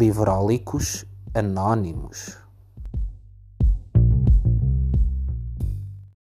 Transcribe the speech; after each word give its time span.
Livrólicos 0.00 1.04
Anónimos. 1.34 2.38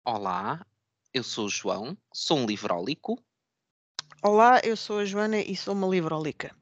Olá, 0.05 0.65
eu 1.13 1.21
sou 1.21 1.47
o 1.47 1.49
João, 1.49 1.97
sou 2.13 2.37
um 2.37 2.45
livrólico. 2.45 3.21
Olá, 4.23 4.61
eu 4.63 4.77
sou 4.77 4.99
a 4.99 5.03
Joana 5.03 5.41
e 5.41 5.57
sou 5.57 5.73
uma 5.73 5.87
livrólica. 5.87 6.55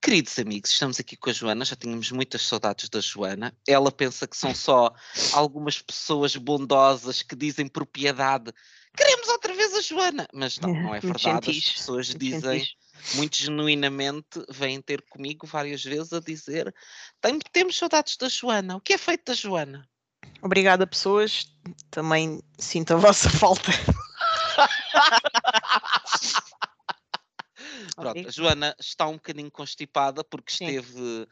Queridos 0.00 0.38
amigos, 0.38 0.70
estamos 0.70 0.98
aqui 0.98 1.14
com 1.14 1.28
a 1.28 1.32
Joana, 1.34 1.62
já 1.62 1.76
tínhamos 1.76 2.10
muitas 2.10 2.40
saudades 2.40 2.88
da 2.88 3.00
Joana. 3.02 3.54
Ela 3.68 3.92
pensa 3.92 4.26
que 4.26 4.34
são 4.34 4.54
só 4.54 4.94
algumas 5.34 5.82
pessoas 5.82 6.34
bondosas 6.36 7.20
que 7.20 7.36
dizem 7.36 7.68
propriedade. 7.68 8.50
Queremos 8.96 9.28
outra 9.28 9.54
vez 9.54 9.74
a 9.74 9.82
Joana! 9.82 10.26
Mas 10.32 10.58
não, 10.58 10.72
não 10.72 10.94
é 10.94 11.00
verdade. 11.04 11.50
As 11.50 11.68
pessoas 11.68 12.06
dizem. 12.06 12.66
Muito 13.14 13.36
genuinamente, 13.36 14.44
vêm 14.48 14.80
ter 14.80 15.02
comigo 15.02 15.46
várias 15.46 15.82
vezes 15.82 16.12
a 16.12 16.20
dizer: 16.20 16.74
"Tem- 17.20 17.38
temos 17.52 17.76
saudades 17.76 18.16
da 18.16 18.28
Joana. 18.28 18.76
O 18.76 18.80
que 18.80 18.92
é 18.92 18.98
feito 18.98 19.26
da 19.26 19.34
Joana? 19.34 19.88
Obrigada, 20.40 20.86
pessoas. 20.86 21.46
Também 21.90 22.42
sinto 22.58 22.94
a 22.94 22.96
vossa 23.12 23.30
falta. 23.30 23.70
Pronto, 27.94 28.28
a 28.28 28.30
Joana 28.30 28.74
está 28.80 29.06
um 29.06 29.14
bocadinho 29.14 29.50
constipada 29.50 30.24
porque 30.24 30.52
Sim. 30.52 30.76
esteve 30.76 31.28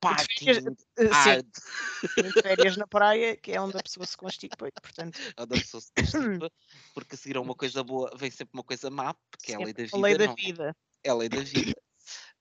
partying 0.00 0.76
Eh, 0.96 1.12
Sim, 1.12 2.32
férias 2.42 2.76
na 2.76 2.86
praia, 2.86 3.36
que 3.36 3.52
é 3.52 3.60
onde 3.60 3.76
a 3.76 3.82
pessoa 3.82 4.06
se 4.06 4.16
constipa. 4.16 4.68
Portanto, 4.82 5.18
onde 5.38 5.54
a 5.54 5.60
pessoa 5.60 5.80
se 5.80 5.90
constipa, 6.38 6.50
porque 6.94 7.14
a 7.14 7.18
seguir 7.18 7.36
a 7.36 7.40
uma 7.40 7.54
coisa 7.54 7.82
boa 7.82 8.10
vem 8.16 8.30
sempre 8.30 8.54
uma 8.54 8.62
coisa 8.62 8.90
má, 8.90 9.14
porque 9.30 9.52
é 9.52 9.56
a 9.56 9.58
lei 9.58 9.72
da 9.72 9.82
vida. 9.82 9.96
a 9.96 10.00
lei 10.00 10.18
da 10.18 10.24
é? 10.24 10.34
vida. 10.34 10.76
É 11.04 11.12
lei 11.12 11.28
da 11.28 11.40
vida. 11.40 11.74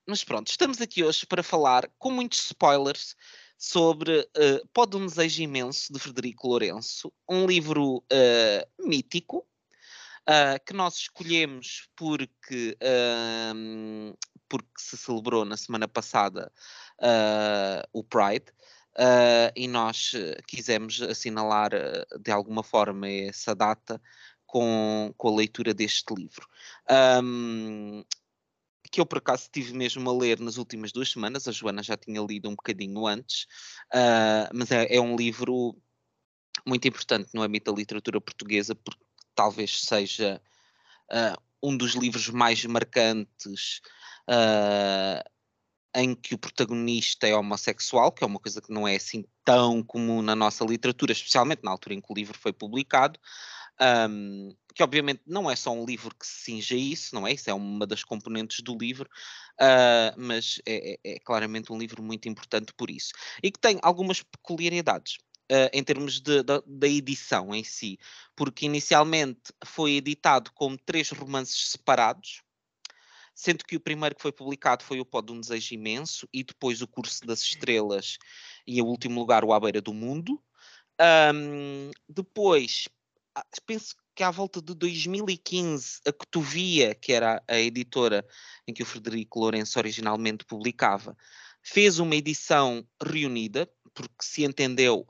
Mas 0.07 0.23
pronto, 0.23 0.47
estamos 0.47 0.79
aqui 0.79 1.03
hoje 1.03 1.25
para 1.25 1.43
falar 1.43 1.89
com 1.99 2.09
muitos 2.09 2.45
spoilers 2.45 3.13
sobre 3.57 4.21
uh, 4.21 4.67
Pode 4.73 4.95
um 4.95 5.05
Desejo 5.05 5.43
Imenso, 5.43 5.91
de 5.91 5.99
Frederico 5.99 6.47
Lourenço, 6.47 7.11
um 7.29 7.45
livro 7.45 8.01
eh, 8.09 8.65
mítico, 8.79 9.45
ah, 10.25 10.57
que 10.65 10.73
nós 10.73 10.95
escolhemos 10.95 11.89
porque, 11.93 12.77
ahm, 12.81 14.13
porque 14.47 14.71
se 14.77 14.95
celebrou 14.95 15.43
na 15.43 15.57
semana 15.57 15.87
passada 15.87 16.49
o 17.91 18.01
Pride. 18.01 18.45
e 19.55 19.67
nós 19.67 20.13
quisemos 20.47 21.01
assinalar 21.01 21.71
de 22.21 22.31
alguma 22.31 22.63
forma 22.63 23.09
essa 23.09 23.53
data 23.53 24.01
com, 24.45 25.13
com 25.17 25.27
a 25.29 25.35
leitura 25.35 25.73
deste 25.73 26.13
livro. 26.13 26.47
Ahm, 26.87 28.03
que 28.93 29.01
eu 29.01 29.07
por 29.07 29.17
acaso 29.17 29.43
estive 29.43 29.73
mesmo 29.73 30.07
a 30.07 30.13
ler 30.13 30.39
nas 30.39 30.57
últimas 30.57 30.91
duas 30.91 31.09
semanas, 31.11 31.47
a 31.47 31.51
Joana 31.51 31.81
já 31.81 31.97
tinha 31.97 32.21
lido 32.21 32.47
um 32.47 32.55
bocadinho 32.55 33.07
antes, 33.07 33.47
ah, 33.91 34.47
mas 34.53 34.69
é, 34.69 34.95
é 34.95 35.01
um 35.01 35.15
livro 35.15 35.75
muito 36.63 36.87
importante 36.87 37.31
no 37.33 37.41
âmbito 37.41 37.71
da 37.71 37.77
literatura 37.77 38.21
portuguesa, 38.21 38.75
porque 38.75 39.03
talvez 39.33 39.81
seja 39.81 40.39
ah, 41.11 41.35
um 41.61 41.75
dos 41.75 41.95
livros 41.95 42.29
mais 42.29 42.63
marcantes 42.65 43.81
ah, 44.29 45.23
em 45.95 46.13
que 46.13 46.35
o 46.35 46.37
protagonista 46.37 47.27
é 47.27 47.35
homossexual, 47.35 48.11
que 48.11 48.23
é 48.23 48.27
uma 48.27 48.39
coisa 48.39 48.61
que 48.61 48.71
não 48.71 48.87
é 48.87 48.95
assim 48.95 49.25
tão 49.43 49.81
comum 49.81 50.21
na 50.21 50.35
nossa 50.35 50.63
literatura, 50.63 51.13
especialmente 51.13 51.63
na 51.63 51.71
altura 51.71 51.95
em 51.95 52.01
que 52.01 52.11
o 52.11 52.15
livro 52.15 52.37
foi 52.37 52.53
publicado. 52.53 53.19
Ahm, 53.79 54.55
que 54.73 54.83
obviamente 54.83 55.21
não 55.25 55.49
é 55.49 55.55
só 55.55 55.71
um 55.71 55.85
livro 55.85 56.15
que 56.15 56.25
se 56.25 56.45
cinge 56.45 56.75
a 56.75 56.77
isso, 56.77 57.15
não 57.15 57.27
é? 57.27 57.33
Isso 57.33 57.49
é 57.49 57.53
uma 57.53 57.85
das 57.87 58.03
componentes 58.03 58.61
do 58.61 58.77
livro, 58.77 59.09
ah, 59.59 60.13
mas 60.17 60.59
é, 60.65 60.93
é- 60.93 61.13
é 61.15 61.19
claramente 61.19 61.71
um 61.71 61.77
livro 61.77 62.01
muito 62.03 62.27
importante 62.29 62.73
por 62.75 62.89
isso. 62.89 63.11
E 63.41 63.51
que 63.51 63.59
tem 63.59 63.79
algumas 63.81 64.21
peculiaridades. 64.23 65.17
ah, 65.51 65.69
em 65.73 65.83
termos 65.83 66.21
de- 66.21 66.41
da, 66.43 66.61
da 66.65 66.87
edição 66.87 67.53
em 67.53 67.63
si, 67.63 67.99
porque 68.35 68.65
inicialmente 68.65 69.51
foi 69.65 69.93
editado 69.97 70.51
como 70.53 70.77
três 70.77 71.09
romances 71.11 71.69
separados, 71.71 72.41
sendo 73.35 73.63
que 73.65 73.75
o 73.75 73.79
primeiro 73.79 74.15
que 74.15 74.21
foi 74.21 74.31
publicado 74.31 74.83
foi 74.83 74.99
o 74.99 75.05
Pó 75.05 75.21
de 75.21 75.31
um 75.31 75.39
Desejo 75.39 75.73
Imenso, 75.73 76.27
e 76.33 76.43
depois 76.43 76.81
o 76.81 76.87
Curso 76.87 77.25
das 77.25 77.41
Estrelas, 77.41 78.17
e 78.67 78.79
em 78.79 78.81
último 78.83 79.19
lugar 79.19 79.43
o 79.43 79.53
À 79.53 79.59
Beira 79.59 79.81
do 79.81 79.93
Mundo. 79.93 80.41
Ahm, 80.99 81.91
depois, 82.07 82.87
ah, 83.35 83.45
penso 83.65 83.95
que 84.15 84.23
à 84.23 84.29
volta 84.31 84.61
de 84.61 84.73
2015, 84.75 86.01
a 86.07 86.11
Cotovia, 86.13 86.93
que 86.95 87.11
era 87.13 87.41
a 87.47 87.59
editora 87.59 88.25
em 88.67 88.73
que 88.73 88.83
o 88.83 88.85
Frederico 88.85 89.39
Lourenço 89.39 89.79
originalmente 89.79 90.45
publicava, 90.45 91.17
fez 91.61 91.99
uma 91.99 92.15
edição 92.15 92.85
reunida, 93.01 93.69
porque 93.93 94.13
se 94.21 94.43
entendeu 94.43 95.07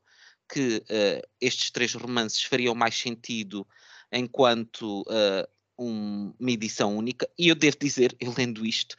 que 0.52 0.84
eh, 0.90 1.22
estes 1.42 1.72
três 1.72 1.94
romances 1.94 2.44
fariam 2.44 2.76
mais 2.76 2.96
sentido 2.96 3.68
enquanto 4.12 5.04
eh, 5.10 5.48
um- 5.78 6.34
uma 6.40 6.52
edição 6.52 6.96
única. 6.96 7.28
E 7.38 7.48
eu 7.48 7.56
devo 7.56 7.78
dizer, 7.80 8.16
eu 8.20 8.34
lendo 8.38 8.66
isto, 8.66 8.96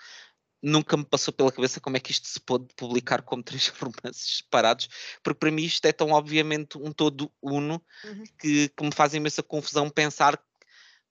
nunca 0.65 0.97
me 0.97 1.05
passou 1.05 1.33
pela 1.33 1.53
cabeça 1.53 1.81
como 1.81 1.97
é 1.97 2.01
que 2.01 2.11
isto 2.11 2.27
se 2.27 2.41
pode 2.41 2.67
publicar 2.75 3.23
como 3.23 3.43
três 3.45 3.69
romances 3.69 4.39
separados, 4.39 4.89
porque 5.23 5.39
para 5.39 5.51
mim 5.51 5.63
isto 5.63 5.85
é 5.85 5.93
tão 5.93 6.11
obviamente 6.11 6.79
um 6.79 6.91
todo 6.91 7.31
uno 7.43 7.85
Uhum. 8.05 8.25
que, 8.39 8.69
que 8.69 8.85
me 8.85 8.93
faz 8.93 9.15
imensa 9.15 9.43
confusão 9.43 9.89
pensar 9.89 10.39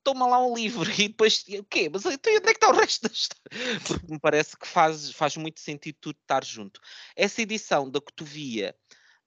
toma 0.04 0.28
lá 0.28 0.46
um 0.46 0.54
livro 0.54 0.90
e 0.92 1.08
depois 1.08 1.46
o 1.60 1.64
quê? 1.64 1.90
Mas 1.92 2.06
então, 2.06 2.34
onde 2.36 2.50
é 2.50 2.54
que 2.54 2.58
está 2.58 2.70
o 2.70 2.76
resto 2.76 3.08
da 3.08 3.14
história? 3.14 3.42
Porque 3.88 4.12
me 4.12 4.20
parece 4.20 4.58
que 4.58 4.68
faz, 4.68 5.12
faz 5.12 5.38
muito 5.38 5.60
sentido 5.60 5.98
tudo 6.02 6.18
estar 6.22 6.44
junto. 6.44 6.80
Essa 7.16 7.42
edição 7.42 7.90
da 7.90 8.02
Cotovia 8.02 8.76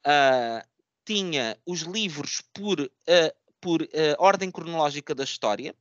ah, 0.04 0.64
tinha 1.04 1.58
os 1.64 1.80
livros 1.80 2.42
por, 2.52 2.80
ah, 2.80 3.34
por 3.60 3.82
ah, 3.82 4.16
ordem 4.18 4.50
cronológica 4.50 5.14
da 5.14 5.24
história. 5.24 5.74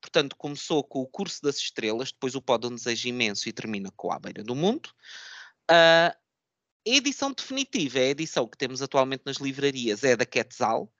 Portanto, 0.00 0.36
começou 0.36 0.84
com 0.84 1.00
o 1.00 1.06
Curso 1.06 1.42
das 1.42 1.56
Estrelas, 1.56 2.12
depois 2.12 2.34
o 2.34 2.42
Pó 2.42 2.56
de 2.56 2.66
um 2.66 2.74
Desejo 2.74 3.08
Imenso 3.08 3.48
e 3.48 3.52
termina 3.52 3.90
com 3.96 4.12
A 4.12 4.18
Beira 4.18 4.42
do 4.42 4.54
Mundo. 4.54 4.90
Ah, 5.68 6.16
a 6.86 6.90
edição 6.90 7.32
definitiva, 7.32 7.98
é 7.98 8.02
a 8.04 8.10
edição 8.10 8.46
que 8.46 8.56
temos 8.56 8.80
atualmente 8.80 9.22
nas 9.26 9.38
livrarias, 9.38 10.04
é 10.04 10.14
da 10.14 10.24
Quetzal, 10.24 10.92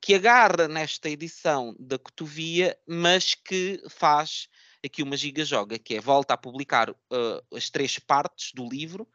que 0.00 0.14
agarra 0.14 0.66
nesta 0.68 1.08
edição 1.08 1.74
da 1.78 1.98
Cotovia, 1.98 2.76
mas 2.86 3.34
que 3.34 3.82
faz 3.88 4.48
aqui 4.84 5.02
uma 5.02 5.16
giga-joga, 5.16 5.78
que 5.78 5.94
é 5.94 6.00
volta 6.00 6.34
a 6.34 6.38
publicar 6.38 6.90
ah, 6.90 7.42
as 7.54 7.70
três 7.70 7.98
partes 7.98 8.52
do 8.52 8.68
livro 8.68 9.08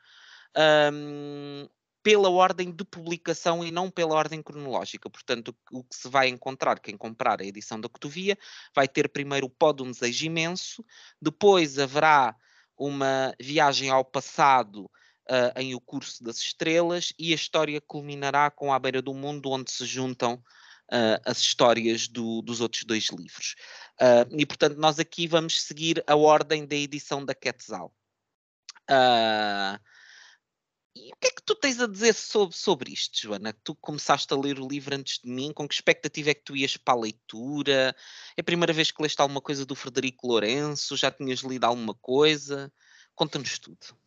ahm, 0.55 1.67
pela 2.03 2.29
ordem 2.29 2.69
de 2.69 2.83
publicação 2.83 3.63
e 3.63 3.71
não 3.71 3.89
pela 3.89 4.13
ordem 4.13 4.43
cronológica. 4.43 5.09
Portanto, 5.09 5.55
o, 5.71 5.83
que 5.83 5.95
se 5.95 6.09
vai 6.09 6.27
encontrar, 6.27 6.79
quem 6.79 6.97
comprar 6.97 7.41
a 7.41 7.45
edição 7.45 7.79
da 7.79 7.87
Cotovia, 7.87 8.37
vai 8.75 8.87
ter 8.87 9.07
primeiro 9.07 9.47
o 9.47 9.49
Pó 9.49 9.71
de 9.71 9.81
um 9.81 9.89
Desejo 9.89 10.25
Imenso, 10.25 10.83
depois 11.21 11.79
haverá 11.79 12.35
uma 12.77 13.33
viagem 13.39 13.89
ao 13.89 14.03
passado 14.03 14.91
ah, 15.29 15.53
em 15.55 15.73
O 15.73 15.79
Curso 15.79 16.21
das 16.23 16.39
Estrelas 16.39 17.13
e 17.17 17.31
a 17.31 17.35
história 17.35 17.79
culminará 17.79 18.51
com 18.51 18.73
A 18.73 18.79
Beira 18.79 19.01
do 19.01 19.13
Mundo, 19.13 19.49
onde 19.49 19.71
se 19.71 19.85
juntam 19.85 20.43
ah, 20.91 21.21
as 21.25 21.39
histórias 21.39 22.09
do- 22.09 22.41
dos 22.41 22.59
outros 22.59 22.83
dois 22.83 23.05
livros. 23.09 23.55
Ah, 23.99 24.27
e, 24.31 24.45
portanto, 24.45 24.75
nós 24.77 24.99
aqui 24.99 25.25
vamos 25.25 25.63
seguir 25.63 26.03
a 26.05 26.15
ordem 26.15 26.65
da 26.65 26.75
edição 26.75 27.23
da 27.23 27.33
Quetzal. 27.33 27.95
Ah, 28.89 29.79
e 30.95 31.11
o 31.11 31.15
que 31.19 31.27
é 31.27 31.31
que 31.31 31.41
tu 31.43 31.55
tens 31.55 31.79
a 31.79 31.87
dizer 31.87 32.13
sobre, 32.13 32.55
sobre 32.55 32.91
isto, 32.91 33.19
Joana? 33.19 33.53
Tu 33.63 33.73
começaste 33.75 34.31
a 34.31 34.37
ler 34.37 34.59
o 34.59 34.67
livro 34.67 34.95
antes 34.95 35.19
de 35.23 35.29
mim, 35.29 35.51
com 35.51 35.67
que 35.67 35.73
expectativa 35.73 36.29
é 36.29 36.33
que 36.35 36.43
tu 36.43 36.55
ias 36.55 36.77
para 36.77 36.93
a 36.93 37.01
leitura? 37.01 37.95
É 38.37 38.41
a 38.41 38.43
primeira 38.43 38.71
vez 38.71 38.91
que 38.91 39.01
leste 39.01 39.19
alguma 39.19 39.41
coisa 39.41 39.65
do 39.65 39.75
Frederico 39.75 40.27
Lourenço? 40.27 40.95
Já 40.95 41.09
tinhas 41.09 41.39
lido 41.39 41.63
alguma 41.63 41.95
coisa? 41.95 42.71
Conta-nos 43.15 43.57
tudo. 43.57 43.97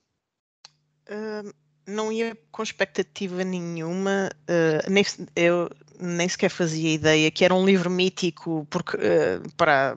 Ah, 1.08 1.42
não 1.88 2.12
ia 2.12 2.36
com 2.52 2.62
expectativa 2.62 3.42
nenhuma. 3.42 4.30
ah, 4.48 4.88
nem, 4.88 5.04
eu 5.34 5.68
nem 5.98 6.28
sequer 6.28 6.50
fazia 6.50 6.94
ideia 6.94 7.30
que 7.32 7.44
era 7.44 7.54
um 7.54 7.66
livro 7.66 7.90
mítico 7.90 8.64
porque, 8.70 8.96
ah, 8.96 9.42
para 9.56 9.94
a 9.94 9.96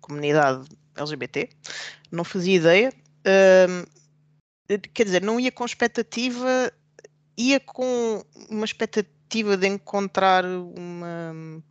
comunidade 0.00 0.66
LGBT. 0.96 1.50
Não 2.10 2.24
fazia 2.24 2.56
ideia. 2.56 2.92
Ah, 3.26 3.99
quer 4.78 5.04
dizer, 5.04 5.22
não 5.22 5.40
ia 5.40 5.50
com 5.50 5.64
expectativa, 5.64 6.72
ia 7.36 7.58
com 7.60 8.24
uma 8.48 8.64
expectativa 8.64 9.56
de 9.56 9.66
encontrar 9.66 10.44
uma. 10.44 11.62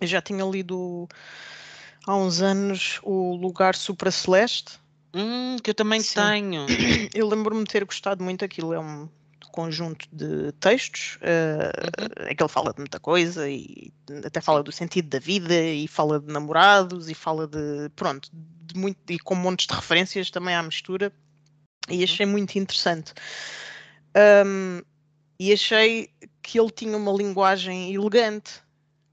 Eu 0.00 0.06
já 0.06 0.20
tinha 0.20 0.44
lido 0.44 1.08
há 2.06 2.16
uns 2.16 2.40
anos 2.40 2.98
o 3.02 3.36
Lugar 3.36 3.74
Supraceleste. 3.74 4.80
Hum, 5.14 5.56
que 5.62 5.70
eu 5.70 5.74
também 5.74 6.00
Sim. 6.00 6.14
tenho. 6.14 6.66
Eu 7.14 7.28
lembro-me 7.28 7.64
de 7.64 7.70
ter 7.70 7.84
gostado 7.84 8.24
muito, 8.24 8.44
aquilo 8.44 8.72
é 8.72 8.80
um 8.80 9.08
conjunto 9.50 10.08
de 10.10 10.50
textos 10.52 11.18
eh, 11.20 11.70
Uhum. 12.22 12.28
em 12.30 12.34
que 12.34 12.42
ele 12.42 12.48
fala 12.48 12.72
de 12.72 12.78
muita 12.78 12.98
coisa 12.98 13.48
e 13.48 13.92
até 14.24 14.40
fala 14.40 14.62
do 14.62 14.72
sentido 14.72 15.08
da 15.10 15.18
vida 15.18 15.54
e 15.54 15.86
fala 15.86 16.18
de 16.18 16.32
namorados 16.32 17.10
e 17.10 17.14
fala 17.14 17.46
de 17.46 17.90
pronto, 17.94 18.30
de 18.32 18.78
muito, 18.78 18.98
e 19.10 19.18
com 19.18 19.34
montes 19.34 19.66
de 19.66 19.74
referências 19.74 20.30
também 20.30 20.54
à 20.54 20.62
mistura. 20.62 21.12
E 21.88 21.98
Uhum. 21.98 22.04
achei 22.04 22.26
muito 22.26 22.58
interessante. 22.58 23.12
Um, 24.46 24.82
e 25.38 25.52
achei 25.52 26.08
que 26.42 26.58
ele 26.58 26.70
tinha 26.70 26.96
uma 26.96 27.12
linguagem 27.12 27.92
elegante. 27.94 28.60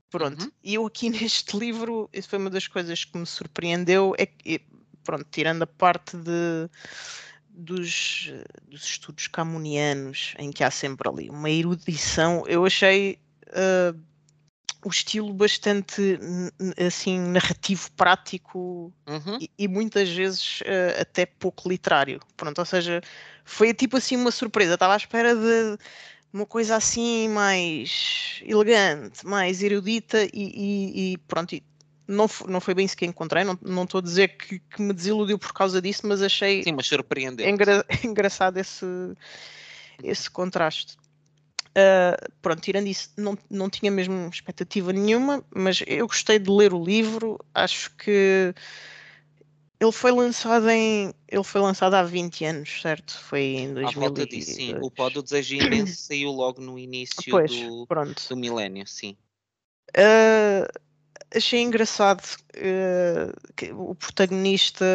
Pronto. 0.09 0.43
Uhum. 0.43 0.51
E 0.63 0.75
eu 0.75 0.85
aqui 0.85 1.09
neste 1.09 1.57
livro, 1.57 2.09
isso 2.13 2.29
foi 2.29 2.39
uma 2.39 2.49
das 2.49 2.67
coisas 2.67 3.03
que 3.03 3.17
me 3.17 3.25
surpreendeu, 3.25 4.13
é 4.17 4.25
que, 4.25 4.61
pronto, 5.03 5.25
tirando 5.31 5.63
a 5.63 5.67
parte 5.67 6.17
de, 6.17 6.69
dos, 7.49 8.31
dos 8.67 8.83
estudos 8.83 9.27
camunianos, 9.27 10.33
em 10.37 10.51
que 10.51 10.63
há 10.63 10.71
sempre 10.71 11.09
ali 11.09 11.29
uma 11.29 11.49
erudição, 11.49 12.43
eu 12.47 12.65
achei 12.65 13.19
uh, 13.47 14.08
o 14.83 14.89
estilo 14.89 15.33
bastante 15.33 16.19
assim 16.85 17.19
narrativo 17.19 17.91
prático 17.91 18.93
Uhum. 19.07 19.37
e, 19.41 19.49
e, 19.57 19.67
muitas 19.67 20.09
vezes 20.09 20.61
uh, 20.61 21.01
até 21.01 21.25
pouco 21.25 21.67
literário. 21.67 22.19
Pronto 22.37 22.59
ou 22.59 22.65
seja 22.65 23.01
foi 23.43 23.73
tipo 23.73 23.97
assim 23.97 24.15
uma 24.15 24.31
surpresa. 24.31 24.75
Estava 24.75 24.93
à 24.93 24.97
espera 24.97 25.35
de 25.35 25.77
uma 26.31 26.45
coisa 26.45 26.75
assim 26.75 27.27
mais 27.29 28.41
elegante 28.45 29.25
mais 29.25 29.63
erudita 29.63 30.23
e, 30.25 30.29
e, 30.33 31.13
e 31.13 31.17
pronto 31.27 31.59
não, 32.07 32.27
não 32.47 32.61
foi 32.61 32.73
bem 32.73 32.85
isso 32.85 32.95
que 32.95 33.05
encontrei. 33.05 33.43
Não, 33.43 33.83
estou 33.83 33.99
a 33.99 34.03
dizer 34.03 34.29
que, 34.37 34.59
que, 34.59 34.81
me 34.81 34.93
desiludiu 34.93 35.37
por 35.37 35.53
causa 35.53 35.81
disso 35.81 36.07
mas 36.07 36.21
achei 36.21 36.63
sim 36.63 36.71
mas 36.71 36.89
engra, 37.49 37.85
engraçado 38.03 38.57
esse 38.57 38.85
esse 40.03 40.29
contraste 40.29 40.95
Uh, 41.69 42.31
pronto, 42.41 42.61
tirando 42.61 42.87
isso, 42.87 43.11
não, 43.15 43.37
não 43.49 43.69
tinha 43.69 43.91
mesmo 43.91 44.27
expectativa 44.27 44.91
nenhuma, 44.91 45.43
mas 45.53 45.83
eu 45.85 46.07
gostei 46.07 46.39
de 46.39 46.49
ler 46.49 46.73
o 46.73 46.83
livro. 46.83 47.39
Acho 47.53 47.95
que 47.95 48.53
ele 49.79 49.91
foi 49.91 50.11
lançado 50.11 50.69
em. 50.69 51.13
Ele 51.27 51.43
foi 51.43 51.61
lançado 51.61 51.93
há 51.93 52.03
20 52.03 52.45
anos, 52.45 52.81
certo? 52.81 53.17
Foi 53.19 53.41
em 53.41 53.73
2000. 53.73 53.87
À 53.87 53.91
volta 53.91 54.25
disso, 54.25 54.51
sim. 54.51 54.75
O 54.81 54.91
Pó 54.91 55.09
do 55.09 55.23
Desejo 55.23 55.55
Imenso 55.55 55.95
saiu 56.01 56.31
logo 56.31 56.59
no 56.59 56.77
início 56.77 57.31
pois, 57.31 57.51
do, 57.51 57.85
pronto. 57.87 58.21
do 58.27 58.35
milénio, 58.35 58.85
sim. 58.87 59.15
Uh, 59.91 60.67
achei 61.33 61.61
engraçado 61.61 62.21
uh, 62.21 63.53
que 63.55 63.71
o 63.71 63.95
protagonista 63.95 64.85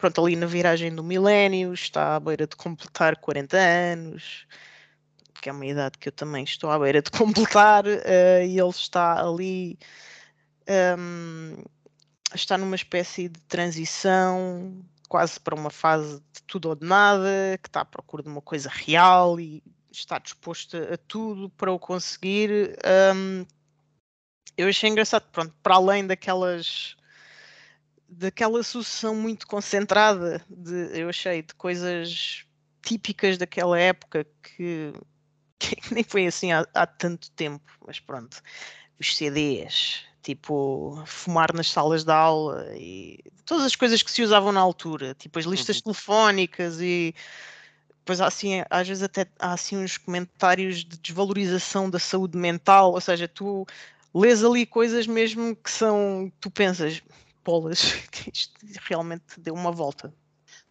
pronto, 0.00 0.24
ali 0.24 0.34
na 0.34 0.46
viragem 0.46 0.94
do 0.94 1.04
milénio, 1.04 1.74
está 1.74 2.16
à 2.16 2.20
beira 2.20 2.46
de 2.46 2.56
completar 2.56 3.16
40 3.16 3.56
anos, 3.58 4.46
que 5.40 5.48
é 5.48 5.52
uma 5.52 5.66
idade 5.66 5.98
que 5.98 6.08
eu 6.08 6.12
também 6.12 6.44
estou 6.44 6.70
à 6.70 6.78
beira 6.78 7.02
de 7.02 7.10
completar, 7.16 7.86
uh, 7.86 8.42
e 8.46 8.58
ele 8.58 8.68
está 8.70 9.20
ali, 9.20 9.78
um, 10.98 11.62
está 12.34 12.58
numa 12.58 12.76
espécie 12.76 13.28
de 13.28 13.40
transição, 13.42 14.84
quase 15.08 15.40
para 15.40 15.54
uma 15.54 15.70
fase 15.70 16.20
de 16.32 16.42
tudo 16.46 16.68
ou 16.68 16.74
de 16.74 16.86
nada, 16.86 17.58
que 17.62 17.68
está 17.68 17.80
à 17.80 17.84
procura 17.84 18.22
de 18.22 18.28
uma 18.28 18.42
coisa 18.42 18.68
real 18.68 19.40
e 19.40 19.62
está 19.90 20.18
disposto 20.18 20.76
a, 20.76 20.96
tudo 20.96 21.50
para 21.50 21.72
o 21.72 21.78
conseguir. 21.78 22.76
Um, 23.14 23.44
eu 24.56 24.68
achei 24.68 24.90
engraçado, 24.90 25.24
pronto, 25.32 25.54
para 25.62 25.74
além 25.74 26.06
daquelas 26.06 26.96
daquela 28.12 28.62
sucessão 28.64 29.14
muito 29.14 29.46
concentrada 29.46 30.44
de, 30.50 30.98
eu 31.00 31.08
achei, 31.08 31.42
de 31.42 31.54
coisas 31.54 32.44
típicas 32.82 33.38
daquela 33.38 33.78
época 33.78 34.26
que 34.42 34.92
que 35.76 35.94
nem 35.94 36.02
foi 36.02 36.26
assim 36.26 36.52
há, 36.52 36.66
há, 36.74 36.86
tanto 36.86 37.30
tempo, 37.32 37.70
mas 37.86 38.00
pronto, 38.00 38.42
os 38.98 39.16
CDs, 39.16 40.02
tipo 40.22 41.02
fumar 41.06 41.52
nas 41.52 41.70
salas 41.70 42.04
de 42.04 42.12
aula 42.12 42.66
e 42.76 43.20
todas 43.44 43.64
as 43.64 43.76
coisas 43.76 44.02
que 44.02 44.10
se 44.10 44.22
usavam 44.22 44.52
na 44.52 44.60
altura, 44.60 45.14
tipo 45.14 45.38
as 45.38 45.44
listas 45.44 45.76
uhum. 45.76 45.82
telefónicas 45.82 46.80
e 46.80 47.14
depois 47.98 48.20
assim, 48.20 48.62
às 48.70 48.88
vezes 48.88 49.02
até 49.02 49.26
há 49.38 49.52
assim 49.52 49.76
uns 49.76 49.98
comentários 49.98 50.78
de 50.78 50.98
desvalorização 50.98 51.88
da 51.90 51.98
saúde 51.98 52.36
mental, 52.36 52.92
ou 52.92 53.00
seja, 53.00 53.28
tu 53.28 53.66
lês 54.14 54.42
ali 54.42 54.66
coisas 54.66 55.06
mesmo 55.06 55.54
que 55.54 55.70
são, 55.70 56.32
tu 56.40 56.50
pensas, 56.50 57.02
polas, 57.44 57.92
que 58.10 58.30
isto 58.32 58.58
realmente 58.88 59.38
deu 59.38 59.54
uma 59.54 59.70
volta. 59.70 60.12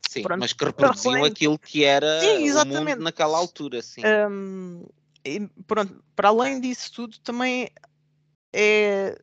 Sim, 0.08 0.24
Pronto, 0.24 0.40
mas 0.40 0.54
que 0.54 0.66
reproduziam 0.66 1.24
aquilo 1.24 1.60
que 1.60 1.84
era 1.84 2.20
sim, 2.22 2.52
o 2.52 2.66
mundo 2.66 2.96
naquela 2.98 3.38
altura, 3.38 3.82
sim. 3.82 4.02
Um, 4.30 4.86
pronto, 5.68 6.04
para 6.16 6.30
além 6.30 6.60
disso 6.60 6.92
tudo, 6.94 7.20
também 7.20 7.70
é 8.54 9.20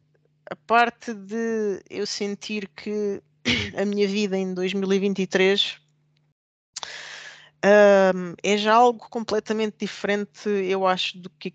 a 0.50 0.54
parte 0.54 1.12
de 1.12 1.82
eu 1.90 2.06
sentir 2.06 2.68
que 2.68 3.20
a 3.76 3.84
minha 3.84 4.06
vida 4.06 4.36
em 4.36 4.54
2023 4.54 5.78
um, 7.64 8.34
é 8.42 8.56
já 8.56 8.74
algo 8.74 9.08
completamente 9.10 9.78
diferente, 9.80 10.48
eu 10.48 10.86
acho, 10.86 11.18
do 11.18 11.30
que, 11.30 11.52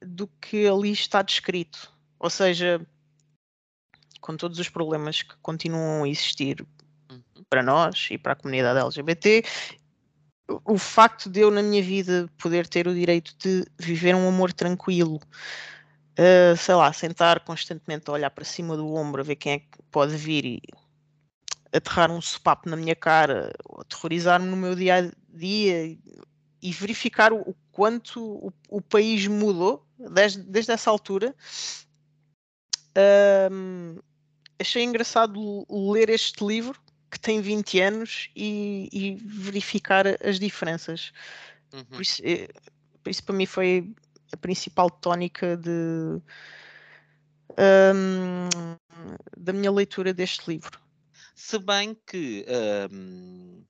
do 0.00 0.26
que 0.40 0.66
ali 0.66 0.92
está 0.92 1.20
descrito. 1.20 1.92
Ou 2.18 2.30
seja, 2.30 2.80
com 4.20 4.36
todos 4.36 4.58
os 4.58 4.68
problemas 4.68 5.22
que 5.22 5.34
continuam 5.42 6.04
a 6.04 6.08
existir 6.08 6.66
para 7.52 7.62
nós 7.62 8.08
e 8.10 8.16
para 8.16 8.32
a 8.32 8.36
comunidade 8.36 8.80
LGBT. 8.80 9.44
O 10.64 10.78
facto 10.78 11.28
de 11.28 11.40
eu, 11.40 11.50
na 11.50 11.62
minha 11.62 11.82
vida, 11.82 12.26
poder 12.38 12.66
ter 12.66 12.88
o 12.88 12.94
direito 12.94 13.36
de 13.38 13.66
viver 13.78 14.14
um 14.14 14.26
amor 14.26 14.54
tranquilo, 14.54 15.16
uh, 15.16 16.56
sei 16.56 16.74
lá, 16.74 16.90
sentar 16.94 17.40
constantemente 17.40 18.08
a 18.08 18.14
olhar 18.14 18.30
para 18.30 18.42
cima 18.42 18.74
do 18.74 18.94
ombro, 18.94 19.20
a 19.20 19.24
ver 19.24 19.36
quem 19.36 19.52
é 19.52 19.58
que 19.58 19.66
pode 19.90 20.16
vir 20.16 20.46
e 20.46 20.62
aterrar 21.74 22.10
um 22.10 22.22
sopapo 22.22 22.70
na 22.70 22.76
minha 22.76 22.96
cara, 22.96 23.52
aterrorizar-me 23.78 24.48
no 24.48 24.56
meu 24.56 24.74
dia 24.74 24.96
a 24.96 25.36
dia 25.36 25.98
e 26.62 26.72
verificar 26.72 27.34
o, 27.34 27.54
quanto 27.70 28.18
o, 28.18 28.52
o, 28.70 28.80
país 28.80 29.26
mudou 29.26 29.86
desde, 29.98 30.42
desde 30.42 30.72
essa 30.72 30.90
altura. 30.90 31.34
Um, 33.50 33.98
achei 34.58 34.82
engraçado 34.82 35.66
ler 35.70 36.08
este 36.08 36.42
livro 36.44 36.80
que 37.12 37.20
tem 37.20 37.42
20 37.42 37.78
anos 37.78 38.30
e, 38.34 38.88
e 38.90 39.14
verificar 39.16 40.06
as 40.26 40.40
diferenças. 40.40 41.12
Uhum. 41.70 41.84
Por, 41.84 42.00
isso, 42.00 42.22
eh, 42.24 42.48
por, 43.02 43.10
isso, 43.10 43.22
para 43.22 43.34
mim, 43.34 43.44
foi 43.44 43.94
a 44.32 44.36
principal 44.38 44.88
tónica 44.88 45.54
de, 45.58 45.70
um, 47.58 48.48
da 49.36 49.52
minha 49.52 49.70
leitura 49.70 50.14
deste 50.14 50.50
livro. 50.50 50.80
Se 51.34 51.58
bem 51.58 51.94
que. 52.06 52.46
Um, 52.90 53.62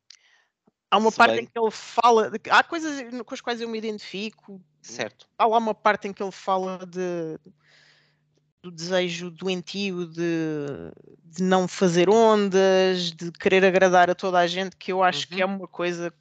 há 0.89 0.99
uma 0.99 1.11
parte 1.11 1.35
bem... 1.35 1.43
em 1.43 1.47
que 1.47 1.59
ele 1.59 1.71
fala. 1.73 2.31
De, 2.31 2.39
há 2.49 2.63
coisas 2.63 3.03
com 3.27 3.35
as 3.35 3.41
quais 3.41 3.61
eu 3.61 3.69
me 3.69 3.77
identifico. 3.77 4.63
Certo. 4.81 5.29
Há 5.37 5.47
lá 5.47 5.59
uma 5.59 5.75
parte 5.75 6.07
em 6.07 6.13
que 6.13 6.23
ele 6.23 6.31
fala 6.31 6.87
de 6.87 7.41
do 8.63 8.71
desejo 8.71 9.31
doentio 9.31 10.07
de, 10.07 10.23
de 11.25 11.43
não 11.43 11.67
fazer 11.67 12.09
ondas, 12.09 13.11
de 13.11 13.33
querer 13.33 13.65
agradar 13.65 14.09
a 14.09 14.15
toda 14.15 14.39
a 14.39 14.47
gente, 14.47 14.77
que 14.77 14.93
eu 14.93 15.03
acho 15.03 15.27
uhum. 15.27 15.37
que 15.37 15.43
é 15.43 15.47
uma 15.47 15.67
coisa 15.67 16.15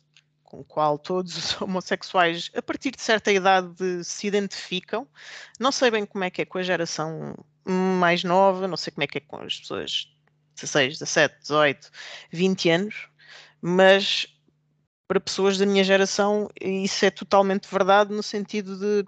com 0.43 0.61
a 0.61 0.63
qual 0.63 0.97
todos 0.97 1.37
os 1.37 1.55
homossexuais, 1.61 2.49
a 2.55 2.61
partir 2.61 2.91
de 2.91 3.01
certa 3.01 3.31
idade, 3.31 4.03
se 4.03 4.27
identificam. 4.27 5.07
Não 5.59 5.71
sei 5.71 5.91
bem 5.91 6.05
como 6.05 6.23
é 6.23 6.29
que 6.31 6.41
é 6.41 6.45
com 6.45 6.57
a 6.57 6.63
geração 6.63 7.35
mais 7.63 8.23
nova, 8.23 8.67
não 8.67 8.75
sei 8.75 8.91
como 8.91 9.03
é 9.03 9.07
que 9.07 9.19
é 9.19 9.21
com 9.21 9.37
as 9.37 9.59
pessoas 9.59 10.11
16, 10.55 10.97
17, 10.99 11.35
18, 11.41 11.91
20 12.31 12.69
anos, 12.69 13.07
mas 13.61 14.27
para 15.07 15.19
pessoas 15.19 15.57
da 15.57 15.65
minha 15.65 15.83
geração 15.83 16.49
isso 16.59 17.05
é 17.05 17.11
totalmente 17.11 17.67
verdade 17.69 18.13
no 18.13 18.23
sentido 18.23 18.77
de 18.77 19.05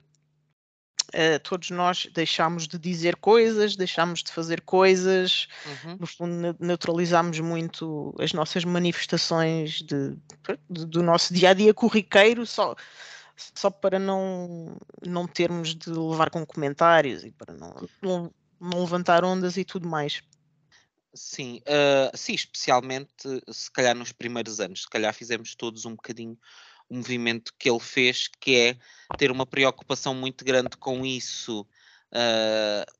uh, 1.13 1.39
todos 1.43 1.69
nós 1.69 2.07
deixámos 2.13 2.67
de 2.67 2.77
dizer 2.77 3.15
coisas, 3.15 3.75
deixámos 3.75 4.23
de 4.23 4.31
fazer 4.31 4.61
coisas, 4.61 5.47
uhum. 5.65 5.97
no 5.99 6.07
fundo 6.07 6.55
neutralizámos 6.59 7.39
muito 7.39 8.13
as 8.19 8.33
nossas 8.33 8.65
manifestações 8.65 9.81
de, 9.81 10.17
de, 10.69 10.85
do 10.85 11.03
nosso 11.03 11.33
dia 11.33 11.51
a 11.51 11.53
dia 11.53 11.73
corriqueiro, 11.73 12.45
só, 12.45 12.75
só 13.53 13.69
para 13.69 13.99
não, 13.99 14.77
não 15.05 15.27
termos 15.27 15.75
de 15.75 15.89
levar 15.89 16.29
com 16.29 16.45
comentários 16.45 17.23
e 17.23 17.31
para 17.31 17.53
não, 17.53 17.75
não, 18.01 18.33
não 18.59 18.79
levantar 18.81 19.23
ondas 19.23 19.57
e 19.57 19.63
tudo 19.63 19.87
mais. 19.87 20.21
Sim, 21.13 21.61
uh, 21.67 22.17
sim, 22.17 22.33
especialmente 22.33 23.13
se 23.51 23.71
calhar 23.71 23.95
nos 23.95 24.11
primeiros 24.11 24.59
anos, 24.59 24.81
se 24.81 24.89
calhar 24.89 25.13
fizemos 25.13 25.53
todos 25.53 25.85
um 25.85 25.91
bocadinho 25.91 26.35
movimento 26.93 27.53
que 27.57 27.69
ele 27.69 27.79
fez, 27.79 28.29
que 28.39 28.55
é 28.55 28.77
ter 29.17 29.31
uma 29.31 29.45
preocupação 29.45 30.13
muito 30.13 30.43
grande 30.45 30.77
com 30.77 31.05
isso 31.05 31.61
uh, 32.13 32.93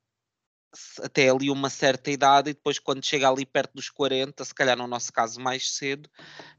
até 1.03 1.29
ali 1.29 1.49
uma 1.49 1.69
certa 1.69 2.09
idade 2.09 2.49
e 2.49 2.53
depois 2.53 2.79
quando 2.79 3.05
chega 3.05 3.29
ali 3.29 3.45
perto 3.45 3.73
dos 3.75 3.89
40, 3.89 4.43
se 4.43 4.53
calhar 4.53 4.77
no 4.77 4.87
nosso 4.87 5.13
caso 5.13 5.39
mais 5.39 5.69
cedo, 5.69 6.09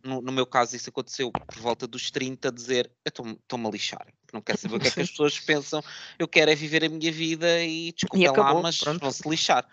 no, 0.02 0.20
no 0.20 0.32
meu 0.32 0.46
caso 0.46 0.76
isso 0.76 0.88
aconteceu 0.88 1.32
por 1.32 1.58
volta 1.58 1.86
dos 1.86 2.10
30, 2.10 2.52
dizer 2.52 2.90
eu 3.04 3.08
estou-me 3.08 3.66
a 3.66 3.70
lixar, 3.70 4.06
não 4.32 4.40
quero 4.40 4.58
saber 4.58 4.76
o 4.76 4.80
que 4.80 4.88
é 4.88 4.90
que 4.90 5.00
as 5.00 5.10
pessoas 5.10 5.38
pensam, 5.40 5.82
eu 6.18 6.28
quero 6.28 6.50
é 6.50 6.54
viver 6.54 6.84
a 6.84 6.88
minha 6.88 7.10
vida 7.10 7.62
e 7.62 7.92
desculpa 7.92 8.40
lá, 8.40 8.54
mas 8.62 8.78
vão-se 8.78 9.28
lixar. 9.28 9.66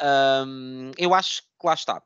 Um, 0.00 0.90
eu 0.96 1.12
acho 1.14 1.42
que 1.42 1.66
lá 1.66 1.74
está. 1.74 2.02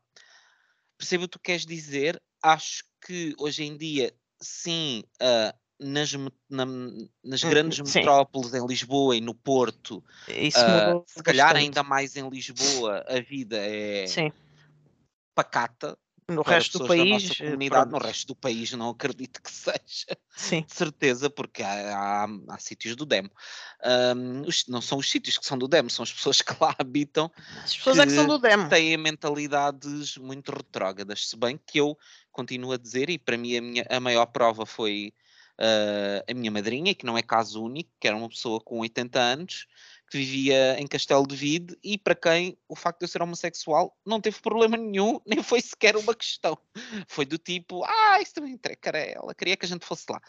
Percebo 0.99 1.25
o 1.25 1.29
que 1.29 1.33
tu 1.33 1.41
queres 1.41 1.65
dizer, 1.65 2.21
acho 2.43 2.85
que 3.05 3.35
hoje 3.39 3.65
em 3.65 3.77
dia, 3.77 4.13
sim, 4.40 5.02
uh, 5.23 5.57
nas, 5.78 6.12
na, 6.49 6.66
nas 7.25 7.45
hum, 7.45 7.50
grandes 7.50 7.90
sim. 7.90 7.99
metrópoles, 7.99 8.55
em 8.55 8.66
Lisboa 8.66 9.16
e 9.16 9.21
no 9.21 9.35
Porto, 9.35 9.99
uh, 9.99 11.05
se 11.07 11.23
calhar 11.23 11.55
ainda 11.55 11.83
mais 11.83 12.16
em 12.16 12.28
Lisboa, 12.28 13.05
a 13.09 13.21
vida 13.21 13.57
é 13.59 14.07
sim. 14.07 14.33
pacata, 15.35 15.99
no 16.28 16.42
resto 16.42 16.80
do 16.80 16.88
país, 16.88 17.40
eh, 17.40 17.45
comunidade, 17.45 17.90
no 17.90 17.99
resto 17.99 18.26
do 18.26 18.35
país 18.35 18.73
não 18.73 18.90
acredito 18.90 19.40
que 19.40 19.50
seja, 19.52 20.18
Sim. 20.37 20.62
de 20.62 20.75
certeza, 20.75 21.30
porque 21.30 21.62
há, 21.62 21.97
há, 21.97 22.28
há 22.49 22.59
sítios 22.59 22.97
do 22.97 23.06
demo. 23.06 23.30
Um, 23.85 24.42
não 24.68 24.80
são 24.80 24.99
os 24.99 25.09
sítios 25.09 25.38
que 25.38 25.47
são 25.47 25.56
do 25.56 25.68
demo, 25.68 25.88
são 25.88 26.02
as 26.02 26.12
pessoas 26.12 26.42
que 26.42 26.52
lá 26.61 26.75
habitam. 26.78 27.30
As 27.62 27.76
pessoas 27.76 27.97
que, 27.97 28.02
é 28.02 28.06
que 28.06 28.12
são 28.12 28.26
do 28.26 28.38
demo. 28.38 28.68
Têm 28.68 28.97
mentalidades 28.97 30.16
muito 30.16 30.50
retrógradas, 30.50 31.28
se 31.28 31.37
bem 31.37 31.59
que 31.64 31.78
eu 31.78 31.97
continuo 32.33 32.73
a 32.73 32.76
dizer, 32.76 33.09
e 33.09 33.18
para 33.18 33.38
mim 33.38 33.56
a, 33.56 33.62
minha, 33.62 33.87
a 33.88 34.00
maior 34.00 34.26
prova 34.26 34.66
foi 34.66 35.12
uh, 35.61 36.30
a 36.30 36.35
minha 36.35 36.50
madrinha, 36.50 36.95
que 36.95 37.06
não 37.06 37.16
é 37.16 37.23
caso 37.23 37.62
único, 37.62 37.90
que 38.00 38.09
era 38.09 38.16
uma 38.16 38.28
pessoa 38.28 38.61
com 38.61 38.80
80 38.80 39.18
anos, 39.18 39.66
que 40.11 40.19
vivia 40.19 40.79
em 40.79 40.87
Castelo 40.87 41.27
de 41.27 41.35
Vide 41.35 41.77
e 41.83 41.99
para 41.99 42.15
quem 42.15 42.57
o 42.69 42.77
facto 42.77 43.01
de 43.01 43.05
eu 43.05 43.09
ser 43.09 43.23
homossexual 43.23 43.97
não 44.05 44.21
teve 44.21 44.41
problema 44.41 44.77
nenhum, 44.77 45.21
nem 45.27 45.43
foi 45.43 45.61
sequer 45.61 45.97
uma 45.97 46.15
questão. 46.15 46.57
Foi 47.09 47.25
do 47.25 47.39
tipo, 47.39 47.85
ah, 47.85 48.21
isso 48.21 48.35
também 48.35 48.53
entrega, 48.53 48.99
ela 48.99 49.35
queria 49.35 49.57
que 49.57 49.67
a 49.67 49.69
gente 49.69 49.85
fosse 49.85 50.05
lá. 50.09 50.21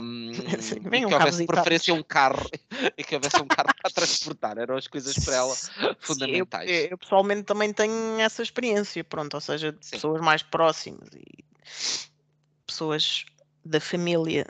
Um, 0.00 0.32
Sim, 0.60 0.76
e 0.76 0.90
que 0.90 1.06
um 1.06 1.12
houvesse 1.12 1.46
preferência 1.46 1.94
um 1.94 2.02
carro 2.02 2.48
e 2.96 3.02
que 3.02 3.14
houvesse 3.14 3.40
um 3.40 3.48
carro 3.48 3.70
para 3.80 3.90
transportar, 3.90 4.58
eram 4.58 4.76
as 4.76 4.86
coisas 4.86 5.14
para 5.24 5.36
ela 5.36 5.54
fundamentais. 5.98 6.70
Eu, 6.70 6.88
eu, 6.90 6.98
pessoalmente 6.98 7.42
também 7.42 7.72
tenho 7.72 8.18
essa 8.20 8.42
experiência, 8.42 9.02
pronto, 9.02 9.34
ou 9.34 9.40
seja, 9.40 9.72
de 9.72 9.84
Sim. 9.84 9.92
pessoas 9.92 10.20
mais 10.20 10.42
próximas 10.42 11.08
e 11.14 11.44
pessoas 12.66 13.24
da 13.64 13.80
família 13.80 14.46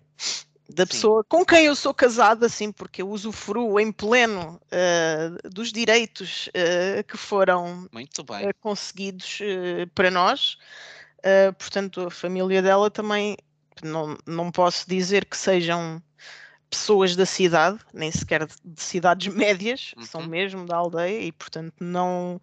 da 0.73 0.87
pessoa 0.87 1.23
Sim. 1.23 1.26
com 1.29 1.45
quem 1.45 1.67
eu 1.67 1.76
sou 1.76 1.93
casada, 1.93 2.47
assim, 2.47 2.73
porque 2.73 3.02
eu 3.02 3.09
usufruo 3.09 3.79
em 3.79 3.93
pleno 3.93 4.61
uh, 4.67 5.49
dos 5.50 5.73
direitos 5.73 6.49
uh, 6.49 7.05
que 7.05 7.17
foram 7.17 7.85
uh, 7.85 8.55
conseguidos 8.61 9.38
para 9.95 10.11
nós. 10.11 10.59
portanto, 11.59 12.07
a 12.07 12.11
família 12.11 12.62
dela 12.62 12.91
também 12.91 13.37
não, 13.83 14.17
não 14.26 14.50
posso 14.50 14.88
dizer 14.88 15.25
que 15.25 15.37
sejam 15.37 16.02
pessoas 16.69 17.14
da 17.14 17.26
cidade, 17.26 17.79
nem 17.93 18.11
sequer 18.11 18.47
de 18.47 18.83
cidades 18.83 19.33
médias, 19.35 19.93
uhum. 19.97 20.05
são 20.05 20.26
mesmo 20.26 20.67
da 20.67 20.76
aldeia 20.76 21.21
e, 21.21 21.33
portanto, 21.33 21.75
não 21.81 22.41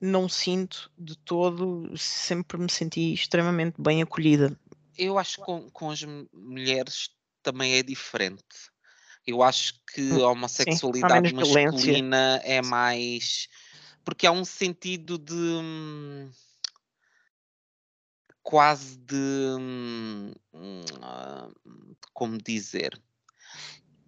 não 0.00 0.28
sinto 0.28 0.90
de 0.96 1.16
todo, 1.18 1.92
sempre 1.96 2.56
me 2.56 2.70
senti 2.70 3.12
extremamente 3.12 3.74
bem 3.80 4.00
acolhida. 4.00 4.56
Eu 4.96 5.18
acho 5.18 5.36
que 5.36 5.42
com, 5.44 5.68
com 5.70 5.90
as 5.90 6.04
mulheres 6.32 7.10
também 7.48 7.74
é 7.74 7.82
diferente. 7.82 8.70
Eu 9.26 9.42
acho 9.42 9.74
que 9.94 10.02
hum, 10.02 10.24
a 10.24 10.32
homossexualidade 10.32 11.30
Sim, 11.30 11.34
masculina 11.34 12.40
é 12.44 12.60
mais. 12.60 13.48
Porque 14.04 14.26
há 14.26 14.32
um 14.32 14.44
sentido 14.44 15.18
de. 15.18 16.30
Quase 18.42 18.98
de. 18.98 19.54
Como 22.12 22.36
dizer? 22.38 23.00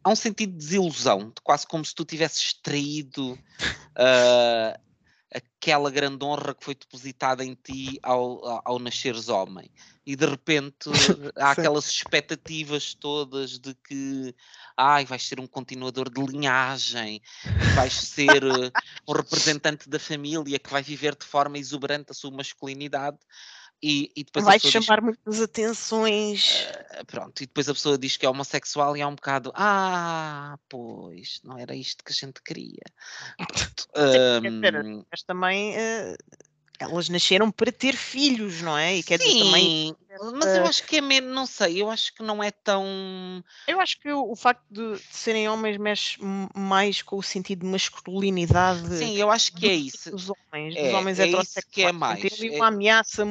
Há 0.05 0.11
um 0.11 0.17
sentido 0.17 0.53
de 0.53 0.59
desilusão, 0.59 1.29
de 1.29 1.43
quase 1.43 1.67
como 1.67 1.85
se 1.85 1.95
tu 1.95 2.05
tivesses 2.05 2.55
traído 2.55 3.33
uh, 3.33 4.81
aquela 5.35 5.91
grande 5.91 6.25
honra 6.25 6.55
que 6.55 6.65
foi 6.65 6.75
depositada 6.75 7.45
em 7.45 7.55
ti 7.55 7.99
ao, 8.03 8.45
ao, 8.47 8.63
ao 8.65 8.79
nasceres 8.79 9.29
homem. 9.29 9.71
E 10.11 10.17
de 10.17 10.27
repente 10.27 10.91
há 11.39 11.53
aquelas 11.53 11.89
expectativas 11.89 12.95
todas 12.95 13.61
de 13.61 13.75
que 13.75 14.35
ai, 14.77 15.05
vais 15.05 15.23
ser 15.23 15.39
um 15.39 15.47
continuador 15.47 16.11
de 16.11 16.21
linhagem, 16.21 17.23
vais 17.77 17.93
ser 17.93 18.43
uh, 18.43 18.73
um 19.07 19.13
representante 19.13 19.89
da 19.89 20.01
família 20.01 20.59
que 20.59 20.69
vai 20.69 20.83
viver 20.83 21.15
de 21.15 21.25
forma 21.25 21.59
exuberante 21.59 22.11
a 22.11 22.15
sua 22.15 22.33
masculinidade. 22.33 23.19
E, 23.81 24.11
e 24.17 24.25
depois 24.25 24.45
vai 24.45 24.59
chamar 24.59 24.97
diz, 24.97 25.05
muitas 25.05 25.41
atenções. 25.41 26.67
Uh, 26.99 27.07
pronto, 27.07 27.41
e 27.45 27.47
depois 27.47 27.69
a 27.69 27.73
pessoa 27.73 27.97
diz 27.97 28.17
que 28.17 28.27
é 28.27 28.29
homossexual 28.29 28.97
e 28.97 29.03
há 29.03 29.07
um 29.07 29.15
bocado, 29.15 29.53
ah, 29.55 30.59
pois, 30.69 31.41
não 31.45 31.57
era 31.57 31.73
isto 31.77 32.03
que 32.03 32.11
a 32.11 32.15
gente 32.15 32.43
queria. 32.43 32.83
Pronto, 33.39 33.87
um, 33.97 35.05
mas 35.09 35.23
também 35.23 35.77
uh, 35.77 36.17
elas 36.81 37.11
nasceram 37.11 37.51
para 37.51 37.71
ter 37.71 37.95
filhos, 37.95 38.63
não 38.63 38.77
é? 38.77 38.97
E 38.97 39.03
quer 39.03 39.21
Sim, 39.21 39.29
dizer 39.29 39.45
também. 39.45 39.97
Mas 40.35 40.57
eu 40.57 40.67
acho 40.67 40.85
que 40.87 40.97
é 40.97 41.01
menos, 41.01 41.33
não 41.33 41.47
sei, 41.47 41.81
eu 41.81 41.91
acho 41.91 42.13
que 42.15 42.23
não 42.23 42.43
é 42.43 42.51
tão. 42.51 42.85
Eu 43.67 43.81
acho 43.81 44.01
que 44.01 44.11
o, 44.11 44.33
o 44.33 44.35
facto 44.35 44.65
de, 44.71 44.97
de, 44.97 45.03
serem 45.11 45.49
homens 45.49 45.77
mexe 45.79 46.19
mais 46.55 47.01
com 47.01 47.17
o 47.17 47.23
sentido 47.23 47.61
de 47.61 47.67
masculinidade. 47.67 48.97
Sim, 48.97 49.17
eu 49.17 49.31
acho 49.31 49.53
que 49.53 49.69
é 49.69 49.75
isso. 49.75 50.11
Dos 50.11 50.31
homens, 50.31 50.75
é, 50.75 50.85
dos 50.85 50.95
homens 50.95 51.19
é 51.21 51.23
heterossexuais. 51.25 51.67
que 51.71 51.83
é 51.83 51.93
mais. 51.93 52.21
Tem 52.21 52.31
ali 52.49 52.57
uma 52.57 52.65
é... 52.65 52.69
ameaça, 52.69 53.25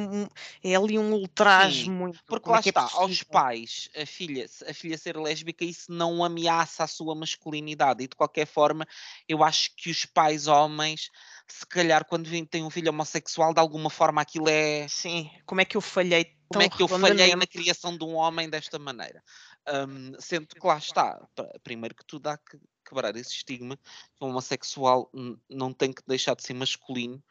é 0.64 0.74
ali 0.74 0.98
um 0.98 1.12
ultraje 1.12 1.90
muito. 1.90 2.18
Porque 2.26 2.48
lá 2.48 2.56
é, 2.56 2.60
é 2.64 2.68
está, 2.68 2.82
é 2.82 2.96
aos 3.02 3.22
pais, 3.24 3.90
a 3.94 4.06
filha, 4.06 4.46
a 4.66 4.72
filha 4.72 4.96
ser 4.96 5.16
lésbica, 5.18 5.64
isso 5.64 5.92
não 5.92 6.24
ameaça 6.24 6.84
a 6.84 6.86
sua 6.86 7.14
masculinidade. 7.14 8.04
E 8.04 8.08
de 8.08 8.16
qualquer 8.16 8.46
forma, 8.46 8.86
eu 9.28 9.44
acho 9.44 9.70
que 9.76 9.90
os 9.90 10.06
pais 10.06 10.46
homens 10.46 11.10
se 11.52 11.66
calhar 11.66 12.04
quando 12.04 12.28
tem 12.46 12.64
um 12.64 12.70
filho 12.70 12.90
homossexual, 12.90 13.52
de 13.52 13.60
alguma 13.60 13.90
forma 13.90 14.20
aquilo 14.20 14.48
é. 14.48 14.86
Sim, 14.88 15.30
como 15.46 15.60
é 15.60 15.64
que 15.64 15.76
eu 15.76 15.80
falhei 15.80 16.36
Como 16.48 16.62
é 16.62 16.68
que 16.68 16.82
eu 16.82 16.88
falhei 16.88 17.34
na 17.34 17.46
criação 17.46 17.96
de 17.96 18.04
um 18.04 18.14
homem 18.14 18.48
desta 18.48 18.78
maneira? 18.78 19.22
Um, 19.68 20.12
sendo 20.18 20.46
que 20.46 20.66
lá 20.66 20.78
está, 20.78 21.20
primeiro 21.62 21.94
que 21.94 22.04
tudo 22.04 22.28
há 22.28 22.38
que 22.38 22.58
quebrar 22.88 23.14
esse 23.14 23.30
estigma 23.30 23.76
que 23.76 24.24
o 24.24 24.26
homossexual 24.26 25.10
não 25.48 25.72
tem 25.72 25.92
que 25.92 26.02
deixar 26.06 26.34
de 26.34 26.42
ser 26.42 26.54
masculino 26.54 27.22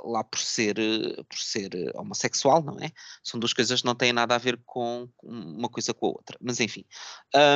lá 0.00 0.24
por 0.24 0.38
ser, 0.38 0.78
uh, 0.78 1.24
por 1.24 1.38
ser 1.38 1.70
homossexual, 1.94 2.62
não 2.62 2.78
é? 2.80 2.90
São 3.22 3.38
duas 3.38 3.52
coisas 3.52 3.80
que 3.80 3.86
não 3.86 3.94
têm 3.94 4.12
nada 4.12 4.34
a 4.34 4.38
ver 4.38 4.60
com 4.64 5.08
uma 5.22 5.68
coisa 5.68 5.92
com 5.92 6.06
a 6.06 6.10
outra. 6.10 6.38
Mas 6.40 6.60
enfim, 6.60 6.84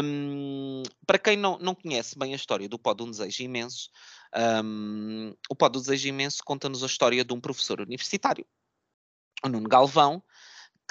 um, 0.05 0.83
para 1.07 1.19
quem 1.19 1.37
não, 1.37 1.59
não 1.59 1.75
conhece 1.75 2.19
bem 2.19 2.33
a 2.33 2.37
história 2.37 2.69
do 2.69 2.79
Pó 2.79 2.95
de 2.95 3.03
um 3.03 3.11
Desejo 3.11 3.43
Imenso, 3.43 3.91
um, 4.65 5.35
o 5.49 5.55
Pó 5.55 5.69
do 5.69 5.81
Desejo 5.81 6.09
Imenso 6.09 6.43
conta-nos 6.45 6.83
a 6.83 6.87
história 6.87 7.25
de 7.25 7.33
um 7.33 7.41
professor 7.41 7.81
universitário, 7.81 8.47
o 9.45 9.49
Nuno 9.49 9.69
Galvão, 9.69 10.23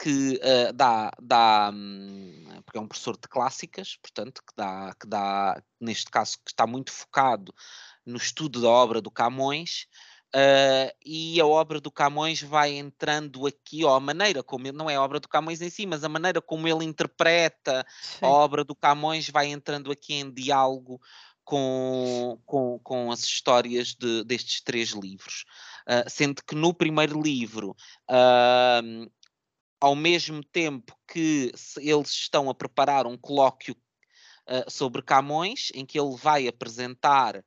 que 0.01 0.35
uh, 0.35 0.73
dá, 0.73 1.11
dá 1.21 1.71
um, 1.73 2.61
porque 2.65 2.77
é 2.77 2.81
um 2.81 2.87
professor 2.87 3.17
de 3.17 3.27
clássicas, 3.29 3.97
portanto, 4.01 4.41
que 4.45 4.53
dá, 4.55 4.93
que 4.99 5.07
dá, 5.07 5.61
neste 5.79 6.11
caso, 6.11 6.37
que 6.43 6.51
está 6.51 6.67
muito 6.67 6.91
focado 6.91 7.53
no 8.05 8.17
estudo 8.17 8.61
da 8.61 8.67
obra 8.67 9.01
do 9.01 9.09
Camões, 9.09 9.87
uh, 10.35 10.95
e 11.05 11.39
a 11.39 11.45
obra 11.45 11.79
do 11.79 11.89
Camões 11.89 12.41
vai 12.41 12.73
entrando 12.73 13.47
aqui, 13.47 13.85
ó, 13.85 13.95
a 13.95 13.99
maneira 13.99 14.43
como 14.43 14.67
ele, 14.67 14.77
não 14.77 14.89
é 14.89 14.95
a 14.95 15.01
obra 15.01 15.19
do 15.19 15.29
Camões 15.29 15.61
em 15.61 15.69
si, 15.69 15.85
mas 15.85 16.03
a 16.03 16.09
maneira 16.09 16.41
como 16.41 16.67
ele 16.67 16.83
interpreta 16.83 17.85
Sim. 18.01 18.25
a 18.25 18.27
obra 18.27 18.63
do 18.63 18.75
Camões 18.75 19.29
vai 19.29 19.47
entrando 19.47 19.91
aqui 19.91 20.13
em 20.13 20.29
diálogo 20.29 20.99
com, 21.45 22.39
com, 22.45 22.79
com 22.83 23.11
as 23.11 23.21
histórias 23.21 23.93
de, 23.93 24.23
destes 24.25 24.61
três 24.61 24.89
livros. 24.89 25.45
Uh, 25.87 26.09
sendo 26.09 26.43
que 26.43 26.55
no 26.55 26.73
primeiro 26.73 27.21
livro, 27.21 27.75
uh, 28.09 29.11
ao 29.79 29.95
mesmo 29.95 30.43
tempo 30.43 30.97
que 31.07 31.51
eles 31.77 32.09
estão 32.09 32.49
a 32.49 32.55
preparar 32.55 33.05
um 33.05 33.15
colóquio 33.15 33.75
uh, 34.49 34.69
sobre 34.69 35.03
Camões, 35.03 35.71
em 35.75 35.85
que 35.85 35.99
ele 35.99 36.15
vai 36.15 36.47
apresentar 36.47 37.43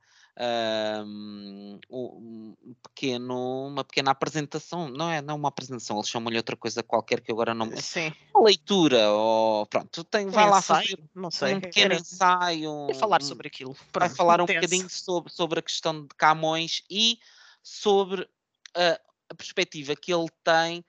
um, 1.05 1.81
um 1.91 2.75
pequeno, 2.83 3.67
uma 3.67 3.83
pequena 3.83 4.13
apresentação, 4.13 4.89
não 4.89 5.11
é, 5.11 5.21
não 5.21 5.37
uma 5.37 5.49
apresentação, 5.49 5.97
eles 5.97 6.09
chamam-lhe 6.09 6.37
outra 6.37 6.57
coisa 6.57 6.83
qualquer 6.83 7.21
que 7.21 7.33
agora 7.33 7.55
não 7.55 7.77
Sim. 7.77 8.13
Uma 8.35 8.45
leitura, 8.45 9.11
ou 9.11 9.67
pronto, 9.67 10.05
tem, 10.05 10.29
vai 10.29 10.49
lá 10.49 10.63
fazer 10.63 10.99
não 11.15 11.31
sei, 11.31 11.55
um 11.55 11.61
pequeno 11.61 11.93
era... 11.93 12.01
ensaio. 12.01 12.87
Vai 12.87 12.95
falar 12.95 13.23
sobre 13.23 13.49
aquilo. 13.49 13.77
Vai 13.93 14.09
falar 14.09 14.41
um 14.41 14.47
bocadinho 14.47 14.89
sobre, 14.89 15.33
sobre 15.33 15.59
a 15.59 15.63
questão 15.63 16.03
de 16.03 16.09
Camões 16.17 16.85
e 16.89 17.19
sobre 17.63 18.29
a, 18.75 19.01
a 19.31 19.35
perspectiva 19.35 19.97
que 19.97 20.13
ele 20.13 20.29
tem 20.45 20.85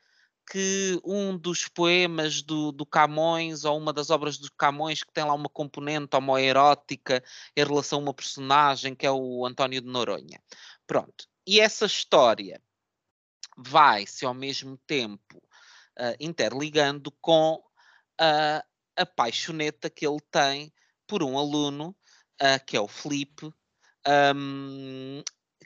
que 0.50 1.00
um 1.06 1.38
dos 1.38 1.68
poemas 1.68 2.41
do, 2.41 2.72
do, 2.72 2.86
Camões 2.86 3.65
ou 3.65 3.77
uma 3.77 3.94
das 3.94 4.10
obras 4.10 4.38
do 4.39 4.51
Camões 4.53 5.03
que 5.03 5.13
tem 5.13 5.24
lá 5.24 5.34
uma 5.34 5.48
componente 5.48 6.15
homoerótica 6.15 7.24
em 7.56 7.63
relação 7.63 8.00
a 8.00 8.01
uma 8.01 8.13
personagem 8.13 8.96
que 8.96 9.06
é 9.06 9.12
o 9.12 9.46
António 9.46 9.79
de 9.79 9.88
Noronha. 9.88 10.41
Pronto. 10.88 11.27
E 11.46 11.60
essa 11.60 11.86
história 11.86 12.60
vai-se 13.56 14.25
ao 14.25 14.34
mesmo 14.34 14.77
tempo 14.88 15.38
uh, 15.38 16.15
interligando 16.20 17.12
com 17.22 17.56
uh, 17.56 18.63
a 18.96 19.06
paixoneta 19.06 19.89
que 19.89 20.06
ele 20.08 20.22
tem 20.32 20.74
por 21.06 21.22
um 21.22 21.38
aluno, 21.38 21.96
uh, 22.41 22.65
que 22.65 22.75
é 22.75 22.82
o 22.82 22.88
Felipe, 22.88 23.53
um, 24.36 25.22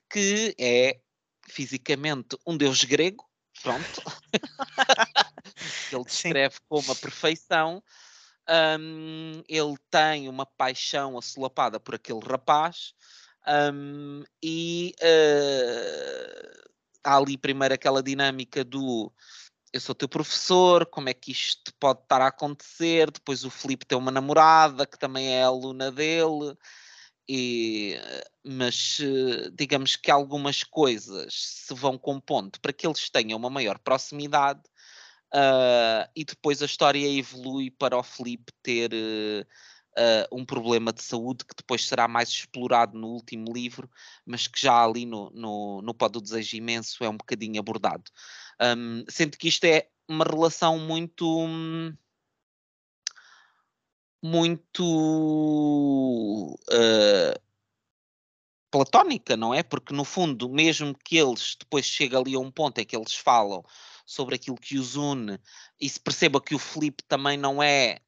que 0.09 0.53
é 0.59 0.99
fisicamente 1.47 2.37
um 2.45 2.57
deus 2.57 2.83
grego, 2.83 3.25
pronto, 3.63 4.03
ele 5.91 6.03
descreve 6.03 6.55
Sim. 6.55 6.61
como 6.69 6.91
a 6.91 6.95
perfeição. 6.95 7.83
Um, 8.79 9.41
ele 9.47 9.75
tem 9.89 10.27
uma 10.27 10.45
paixão 10.45 11.17
assolapada 11.17 11.79
por 11.79 11.95
aquele 11.95 12.19
rapaz 12.19 12.93
um, 13.47 14.23
e 14.41 14.93
uh, 15.01 16.69
há 17.03 17.17
ali 17.17 17.37
primeiro 17.37 17.73
aquela 17.73 18.03
dinâmica 18.03 18.63
do 18.63 19.11
eu 19.71 19.81
sou 19.81 19.95
teu 19.95 20.07
professor, 20.07 20.85
como 20.85 21.09
é 21.09 21.15
que 21.15 21.31
isto 21.31 21.73
pode 21.79 22.01
estar 22.01 22.21
a 22.21 22.27
acontecer? 22.27 23.09
Depois 23.09 23.43
o 23.43 23.49
Felipe 23.49 23.87
tem 23.87 23.97
uma 23.97 24.11
namorada 24.11 24.85
que 24.85 24.99
também 24.99 25.35
é 25.35 25.41
aluna 25.41 25.91
dele, 25.91 26.55
e, 27.27 27.95
mas 28.43 28.99
digamos 29.53 29.95
que 29.95 30.11
algumas 30.11 30.63
coisas 30.63 31.33
se 31.33 31.73
vão 31.73 31.97
compondo 31.97 32.59
para 32.59 32.73
que 32.73 32.85
eles 32.85 33.09
tenham 33.09 33.37
uma 33.37 33.49
maior 33.49 33.79
proximidade 33.79 34.61
uh, 35.33 36.09
e 36.15 36.23
depois 36.23 36.61
a 36.61 36.65
história 36.65 37.07
evolui 37.07 37.71
para 37.71 37.97
o 37.97 38.03
Felipe 38.03 38.51
ter 38.61 38.91
uh, 38.93 40.27
um 40.31 40.45
problema 40.45 40.93
de 40.93 41.03
saúde 41.03 41.45
que 41.45 41.55
depois 41.55 41.85
será 41.85 42.07
mais 42.07 42.29
explorado 42.29 42.97
no 42.97 43.07
último 43.07 43.51
livro, 43.51 43.89
mas 44.25 44.47
que 44.47 44.61
já 44.61 44.83
ali 44.83 45.05
no, 45.05 45.29
no, 45.31 45.81
no 45.81 45.93
Pó 45.93 46.07
do 46.07 46.21
Desejo 46.21 46.55
Imenso 46.55 47.03
é 47.03 47.09
um 47.09 47.17
bocadinho 47.17 47.59
abordado. 47.59 48.03
Um, 48.61 49.03
sendo 49.09 49.37
que 49.37 49.47
isto 49.47 49.65
é 49.65 49.87
uma 50.07 50.25
relação 50.25 50.77
muito. 50.79 51.47
Muito. 54.23 54.83
Uh, 56.71 57.43
platónica, 58.71 59.37
não 59.37 59.53
é? 59.53 59.61
Porque 59.61 59.93
no 59.93 60.03
fundo, 60.03 60.49
mesmo 60.49 60.97
que 60.97 61.15
eles 61.15 61.55
depois 61.59 61.85
cheguem 61.85 62.17
ali 62.17 62.33
a 62.33 62.39
um 62.39 62.49
ponto 62.49 62.79
em 62.79 62.85
que 62.85 62.95
eles 62.95 63.13
falam 63.13 63.63
sobre 64.03 64.33
aquilo 64.33 64.57
que 64.57 64.79
os 64.79 64.95
une 64.95 65.39
e 65.79 65.87
se 65.87 65.99
perceba 65.99 66.41
que 66.41 66.55
o 66.55 66.59
Felipe 66.59 67.03
também 67.03 67.37
não 67.37 67.61
é 67.61 67.99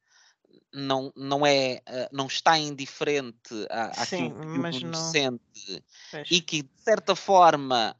não, 0.73 1.13
não 1.15 1.45
é 1.45 1.81
não 2.11 2.25
está 2.25 2.57
indiferente 2.57 3.53
à, 3.69 4.05
Sim, 4.05 4.33
àquilo 4.33 4.71
que 4.71 4.85
o 4.85 4.87
não... 4.87 5.11
sente 5.11 5.83
e 6.31 6.41
que 6.41 6.63
de 6.63 6.81
certa 6.81 7.15
forma 7.15 7.95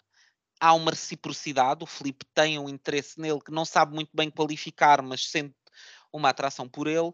há 0.60 0.74
uma 0.74 0.90
reciprocidade, 0.90 1.84
o 1.84 1.88
Felipe 1.88 2.26
tem 2.34 2.58
um 2.58 2.68
interesse 2.68 3.20
nele 3.20 3.42
que 3.42 3.52
não 3.52 3.64
sabe 3.64 3.94
muito 3.94 4.10
bem 4.12 4.32
qualificar, 4.32 5.04
mas 5.04 5.30
sente 5.30 5.56
uma 6.12 6.30
atração 6.30 6.68
por 6.68 6.88
ele, 6.88 7.12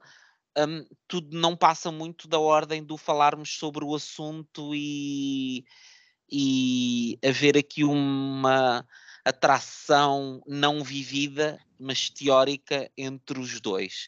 um, 0.57 0.85
tudo 1.07 1.37
não 1.37 1.55
passa 1.55 1.91
muito 1.91 2.27
da 2.27 2.39
ordem 2.39 2.83
do 2.83 2.97
falarmos 2.97 3.57
sobre 3.57 3.85
o 3.85 3.95
assunto 3.95 4.71
e, 4.75 5.65
e 6.29 7.17
haver 7.23 7.57
aqui 7.57 7.83
uma 7.83 8.85
atração 9.23 10.41
não 10.47 10.83
vivida, 10.83 11.59
mas 11.79 12.09
teórica 12.09 12.89
entre 12.97 13.39
os 13.39 13.59
dois. 13.61 14.07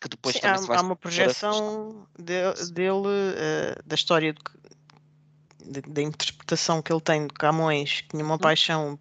Que 0.00 0.08
depois 0.08 0.36
Sim, 0.36 0.46
há, 0.46 0.54
há, 0.54 0.80
uma 0.80 0.96
projeção 0.96 2.06
de, 2.18 2.72
dele, 2.72 3.06
uh, 3.06 3.82
da 3.84 3.94
história 3.94 4.34
de, 5.62 5.82
da 5.82 6.00
interpretação 6.00 6.80
que 6.80 6.90
ele 6.90 7.02
tem 7.02 7.26
de 7.26 7.34
Camões, 7.34 8.00
que 8.00 8.08
tinha 8.08 8.24
uma 8.24 8.36
hum. 8.36 8.38
paixão 8.38 8.98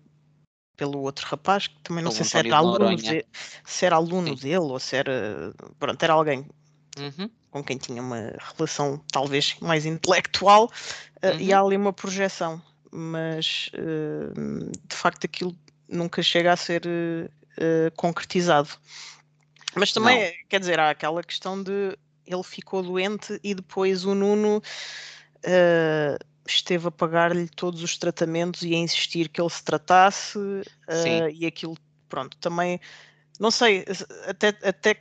pelo 0.75 0.99
outro 0.99 1.25
rapaz, 1.27 1.67
que 1.67 1.77
também 1.83 2.03
não 2.03 2.11
sei 2.11 2.25
se 2.25 2.37
era, 2.37 2.55
aluno 2.55 2.95
de, 2.95 3.25
se 3.65 3.85
era 3.85 3.95
aluno 3.95 4.29
Sim. 4.29 4.43
dele 4.43 4.57
ou 4.57 4.79
se 4.79 4.95
era. 4.95 5.53
Pronto, 5.77 6.01
era 6.03 6.13
alguém 6.13 6.45
uhum. 6.99 7.29
com 7.51 7.63
quem 7.63 7.77
tinha 7.77 8.01
uma 8.01 8.33
relação 8.55 9.01
talvez 9.11 9.55
mais 9.59 9.85
intelectual, 9.85 10.65
uh, 11.23 11.27
uhum. 11.27 11.39
e 11.39 11.53
há 11.53 11.61
ali 11.61 11.77
uma 11.77 11.93
projeção, 11.93 12.61
mas 12.91 13.69
uh, 13.73 14.71
de 14.87 14.95
facto 14.95 15.25
aquilo 15.25 15.55
nunca 15.87 16.21
chega 16.21 16.53
a 16.53 16.57
ser 16.57 16.85
uh, 16.85 17.91
concretizado. 17.95 18.69
Mas 19.75 19.91
também, 19.91 20.25
não. 20.25 20.33
quer 20.47 20.59
dizer, 20.59 20.79
há 20.79 20.89
aquela 20.89 21.23
questão 21.23 21.61
de 21.61 21.97
ele 22.25 22.43
ficou 22.43 22.83
doente 22.83 23.39
e 23.43 23.55
depois 23.55 24.05
o 24.05 24.13
Nuno 24.13 24.61
esteve 26.45 26.87
a 26.87 26.91
pagar-lhe 26.91 27.47
todos 27.47 27.83
os 27.83 27.97
tratamentos 27.97 28.63
e 28.63 28.73
a 28.73 28.77
insistir 28.77 29.29
que 29.29 29.39
ele 29.39 29.49
se 29.49 29.63
tratasse 29.63 30.37
uh, 30.37 31.29
e 31.33 31.45
aquilo, 31.45 31.77
pronto, 32.07 32.35
também 32.37 32.79
não 33.39 33.51
sei 33.51 33.85
até, 34.27 34.49
até, 34.63 34.95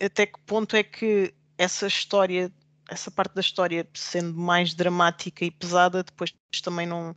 até 0.00 0.26
que 0.26 0.40
ponto 0.46 0.74
é 0.76 0.82
que 0.82 1.34
essa 1.62 1.86
história, 1.86 2.52
essa 2.88 3.10
parte 3.10 3.34
da 3.34 3.40
história 3.40 3.88
sendo 3.94 4.34
mais 4.34 4.74
dramática 4.74 5.44
e 5.44 5.50
pesada, 5.50 6.02
depois 6.02 6.32
também 6.62 6.86
não 6.86 7.16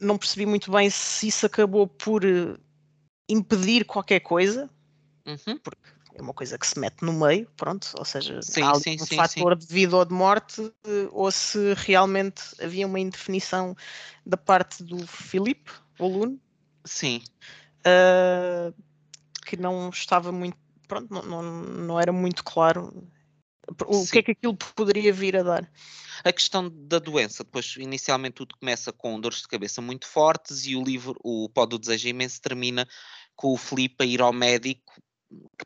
não 0.00 0.18
percebi 0.18 0.44
muito 0.44 0.70
bem 0.70 0.90
se 0.90 1.28
isso 1.28 1.46
acabou 1.46 1.86
por 1.86 2.22
eh, 2.22 2.58
impedir 3.26 3.86
qualquer 3.86 4.20
coisa, 4.20 4.68
uhum. 5.26 5.58
porque 5.62 5.80
é 6.14 6.20
uma 6.20 6.34
coisa 6.34 6.58
que 6.58 6.66
se 6.66 6.78
mete 6.78 7.02
no 7.02 7.12
meio, 7.12 7.48
pronto, 7.56 7.88
ou 7.96 8.04
seja, 8.04 8.42
sim, 8.42 8.62
há 8.62 8.74
sim, 8.74 8.96
um 9.00 9.06
sim, 9.06 9.16
fator 9.16 9.56
de 9.56 9.66
vida 9.66 9.96
ou 9.96 10.04
de 10.04 10.12
morte, 10.12 10.70
ou 11.10 11.30
se 11.30 11.72
realmente 11.74 12.42
havia 12.60 12.86
uma 12.86 13.00
indefinição 13.00 13.74
da 14.26 14.36
parte 14.36 14.82
do 14.82 15.06
Filipe, 15.06 15.70
o 15.98 16.04
aluno. 16.04 16.40
Sim. 16.84 17.22
Uh, 17.80 18.74
que 19.46 19.56
não 19.56 19.88
estava 19.88 20.30
muito, 20.30 20.58
pronto, 20.88 21.12
não, 21.12 21.22
não, 21.22 21.42
não 21.42 22.00
era 22.00 22.12
muito 22.12 22.42
claro 22.42 23.06
o 23.86 24.06
que 24.06 24.18
é 24.18 24.22
que 24.22 24.30
aquilo 24.32 24.56
poderia 24.74 25.12
vir 25.12 25.36
a 25.36 25.42
dar. 25.42 25.70
A 26.24 26.32
questão 26.32 26.68
da 26.68 26.98
doença, 26.98 27.44
depois 27.44 27.76
inicialmente 27.76 28.34
tudo 28.34 28.56
começa 28.58 28.92
com 28.92 29.20
dores 29.20 29.42
de 29.42 29.48
cabeça 29.48 29.80
muito 29.80 30.06
fortes 30.06 30.66
e 30.66 30.74
o 30.74 30.82
livro, 30.82 31.14
o 31.22 31.48
Pó 31.48 31.66
do 31.66 31.78
Desejo 31.78 32.08
Imenso, 32.08 32.40
termina 32.40 32.88
com 33.36 33.52
o 33.52 33.56
Filipe 33.56 34.02
a 34.02 34.06
ir 34.06 34.20
ao 34.20 34.32
médico 34.32 34.94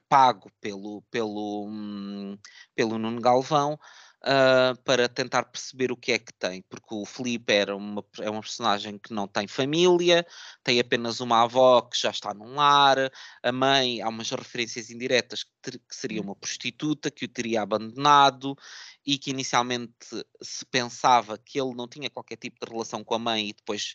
pago 0.08 0.50
pelo, 0.60 1.02
pelo, 1.10 1.66
hum, 1.68 2.36
pelo 2.74 2.98
Nuno 2.98 3.20
Galvão 3.20 3.78
uh, 4.22 4.80
para 4.82 5.08
tentar 5.08 5.44
perceber 5.44 5.90
o 5.90 5.96
que 5.96 6.12
é 6.12 6.18
que 6.18 6.32
tem, 6.32 6.62
porque 6.62 6.94
o 6.94 7.04
Felipe 7.04 7.52
era 7.52 7.76
uma, 7.76 8.04
é 8.20 8.30
uma 8.30 8.40
personagem 8.40 8.98
que 8.98 9.12
não 9.12 9.26
tem 9.26 9.46
família, 9.46 10.26
tem 10.62 10.78
apenas 10.80 11.20
uma 11.20 11.42
avó 11.42 11.82
que 11.82 11.98
já 11.98 12.10
está 12.10 12.32
num 12.32 12.54
lar, 12.54 13.10
a 13.42 13.52
mãe, 13.52 14.00
há 14.00 14.08
umas 14.08 14.30
referências 14.30 14.90
indiretas 14.90 15.44
que, 15.44 15.50
ter, 15.60 15.78
que 15.78 15.94
seria 15.94 16.20
hum. 16.20 16.24
uma 16.24 16.36
prostituta 16.36 17.10
que 17.10 17.24
o 17.24 17.28
teria 17.28 17.62
abandonado 17.62 18.56
e 19.04 19.18
que 19.18 19.30
inicialmente 19.30 19.92
se 20.40 20.64
pensava 20.66 21.36
que 21.38 21.60
ele 21.60 21.74
não 21.74 21.88
tinha 21.88 22.10
qualquer 22.10 22.36
tipo 22.36 22.64
de 22.64 22.70
relação 22.70 23.04
com 23.04 23.14
a 23.14 23.18
mãe 23.18 23.48
e 23.48 23.52
depois 23.52 23.94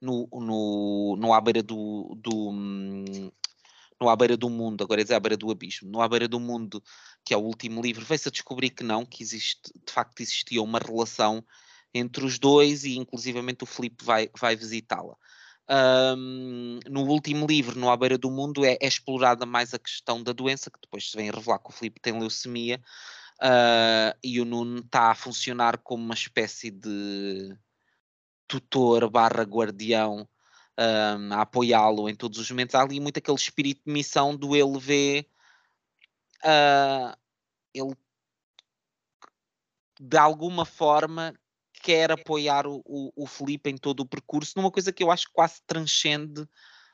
no, 0.00 0.28
no, 0.32 1.16
no 1.18 1.32
à 1.32 1.40
beira 1.40 1.62
do, 1.62 2.16
do, 2.20 2.50
hum, 2.50 3.30
no 4.00 4.08
À 4.08 4.16
Beira 4.16 4.36
do 4.36 4.48
Mundo, 4.48 4.84
agora 4.84 5.00
é 5.00 5.04
dizer 5.04 5.14
À 5.14 5.20
Beira 5.20 5.36
do 5.36 5.50
Abismo, 5.50 5.90
no 5.90 6.00
À 6.00 6.08
Beira 6.08 6.28
do 6.28 6.38
Mundo, 6.38 6.82
que 7.28 7.34
é 7.34 7.36
o 7.36 7.42
último 7.42 7.82
livro, 7.82 8.06
veio-se 8.06 8.26
a 8.28 8.30
descobrir 8.30 8.70
que 8.70 8.82
não, 8.82 9.04
que 9.04 9.22
existe, 9.22 9.70
de 9.86 9.92
facto 9.92 10.18
existia 10.22 10.62
uma 10.62 10.78
relação 10.78 11.44
entre 11.92 12.24
os 12.24 12.38
dois 12.38 12.84
e 12.84 12.96
inclusivamente 12.96 13.64
o 13.64 13.66
Filipe 13.66 14.02
vai, 14.02 14.30
vai 14.40 14.56
visitá-la. 14.56 15.14
Um, 16.16 16.80
no 16.88 17.02
último 17.02 17.46
livro, 17.46 17.78
no 17.78 17.90
À 17.90 17.96
Beira 17.98 18.16
do 18.16 18.30
Mundo, 18.30 18.64
é, 18.64 18.78
é, 18.80 18.86
explorada 18.88 19.44
mais 19.44 19.74
a 19.74 19.78
questão 19.78 20.22
da 20.22 20.32
doença, 20.32 20.70
que 20.70 20.80
depois 20.80 21.10
se 21.10 21.18
vem 21.18 21.30
revelar 21.30 21.58
que 21.58 21.68
o 21.68 21.72
Filipe 21.72 22.00
tem 22.00 22.18
leucemia, 22.18 22.80
uh, 23.42 24.16
e 24.24 24.40
o 24.40 24.46
Nuno 24.46 24.78
está 24.78 25.10
a 25.10 25.14
funcionar 25.14 25.76
como 25.76 26.02
uma 26.02 26.14
espécie 26.14 26.70
de 26.70 27.54
tutor 28.46 29.10
barra 29.10 29.42
guardião 29.42 30.26
um, 30.78 31.34
a 31.34 31.42
apoiá-lo 31.42 32.08
em 32.08 32.14
todos 32.14 32.38
os 32.38 32.50
momentos. 32.50 32.74
Há 32.74 32.80
ali 32.80 32.98
muito 32.98 33.18
aquele 33.18 33.36
espírito 33.36 33.82
de 33.86 33.92
missão 33.92 34.34
do 34.34 34.56
ele 34.56 34.78
ver 34.78 35.28
uh, 36.44 37.16
ele 37.74 37.94
de 40.00 40.16
alguma 40.16 40.64
forma 40.64 41.34
quer 41.82 42.10
apoiar 42.12 42.66
o, 42.66 42.82
o, 42.84 43.12
o 43.16 43.26
Felipe 43.26 43.70
em 43.70 43.76
todo 43.76 44.00
o 44.00 44.06
percurso, 44.06 44.54
numa 44.56 44.70
coisa 44.70 44.92
que 44.92 45.02
eu 45.02 45.10
acho 45.10 45.26
que 45.26 45.32
quase 45.32 45.62
transcende 45.66 46.46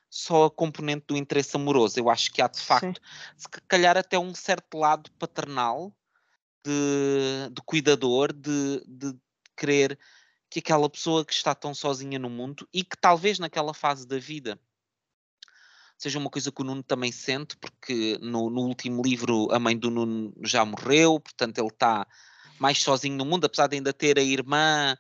só 0.09 0.45
a 0.45 0.51
componente 0.51 1.07
do 1.09 1.17
interesse 1.17 1.57
amoroso. 1.57 1.99
Eu 1.99 2.09
acho 2.09 2.31
que 2.33 2.41
há 2.41 2.49
de 2.49 2.61
facto, 2.61 3.01
Sim. 3.01 3.35
se 3.37 3.49
calhar 3.67 3.97
até 3.97 4.19
um 4.19 4.35
certo 4.35 4.79
lado 4.79 5.11
paternal 5.13 5.95
de, 6.65 7.51
de 7.53 7.63
cuidador, 7.63 8.33
de, 8.33 8.85
de 8.87 9.15
querer 9.57 9.99
que 10.49 10.61
aquela 10.61 10.89
pessoa 10.89 11.25
que 11.25 11.33
está 11.33 11.55
tão 11.55 11.75
sozinha 11.75 12.19
no 12.19 12.31
mundo 12.31 12.69
e 12.73 12.85
que 12.85 12.97
talvez 12.97 13.39
naquela 13.39 13.75
fase 13.75 14.07
da 14.07 14.19
vida 14.19 14.59
seja 15.97 16.19
uma 16.19 16.31
coisa 16.31 16.51
que 16.51 16.61
o 16.61 16.65
Nuno 16.65 16.83
também 16.83 17.13
sente, 17.13 17.57
porque 17.57 18.19
no, 18.21 18.51
no 18.51 18.63
último 18.63 19.03
livro 19.03 19.49
a 19.53 19.59
mãe 19.59 19.77
do 19.77 19.91
Nuno 19.91 20.35
já 20.43 20.65
morreu, 20.65 21.21
portanto 21.21 21.59
ele 21.59 21.69
está 21.69 22.07
mais 22.59 22.83
sozinho 22.83 23.17
no 23.17 23.25
mundo, 23.25 23.45
apesar 23.45 23.67
de 23.67 23.77
ainda 23.77 23.93
ter 23.93 24.19
a 24.19 24.23
irmã 24.23 24.97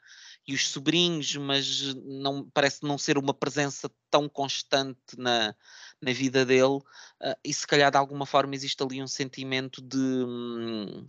e 0.46 0.54
os 0.54 0.68
sobrinhos, 0.68 1.36
mas 1.36 1.94
não 2.04 2.48
parece 2.52 2.82
não 2.82 2.98
ser 2.98 3.16
uma 3.16 3.32
presença 3.32 3.90
tão 4.10 4.28
constante 4.28 4.98
na, 5.16 5.54
na 6.00 6.12
vida 6.12 6.44
dele, 6.44 6.76
uh, 6.76 7.36
e 7.42 7.52
se 7.52 7.66
calhar 7.66 7.90
de 7.90 7.96
alguma 7.96 8.26
forma 8.26 8.54
existe 8.54 8.82
ali 8.82 9.02
um 9.02 9.08
sentimento 9.08 9.82
de. 9.82 11.06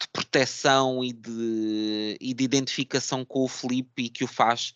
De 0.00 0.06
proteção 0.12 1.02
e 1.02 1.12
de, 1.12 2.16
e 2.20 2.32
de 2.32 2.44
identificação 2.44 3.24
com 3.24 3.42
o 3.42 3.48
Felipe 3.48 4.04
e 4.04 4.08
que 4.08 4.22
o 4.22 4.28
faz 4.28 4.72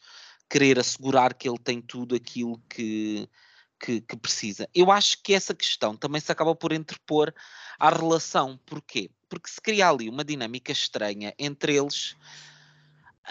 querer 0.50 0.80
assegurar 0.80 1.32
que 1.32 1.48
ele 1.48 1.60
tem 1.60 1.80
tudo 1.80 2.16
aquilo 2.16 2.60
que, 2.68 3.28
que, 3.82 4.00
que, 4.00 4.16
precisa. 4.16 4.68
Eu 4.72 4.92
acho 4.92 5.20
que 5.22 5.34
essa 5.34 5.52
questão 5.52 5.96
também 5.96 6.20
se 6.20 6.30
acaba 6.30 6.54
por 6.54 6.72
interpor 6.72 7.34
à 7.78 7.90
relação. 7.90 8.56
Porquê? 8.64 9.10
Porque 9.28 9.50
se 9.50 9.60
cria 9.60 9.88
ali 9.88 10.08
uma 10.08 10.24
dinâmica 10.24 10.70
estranha 10.70 11.34
entre 11.36 11.76
eles, 11.76 12.14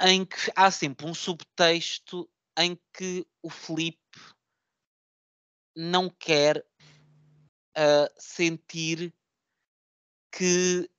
em 0.04 0.26
que 0.26 0.52
há 0.54 0.70
sempre 0.70 1.06
um 1.06 1.14
subtexto 1.14 2.30
em 2.58 2.78
que 2.94 3.26
o 3.42 3.50
Felipe 3.50 3.98
não 5.74 6.10
quer 6.10 6.58
uh, 6.58 8.12
sentir 8.18 9.14
que 10.30 10.90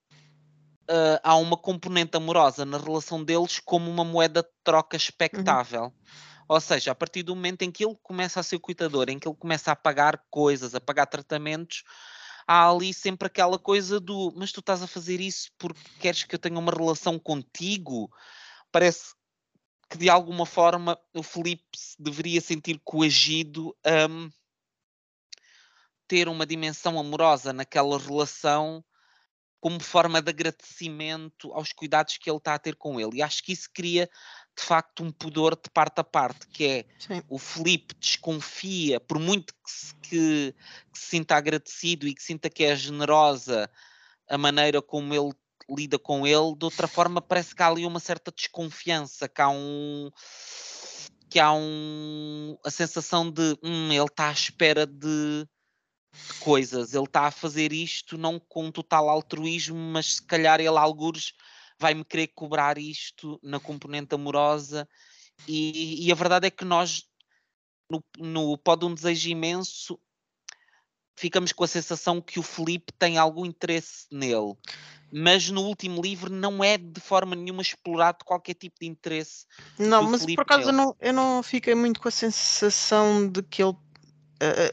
uh, 0.84 1.20
há 1.22 1.36
uma 1.36 1.58
componente 1.58 2.16
amorosa 2.16 2.64
na 2.64 2.78
relação 2.78 3.22
deles 3.22 3.58
como 3.58 3.90
uma 3.90 4.04
moeda 4.04 4.42
de 4.42 4.48
troca 4.64 4.96
expectável. 4.96 5.84
Uhum. 5.84 5.92
Ou 6.52 6.60
seja, 6.60 6.92
a 6.92 6.94
partir 6.94 7.22
do 7.22 7.34
momento 7.34 7.62
em 7.62 7.70
que 7.70 7.82
ele 7.82 7.96
começa 8.02 8.38
a 8.38 8.42
ser 8.42 8.58
cuidador, 8.58 9.08
em 9.08 9.18
que 9.18 9.26
ele 9.26 9.36
começa 9.36 9.72
a 9.72 9.76
pagar 9.76 10.22
coisas, 10.28 10.74
a 10.74 10.80
pagar 10.80 11.06
tratamentos, 11.06 11.82
há 12.46 12.68
ali 12.68 12.92
sempre 12.92 13.26
aquela 13.26 13.58
coisa 13.58 13.98
do 13.98 14.30
mas 14.36 14.52
tu 14.52 14.60
estás 14.60 14.82
a 14.82 14.86
fazer 14.86 15.18
isso 15.18 15.50
porque 15.56 15.80
queres 15.98 16.24
que 16.24 16.34
eu 16.34 16.38
tenha 16.38 16.58
uma 16.58 16.70
relação 16.70 17.18
contigo? 17.18 18.12
Parece 18.70 19.14
que 19.88 19.96
de 19.96 20.10
alguma 20.10 20.44
forma 20.44 20.98
o 21.14 21.22
Felipe 21.22 21.64
deveria 21.98 22.40
sentir 22.42 22.78
coagido 22.84 23.74
a 23.82 24.06
um, 24.06 24.30
ter 26.06 26.28
uma 26.28 26.44
dimensão 26.44 26.98
amorosa 26.98 27.54
naquela 27.54 27.98
relação 27.98 28.84
como 29.58 29.80
forma 29.80 30.20
de 30.20 30.28
agradecimento 30.28 31.50
aos 31.54 31.72
cuidados 31.72 32.18
que 32.18 32.28
ele 32.28 32.36
está 32.36 32.52
a 32.54 32.58
ter 32.58 32.74
com 32.74 33.00
ele. 33.00 33.18
E 33.18 33.22
acho 33.22 33.42
que 33.42 33.52
isso 33.52 33.70
cria 33.72 34.10
de 34.56 34.62
facto 34.62 35.02
um 35.02 35.10
pudor 35.10 35.54
de 35.54 35.70
parte 35.70 36.00
a 36.00 36.04
parte, 36.04 36.46
que 36.48 36.64
é 36.64 36.84
Sim. 36.98 37.22
o 37.28 37.38
Felipe 37.38 37.94
desconfia, 37.98 39.00
por 39.00 39.18
muito 39.18 39.54
que 39.54 39.70
se, 39.70 39.94
que, 39.96 40.54
que 40.92 40.98
se 40.98 41.06
sinta 41.06 41.36
agradecido 41.36 42.06
e 42.06 42.14
que 42.14 42.22
sinta 42.22 42.50
que 42.50 42.64
é 42.64 42.76
generosa 42.76 43.70
a 44.28 44.38
maneira 44.38 44.80
como 44.82 45.14
ele 45.14 45.32
lida 45.70 45.98
com 45.98 46.26
ele, 46.26 46.54
de 46.56 46.64
outra 46.64 46.86
forma 46.86 47.20
parece 47.20 47.54
que 47.54 47.62
há 47.62 47.68
ali 47.68 47.86
uma 47.86 48.00
certa 48.00 48.30
desconfiança, 48.30 49.28
que 49.28 49.40
há 49.40 49.48
um 49.48 50.10
que 51.30 51.40
há 51.40 51.50
um 51.50 52.58
a 52.62 52.70
sensação 52.70 53.30
de 53.30 53.56
hum, 53.62 53.90
ele 53.90 54.04
está 54.04 54.28
à 54.28 54.32
espera 54.32 54.86
de 54.86 55.46
de 56.12 56.34
coisas. 56.34 56.94
Ele 56.94 57.04
está 57.04 57.22
a 57.22 57.30
fazer 57.30 57.72
isto 57.72 58.18
não 58.18 58.38
com 58.38 58.70
total 58.70 59.08
altruísmo, 59.08 59.76
mas 59.76 60.16
se 60.16 60.22
calhar 60.22 60.60
ele, 60.60 60.76
algures, 60.76 61.32
vai-me 61.82 62.04
querer 62.04 62.28
cobrar 62.28 62.78
isto 62.78 63.40
na 63.42 63.58
componente 63.58 64.14
amorosa. 64.14 64.88
E, 65.48 66.06
e 66.06 66.12
a 66.12 66.14
verdade 66.14 66.46
é 66.46 66.50
que 66.50 66.64
nós, 66.64 67.04
no, 67.90 68.02
no 68.16 68.56
Pode 68.56 68.86
um 68.86 68.94
Desejo 68.94 69.28
Imenso, 69.28 69.98
ficamos 71.16 71.50
com 71.50 71.64
a 71.64 71.68
sensação 71.68 72.20
que 72.20 72.38
o 72.38 72.42
Felipe 72.42 72.92
tem 72.96 73.18
algum 73.18 73.44
interesse 73.44 74.06
nele. 74.12 74.54
Mas 75.12 75.50
no 75.50 75.62
último 75.62 76.00
livro 76.00 76.32
não 76.32 76.62
é 76.62 76.78
de 76.78 77.00
forma 77.00 77.34
nenhuma 77.34 77.60
explorado 77.60 78.24
qualquer 78.24 78.54
tipo 78.54 78.76
de 78.80 78.86
interesse. 78.86 79.44
Não, 79.76 80.04
mas 80.04 80.20
Felipe 80.20 80.36
por 80.36 80.42
acaso 80.42 80.68
eu 80.68 80.72
não, 80.72 80.96
eu 81.00 81.12
não 81.12 81.42
fiquei 81.42 81.74
muito 81.74 82.00
com 82.00 82.08
a 82.08 82.12
sensação 82.12 83.28
de 83.28 83.42
que 83.42 83.60
ele 83.62 83.76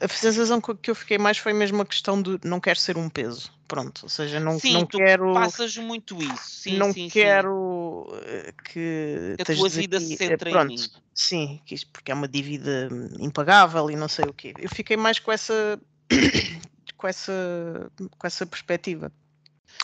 a, 0.01 0.05
a 0.05 0.07
sensação 0.07 0.59
que 0.59 0.89
eu 0.89 0.95
fiquei 0.95 1.17
mais 1.17 1.37
foi 1.37 1.53
mesmo 1.53 1.81
a 1.81 1.85
questão 1.85 2.21
de 2.21 2.39
não 2.43 2.59
quero 2.59 2.79
ser 2.79 2.97
um 2.97 3.09
peso. 3.09 3.51
Pronto, 3.67 4.01
ou 4.03 4.09
seja, 4.09 4.39
não, 4.39 4.59
sim, 4.59 4.73
não 4.73 4.85
quero. 4.85 5.31
Passas 5.31 5.77
muito 5.77 6.17
isso. 6.21 6.61
Sim, 6.61 6.77
não 6.77 6.91
sim, 6.91 7.07
quero 7.07 8.07
sim. 8.09 8.17
Eh, 8.25 8.53
que. 8.63 9.35
A 9.39 9.45
tua 9.45 9.69
vida 9.69 9.99
se 9.99 10.17
centra 10.17 10.49
pronto, 10.49 10.73
em 10.73 10.75
mim. 10.75 10.87
Sim, 11.13 11.61
porque 11.93 12.11
é 12.11 12.15
uma 12.15 12.27
dívida 12.27 12.89
impagável 13.19 13.91
e 13.91 13.95
não 13.95 14.07
sei 14.07 14.25
o 14.25 14.33
quê. 14.33 14.55
Eu 14.57 14.69
fiquei 14.69 14.97
mais 14.97 15.19
com 15.19 15.31
essa. 15.31 15.79
com 16.97 17.07
essa, 17.07 17.91
com 18.17 18.27
essa 18.27 18.45
perspectiva. 18.45 19.11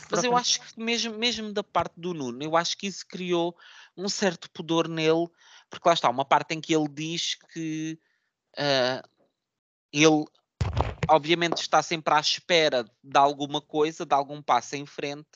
Mas 0.10 0.24
eu 0.24 0.36
acho 0.36 0.62
que 0.62 0.80
mesmo, 0.82 1.17
mesmo 1.17 1.54
da 1.54 1.63
parte 1.63 1.93
do 1.95 2.13
Nuno, 2.13 2.43
eu 2.43 2.58
acho 2.58 2.78
que 2.78 2.88
isso 2.88 3.06
criou 3.08 3.56
um 3.95 4.10
certo 4.10 4.50
pudor 4.50 4.88
nele, 4.88 5.28
porque 5.69 5.88
lá 5.88 5.93
está, 5.93 6.10
uma 6.10 6.26
parte 6.26 6.54
em 6.56 6.60
que 6.60 6.76
ele 6.76 6.88
diz 6.89 7.36
que 7.54 8.00
uh, 8.58 9.08
ele 10.03 10.25
obviamente 11.10 11.62
está 11.62 11.81
sempre 11.81 12.13
à 12.13 12.19
espera 12.19 12.84
de 13.03 13.17
alguma 13.17 13.62
coisa, 13.62 14.05
de 14.05 14.13
algum 14.13 14.41
passo 14.41 14.75
em 14.75 14.86
frente, 14.86 15.29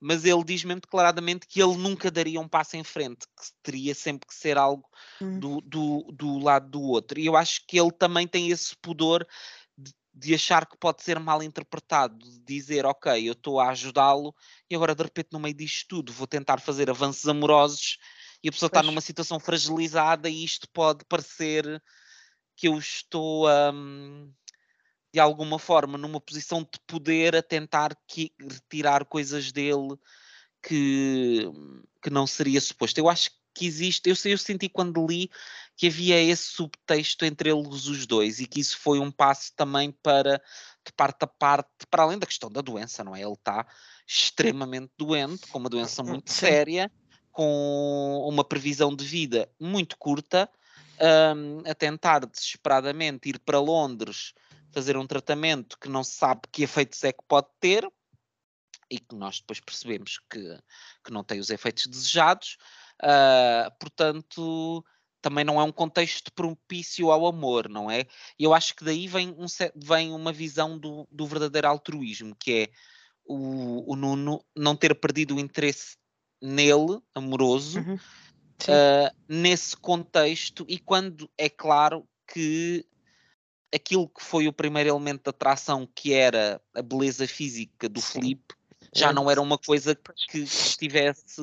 mas 0.00 0.24
ele 0.24 0.42
diz 0.44 0.64
mesmo 0.64 0.80
declaradamente 0.80 1.46
que 1.46 1.62
ele 1.62 1.76
nunca 1.76 2.10
daria 2.10 2.40
um 2.40 2.48
passo 2.48 2.76
em 2.76 2.84
frente, 2.84 3.26
que 3.26 3.52
teria 3.62 3.94
sempre 3.94 4.26
que 4.26 4.34
ser 4.34 4.56
algo 4.56 4.88
hum. 5.20 5.38
do, 5.38 5.60
do, 5.60 6.12
do 6.12 6.38
lado 6.38 6.70
do 6.70 6.80
outro. 6.80 7.20
E 7.20 7.26
eu 7.26 7.36
acho 7.36 7.66
que 7.66 7.78
ele 7.78 7.90
também 7.92 8.26
tem 8.26 8.50
esse 8.50 8.74
pudor 8.76 9.26
de, 9.76 9.92
de 10.14 10.34
achar 10.34 10.64
que 10.66 10.78
pode 10.78 11.02
ser 11.02 11.18
mal 11.18 11.42
interpretado, 11.42 12.16
de 12.18 12.40
dizer, 12.40 12.86
ok, 12.86 13.28
eu 13.28 13.32
estou 13.32 13.60
a 13.60 13.68
ajudá-lo 13.70 14.34
e 14.70 14.74
agora 14.74 14.94
de 14.94 15.02
repente 15.02 15.28
no 15.32 15.40
meio 15.40 15.54
disto 15.54 15.88
tudo 15.88 16.12
vou 16.12 16.26
tentar 16.26 16.60
fazer 16.60 16.88
avanços 16.88 17.28
amorosos 17.28 17.98
e 18.42 18.48
a 18.48 18.52
pessoa 18.52 18.70
pois. 18.70 18.80
está 18.80 18.90
numa 18.90 19.02
situação 19.02 19.38
fragilizada 19.38 20.30
e 20.30 20.42
isto 20.42 20.66
pode 20.70 21.04
parecer 21.04 21.82
que 22.60 22.68
eu 22.68 22.78
estou 22.78 23.48
um, 23.48 24.30
de 25.10 25.18
alguma 25.18 25.58
forma 25.58 25.96
numa 25.96 26.20
posição 26.20 26.60
de 26.60 26.78
poder 26.86 27.34
a 27.34 27.42
tentar 27.42 27.96
que, 28.06 28.34
retirar 28.38 29.06
coisas 29.06 29.50
dele 29.50 29.96
que, 30.62 31.50
que 32.02 32.10
não 32.10 32.26
seria 32.26 32.60
suposto. 32.60 32.98
Eu 33.00 33.08
acho 33.08 33.30
que 33.54 33.64
existe, 33.64 34.10
eu, 34.10 34.30
eu 34.30 34.36
senti 34.36 34.68
quando 34.68 35.06
li 35.06 35.30
que 35.74 35.86
havia 35.86 36.22
esse 36.22 36.50
subtexto 36.52 37.24
entre 37.24 37.48
eles 37.50 37.86
os 37.86 38.06
dois 38.06 38.40
e 38.40 38.46
que 38.46 38.60
isso 38.60 38.78
foi 38.78 38.98
um 38.98 39.10
passo 39.10 39.54
também 39.56 39.90
para, 39.90 40.36
de 40.84 40.92
parte 40.92 41.22
a 41.22 41.26
parte, 41.26 41.70
para 41.90 42.02
além 42.02 42.18
da 42.18 42.26
questão 42.26 42.52
da 42.52 42.60
doença, 42.60 43.02
não 43.02 43.16
é? 43.16 43.22
Ele 43.22 43.32
está 43.32 43.66
extremamente 44.06 44.92
doente, 44.98 45.46
com 45.46 45.58
uma 45.58 45.70
doença 45.70 46.02
muito 46.02 46.30
séria, 46.30 46.92
com 47.32 48.22
uma 48.28 48.44
previsão 48.44 48.94
de 48.94 49.06
vida 49.06 49.50
muito 49.58 49.96
curta 49.96 50.46
um, 51.00 51.62
a 51.68 51.74
tentar 51.74 52.26
desesperadamente 52.26 53.28
ir 53.28 53.38
para 53.38 53.58
Londres 53.58 54.34
fazer 54.72 54.96
um 54.96 55.06
tratamento 55.06 55.78
que 55.78 55.88
não 55.88 56.04
se 56.04 56.12
sabe 56.12 56.42
que 56.52 56.62
efeitos 56.62 57.02
é 57.02 57.12
que 57.12 57.24
pode 57.26 57.48
ter 57.58 57.88
e 58.90 58.98
que 58.98 59.14
nós 59.14 59.40
depois 59.40 59.60
percebemos 59.60 60.18
que, 60.30 60.58
que 61.04 61.12
não 61.12 61.24
tem 61.24 61.38
os 61.40 61.50
efeitos 61.50 61.86
desejados. 61.86 62.56
Uh, 63.02 63.70
portanto, 63.78 64.84
também 65.22 65.44
não 65.44 65.60
é 65.60 65.64
um 65.64 65.72
contexto 65.72 66.32
propício 66.32 67.10
ao 67.10 67.26
amor, 67.26 67.68
não 67.68 67.90
é? 67.90 68.00
E 68.38 68.44
eu 68.44 68.52
acho 68.52 68.74
que 68.74 68.84
daí 68.84 69.06
vem, 69.06 69.30
um, 69.30 69.46
vem 69.76 70.12
uma 70.12 70.32
visão 70.32 70.78
do, 70.78 71.06
do 71.10 71.26
verdadeiro 71.26 71.68
altruísmo, 71.68 72.34
que 72.34 72.52
é 72.52 72.68
o, 73.24 73.92
o 73.92 73.96
Nuno 73.96 74.44
não 74.56 74.74
ter 74.74 74.94
perdido 74.94 75.36
o 75.36 75.40
interesse 75.40 75.96
nele, 76.42 77.00
amoroso, 77.14 77.78
uhum 77.80 77.98
uh, 78.68 79.16
nesse 79.28 79.76
contexto 79.76 80.64
e 80.68 80.78
quando 80.78 81.30
é 81.38 81.48
claro 81.48 82.06
que 82.26 82.84
aquilo 83.74 84.08
que 84.08 84.22
foi 84.22 84.48
o 84.48 84.52
primeiro 84.52 84.90
elemento 84.90 85.24
de 85.24 85.30
atração, 85.30 85.88
que 85.94 86.12
era 86.12 86.60
a 86.74 86.82
beleza 86.82 87.26
física 87.26 87.88
do 87.88 88.00
Sim. 88.00 88.12
Felipe, 88.12 88.54
já 88.94 89.10
é. 89.10 89.12
não 89.12 89.30
era 89.30 89.40
uma 89.40 89.56
coisa 89.56 89.94
que 90.28 90.38
estivesse, 90.38 91.36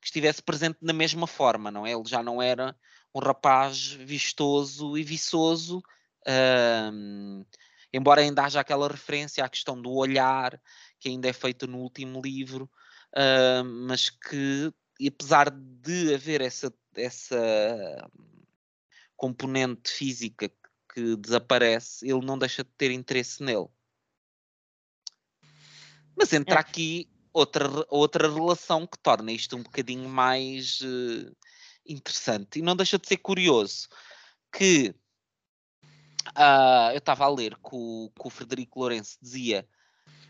que 0.00 0.06
estivesse 0.06 0.42
presente 0.42 0.78
da 0.82 0.92
mesma 0.92 1.26
forma, 1.26 1.70
não 1.70 1.86
é? 1.86 1.92
Ele 1.92 2.06
já 2.06 2.22
não 2.22 2.42
era 2.42 2.76
um 3.14 3.20
rapaz 3.20 3.92
vistoso 3.92 4.96
e 4.96 5.02
viçoso, 5.02 5.78
uh, 6.26 7.46
embora 7.92 8.20
ainda 8.20 8.44
haja 8.44 8.60
aquela 8.60 8.88
referência 8.88 9.44
à 9.44 9.48
questão 9.48 9.80
do 9.80 9.90
olhar, 9.92 10.60
que 11.00 11.08
ainda 11.08 11.28
é 11.28 11.32
feita 11.32 11.66
no 11.66 11.78
último 11.78 12.20
livro, 12.20 12.70
uh, 13.14 13.64
mas 13.64 14.10
que 14.10 14.72
e 14.98 15.08
apesar 15.08 15.50
de 15.50 16.14
haver 16.14 16.40
essa, 16.40 16.72
essa 16.94 18.10
componente 19.16 19.90
física 19.90 20.50
que 20.92 21.16
desaparece, 21.16 22.08
ele 22.08 22.24
não 22.24 22.38
deixa 22.38 22.64
de 22.64 22.70
ter 22.76 22.90
interesse 22.90 23.42
nele. 23.42 23.68
Mas 26.16 26.32
entra 26.32 26.56
é. 26.56 26.58
aqui 26.58 27.08
outra, 27.32 27.68
outra 27.88 28.32
relação 28.32 28.86
que 28.86 28.98
torna 28.98 29.30
isto 29.30 29.56
um 29.56 29.62
bocadinho 29.62 30.08
mais 30.08 30.80
uh, 30.80 31.36
interessante. 31.86 32.58
E 32.58 32.62
não 32.62 32.74
deixa 32.74 32.98
de 32.98 33.06
ser 33.06 33.18
curioso 33.18 33.88
que 34.52 34.94
uh, 36.36 36.90
eu 36.92 36.98
estava 36.98 37.24
a 37.24 37.28
ler 37.28 37.54
que 37.56 37.70
o, 37.72 38.10
que 38.10 38.26
o 38.26 38.30
Frederico 38.30 38.80
Lourenço 38.80 39.16
dizia 39.22 39.68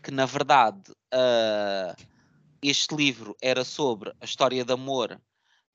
que, 0.03 0.11
na 0.11 0.25
verdade, 0.25 0.91
uh, 0.91 2.18
este 2.61 2.95
livro 2.95 3.35
era 3.41 3.63
sobre 3.63 4.13
a 4.19 4.25
história 4.25 4.63
de 4.63 4.73
amor. 4.73 5.21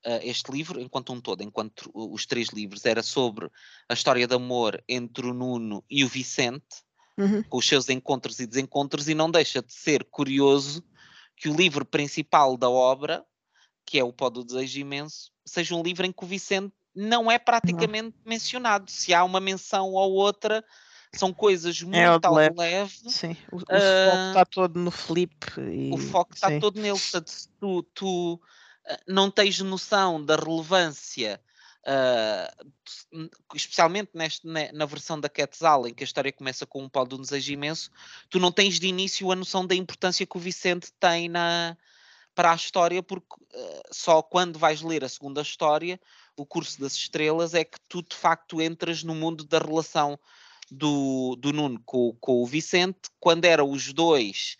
Uh, 0.05 0.21
este 0.21 0.51
livro, 0.51 0.79
enquanto 0.79 1.13
um 1.13 1.19
todo, 1.19 1.41
enquanto 1.41 1.89
os 1.93 2.25
três 2.25 2.49
livros, 2.49 2.85
era 2.85 3.01
sobre 3.01 3.49
a 3.89 3.93
história 3.93 4.27
de 4.27 4.35
amor 4.35 4.83
entre 4.87 5.25
o 5.25 5.33
Nuno 5.33 5.83
e 5.89 6.03
o 6.03 6.07
Vicente, 6.07 6.83
uhum. 7.17 7.41
com 7.43 7.57
os 7.57 7.67
seus 7.67 7.89
encontros 7.89 8.39
e 8.39 8.45
desencontros, 8.45 9.07
e 9.07 9.15
não 9.15 9.31
deixa 9.31 9.61
de 9.61 9.73
ser 9.73 10.03
curioso 10.05 10.83
que 11.35 11.49
o 11.49 11.55
livro 11.55 11.83
principal 11.83 12.55
da 12.55 12.69
obra, 12.69 13.25
que 13.85 13.99
é 13.99 14.03
o 14.03 14.13
Pó 14.13 14.29
do 14.29 14.43
Desejo 14.43 14.79
Imenso, 14.79 15.31
seja 15.45 15.75
um 15.75 15.83
livro 15.83 16.05
em 16.05 16.11
que 16.11 16.23
o 16.23 16.27
Vicente 16.27 16.73
não 16.95 17.29
é 17.29 17.37
praticamente 17.37 18.15
não. 18.23 18.31
mencionado. 18.31 18.89
Se 18.89 19.13
há 19.13 19.23
uma 19.23 19.39
menção 19.39 19.91
ou 19.91 20.13
outra, 20.13 20.63
são 21.17 21.33
coisas 21.33 21.81
muito 21.81 21.95
é 21.95 22.05
ao 22.05 22.33
leve. 22.33 22.55
leve. 22.57 22.93
Sim, 23.09 23.35
o, 23.51 23.57
o 23.57 23.59
uh, 23.59 23.61
foco 23.63 24.27
está 24.27 24.45
todo 24.45 24.79
no 24.79 24.91
flip. 24.91 25.35
E... 25.57 25.91
O 25.93 25.97
foco 25.97 26.33
está 26.33 26.59
todo 26.59 26.79
nele. 26.79 26.99
Portanto, 26.99 27.27
se 27.29 27.49
tu, 27.59 27.83
tu 27.93 28.33
uh, 28.35 28.39
não 29.07 29.31
tens 29.31 29.59
noção 29.59 30.23
da 30.23 30.35
relevância, 30.35 31.41
uh, 31.81 33.27
especialmente 33.53 34.11
neste, 34.13 34.45
na, 34.45 34.71
na, 34.71 34.85
versão 34.85 35.19
da 35.19 35.29
Quetzal, 35.29 35.87
em 35.87 35.93
que 35.93 36.03
a 36.03 36.05
história 36.05 36.31
começa 36.31 36.65
com 36.65 36.83
um 36.83 36.89
pau 36.89 37.05
de 37.05 37.15
um 37.15 37.21
desejo 37.21 37.53
imenso, 37.53 37.91
tu 38.29 38.39
não 38.39 38.51
tens 38.51 38.79
de 38.79 38.87
início 38.87 39.31
a 39.31 39.35
noção 39.35 39.65
da 39.65 39.75
importância 39.75 40.25
que 40.25 40.37
o 40.37 40.39
Vicente 40.39 40.91
tem 40.99 41.29
na, 41.29 41.77
para 42.33 42.51
a 42.51 42.55
história, 42.55 43.01
porque 43.01 43.35
só 43.91 44.21
quando 44.21 44.59
vais 44.59 44.81
ler 44.81 45.03
a 45.03 45.09
segunda 45.09 45.41
história, 45.41 45.99
o 46.35 46.45
curso 46.45 46.81
das 46.81 46.93
estrelas, 46.93 47.53
é 47.53 47.63
que 47.63 47.79
tu 47.87 48.01
de 48.01 48.15
facto 48.15 48.61
entras 48.61 49.03
no 49.03 49.15
mundo 49.15 49.45
da 49.45 49.57
relação 49.57 50.19
do, 50.71 51.35
do 51.35 51.53
Nuno 51.53 51.81
com, 51.85 52.15
com 52.19 52.41
o 52.41 52.45
Vicente, 52.45 53.09
quando 53.19 53.45
eram 53.45 53.69
os 53.69 53.93
dois 53.93 54.57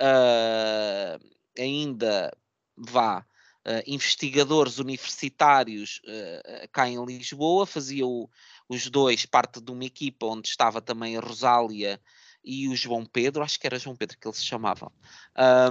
uh, 0.00 1.24
ainda 1.58 2.36
vá. 2.76 3.24
Uh, 3.66 3.82
investigadores 3.84 4.78
universitários 4.78 6.00
uh, 6.04 6.68
cá 6.70 6.88
em 6.88 7.04
Lisboa, 7.04 7.66
faziam 7.66 8.30
os 8.68 8.88
dois 8.88 9.26
parte 9.26 9.60
de 9.60 9.72
uma 9.72 9.84
equipa 9.84 10.24
onde 10.26 10.48
estava 10.48 10.80
também 10.80 11.16
a 11.16 11.20
Rosália 11.20 12.00
e 12.44 12.68
o 12.68 12.76
João 12.76 13.04
Pedro, 13.04 13.42
acho 13.42 13.58
que 13.58 13.66
era 13.66 13.76
João 13.76 13.96
Pedro 13.96 14.16
que 14.16 14.28
eles 14.28 14.38
se 14.38 14.44
chamavam. 14.44 14.92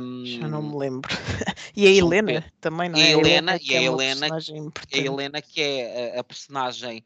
Um, 0.01 0.25
Já 0.25 0.47
não 0.49 0.61
me 0.61 0.77
lembro. 0.77 1.09
e 1.73 1.87
a 1.87 1.89
Helena 1.89 2.43
também, 2.59 2.89
não 2.89 2.99
é? 2.99 3.01
E 3.01 3.05
a 3.05 3.11
Helena, 3.11 3.59
e 3.61 3.77
a 3.77 3.81
Helena, 3.81 4.27
a 4.35 4.97
Helena 4.97 5.41
que 5.41 5.61
é 5.61 6.17
a, 6.17 6.19
a 6.19 6.23
personagem 6.23 7.05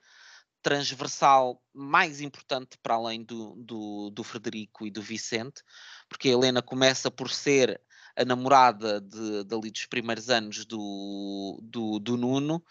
transversal 0.61 1.61
mais 1.73 2.21
importante 2.21 2.77
para 2.81 2.95
além 2.95 3.23
do, 3.23 3.55
do, 3.55 4.09
do, 4.09 4.23
Frederico 4.23 4.85
e 4.85 4.91
do 4.91 5.01
Vicente, 5.01 5.63
porque 6.07 6.29
a 6.29 6.31
Helena 6.31 6.61
começa 6.61 7.09
por 7.09 7.29
ser 7.29 7.79
a 8.15 8.25
namorada 8.25 8.99
de, 8.99 9.43
dali 9.45 9.71
dos 9.71 9.85
primeiros 9.85 10.29
anos 10.29 10.65
do, 10.65 11.59
do, 11.63 11.99
do 11.99 12.17
Nuno, 12.17 12.63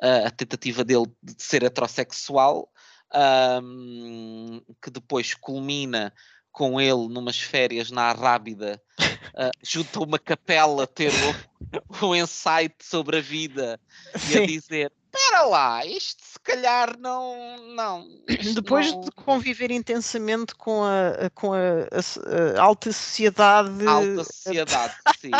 a 0.00 0.30
tentativa 0.30 0.84
dele 0.84 1.06
de 1.22 1.34
ser 1.38 1.62
heterossexual, 1.62 2.70
um, 3.62 4.60
que 4.82 4.90
depois 4.90 5.34
culmina 5.34 6.12
com 6.50 6.80
ele 6.80 7.08
numas 7.08 7.40
férias 7.40 7.90
na 7.90 8.02
Arrábida, 8.02 8.80
uh, 9.00 9.50
junto 9.62 9.98
a 9.98 10.06
uma 10.06 10.18
capela, 10.18 10.86
ter 10.86 11.10
um, 12.02 12.06
um 12.06 12.14
insight 12.14 12.74
sobre 12.80 13.18
a 13.18 13.20
vida 13.20 13.80
Sim. 14.16 14.32
e 14.32 14.38
a 14.38 14.46
dizer 14.46 14.92
espera 15.14 15.42
lá, 15.42 15.86
isto 15.86 16.22
se 16.22 16.38
calhar 16.40 16.98
não. 16.98 17.56
não 17.74 18.08
Depois 18.54 18.92
não... 18.92 19.00
de 19.02 19.10
conviver 19.12 19.70
intensamente 19.70 20.54
com 20.54 20.82
a, 20.84 21.30
com 21.30 21.52
a, 21.52 21.58
a, 21.58 22.60
a 22.60 22.62
alta 22.62 22.92
sociedade. 22.92 23.86
Alta 23.86 24.24
sociedade, 24.24 24.94
sim. 25.20 25.30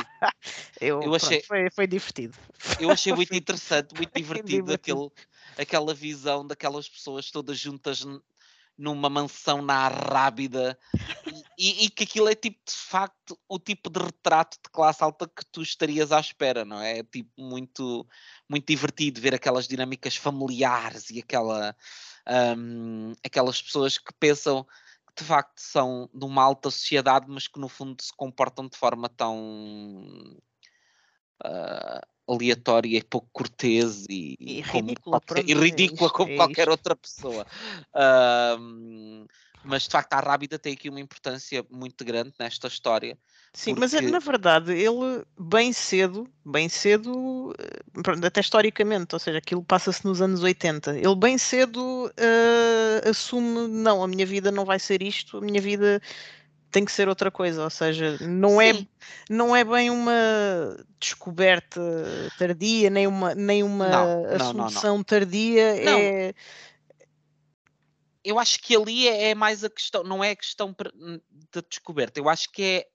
eu, 0.81 1.03
eu 1.03 1.15
achei, 1.15 1.39
pronto, 1.39 1.47
foi, 1.47 1.71
foi 1.71 1.87
divertido. 1.87 2.39
Eu 2.79 2.91
achei 2.91 3.13
muito 3.13 3.35
interessante, 3.35 3.95
muito 3.95 4.13
divertido, 4.15 4.73
aquele, 4.73 5.11
aquela 5.59 5.93
visão 5.93 6.47
daquelas 6.47 6.89
pessoas 6.89 7.31
todas 7.31 7.59
juntas 7.59 8.05
numa 8.77 9.09
mansão 9.09 9.63
na 9.63 9.87
Arrábida 9.87 10.79
e, 11.59 11.85
e, 11.85 11.91
que 11.91 12.05
aquilo 12.05 12.29
é 12.29 12.35
tipo 12.35 12.59
de 12.67 12.75
facto 12.75 13.39
o 13.49 13.59
tipo 13.59 13.91
de 13.91 14.01
retrato 14.01 14.57
de 14.63 14.71
classe 14.71 15.03
alta 15.03 15.27
que 15.29 15.45
tu 15.47 15.63
estarias 15.63 16.13
à 16.13 16.21
espera, 16.21 16.65
não 16.65 16.81
é? 16.81 16.99
É 16.99 17.03
tipo 17.03 17.31
muito, 17.39 18.07
muito 18.49 18.67
divertido 18.67 19.21
ver 19.21 19.35
aquelas 19.35 19.69
dinâmicas 19.69 20.17
familiares 20.17 21.11
e 21.11 21.21
aquela, 21.21 21.77
um, 22.57 23.13
aquelas 23.25 23.61
pessoas 23.61 23.99
que 23.99 24.13
pensam 24.19 24.65
que 25.07 25.23
de 25.23 25.25
facto 25.25 25.61
são 25.61 26.09
de 26.13 26.25
uma 26.25 26.43
alta 26.43 26.71
sociedade, 26.71 27.27
mas 27.29 27.47
que 27.47 27.61
no 27.61 27.69
fundo 27.69 28.03
se 28.03 28.13
comportam 28.17 28.69
de 28.69 28.77
forma 28.77 29.09
tão 29.09 30.37
uh, 31.45 32.33
aleatória 32.33 32.99
e 32.99 33.03
pouco 33.03 33.29
cortês 33.33 34.07
e, 34.09 34.37
e 34.41 34.61
ridícula, 34.61 35.21
qualquer, 35.21 35.49
e 35.49 35.55
ridícula 35.55 36.09
é 36.09 36.13
como 36.13 36.33
é 36.33 36.37
qualquer 36.37 36.69
outra 36.69 36.97
pessoa. 36.97 37.47
Uh, 37.95 39.27
mas 39.65 39.85
de 39.85 39.91
facto 39.91 40.13
a 40.13 40.21
Rábida 40.21 40.59
tem 40.59 40.75
aqui 40.75 40.89
uma 40.89 41.01
importância 41.01 41.65
muito 41.71 42.05
grande 42.05 42.33
nesta 42.39 42.69
história. 42.69 43.19
Sim, 43.53 43.75
porque... 43.75 43.97
mas 43.97 44.11
na 44.11 44.19
verdade 44.19 44.73
ele 44.73 45.25
bem 45.39 45.73
cedo, 45.73 46.29
bem 46.45 46.69
cedo, 46.69 47.55
eh, 47.59 48.27
até 48.27 48.41
historicamente, 48.41 49.15
ou 49.15 49.19
seja, 49.19 49.39
aquilo 49.39 49.63
passa-se 49.63 50.05
nos 50.05 50.21
anos 50.21 50.43
80, 50.43 50.99
ele 50.99 51.17
bem 51.17 51.39
cedo 51.39 52.07
uh, 52.07 53.09
assume, 53.09 53.69
não, 53.69 54.03
a 54.03 54.09
minha 54.09 54.27
vida 54.27 54.51
não 54.51 54.65
vai 54.65 54.79
ser 54.79 55.03
isto, 55.03 55.39
a 55.39 55.41
minha 55.41 55.61
vida 55.61 56.03
tem 56.73 56.85
que 56.85 56.91
ser 56.91 57.09
outra 57.09 57.31
coisa, 57.31 57.63
ou 57.63 57.71
seja, 57.71 58.19
não 58.21 58.61
é 58.61 58.85
não 59.31 59.55
é 59.55 59.63
bem 59.63 59.91
uma 59.91 60.13
descoberta 60.99 61.81
tardia, 62.37 62.91
nem 62.91 63.07
uma 63.07 63.33
nem 63.37 63.63
uma 63.63 63.89
não, 63.89 64.25
assunção 64.35 64.91
não, 64.91 64.97
não, 64.99 65.05
tardia, 65.05 65.63
é 65.63 66.35
eu 68.25 68.39
acho 68.39 68.59
que 68.61 68.75
ali 68.75 69.07
é, 69.07 69.31
é, 69.31 69.35
mais 69.35 69.63
a 69.63 69.71
questão, 69.71 70.03
não 70.03 70.25
é 70.25 70.31
a 70.31 70.37
questão 70.37 70.75
da 71.53 71.61
descoberta, 71.69 72.19
eu 72.19 72.29
acho 72.29 72.51
que 72.51 72.63
é 72.63 72.87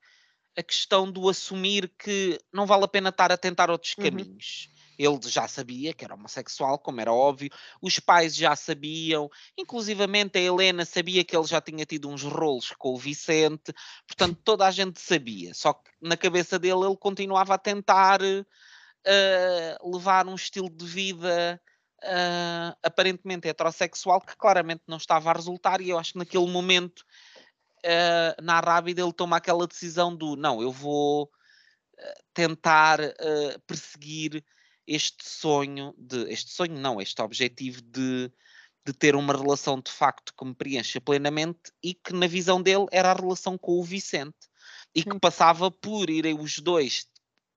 a 0.57 0.63
questão 0.63 1.09
do 1.09 1.29
assumir 1.29 1.89
que 1.97 2.39
não 2.51 2.65
vale 2.65 2.83
a 2.83 2.87
pena 2.87 3.09
estar 3.09 3.31
a 3.31 3.37
tentar 3.37 3.69
outros 3.69 3.95
uhum. 3.97 4.03
caminhos. 4.03 4.69
Ele 4.97 5.17
já 5.23 5.47
sabia 5.47 5.93
que 5.93 6.03
era 6.03 6.13
homossexual, 6.13 6.77
como 6.77 6.99
era 6.99 7.13
óbvio, 7.13 7.49
os 7.81 7.99
pais 7.99 8.35
já 8.35 8.53
sabiam, 8.53 9.29
inclusivamente 9.57 10.37
a 10.37 10.41
Helena 10.41 10.83
sabia 10.83 11.23
que 11.23 11.37
ele 11.37 11.47
já 11.47 11.61
tinha 11.61 11.85
tido 11.85 12.09
uns 12.09 12.23
rolos 12.23 12.73
com 12.77 12.93
o 12.93 12.97
Vicente, 12.97 13.73
portanto 14.05 14.37
toda 14.43 14.67
a 14.67 14.71
gente 14.71 14.99
sabia, 14.99 15.53
só 15.53 15.71
que 15.71 15.89
na 16.01 16.17
cabeça 16.17 16.59
dele 16.59 16.85
ele 16.85 16.97
continuava 16.97 17.53
a 17.53 17.57
tentar 17.57 18.19
uh, 18.21 19.89
levar 19.89 20.27
um 20.27 20.35
estilo 20.35 20.69
de 20.69 20.85
vida 20.85 21.61
uh, 22.03 22.77
aparentemente 22.83 23.47
heterossexual 23.47 24.21
que 24.21 24.35
claramente 24.35 24.83
não 24.87 24.97
estava 24.97 25.29
a 25.29 25.33
resultar, 25.33 25.81
e 25.81 25.89
eu 25.89 25.97
acho 25.97 26.13
que 26.13 26.19
naquele 26.19 26.47
momento 26.47 26.99
uh, 27.85 28.41
na 28.41 28.55
Arábida 28.55 29.01
ele 29.01 29.13
toma 29.13 29.37
aquela 29.37 29.67
decisão 29.67 30.15
do 30.15 30.35
não, 30.35 30.61
eu 30.61 30.71
vou 30.71 31.29
tentar 32.33 32.97
perseguir 33.67 34.41
este 34.87 35.29
sonho 35.29 35.93
de 35.97 36.31
este 36.31 36.51
sonho 36.51 36.79
não, 36.79 37.01
este 37.01 37.21
objetivo 37.21 37.81
de, 37.81 38.31
de 38.85 38.93
ter 38.93 39.15
uma 39.15 39.33
relação 39.33 39.79
de 39.79 39.91
facto 39.91 40.33
que 40.33 40.45
me 40.45 40.55
preencha 40.55 40.99
plenamente 40.99 41.71
e 41.83 41.93
que 41.93 42.13
na 42.13 42.25
visão 42.25 42.61
dele 42.61 42.87
era 42.91 43.11
a 43.11 43.13
relação 43.13 43.57
com 43.57 43.73
o 43.79 43.83
Vicente 43.83 44.49
e 44.95 45.03
que 45.03 45.19
passava 45.19 45.69
por 45.69 46.09
irem 46.09 46.39
os 46.39 46.57
dois 46.59 47.05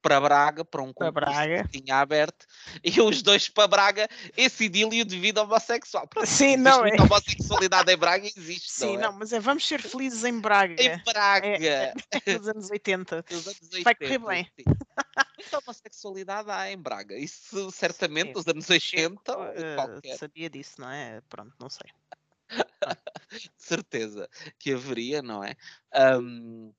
para 0.03 0.21
Braga, 0.21 0.65
para 0.65 0.83
um 0.83 0.93
concurso 0.93 1.12
Braga. 1.12 1.62
que 1.69 1.81
tinha 1.81 2.01
aberto, 2.01 2.45
e 2.85 3.01
os 3.01 3.23
dois 3.23 3.49
para 3.49 3.69
Braga, 3.69 4.09
esse 4.37 4.65
idílio 4.65 5.05
de 5.05 5.19
vida 5.19 5.43
homossexual. 5.43 6.07
Pronto, 6.09 6.27
Sim, 6.27 6.57
não 6.57 6.85
é. 6.85 6.99
A 6.99 7.03
homossexualidade 7.05 7.93
em 7.93 7.97
Braga 7.97 8.27
existe. 8.27 8.71
Sim, 8.71 8.87
não, 8.87 8.95
é? 8.95 8.99
não, 8.99 9.12
mas 9.12 9.33
é 9.33 9.41
vamos 9.41 9.67
ser 9.67 9.81
felizes 9.81 10.25
em 10.25 10.38
Braga. 10.41 10.83
Em 10.83 11.03
Braga. 11.05 11.47
É, 11.47 11.95
é, 12.27 12.38
nos 12.38 12.49
anos 12.49 12.71
80. 12.71 13.25
Nos 13.31 13.47
anos 13.47 13.62
80 13.62 13.85
Vai 13.85 13.95
correr 13.95 14.19
bem. 14.19 14.45
Sim. 14.45 14.65
Então, 15.38 15.61
homossexualidade 15.65 16.51
há 16.51 16.71
em 16.71 16.77
Braga. 16.77 17.17
Isso 17.17 17.71
certamente 17.71 18.35
nos 18.35 18.47
anos 18.47 18.69
80. 18.69 19.38
Uh, 19.38 20.19
sabia 20.19 20.51
disso, 20.51 20.81
não 20.81 20.91
é? 20.91 21.21
Pronto, 21.29 21.55
não 21.59 21.71
sei. 21.71 21.91
certeza 23.57 24.29
que 24.59 24.73
haveria, 24.73 25.23
não 25.23 25.43
é? 25.43 25.55
Um, 26.19 26.73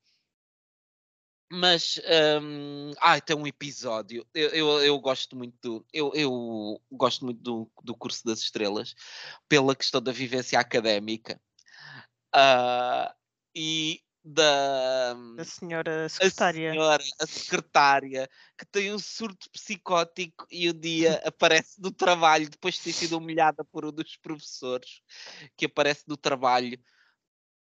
mas 1.54 2.00
um, 2.42 2.92
ah, 3.00 3.20
tem 3.20 3.36
um 3.36 3.46
episódio. 3.46 4.26
Eu, 4.34 4.48
eu, 4.50 4.68
eu, 4.80 4.98
gosto 4.98 5.36
muito 5.36 5.56
do, 5.62 5.86
eu, 5.92 6.12
eu 6.14 6.80
gosto 6.90 7.24
muito 7.24 7.40
do, 7.40 7.70
do 7.82 7.94
curso 7.94 8.24
das 8.24 8.40
estrelas 8.40 8.94
pela 9.48 9.74
questão 9.76 10.00
da 10.00 10.12
vivência 10.12 10.58
académica. 10.58 11.40
Uh, 12.34 13.14
e 13.54 14.00
da 14.24 15.14
a 15.38 15.44
senhora 15.44 16.08
secretária. 16.08 16.70
A 16.70 16.72
senhora, 16.72 17.04
a 17.20 17.26
secretária, 17.26 18.30
que 18.58 18.64
tem 18.66 18.92
um 18.92 18.98
surto 18.98 19.50
psicótico 19.50 20.46
e 20.50 20.70
um 20.70 20.72
dia 20.72 21.22
aparece 21.28 21.80
no 21.80 21.92
trabalho, 21.92 22.48
depois 22.48 22.74
de 22.74 22.82
ter 22.82 22.92
sido 22.92 23.18
humilhada 23.18 23.62
por 23.64 23.84
um 23.84 23.92
dos 23.92 24.16
professores, 24.16 25.02
que 25.56 25.66
aparece 25.66 26.04
no 26.08 26.16
trabalho 26.16 26.78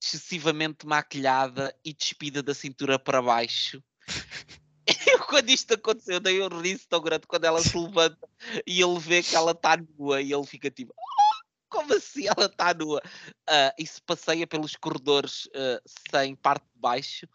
excessivamente 0.00 0.86
maquilhada 0.86 1.74
e 1.84 1.92
despida 1.92 2.42
da 2.42 2.54
cintura 2.54 2.98
para 2.98 3.22
baixo. 3.22 3.82
Eu, 5.06 5.18
quando 5.26 5.50
isto 5.50 5.74
aconteceu, 5.74 6.18
dei 6.18 6.42
um 6.42 6.48
riso 6.60 6.86
tão 6.88 7.02
grande 7.02 7.26
quando 7.26 7.44
ela 7.44 7.60
se 7.60 7.76
levanta 7.76 8.26
e 8.66 8.80
ele 8.80 8.98
vê 8.98 9.22
que 9.22 9.36
ela 9.36 9.52
está 9.52 9.76
nua 9.76 10.22
e 10.22 10.32
ele 10.32 10.46
fica 10.46 10.70
tipo. 10.70 10.94
Ah, 10.98 11.44
como 11.68 11.94
assim 11.94 12.26
ela 12.26 12.46
está 12.46 12.72
nua? 12.72 13.02
Uh, 13.48 13.72
e 13.78 13.86
se 13.86 14.00
passeia 14.00 14.46
pelos 14.46 14.76
corredores 14.76 15.44
uh, 15.46 15.82
sem 16.10 16.34
parte 16.34 16.64
de 16.74 16.80
baixo, 16.80 17.28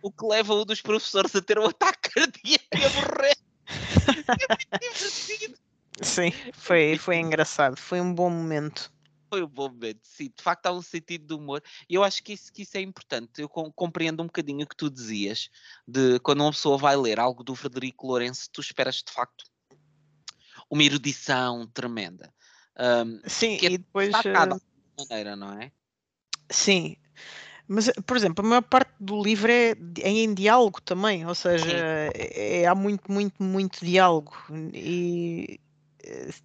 o 0.00 0.12
que 0.12 0.24
leva 0.24 0.54
um 0.54 0.64
dos 0.64 0.80
professores 0.80 1.34
a 1.34 1.42
ter 1.42 1.58
um 1.58 1.66
ataque 1.66 2.10
cardíaco 2.10 2.66
e 2.72 2.84
a 2.84 2.90
morrer. 2.90 3.36
é 4.80 4.86
muito 4.86 4.98
divertido. 4.98 5.58
Sim, 6.02 6.32
foi, 6.52 6.96
foi 6.96 7.16
engraçado, 7.16 7.76
foi 7.76 8.00
um 8.00 8.14
bom 8.14 8.30
momento. 8.30 8.92
Foi 9.30 9.42
um 9.42 9.48
bom 9.48 9.68
momento, 9.68 10.00
sim. 10.02 10.24
De 10.36 10.42
facto, 10.42 10.66
há 10.66 10.72
um 10.72 10.82
sentido 10.82 11.26
de 11.26 11.34
humor. 11.34 11.62
E 11.88 11.94
eu 11.94 12.04
acho 12.04 12.22
que 12.22 12.32
isso, 12.32 12.52
que 12.52 12.62
isso 12.62 12.76
é 12.76 12.80
importante. 12.80 13.40
Eu 13.40 13.48
compreendo 13.48 14.22
um 14.22 14.26
bocadinho 14.26 14.64
o 14.64 14.68
que 14.68 14.76
tu 14.76 14.90
dizias, 14.90 15.48
de 15.86 16.18
quando 16.20 16.40
uma 16.40 16.50
pessoa 16.50 16.76
vai 16.76 16.96
ler 16.96 17.18
algo 17.18 17.42
do 17.42 17.54
Frederico 17.54 18.06
Lourenço, 18.06 18.50
tu 18.52 18.60
esperas 18.60 18.96
de 18.96 19.12
facto 19.12 19.44
uma 20.68 20.82
erudição 20.82 21.66
tremenda. 21.68 22.32
Um, 22.78 23.20
sim, 23.26 23.58
é 23.62 23.72
e 23.72 23.78
depois. 23.78 24.10
Sacada, 24.10 24.56
uh... 24.56 24.58
de 24.58 25.08
maneira, 25.08 25.36
não 25.36 25.52
é? 25.60 25.72
Sim, 26.50 26.96
mas, 27.72 27.88
por 28.04 28.16
exemplo, 28.16 28.44
a 28.44 28.48
maior 28.48 28.62
parte 28.62 28.92
do 28.98 29.22
livro 29.22 29.48
é, 29.48 29.76
é 30.00 30.08
em 30.08 30.34
diálogo 30.34 30.80
também, 30.80 31.24
ou 31.24 31.36
seja, 31.36 31.70
é, 31.72 32.62
é, 32.62 32.66
há 32.66 32.74
muito, 32.74 33.12
muito, 33.12 33.40
muito 33.40 33.84
diálogo. 33.84 34.34
E 34.74 35.46
eh, 35.52 35.69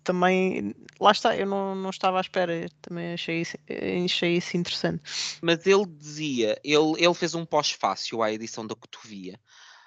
também, 0.04 0.76
lá 1.00 1.12
está, 1.12 1.36
eu 1.36 1.46
não, 1.46 1.76
não 1.76 1.89
estava 1.89 2.18
à 2.18 2.22
espera, 2.22 2.68
também 2.82 3.13
achei 3.13 3.41
isso, 3.41 3.58
achei 4.06 4.38
isso 4.38 4.58
interessante. 4.58 5.02
Mas 5.41 5.65
ele 5.65 5.86
dizia, 5.86 6.60
ele, 6.63 6.94
ele 6.98 7.13
fez 7.13 7.36
um 7.36 7.46
pós-fácil 7.46 8.22
à 8.22 8.32
edição 8.32 8.65
da 8.65 8.76
Cotovia, 8.76 9.39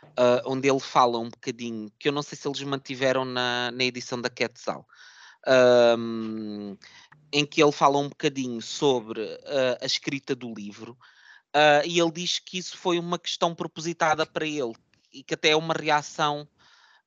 uh, 0.04 0.42
onde 0.46 0.68
ele 0.68 0.80
fala 0.80 1.18
um 1.18 1.28
bocadinho, 1.28 1.90
que 1.98 2.08
eu 2.08 2.12
não 2.12 2.22
sei 2.22 2.36
se 2.36 2.46
eles 2.46 2.62
mantiveram 2.62 3.24
na, 3.24 3.70
na 3.70 3.84
edição 3.84 4.20
da 4.20 4.30
Quetzal. 4.30 4.86
Um, 5.98 6.76
em 7.32 7.46
que 7.46 7.62
ele 7.62 7.72
fala 7.72 7.98
um 7.98 8.08
bocadinho 8.08 8.60
sobre 8.60 9.22
uh, 9.22 9.78
a 9.80 9.86
escrita 9.86 10.34
do 10.34 10.52
livro 10.52 10.96
Uh, 11.48 11.80
e 11.86 11.98
ele 11.98 12.10
diz 12.10 12.38
que 12.38 12.58
isso 12.58 12.76
foi 12.76 12.98
uma 12.98 13.18
questão 13.18 13.54
propositada 13.54 14.26
para 14.26 14.46
ele 14.46 14.74
e 15.12 15.22
que 15.22 15.32
até 15.32 15.50
é 15.50 15.56
uma 15.56 15.72
reação, 15.72 16.46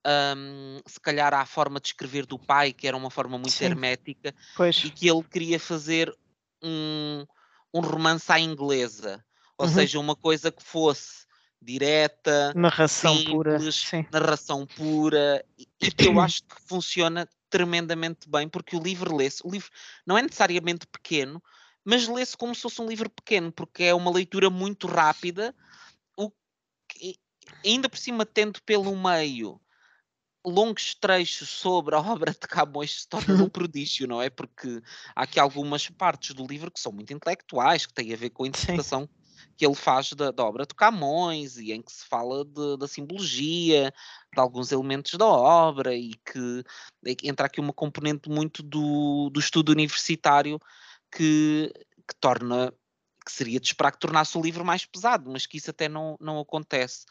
um, 0.05 0.79
se 0.85 0.99
calhar, 0.99 1.33
à 1.33 1.45
forma 1.45 1.79
de 1.79 1.87
escrever 1.87 2.25
do 2.25 2.39
pai, 2.39 2.73
que 2.73 2.87
era 2.87 2.97
uma 2.97 3.09
forma 3.09 3.37
muito 3.37 3.51
Sim. 3.51 3.65
hermética, 3.65 4.33
pois. 4.55 4.83
e 4.83 4.89
que 4.89 5.07
ele 5.07 5.23
queria 5.23 5.59
fazer 5.59 6.13
um, 6.61 7.25
um 7.73 7.81
romance 7.81 8.31
à 8.31 8.39
inglesa, 8.39 9.23
ou 9.57 9.67
uhum. 9.67 9.73
seja, 9.73 9.99
uma 9.99 10.15
coisa 10.15 10.51
que 10.51 10.63
fosse 10.63 11.25
direta, 11.61 12.53
narração 12.55 13.15
simples, 13.15 13.83
pura, 13.83 14.07
narração 14.11 14.65
pura, 14.65 15.45
e, 15.57 15.67
e 15.79 15.91
que 15.91 16.07
eu 16.07 16.19
acho 16.19 16.43
que 16.43 16.59
funciona 16.65 17.27
tremendamente 17.49 18.27
bem, 18.27 18.49
porque 18.49 18.75
o 18.75 18.81
livro 18.81 19.15
lê-se, 19.15 19.45
o 19.45 19.51
livro 19.51 19.69
não 20.05 20.17
é 20.17 20.23
necessariamente 20.23 20.87
pequeno, 20.87 21.41
mas 21.83 22.07
lê-se 22.07 22.35
como 22.35 22.55
se 22.55 22.61
fosse 22.61 22.81
um 22.81 22.87
livro 22.87 23.09
pequeno, 23.09 23.51
porque 23.51 23.83
é 23.83 23.93
uma 23.93 24.09
leitura 24.09 24.49
muito 24.49 24.87
rápida, 24.87 25.53
o 26.17 26.31
que, 26.87 27.15
ainda 27.63 27.89
por 27.89 27.97
cima 27.97 28.25
tendo 28.25 28.61
pelo 28.63 28.95
meio 28.95 29.59
longos 30.45 30.95
trechos 30.95 31.49
sobre 31.49 31.95
a 31.95 31.99
obra 32.01 32.31
de 32.31 32.39
Camões 32.39 33.01
se 33.01 33.07
torna 33.07 33.43
um 33.43 33.49
prodígio, 33.49 34.07
não 34.07 34.21
é? 34.21 34.29
Porque 34.29 34.81
há 35.15 35.23
aqui 35.23 35.39
algumas 35.39 35.87
partes 35.89 36.33
do 36.33 36.45
livro 36.45 36.71
que 36.71 36.79
são 36.79 36.91
muito 36.91 37.13
intelectuais, 37.13 37.85
que 37.85 37.93
têm 37.93 38.13
a 38.13 38.17
ver 38.17 38.29
com 38.31 38.43
a 38.43 38.47
interpretação 38.47 39.01
Sim. 39.01 39.09
que 39.57 39.65
ele 39.65 39.75
faz 39.75 40.13
da, 40.13 40.31
da, 40.31 40.43
obra 40.43 40.65
de 40.65 40.73
Camões 40.73 41.57
e 41.57 41.71
em 41.71 41.81
que 41.81 41.91
se 41.91 42.05
fala 42.05 42.43
de, 42.43 42.77
da 42.77 42.87
simbologia, 42.87 43.93
de 44.33 44.39
alguns 44.39 44.71
elementos 44.71 45.13
da 45.13 45.27
obra 45.27 45.95
e 45.95 46.13
que 46.13 46.63
entra 47.23 47.47
aqui 47.47 47.59
uma 47.59 47.73
componente 47.73 48.29
muito 48.29 48.63
do, 48.63 49.29
do 49.29 49.39
estudo 49.39 49.71
universitário 49.71 50.59
que, 51.11 51.71
que 52.07 52.15
torna 52.19 52.73
que 53.23 53.31
seria 53.31 53.59
de 53.59 53.67
esperar 53.67 53.91
que 53.91 53.99
tornasse 53.99 54.37
o 54.37 54.41
livro 54.41 54.65
mais 54.65 54.85
pesado, 54.85 55.29
mas 55.29 55.45
que 55.45 55.57
isso 55.57 55.69
até 55.69 55.87
não, 55.87 56.17
não 56.19 56.39
acontece. 56.39 57.05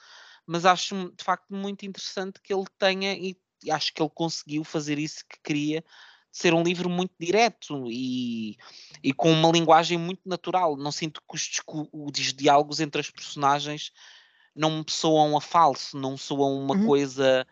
Mas 0.52 0.66
acho 0.66 1.12
de 1.16 1.22
facto 1.22 1.54
muito 1.54 1.86
interessante 1.86 2.40
que 2.42 2.52
ele 2.52 2.64
tenha, 2.76 3.14
e, 3.14 3.36
acho 3.70 3.94
que 3.94 4.02
ele 4.02 4.10
conseguiu 4.12 4.64
fazer 4.64 4.98
isso 4.98 5.24
que 5.28 5.38
queria, 5.44 5.84
ser 6.32 6.52
um 6.52 6.64
livro 6.64 6.90
muito 6.90 7.12
direto 7.20 7.84
e, 7.88 8.56
e 9.00 9.12
com 9.12 9.30
uma 9.30 9.52
linguagem 9.52 9.96
muito 9.96 10.22
natural. 10.28 10.76
Não 10.76 10.90
sinto 10.90 11.20
que 11.20 11.36
os, 11.36 11.48
os 11.92 12.34
diálogos 12.34 12.80
entre 12.80 13.00
as 13.00 13.08
personagens 13.08 13.92
não 14.52 14.84
soam 14.88 15.36
a 15.36 15.40
falso, 15.40 15.96
não 15.96 16.16
soam 16.16 16.60
uma 16.60 16.74
uhum. 16.74 16.84
coisa 16.84 17.46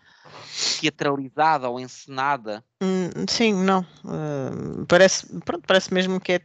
teatralizada 0.81 1.69
ou 1.69 1.79
encenada. 1.79 2.65
Hum, 2.83 3.11
sim, 3.29 3.55
não. 3.55 3.87
Uh, 4.05 4.85
parece, 4.89 5.25
pronto, 5.45 5.65
parece 5.69 5.95
mesmo 5.95 6.21
que 6.21 6.33
é, 6.33 6.41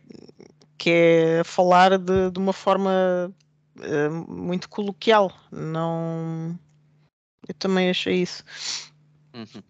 que 0.77 0.89
é 0.91 1.43
falar 1.43 1.97
de, 1.97 2.29
de 2.29 2.37
uma 2.37 2.53
forma 2.53 3.33
uh, 3.77 4.31
muito 4.31 4.69
coloquial. 4.69 5.31
Não. 5.51 6.57
Eu 7.47 7.53
também 7.55 7.89
achei 7.89 8.21
isso. 8.21 8.43
Uhum. 9.33 9.61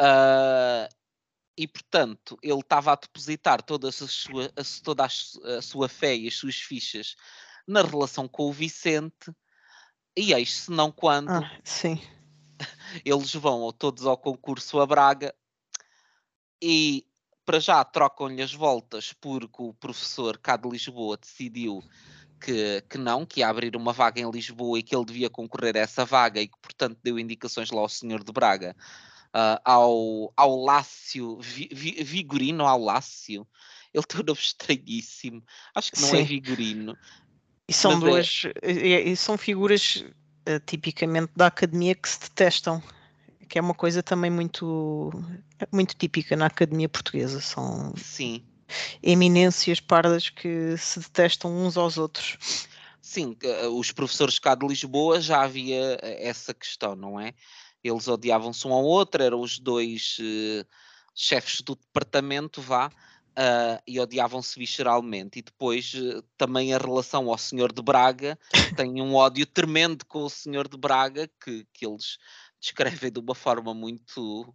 Uh, 0.00 0.88
e 1.56 1.66
portanto, 1.66 2.38
ele 2.42 2.60
estava 2.60 2.92
a 2.92 2.96
depositar 2.96 3.62
toda 3.62 3.88
a 3.88 3.92
sua, 3.92 4.46
a, 4.46 4.82
toda 4.82 5.04
a, 5.04 5.58
a 5.58 5.62
sua 5.62 5.88
fé 5.88 6.16
e 6.16 6.26
as 6.26 6.34
suas 6.34 6.56
fichas 6.56 7.16
na 7.66 7.82
relação 7.82 8.26
com 8.26 8.48
o 8.48 8.52
Vicente 8.52 9.30
e 10.16 10.32
eis 10.32 10.54
se 10.54 10.70
não 10.70 10.90
quando 10.90 11.30
ah, 11.30 11.60
sim. 11.62 12.00
eles 13.04 13.34
vão 13.34 13.70
todos 13.72 14.06
ao 14.06 14.16
concurso 14.16 14.80
a 14.80 14.86
Braga 14.86 15.34
e 16.62 17.06
para 17.44 17.60
já 17.60 17.84
trocam-lhe 17.84 18.42
as 18.42 18.52
voltas 18.52 19.12
porque 19.12 19.62
o 19.62 19.74
professor 19.74 20.38
cá 20.38 20.56
de 20.56 20.68
Lisboa 20.68 21.16
decidiu 21.16 21.82
que, 22.40 22.82
que 22.88 22.98
não, 22.98 23.26
que 23.26 23.40
ia 23.40 23.48
abrir 23.48 23.76
uma 23.76 23.92
vaga 23.92 24.20
em 24.20 24.30
Lisboa 24.30 24.78
e 24.78 24.82
que 24.82 24.94
ele 24.94 25.04
devia 25.04 25.28
concorrer 25.30 25.76
a 25.76 25.80
essa 25.80 26.04
vaga 26.04 26.40
e 26.40 26.48
que, 26.48 26.58
portanto, 26.60 26.98
deu 27.02 27.18
indicações 27.18 27.70
lá 27.70 27.80
ao 27.80 27.88
senhor 27.88 28.24
de 28.24 28.32
Braga, 28.32 28.74
uh, 29.34 29.60
ao, 29.64 30.32
ao 30.36 30.56
Lácio 30.64 31.38
Vi, 31.40 31.68
Vi, 31.72 32.02
Vigorino, 32.02 32.66
ao 32.66 32.80
Lácio. 32.80 33.46
Ele 33.92 34.04
tem 34.04 34.20
um 34.20 34.24
nome 34.24 34.38
estranhíssimo. 34.38 35.42
Acho 35.74 35.92
que 35.92 36.00
não 36.00 36.08
é 36.08 36.10
Sim. 36.12 36.18
é 36.18 36.24
Vigorino. 36.24 36.96
E 37.68 37.72
são 37.72 37.92
é 37.92 37.96
duas, 37.96 38.42
é... 38.62 39.00
e 39.00 39.16
são 39.16 39.36
figuras 39.36 40.04
uh, 40.48 40.60
tipicamente 40.66 41.32
da 41.36 41.46
academia 41.46 41.94
que 41.94 42.08
se 42.08 42.20
detestam, 42.20 42.82
que 43.48 43.58
é 43.58 43.62
uma 43.62 43.74
coisa 43.74 44.02
também 44.02 44.30
muito, 44.30 45.10
muito 45.72 45.94
típica 45.96 46.36
na 46.36 46.46
academia 46.46 46.88
portuguesa. 46.88 47.40
São 47.40 47.94
Sim. 47.96 48.44
Eminências 49.02 49.80
pardas 49.80 50.28
que 50.28 50.76
se 50.76 51.00
detestam 51.00 51.50
uns 51.50 51.76
aos 51.76 51.98
outros. 51.98 52.68
Sim, 53.00 53.36
eh, 53.42 53.66
os 53.66 53.90
professores 53.92 54.38
cá 54.38 54.54
de 54.54 54.66
Lisboa 54.66 55.20
já 55.20 55.42
havia 55.42 55.98
eh, 56.02 56.28
essa 56.28 56.54
questão, 56.54 56.94
não 56.94 57.18
é? 57.18 57.34
Eles 57.82 58.06
odiavam-se 58.08 58.66
um 58.68 58.72
ao 58.72 58.84
outro, 58.84 59.22
eram 59.22 59.40
os 59.40 59.58
dois 59.58 60.18
uh, 60.20 60.66
chefes 61.14 61.60
do 61.62 61.74
departamento, 61.74 62.60
vá, 62.60 62.90
Uh, 63.30 63.80
e 63.86 63.98
odiavam-se 63.98 64.58
visceralmente. 64.58 65.38
E 65.38 65.42
depois 65.42 65.94
uh, 65.94 66.22
também 66.36 66.74
a 66.74 66.78
relação 66.78 67.30
ao 67.30 67.38
Senhor 67.38 67.72
de 67.72 67.80
Braga 67.80 68.36
tem 68.76 69.00
um 69.00 69.14
ódio 69.14 69.46
tremendo 69.46 70.04
com 70.04 70.24
o 70.24 70.28
Senhor 70.28 70.68
de 70.68 70.76
Braga 70.76 71.30
que, 71.42 71.64
que 71.72 71.86
eles 71.86 72.18
descrevem 72.60 73.10
de 73.10 73.20
uma 73.20 73.34
forma 73.34 73.72
muito 73.72 74.52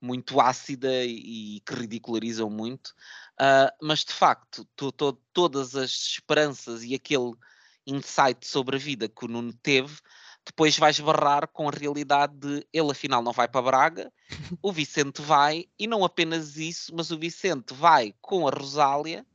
muito 0.00 0.40
ácida 0.40 1.04
e, 1.04 1.56
e 1.56 1.60
que 1.60 1.74
ridicularizam 1.74 2.50
muito, 2.50 2.88
uh, 3.40 3.70
mas 3.80 4.04
de 4.04 4.12
facto 4.12 4.64
to, 4.76 4.92
to, 4.92 5.12
todas 5.32 5.74
as 5.74 5.90
esperanças 5.90 6.84
e 6.84 6.94
aquele 6.94 7.32
insight 7.86 8.46
sobre 8.46 8.76
a 8.76 8.78
vida 8.78 9.08
que 9.08 9.24
o 9.24 9.28
Nuno 9.28 9.52
teve 9.62 10.00
depois 10.46 10.78
vais 10.78 11.00
barrar 11.00 11.48
com 11.48 11.68
a 11.68 11.72
realidade 11.72 12.34
de 12.36 12.66
ele 12.72 12.92
afinal 12.92 13.20
não 13.20 13.32
vai 13.32 13.48
para 13.48 13.62
Braga, 13.62 14.12
o 14.62 14.72
Vicente 14.72 15.20
vai, 15.20 15.66
e 15.76 15.88
não 15.88 16.04
apenas 16.04 16.56
isso, 16.56 16.94
mas 16.94 17.10
o 17.10 17.18
Vicente 17.18 17.74
vai 17.74 18.14
com 18.20 18.46
a 18.46 18.50
Rosália 18.50 19.26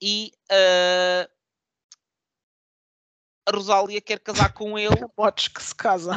e 0.00 0.30
uh, 0.50 1.30
a 3.46 3.54
Rosália 3.54 4.00
quer 4.00 4.18
casar 4.20 4.52
com 4.52 4.78
ele. 4.78 4.96
Podes 5.16 5.48
que 5.48 5.62
se 5.62 5.74
casa. 5.74 6.16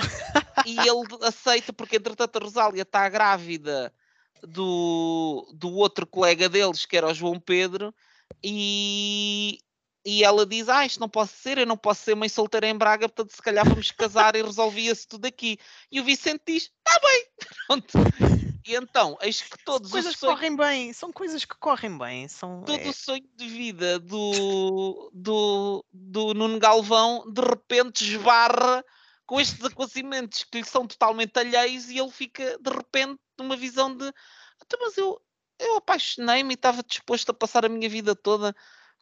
e 0.65 0.77
ele 0.79 1.07
aceita, 1.21 1.73
porque 1.73 1.97
entretanto 1.97 2.37
a 2.37 2.43
Rosália 2.43 2.81
está 2.81 3.07
grávida 3.09 3.93
do, 4.43 5.47
do 5.53 5.71
outro 5.73 6.05
colega 6.05 6.47
deles, 6.47 6.85
que 6.85 6.97
era 6.97 7.07
o 7.07 7.13
João 7.13 7.39
Pedro, 7.39 7.93
e 8.43 9.59
e 10.05 10.23
ela 10.23 10.45
diz: 10.45 10.69
Ah, 10.69 10.85
isto 10.85 10.99
não 10.99 11.09
pode 11.09 11.31
ser, 11.31 11.57
eu 11.57 11.65
não 11.65 11.75
posso 11.75 12.03
ser 12.03 12.15
mãe 12.15 12.29
solteira 12.29 12.67
em 12.67 12.77
Braga, 12.77 13.09
portanto, 13.09 13.35
se 13.35 13.41
calhar 13.41 13.67
vamos 13.67 13.89
casar 13.91 14.35
e 14.35 14.43
resolvia-se 14.43 15.07
tudo 15.07 15.25
aqui. 15.25 15.57
E 15.91 15.99
o 15.99 16.03
Vicente 16.03 16.43
diz: 16.45 16.63
Está 16.63 16.99
bem, 16.99 17.25
pronto. 17.67 18.34
E 18.65 18.75
então, 18.75 19.17
eis 19.21 19.41
que 19.41 19.63
todos 19.63 19.91
coisas 19.91 20.13
os 20.13 20.19
sonhos... 20.19 20.35
correm 20.35 20.55
bem, 20.55 20.91
são 20.91 21.11
coisas 21.13 21.45
que 21.45 21.55
correm 21.55 21.95
bem. 21.97 22.27
São, 22.27 22.63
Todo 22.63 22.79
é... 22.79 22.89
o 22.89 22.93
sonho 22.93 23.23
de 23.35 23.47
vida 23.47 23.99
do, 23.99 25.11
do, 25.13 25.85
do 25.93 26.33
Nuno 26.33 26.59
Galvão 26.59 27.23
de 27.31 27.41
repente 27.41 28.03
esbarra 28.03 28.83
com 29.25 29.39
estes 29.39 29.63
acontecimentos 29.63 30.43
que 30.43 30.59
lhe 30.59 30.65
são 30.65 30.87
totalmente 30.87 31.37
alheios 31.37 31.89
e 31.89 31.99
ele 31.99 32.11
fica 32.11 32.57
de 32.59 32.69
repente 32.71 33.19
numa 33.37 33.55
visão 33.55 33.95
de 33.95 34.11
então, 34.63 34.79
mas 34.81 34.97
eu, 34.97 35.21
eu 35.59 35.77
apaixonei-me 35.77 36.53
e 36.53 36.55
estava 36.55 36.81
disposto 36.83 37.29
a 37.29 37.33
passar 37.33 37.65
a 37.65 37.69
minha 37.69 37.89
vida 37.89 38.15
toda 38.15 38.55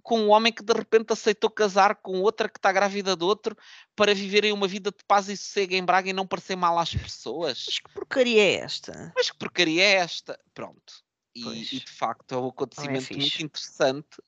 com 0.04 0.20
um 0.20 0.30
homem 0.30 0.52
que 0.52 0.62
de 0.62 0.74
repente 0.74 1.14
aceitou 1.14 1.50
casar 1.50 1.96
com 1.96 2.22
outra 2.22 2.50
que 2.50 2.60
está 2.60 2.72
grávida 2.72 3.16
de 3.16 3.24
outro 3.24 3.58
para 3.96 4.14
viverem 4.14 4.52
uma 4.52 4.68
vida 4.68 4.92
de 4.92 5.04
paz 5.08 5.30
e 5.30 5.38
sossego 5.38 5.74
em 5.74 5.84
Braga 5.84 6.10
e 6.10 6.14
não 6.14 6.28
parecer 6.28 6.58
mal 6.58 6.78
às 6.78 6.94
pessoas. 6.94 7.64
Mas 7.66 7.80
que 7.80 7.94
porcaria 7.94 8.44
é 8.44 8.54
esta? 8.56 9.14
Mas 9.16 9.32
que 9.32 9.38
porcaria 9.38 9.82
é 9.82 9.94
esta? 9.94 10.38
Pronto. 10.54 10.94
E, 11.34 11.48
e 11.62 11.80
de 11.80 11.92
facto 11.92 12.36
é 12.36 12.38
um 12.38 12.46
é 12.46 12.50
acontecimento 12.50 13.14
muito 13.14 13.24
fixe. 13.24 13.44
interessante. 13.44 14.22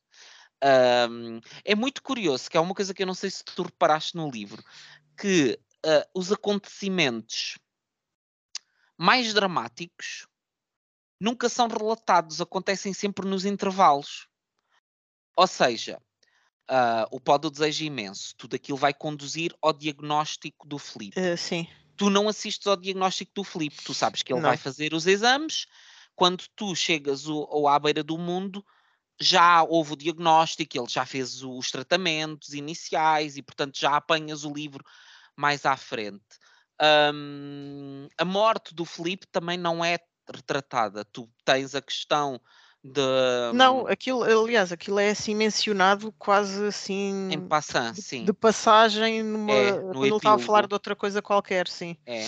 Ahm, 0.64 1.42
é 1.64 1.76
muito 1.76 2.02
curioso, 2.02 2.50
que 2.50 2.58
é 2.58 2.60
uma 2.60 2.74
coisa 2.74 2.94
que 2.94 3.04
eu 3.04 3.08
não 3.08 3.14
sei 3.14 3.30
se 3.30 3.44
tu 3.44 3.64
reparaste 3.64 4.16
no 4.16 4.32
livro, 4.32 4.64
que 5.20 5.60
ah, 5.86 6.08
os 6.16 6.32
acontecimentos 6.32 7.60
mais 8.98 9.34
dramáticos 9.34 10.26
nunca 11.20 11.50
são 11.50 11.68
relatados, 11.68 12.42
acontecem 12.42 12.94
sempre 12.94 13.28
nos 13.28 13.46
intervalos. 13.46 14.28
Ou 15.36 15.48
seja, 15.48 16.00
ah, 16.70 17.08
o 17.12 17.20
pó 17.20 17.38
do 17.38 17.52
desejo 17.52 17.86
imenso, 17.86 18.36
tudo 18.38 18.56
aquilo 18.56 18.78
vai 18.78 18.94
conduzir 18.94 19.56
ao 19.62 19.74
diagnóstico 19.74 20.68
do 20.68 20.80
Filipe. 20.80 21.18
Eh, 21.18 21.36
sim, 21.38 21.68
Tu 21.98 22.10
não 22.10 22.28
assistes 22.28 22.68
ao 22.68 22.76
diagnóstico 22.76 23.32
do 23.36 23.44
Filipe, 23.44 23.82
tu 23.84 23.94
sabes 23.94 24.22
que 24.24 24.34
ele 24.34 24.42
Não. 24.42 24.42
vai 24.42 24.58
fazer 24.58 24.94
os 24.94 25.08
exames. 25.08 25.66
Quando 26.16 26.46
tu 26.56 26.76
chegas 26.76 27.28
o- 27.28 27.44
ao 27.44 27.68
à 27.68 27.80
beira 27.80 28.04
do 28.04 28.18
mundo, 28.18 28.66
já 29.22 29.64
houve 29.64 29.94
o 29.94 29.98
diagnóstico, 29.98 30.78
ele 30.78 30.90
já 30.90 31.06
fez 31.06 31.44
os 31.44 31.72
tratamentos 31.72 32.54
iniciais 32.54 33.38
e, 33.38 33.44
portanto, 33.44 33.80
já 33.80 33.96
apanhas 33.98 34.46
o 34.46 34.54
livro 34.54 34.84
mais 35.38 35.66
à 35.66 35.78
frente. 35.78 36.24
Hum, 37.14 38.08
a 38.18 38.26
morte 38.26 38.74
do 38.76 38.86
Filipe 38.86 39.28
também 39.32 39.58
não 39.58 39.84
é 39.84 39.98
retratada. 40.34 41.06
Tu 41.06 41.30
tens 41.46 41.76
a 41.76 41.82
questão 41.82 42.40
de. 42.86 43.02
não, 43.56 43.88
aquilo, 43.88 44.22
aliás, 44.24 44.72
aquilo 44.72 45.00
é 45.00 45.10
assim 45.10 45.34
mencionado 45.34 46.12
quase 46.20 46.68
assim 46.68 47.32
Em 47.32 47.42
passant, 47.42 47.96
de, 47.96 48.02
sim. 48.02 48.24
de 48.24 48.32
passagem 48.32 49.24
numa, 49.24 49.52
É, 49.52 49.72
quando 49.72 50.06
ele 50.06 50.16
estava 50.16 50.36
a 50.36 50.40
falar 50.46 50.68
de 50.68 50.74
outra 50.74 50.96
coisa 50.96 51.20
qualquer, 51.20 51.68
sim. 51.68 51.98
É. 52.06 52.28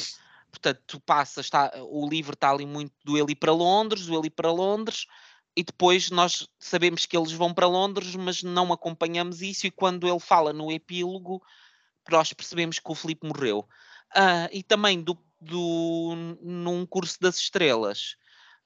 Portanto, 0.50 0.82
tu 0.88 1.00
passas, 1.00 1.46
está, 1.46 1.72
o 1.84 2.10
livro 2.10 2.34
está 2.34 2.50
ali 2.50 2.66
muito 2.66 2.92
do 3.04 3.16
ele 3.16 3.36
para 3.36 3.52
Londres, 3.52 4.08
do 4.08 4.18
ele 4.18 4.32
para 4.32 4.52
Londres, 4.52 5.06
e 5.56 5.64
depois 5.64 6.10
nós 6.10 6.48
sabemos 6.60 7.06
que 7.06 7.16
eles 7.16 7.32
vão 7.32 7.54
para 7.54 7.68
Londres, 7.68 8.16
mas 8.16 8.42
não 8.42 8.74
acompanhamos 8.74 9.44
isso, 9.44 9.68
e 9.68 9.72
quando 9.72 10.08
ele 10.08 10.20
fala 10.20 10.52
no 10.52 10.72
epílogo, 10.72 11.40
nós 12.10 12.34
percebemos 12.34 12.80
que 12.80 12.92
o 12.92 12.96
Filipe 12.96 13.28
morreu. 13.28 13.68
Ah, 14.16 14.50
e 14.52 14.64
também 14.64 15.04
do, 15.04 15.16
do, 15.40 16.38
num 16.42 16.84
curso 16.84 17.20
das 17.22 17.38
estrelas, 17.38 18.16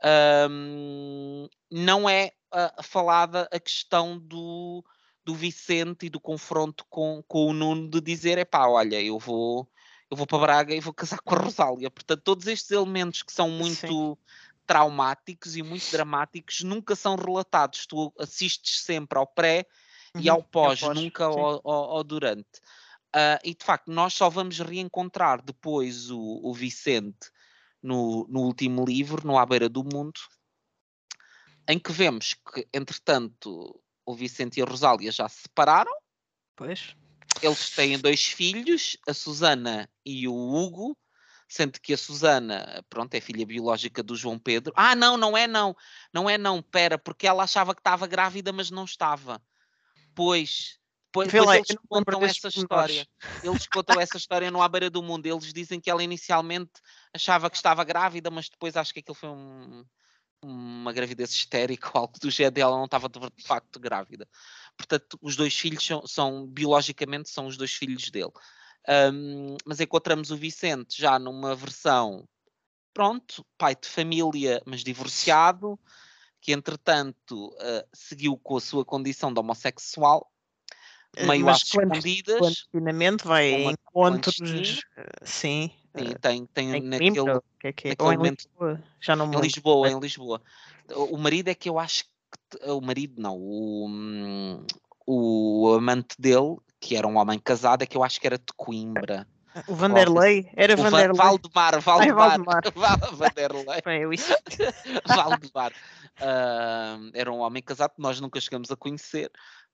ahm, 0.03 1.47
não 1.71 2.09
é 2.09 2.31
ah, 2.51 2.81
falada 2.83 3.47
a 3.51 3.59
questão 3.59 4.17
do, 4.19 4.83
do 5.23 5.33
Vicente 5.35 6.05
e 6.07 6.09
do 6.09 6.19
confronto 6.19 6.85
com, 6.89 7.23
com 7.27 7.47
o 7.47 7.53
Nuno 7.53 7.89
de 7.89 8.01
dizer, 8.01 8.37
epá, 8.37 8.67
olha, 8.67 9.01
eu 9.01 9.17
vou 9.19 9.69
eu 10.09 10.17
vou 10.17 10.27
para 10.27 10.39
Braga 10.39 10.75
e 10.75 10.81
vou 10.81 10.93
casar 10.93 11.21
com 11.21 11.35
a 11.35 11.37
Rosália. 11.37 11.89
Portanto, 11.89 12.21
todos 12.23 12.45
estes 12.47 12.69
elementos 12.71 13.23
que 13.23 13.31
são 13.31 13.49
muito 13.49 14.17
traumáticos 14.67 15.55
e 15.55 15.63
muito 15.63 15.89
dramáticos 15.89 16.61
nunca 16.61 16.95
são 16.95 17.15
relatados. 17.15 17.85
Tu 17.85 18.13
assistes 18.19 18.81
sempre 18.81 19.17
ao 19.17 19.25
pré 19.25 19.65
e 20.17 20.27
Uhum, 20.27 20.29
ao 20.29 20.43
pós, 20.43 20.89
nunca 20.89 21.23
sim. 21.29 21.47
ao, 21.47 21.61
ao- 21.65 21.91
ao 21.97 22.03
durante. 22.03 22.59
Ah, 23.13 23.39
e 23.43 23.53
de 23.55 23.63
facto, 23.63 23.91
nós 23.91 24.13
só 24.13 24.29
vamos 24.29 24.59
reencontrar 24.59 25.41
depois 25.43 26.09
o, 26.09 26.19
o 26.43 26.53
Vicente 26.53 27.29
no, 27.81 28.27
no 28.29 28.41
último 28.41 28.85
livro, 28.85 29.25
no 29.25 29.37
À 29.37 29.45
Beira 29.45 29.67
do 29.67 29.83
Mundo, 29.83 30.19
em 31.67 31.79
que 31.79 31.91
vemos 31.91 32.33
que, 32.33 32.67
entretanto, 32.73 33.81
o 34.05 34.15
Vicente 34.15 34.59
e 34.59 34.63
a 34.63 34.65
Rosália 34.65 35.11
já 35.11 35.27
se 35.29 35.43
separaram. 35.43 35.93
Pois. 36.55 36.95
Eles 37.41 37.69
têm 37.71 37.97
dois 37.97 38.25
filhos, 38.25 38.97
a 39.07 39.13
Susana 39.13 39.89
e 40.05 40.27
o 40.27 40.33
Hugo, 40.33 40.97
sendo 41.47 41.79
que 41.79 41.93
a 41.93 41.97
Susana, 41.97 42.83
pronto, 42.89 43.13
é 43.13 43.21
filha 43.21 43.45
biológica 43.45 44.03
do 44.03 44.15
João 44.15 44.37
Pedro. 44.37 44.73
Ah, 44.75 44.95
não, 44.95 45.17
não 45.17 45.35
é 45.35 45.47
não, 45.47 45.75
não 46.13 46.29
é 46.29 46.37
não, 46.37 46.61
pera, 46.61 46.97
porque 46.97 47.25
ela 47.25 47.43
achava 47.43 47.73
que 47.73 47.79
estava 47.79 48.05
grávida, 48.05 48.51
mas 48.51 48.69
não 48.69 48.85
estava. 48.85 49.41
Pois, 50.13 50.79
pois, 51.11 51.45
lá, 51.45 51.55
eles 51.57 51.69
me 51.69 51.75
lembro 51.91 52.17
contam 52.17 52.25
essa 52.29 52.47
história. 52.47 53.07
Eles 53.43 53.67
contam 53.67 53.99
essa 53.99 54.17
história 54.17 54.51
no 54.51 54.61
À 54.61 54.69
Beira 54.69 54.89
do 54.89 55.01
Mundo. 55.01 55.25
Eles 55.25 55.51
dizem 55.51 55.79
que 55.79 55.89
ela 55.89 56.03
inicialmente 56.03 56.71
achava 57.13 57.49
que 57.49 57.55
estava 57.57 57.83
grávida, 57.83 58.29
mas 58.29 58.49
depois 58.49 58.77
acho 58.77 58.93
que 58.93 58.99
aquilo 58.99 59.15
foi 59.15 59.29
um- 59.29 59.83
uma 60.43 60.91
gravidez 60.93 61.31
histérica 61.31 61.91
ou 61.93 62.01
algo 62.01 62.19
do 62.19 62.29
género, 62.31 62.61
ela 62.61 62.77
não 62.77 62.85
estava 62.85 63.07
de 63.09 63.43
facto 63.43 63.79
grávida. 63.79 64.27
Portanto, 64.77 65.17
os 65.21 65.35
dois 65.35 65.57
filhos 65.57 65.85
são, 65.85 66.05
são- 66.07 66.47
biologicamente 66.47 67.29
são 67.29 67.47
os 67.47 67.57
dois 67.57 67.71
filhos 67.73 68.09
dele. 68.09 68.31
Ahm, 68.87 69.57
mas 69.65 69.79
encontramos 69.79 70.31
o 70.31 70.35
Vicente 70.37 70.99
já 70.99 71.19
numa 71.19 71.55
versão, 71.55 72.27
pronto, 72.93 73.45
pai 73.57 73.75
de 73.75 73.87
família, 73.87 74.61
mas 74.65 74.83
divorciado, 74.83 75.79
que 76.39 76.51
entretanto 76.51 77.55
ah, 77.59 77.85
seguiu 77.93 78.37
com 78.37 78.57
a 78.57 78.61
sua 78.61 78.83
condição 78.83 79.31
de 79.31 79.39
homossexual, 79.39 80.31
meio 81.19 81.45
mas 81.45 81.57
às 81.57 81.63
escondidas. 81.63 82.37
Clandestinamente 82.37 83.27
vai 83.27 83.61
uma- 83.61 83.71
encontros, 83.71 84.81
eh, 84.97 85.09
sim, 85.23 85.71
Sim, 85.97 86.15
tem, 86.21 86.45
tem 86.45 86.75
em 86.75 86.81
naquele, 86.81 87.13
Coimbra, 87.15 87.43
que 87.59 87.67
é 87.67 87.73
que 87.73 87.87
é? 87.89 87.95
Ou 87.99 88.13
em 88.13 88.17
momento- 88.17 88.45
Lisboa, 88.47 88.83
já 89.01 89.15
não 89.15 89.27
me 89.27 89.35
Em. 89.35 89.41
Lisboa, 89.41 89.89
em 89.89 89.99
Lisboa. 89.99 90.41
O 90.95 91.17
marido 91.17 91.49
é 91.49 91.53
que 91.55 91.67
eu 91.67 91.77
acho 91.77 92.05
que 92.05 92.69
o 92.69 92.79
marido 92.79 93.21
não, 93.21 93.37
o, 93.37 93.87
hum, 93.87 94.65
o 95.05 95.73
amante 95.75 96.15
dele, 96.17 96.57
que 96.79 96.95
era 96.95 97.05
um 97.05 97.17
homem 97.17 97.37
casado, 97.37 97.81
é 97.81 97.85
que 97.85 97.97
eu 97.97 98.03
acho 98.03 98.21
que 98.21 98.27
era 98.27 98.37
de 98.37 98.53
Coimbra. 98.55 99.27
O 99.67 99.75
Vanderlei, 99.75 100.49
era 100.55 100.73
O 100.73 100.77
Va- 100.77 100.89
Vanderlei. 100.89 101.17
Valdemar, 101.17 101.81
Valdemar, 101.81 102.15
Valdemar. 102.15 102.63
Va- 102.75 103.09
Vanderlei, 103.11 103.81
Bem, 103.83 104.01
eu 104.01 104.13
isso. 104.13 104.33
Valdemar. 105.05 105.73
Ah, 106.19 106.97
era 107.13 107.31
um 107.31 107.39
homem 107.39 107.61
casado 107.61 107.95
que 107.95 108.01
nós 108.01 108.19
nunca 108.21 108.39
chegamos 108.39 108.71
a 108.71 108.75
conhecer. 108.75 109.31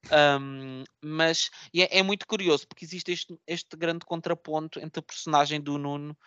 Ahm, 0.09 0.83
mas 1.03 1.49
é, 1.75 1.99
é 1.99 2.03
muito 2.03 2.25
curioso 2.25 2.67
porque 2.67 2.85
existe 2.85 3.11
este, 3.11 3.39
este 3.45 3.75
grande 3.75 4.05
contraponto 4.05 4.79
entre 4.79 4.99
a 4.99 5.03
personagem 5.03 5.59
do 5.61 5.77
Nuno 5.77 6.17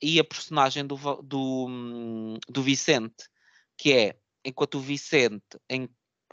e 0.00 0.18
a 0.18 0.24
personagem 0.24 0.86
do, 0.86 0.96
do, 1.22 1.66
hum, 1.68 2.38
do 2.48 2.62
Vicente, 2.62 3.28
que 3.76 3.92
é 3.92 4.18
enquanto 4.44 4.76
o 4.76 4.80
Vicente 4.80 5.58
em- 5.68 5.88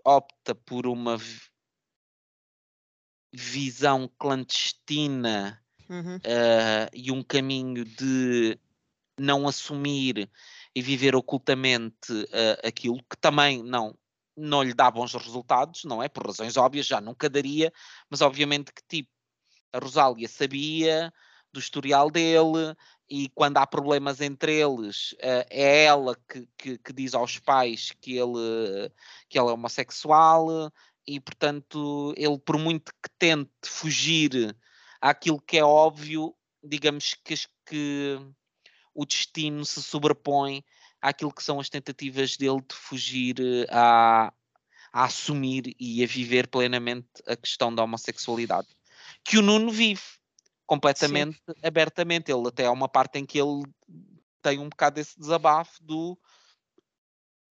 opta 0.06 0.54
por 0.56 0.86
uma 0.88 1.18
vi- 1.18 1.42
visão 3.34 4.10
clandestina 4.18 5.63
Uhum. 5.90 6.20
ah, 6.26 6.90
e 6.94 7.12
um 7.12 7.24
caminho 7.24 7.84
de 7.86 8.58
não 9.20 9.48
assumir 9.48 10.30
e 10.76 10.82
viver 10.82 11.16
ocultamente 11.16 12.12
ah, 12.32 12.68
aquilo 12.68 12.98
que 13.10 13.18
também 13.20 13.64
não 13.64 13.98
não 14.36 14.64
lhe 14.64 14.74
dá 14.74 14.90
bons 14.90 15.14
resultados, 15.14 15.84
não 15.84 16.02
é? 16.02 16.10
Por 16.10 16.26
razões 16.26 16.58
óbvias, 16.58 16.88
já 16.88 17.00
nunca 17.00 17.30
daria, 17.30 17.72
mas 18.10 18.20
obviamente 18.22 18.74
que 18.74 18.82
tipo, 18.88 19.10
a 19.72 19.78
Rosália 19.78 20.28
sabia 20.28 21.14
do 21.52 21.60
historial 21.60 22.10
dele 22.10 22.76
e 23.08 23.30
quando 23.30 23.58
há 23.58 23.68
problemas 23.68 24.22
entre 24.22 24.56
eles, 24.60 25.16
ah, 25.22 25.46
é 25.50 25.86
ela 25.86 26.18
que, 26.28 26.48
que, 26.58 26.78
que 26.80 26.94
diz 26.94 27.14
aos 27.14 27.38
pais 27.38 27.92
que 28.02 28.18
ele, 28.18 28.92
que 29.30 29.38
ele 29.38 29.50
é 29.50 29.54
homossexual 29.54 30.72
e 31.06 31.20
portanto 31.20 32.14
ele 32.18 32.40
por 32.40 32.58
muito 32.58 32.92
que 32.94 33.10
tente 33.20 33.52
fugir 33.64 34.56
àquilo 35.04 35.42
que 35.42 35.58
é 35.58 35.64
óbvio, 35.64 36.34
digamos 36.64 37.14
que, 37.26 37.36
que 37.66 38.18
o 38.96 39.06
destino 39.06 39.66
se 39.66 39.84
sobrepõe 39.84 40.64
àquilo 41.02 41.34
que 41.34 41.44
são 41.44 41.60
as 41.60 41.68
tentativas 41.68 42.38
dele 42.38 42.62
de 42.62 42.74
fugir 42.74 43.36
eh, 43.42 43.68
a, 43.70 44.34
a 44.94 45.04
assumir 45.04 45.76
e 45.78 46.02
a 46.02 46.08
viver 46.08 46.48
plenamente 46.48 47.10
a 47.28 47.36
questão 47.36 47.76
da 47.76 47.84
homossexualidade. 47.84 48.70
Que 49.26 49.38
o 49.38 49.42
Nuno 49.42 49.70
vive 49.70 50.02
completamente 50.66 51.38
abertamente. 51.62 52.32
Ele 52.32 52.48
até 52.48 52.66
há 52.66 52.72
uma 52.72 52.88
parte 52.88 53.20
em 53.20 53.26
que 53.26 53.38
ele 53.38 53.64
tem 54.42 54.58
um 54.58 54.70
bocado 54.70 55.02
esse 55.02 55.20
desabafo 55.20 55.84
do 55.84 56.18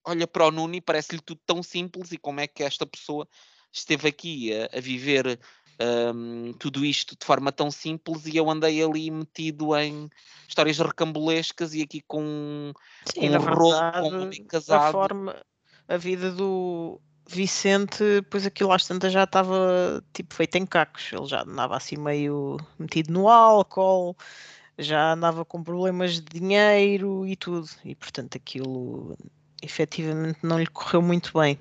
olha 0.03 0.25
para 0.25 0.47
o 0.47 0.51
Nuno 0.51 0.73
e 0.73 0.81
parece-lhe 0.81 1.21
tudo 1.21 1.39
tão 1.45 1.61
simples 1.61 2.11
e 2.11 2.17
como 2.17 2.39
é 2.39 2.47
que 2.47 2.63
esta 2.63 2.85
pessoa 2.85 3.27
esteve 3.71 4.07
aqui 4.07 4.51
a, 4.51 4.77
a 4.77 4.81
viver 4.81 5.39
hum, 6.13 6.53
tudo 6.59 6.85
isto 6.85 7.15
de 7.19 7.25
forma 7.25 7.51
tão 7.51 7.69
simples 7.71 8.25
e 8.25 8.37
eu 8.37 8.49
andei 8.49 8.81
ali 8.83 9.09
metido 9.09 9.75
em 9.77 10.09
histórias 10.47 10.77
recambolescas 10.77 11.73
e 11.73 11.81
aqui 11.81 12.01
com, 12.01 12.73
Sim, 13.05 13.21
com 13.21 13.27
um 13.27 13.37
rolo, 13.37 13.91
com 13.91 14.09
um 14.11 14.21
homem 14.23 14.43
a 14.43 14.47
casado. 14.47 14.91
forma, 14.91 15.35
a 15.87 15.97
vida 15.97 16.31
do 16.31 16.99
Vicente, 17.27 18.03
pois 18.29 18.45
aquilo 18.45 18.71
às 18.71 18.85
tantas 18.85 19.13
já 19.13 19.23
estava 19.23 20.03
tipo 20.13 20.33
feito 20.33 20.55
em 20.57 20.65
cacos. 20.65 21.11
Ele 21.11 21.25
já 21.25 21.41
andava 21.43 21.77
assim 21.77 21.97
meio 21.97 22.57
metido 22.77 23.11
no 23.11 23.29
álcool, 23.29 24.15
já 24.77 25.13
andava 25.13 25.45
com 25.45 25.63
problemas 25.63 26.15
de 26.15 26.39
dinheiro 26.39 27.25
e 27.25 27.35
tudo. 27.35 27.67
E 27.83 27.95
portanto 27.95 28.35
aquilo 28.35 29.17
efetivamente 29.61 30.39
não 30.43 30.59
lhe 30.59 30.67
correu 30.67 31.01
muito 31.01 31.31
bem. 31.37 31.57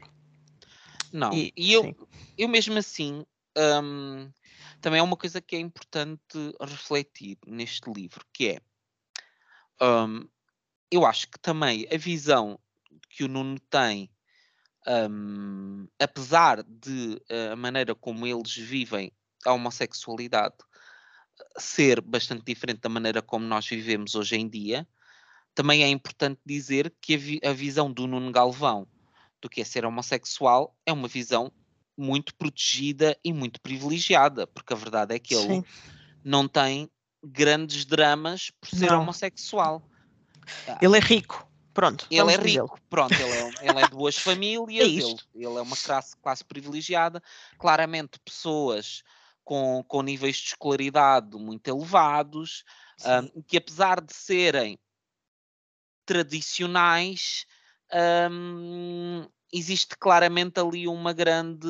Não, 1.13 1.33
e, 1.33 1.53
e 1.57 1.73
eu, 1.75 1.95
eu 2.39 2.49
mesmo 2.49 2.79
assim, 2.79 3.25
um, 3.57 4.33
também 4.81 5.01
é 5.01 5.03
uma 5.03 5.17
coisa 5.17 5.41
que 5.41 5.57
é 5.57 5.59
importante 5.59 6.55
refletir 6.61 7.39
neste 7.47 7.91
livro, 7.91 8.25
que 8.33 8.49
é, 8.49 8.61
um, 9.81 10.29
eu 10.91 11.07
acho 11.07 11.29
que 11.29 11.39
também 11.39 11.87
a 11.93 11.97
visão 11.97 12.59
que 13.09 13.25
o 13.25 13.29
Nuno 13.29 13.59
tem, 13.71 14.11
um, 14.87 15.87
apesar 15.99 16.63
de 16.63 17.21
a 17.53 17.57
maneira 17.57 17.95
como 17.95 18.27
eles 18.27 18.55
vivem 18.55 19.13
a 19.45 19.53
homossexualidade 19.53 20.57
ser 21.59 22.01
bastante 22.01 22.45
diferente 22.45 22.81
da 22.81 22.89
maneira 22.89 23.23
como 23.23 23.45
nós 23.45 23.67
vivemos 23.67 24.15
hoje 24.15 24.37
em 24.37 24.49
dia, 24.49 24.87
também 25.55 25.83
é 25.83 25.89
importante 25.89 26.41
dizer 26.45 26.95
que 27.01 27.15
a, 27.15 27.19
vi 27.19 27.41
a 27.45 27.53
visão 27.53 27.93
do 27.93 28.07
Nuno 28.07 28.31
Galvão 28.31 28.87
do 29.41 29.49
que 29.49 29.61
é 29.61 29.65
ser 29.65 29.85
homossexual 29.85 30.77
é 30.87 30.93
uma 30.93 31.09
visão 31.09 31.53
muito 31.97 32.35
protegida 32.35 33.17
e 33.25 33.33
muito 33.33 33.61
privilegiada, 33.61 34.47
porque 34.47 34.73
a 34.73 34.77
verdade 34.77 35.15
é 35.15 35.19
que 35.19 35.35
ele 35.35 35.57
Sim. 35.57 35.65
não 36.25 36.49
tem 36.49 36.91
grandes 37.23 37.85
dramas 37.85 38.51
por 38.61 38.69
ser 38.69 38.91
não. 38.91 39.03
homossexual. 39.03 39.83
Ah. 40.67 40.79
Ele 40.81 40.97
é 40.97 41.01
rico. 41.01 41.49
Pronto. 41.73 42.07
Ele 42.11 42.31
é 42.31 42.37
rico, 42.37 42.79
pronto, 42.91 43.15
ele 43.15 43.33
é, 43.33 43.71
ele 43.71 43.81
é 43.81 43.89
de 43.89 43.95
boas 43.95 44.17
famílias, 44.19 44.69
é 44.69 44.85
ele, 44.85 45.17
ele, 45.35 45.59
é 45.59 45.63
uma 45.63 45.77
classe, 45.77 46.15
classe 46.19 46.45
privilegiada. 46.45 47.23
Claramente, 47.59 48.19
pessoas 48.23 49.03
com, 49.43 49.83
com 49.89 50.03
níveis 50.03 50.37
de 50.37 50.49
escolaridade 50.49 51.37
muito 51.39 51.67
elevados, 51.69 52.63
um, 53.05 53.43
que 53.43 53.57
apesar 53.57 54.03
de 54.03 54.15
serem 54.15 54.79
tradicionais, 56.05 57.47
um, 58.31 59.27
existe 59.53 59.97
claramente 59.99 60.59
ali 60.59 60.89
uma 60.89 61.13
grande. 61.13 61.69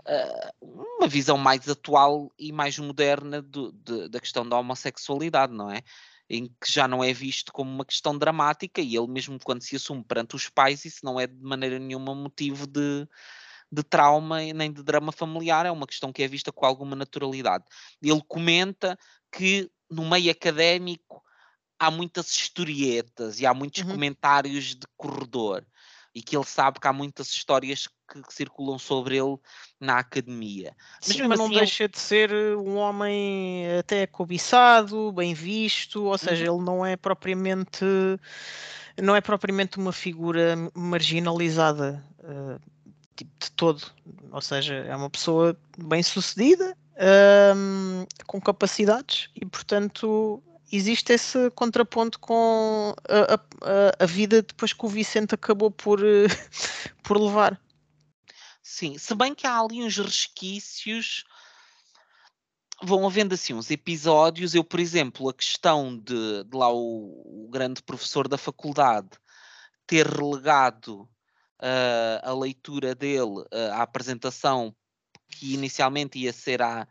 Uh, 0.00 0.88
uma 0.98 1.06
visão 1.06 1.36
mais 1.36 1.68
atual 1.68 2.32
e 2.38 2.50
mais 2.50 2.78
moderna 2.78 3.42
do, 3.42 3.72
de, 3.72 4.08
da 4.08 4.18
questão 4.18 4.48
da 4.48 4.58
homossexualidade, 4.58 5.52
não 5.52 5.70
é? 5.70 5.82
Em 6.30 6.46
que 6.46 6.72
já 6.72 6.88
não 6.88 7.04
é 7.04 7.12
visto 7.12 7.52
como 7.52 7.70
uma 7.70 7.84
questão 7.84 8.16
dramática 8.16 8.80
e 8.80 8.96
ele 8.96 9.06
mesmo 9.06 9.38
quando 9.42 9.62
se 9.62 9.76
assume 9.76 10.02
perante 10.02 10.34
os 10.34 10.48
pais, 10.48 10.84
isso 10.84 11.04
não 11.04 11.20
é 11.20 11.26
de 11.26 11.42
maneira 11.42 11.78
nenhuma 11.78 12.14
motivo 12.14 12.66
de, 12.66 13.06
de 13.70 13.82
trauma 13.82 14.40
nem 14.54 14.72
de 14.72 14.82
drama 14.82 15.12
familiar, 15.12 15.66
é 15.66 15.70
uma 15.70 15.86
questão 15.86 16.10
que 16.10 16.22
é 16.22 16.28
vista 16.28 16.50
com 16.50 16.64
alguma 16.64 16.96
naturalidade. 16.96 17.64
Ele 18.02 18.22
comenta 18.26 18.98
que 19.30 19.70
no 19.90 20.08
meio 20.08 20.30
académico 20.30 21.22
há 21.78 21.90
muitas 21.90 22.30
historietas 22.30 23.40
e 23.40 23.46
há 23.46 23.52
muitos 23.52 23.82
uhum. 23.82 23.92
comentários 23.92 24.74
de 24.74 24.86
corredor 24.96 25.66
e 26.18 26.22
que 26.22 26.36
ele 26.36 26.44
sabe 26.44 26.80
que 26.80 26.88
há 26.88 26.92
muitas 26.92 27.28
histórias 27.28 27.86
que, 27.86 28.20
que 28.20 28.34
circulam 28.34 28.76
sobre 28.76 29.16
ele 29.16 29.36
na 29.78 30.00
academia. 30.00 30.74
Mas, 31.00 31.16
Sim, 31.16 31.28
mas 31.28 31.38
não 31.38 31.46
assim, 31.46 31.54
deixa 31.54 31.84
ele... 31.84 31.92
de 31.92 31.98
ser 32.00 32.32
eh, 32.32 32.56
um 32.56 32.76
homem 32.76 33.78
até 33.78 34.04
cobiçado, 34.04 35.12
bem 35.12 35.32
visto, 35.32 36.02
ou 36.02 36.18
seja, 36.18 36.50
uhum. 36.50 36.56
ele 36.56 36.64
não 36.64 36.84
é 36.86 36.96
propriamente 36.96 37.84
não 39.00 39.14
é 39.14 39.20
propriamente 39.20 39.78
uma 39.78 39.92
figura 39.92 40.56
marginalizada 40.74 42.04
uh, 42.18 42.60
de 43.16 43.50
todo, 43.52 43.84
ou 44.32 44.40
seja, 44.40 44.74
é 44.74 44.96
uma 44.96 45.08
pessoa 45.08 45.56
bem 45.76 46.02
sucedida, 46.02 46.76
um, 47.54 48.04
com 48.26 48.40
capacidades 48.40 49.30
e 49.36 49.46
portanto 49.46 50.42
existe 50.70 51.12
esse 51.12 51.50
contraponto 51.50 52.18
com 52.18 52.94
a, 53.08 53.34
a, 53.34 54.04
a, 54.04 54.06
vida 54.06 54.42
depois 54.42 54.72
que 54.72 54.84
o 54.84 54.88
Vicente 54.88 55.34
acabou 55.34 55.70
por, 55.70 56.00
por 57.02 57.20
levar. 57.20 57.60
Sim, 58.62 58.98
se 58.98 59.14
bem 59.14 59.34
que 59.34 59.46
há 59.46 59.58
ali 59.58 59.82
uns 59.82 59.96
resquícios, 59.96 61.24
vão 62.82 63.06
havendo 63.06 63.34
assim 63.34 63.54
uns 63.54 63.70
episódios. 63.70 64.54
Eu, 64.54 64.62
por 64.62 64.78
exemplo, 64.78 65.28
a 65.28 65.34
questão 65.34 65.96
de, 65.96 66.44
de 66.44 66.56
lá 66.56 66.70
o, 66.72 67.46
o, 67.46 67.48
grande 67.50 67.82
professor 67.82 68.28
da 68.28 68.38
faculdade 68.38 69.08
ter 69.86 70.06
relegado 70.06 71.02
uh, 71.02 72.20
a 72.22 72.32
leitura 72.34 72.94
dele 72.94 73.40
uh, 73.40 73.72
à 73.72 73.82
apresentação 73.82 74.74
que 75.30 75.54
inicialmente 75.54 76.18
ia 76.18 76.32
ser 76.32 76.62
à, 76.62 76.86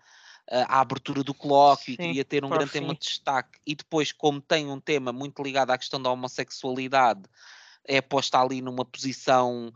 a 0.49 0.79
abertura 0.79 1.23
do 1.23 1.33
colóquio 1.33 1.93
e 1.93 1.97
queria 1.97 2.25
ter 2.25 2.45
um 2.45 2.49
grande 2.49 2.71
fim. 2.71 2.79
tema 2.79 2.93
de 2.93 3.01
destaque, 3.01 3.59
e 3.65 3.75
depois, 3.75 4.11
como 4.11 4.39
tem 4.39 4.71
um 4.71 4.79
tema 4.79 5.11
muito 5.11 5.43
ligado 5.43 5.71
à 5.71 5.77
questão 5.77 6.01
da 6.01 6.09
homossexualidade, 6.09 7.23
é 7.83 8.01
posta 8.01 8.39
ali 8.39 8.61
numa 8.61 8.85
posição 8.85 9.71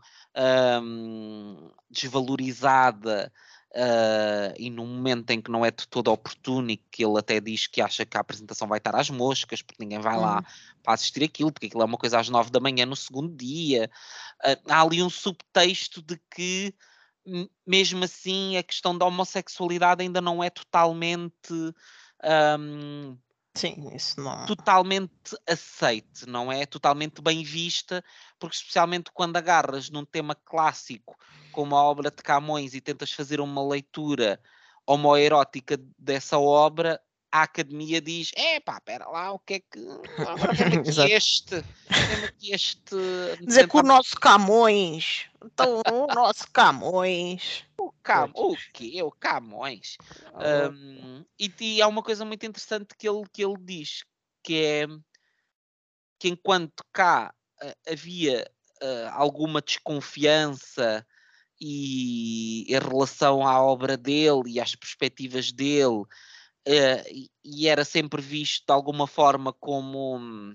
um, 0.82 1.70
desvalorizada 1.90 3.32
uh, 3.72 4.54
e 4.58 4.70
num 4.70 4.86
momento 4.86 5.30
em 5.30 5.40
que 5.40 5.50
não 5.50 5.64
é 5.64 5.70
de 5.70 5.88
todo 5.88 6.12
oportuno 6.12 6.70
e 6.70 6.76
que 6.76 7.04
ele 7.04 7.18
até 7.18 7.40
diz 7.40 7.66
que 7.66 7.80
acha 7.80 8.04
que 8.04 8.16
a 8.16 8.20
apresentação 8.20 8.68
vai 8.68 8.78
estar 8.78 8.94
às 8.94 9.10
moscas, 9.10 9.62
porque 9.62 9.82
ninguém 9.82 9.98
vai 9.98 10.16
hum. 10.16 10.20
lá 10.20 10.44
para 10.82 10.94
assistir 10.94 11.24
aquilo, 11.24 11.52
porque 11.52 11.66
aquilo 11.66 11.82
é 11.82 11.86
uma 11.86 11.98
coisa 11.98 12.20
às 12.20 12.28
nove 12.28 12.50
da 12.50 12.60
manhã 12.60 12.84
no 12.86 12.96
segundo 12.96 13.34
dia. 13.34 13.90
Uh, 14.44 14.70
há 14.70 14.82
ali 14.82 15.02
um 15.02 15.10
subtexto 15.10 16.02
de 16.02 16.20
que 16.34 16.74
mesmo 17.66 18.04
assim 18.04 18.56
a 18.56 18.62
questão 18.62 18.96
da 18.96 19.06
homossexualidade 19.06 20.02
ainda 20.02 20.20
não 20.20 20.42
é 20.42 20.50
totalmente 20.50 21.52
um, 22.58 23.16
Sim, 23.54 23.94
isso 23.94 24.20
não. 24.20 24.46
totalmente 24.46 25.36
aceite, 25.46 26.26
não 26.26 26.50
é 26.50 26.64
totalmente 26.64 27.20
bem 27.20 27.42
vista, 27.42 28.02
porque 28.38 28.56
especialmente 28.56 29.10
quando 29.12 29.36
agarras 29.36 29.90
num 29.90 30.04
tema 30.04 30.34
clássico 30.34 31.16
como 31.52 31.76
a 31.76 31.82
obra 31.82 32.10
de 32.10 32.22
Camões 32.22 32.72
e 32.74 32.80
tentas 32.80 33.12
fazer 33.12 33.40
uma 33.40 33.62
leitura 33.66 34.40
homoerótica 34.86 35.78
dessa 35.98 36.38
obra, 36.38 37.00
a 37.32 37.42
academia 37.42 38.00
diz: 38.00 38.30
é 38.36 38.60
pá, 38.60 38.78
pera 38.80 39.08
lá, 39.08 39.32
o 39.32 39.38
que 39.38 39.54
é 39.54 39.60
que. 39.60 39.80
aqui 41.02 41.12
este. 41.12 41.56
Aqui 42.28 42.52
este. 42.52 42.96
Dizer 43.40 43.66
que 43.66 43.76
o 43.76 43.82
nosso 43.82 44.14
Camões. 44.20 45.30
Então, 45.42 45.80
o 45.90 46.06
nosso 46.14 46.50
Camões. 46.52 47.64
O, 47.78 47.90
Cam... 48.02 48.30
o 48.34 48.54
quê? 48.74 49.02
O 49.02 49.10
Camões. 49.10 49.96
Ah, 50.34 50.68
um, 50.70 51.24
e, 51.40 51.50
e 51.58 51.82
há 51.82 51.88
uma 51.88 52.02
coisa 52.02 52.24
muito 52.24 52.44
interessante 52.44 52.94
que 52.96 53.08
ele, 53.08 53.24
que 53.32 53.42
ele 53.42 53.56
diz: 53.58 54.04
que 54.44 54.62
é 54.62 54.86
que 56.18 56.28
enquanto 56.28 56.84
cá 56.92 57.34
uh, 57.64 57.90
havia 57.90 58.48
uh, 58.82 59.08
alguma 59.12 59.62
desconfiança 59.62 61.04
e 61.60 62.64
em 62.68 62.78
relação 62.78 63.46
à 63.46 63.60
obra 63.60 63.96
dele 63.96 64.42
e 64.46 64.60
às 64.60 64.74
perspectivas 64.74 65.50
dele 65.50 66.04
uh, 66.68 67.30
e 67.44 67.68
era 67.68 67.84
sempre 67.84 68.20
visto 68.20 68.66
de 68.66 68.72
alguma 68.72 69.06
forma 69.06 69.52
como 69.52 70.16
um, 70.16 70.54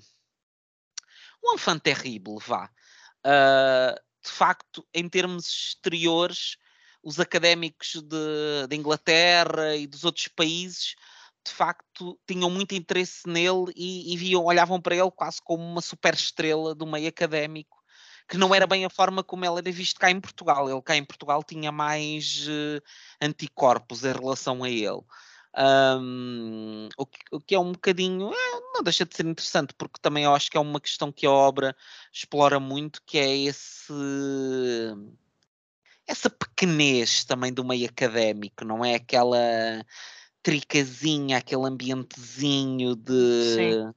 um 1.44 1.54
enfant 1.54 1.80
terrível, 1.80 2.38
vá. 2.40 2.70
Uh, 3.26 4.00
de 4.24 4.32
facto, 4.32 4.86
em 4.94 5.08
termos 5.08 5.46
exteriores, 5.46 6.58
os 7.04 7.20
académicos 7.20 7.94
de, 7.96 8.68
de, 8.68 8.76
Inglaterra 8.76 9.76
e 9.76 9.88
dos 9.88 10.04
outros 10.04 10.28
países, 10.28 10.96
de 11.46 11.54
facto, 11.54 12.20
tinham 12.28 12.50
muito 12.50 12.76
interesse 12.76 13.22
nele 13.26 13.72
e, 13.76 14.14
e 14.14 14.18
viam, 14.18 14.44
olhavam 14.44 14.82
para 14.82 14.96
ele 14.96 15.12
quase 15.12 15.42
como 15.42 15.64
uma 15.64 15.82
super 15.82 16.14
estrela 16.14 16.76
do 16.76 16.86
meio 16.86 17.08
académico, 17.08 17.78
que 18.28 18.38
não 18.38 18.54
era 18.54 18.68
bem 18.68 18.84
a 18.84 18.90
forma 18.90 19.24
como 19.24 19.46
ele 19.46 19.60
era 19.60 19.72
visto 19.72 20.00
cá 20.00 20.12
em 20.12 20.20
Portugal. 20.20 20.70
Ele 20.70 20.82
cá 20.82 20.98
em 20.98 21.06
Portugal 21.06 21.42
tinha 21.44 21.72
mais 21.72 22.46
uh, 22.48 22.82
anticorpos 23.22 24.04
em 24.04 24.12
relação 24.12 24.64
a 24.64 24.70
ele. 24.70 25.02
Um, 25.60 26.88
o, 26.96 27.06
que, 27.06 27.20
o, 27.32 27.42
que, 27.42 27.56
é 27.56 27.60
um 27.60 27.72
bocadinho, 27.72 28.32
é, 28.32 28.60
não 28.74 28.84
deixa 28.84 29.04
de 29.06 29.16
ser 29.16 29.26
interessante, 29.26 29.74
porque 29.76 30.00
também 30.00 30.24
eu 30.24 30.36
acho 30.36 30.52
que 30.52 30.58
é 30.58 30.60
uma 30.60 30.80
questão 30.80 31.12
que 31.12 31.26
a 31.26 31.32
obra 31.32 31.76
explora 32.14 32.60
muito, 32.60 33.02
que 33.04 33.18
é 33.18 33.36
esse 33.36 33.94
essa 36.06 36.30
pequenez 36.30 37.26
também 37.26 37.52
do 37.52 37.66
meio 37.66 37.90
académico, 37.90 38.64
não 38.64 38.86
é? 38.86 38.96
Aquela 38.96 39.38
tricazinha, 40.44 41.38
aquele 41.38 41.66
ambientezinho 41.66 42.96
de 42.96 43.56
Sim 43.56 43.94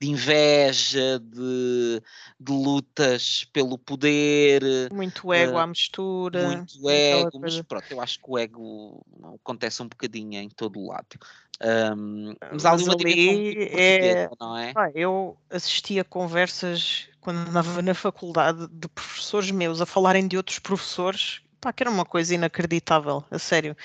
de 0.00 0.08
inveja, 0.08 1.18
de, 1.18 2.02
de, 2.38 2.52
lutas 2.52 3.44
pelo 3.52 3.78
poder. 3.78 4.62
Muito 4.92 5.32
ego 5.32 5.54
uh, 5.54 5.58
à 5.58 5.66
mistura. 5.66 6.48
Muito 6.48 6.88
ego, 6.88 7.40
mas 7.40 7.60
pronto, 7.62 7.86
eu 7.90 8.00
acho 8.00 8.18
que 8.18 8.24
o 8.28 8.38
ego 8.38 9.04
acontece 9.42 9.82
um 9.82 9.88
bocadinho 9.88 10.40
em 10.40 10.48
todo 10.48 10.78
o 10.78 10.88
lado. 10.88 11.18
Um, 11.62 12.34
mas 12.52 12.64
há 12.64 12.72
ali 12.72 12.84
uma 12.84 12.96
é... 12.98 14.28
não 14.40 14.56
é? 14.56 14.72
Ah, 14.74 14.90
eu 14.94 15.36
assisti 15.48 16.00
a 16.00 16.04
conversas 16.04 17.08
quando 17.20 17.48
andava 17.48 17.80
na 17.80 17.94
faculdade 17.94 18.66
de 18.68 18.88
professores 18.88 19.50
meus 19.50 19.80
a 19.80 19.86
falarem 19.86 20.26
de 20.26 20.36
outros 20.36 20.58
professores, 20.58 21.40
pá, 21.60 21.72
que 21.72 21.82
era 21.82 21.90
uma 21.90 22.04
coisa 22.04 22.34
inacreditável, 22.34 23.24
a 23.30 23.38
sério. 23.38 23.76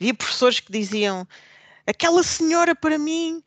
Havia 0.00 0.14
professores 0.14 0.58
que 0.58 0.72
diziam 0.72 1.28
aquela 1.86 2.22
senhora 2.22 2.74
para 2.74 2.98
mim 2.98 3.42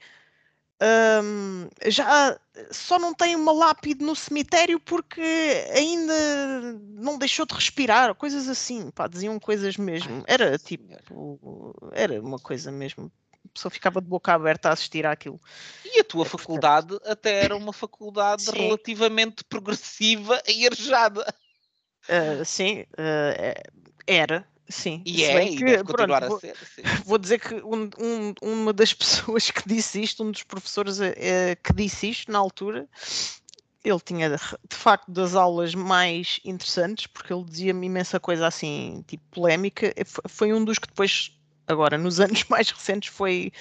Um, 0.82 1.70
já 1.88 2.38
só 2.70 3.00
não 3.00 3.14
tem 3.14 3.34
uma 3.36 3.54
lápide 3.54 4.04
no 4.04 4.16
cemitério 4.16 4.78
porque 4.78 5.22
ainda 5.74 6.14
não 6.90 7.18
deixou 7.18 7.46
de 7.46 7.54
respirar, 7.54 8.14
coisas 8.16 8.50
assim, 8.50 8.92
pá, 8.92 9.08
diziam 9.08 9.40
coisas 9.40 9.78
mesmo. 9.78 10.24
Era 10.28 10.58
tipo, 10.58 10.86
era 11.94 12.22
uma 12.22 12.40
coisa 12.40 12.72
mesmo. 12.72 13.12
A 13.46 13.48
pessoa 13.54 13.72
ficava 13.72 14.02
de 14.02 14.08
boca 14.08 14.34
aberta 14.34 14.70
a 14.70 14.74
assistir 14.74 15.06
àquilo. 15.06 15.40
E 15.86 16.00
a 16.00 16.04
tua 16.04 16.26
é, 16.26 16.30
faculdade 16.30 16.88
portanto... 16.88 17.12
até 17.12 17.44
era 17.44 17.56
uma 17.56 17.72
faculdade 17.74 18.44
sim. 18.44 18.52
relativamente 18.52 19.46
progressiva 19.46 20.42
e 20.46 20.66
arejada. 20.66 21.26
Uh, 22.10 22.44
sim, 22.44 22.82
uh, 22.82 23.64
era, 24.06 24.46
Sim. 24.68 25.02
E 25.06 25.24
é, 25.24 25.46
e 25.46 25.58
que, 25.58 25.84
continuar 25.84 26.22
pronto, 26.22 26.38
a 26.38 26.40
ser. 26.40 26.58
Sim. 26.58 26.82
Vou 27.06 27.18
dizer 27.18 27.40
que 27.40 27.56
um, 27.56 27.90
um, 28.00 28.34
uma 28.42 28.74
das 28.74 28.94
pessoas 28.96 29.52
que 29.52 29.68
disse 29.68 30.02
isto, 30.02 30.24
um 30.24 30.32
dos 30.32 30.44
professores 30.44 31.00
é, 31.00 31.56
que 31.56 31.74
disse 31.74 32.10
isto 32.10 32.32
na 32.32 32.40
altura, 32.40 32.88
ele 33.84 34.00
tinha 34.00 34.30
de 34.30 34.76
facto 34.76 35.12
das 35.12 35.36
aulas 35.36 35.76
mais 35.76 36.40
interessantes, 36.44 37.06
porque 37.08 37.32
ele 37.32 37.44
dizia-me 37.44 37.86
imensa 37.86 38.20
coisa 38.20 38.48
assim, 38.48 39.04
tipo 39.08 39.24
polémica. 39.30 39.94
Foi 40.28 40.52
um 40.52 40.66
dos 40.66 40.80
que 40.80 40.88
depois, 40.88 41.32
agora, 41.68 41.98
nos 41.98 42.20
anos 42.20 42.44
mais 42.46 42.72
recentes, 42.72 43.10
foi 43.10 43.52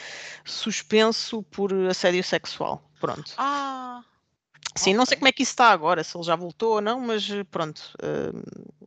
suspenso 0.45 1.43
por 1.45 1.73
assédio 1.89 2.25
sexual. 2.25 2.83
Pronto. 2.99 3.33
Ah! 3.37 4.03
Sim, 4.77 4.91
okay. 4.91 4.95
não 4.95 5.07
sei 5.07 5.17
como 5.19 5.29
é 5.29 5.33
que 5.33 5.43
isso 5.43 5.53
está 5.53 5.71
agora, 5.71 6.03
se 6.03 6.17
ele 6.17 6.25
já 6.25 6.35
voltou 6.35 6.77
ou 6.77 6.81
não, 6.81 6.99
mas 6.99 7.29
pronto. 7.51 7.95
Uh, 8.03 8.87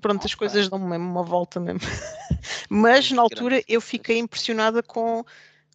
pronto, 0.00 0.16
okay. 0.16 0.26
as 0.26 0.34
coisas 0.34 0.68
dão 0.68 0.78
mesmo 0.78 1.04
uma 1.04 1.22
volta 1.22 1.60
mesmo. 1.60 1.80
Mas 2.68 3.10
na 3.10 3.22
altura 3.22 3.62
eu 3.68 3.80
fiquei 3.80 4.18
impressionada 4.18 4.82
com 4.82 5.24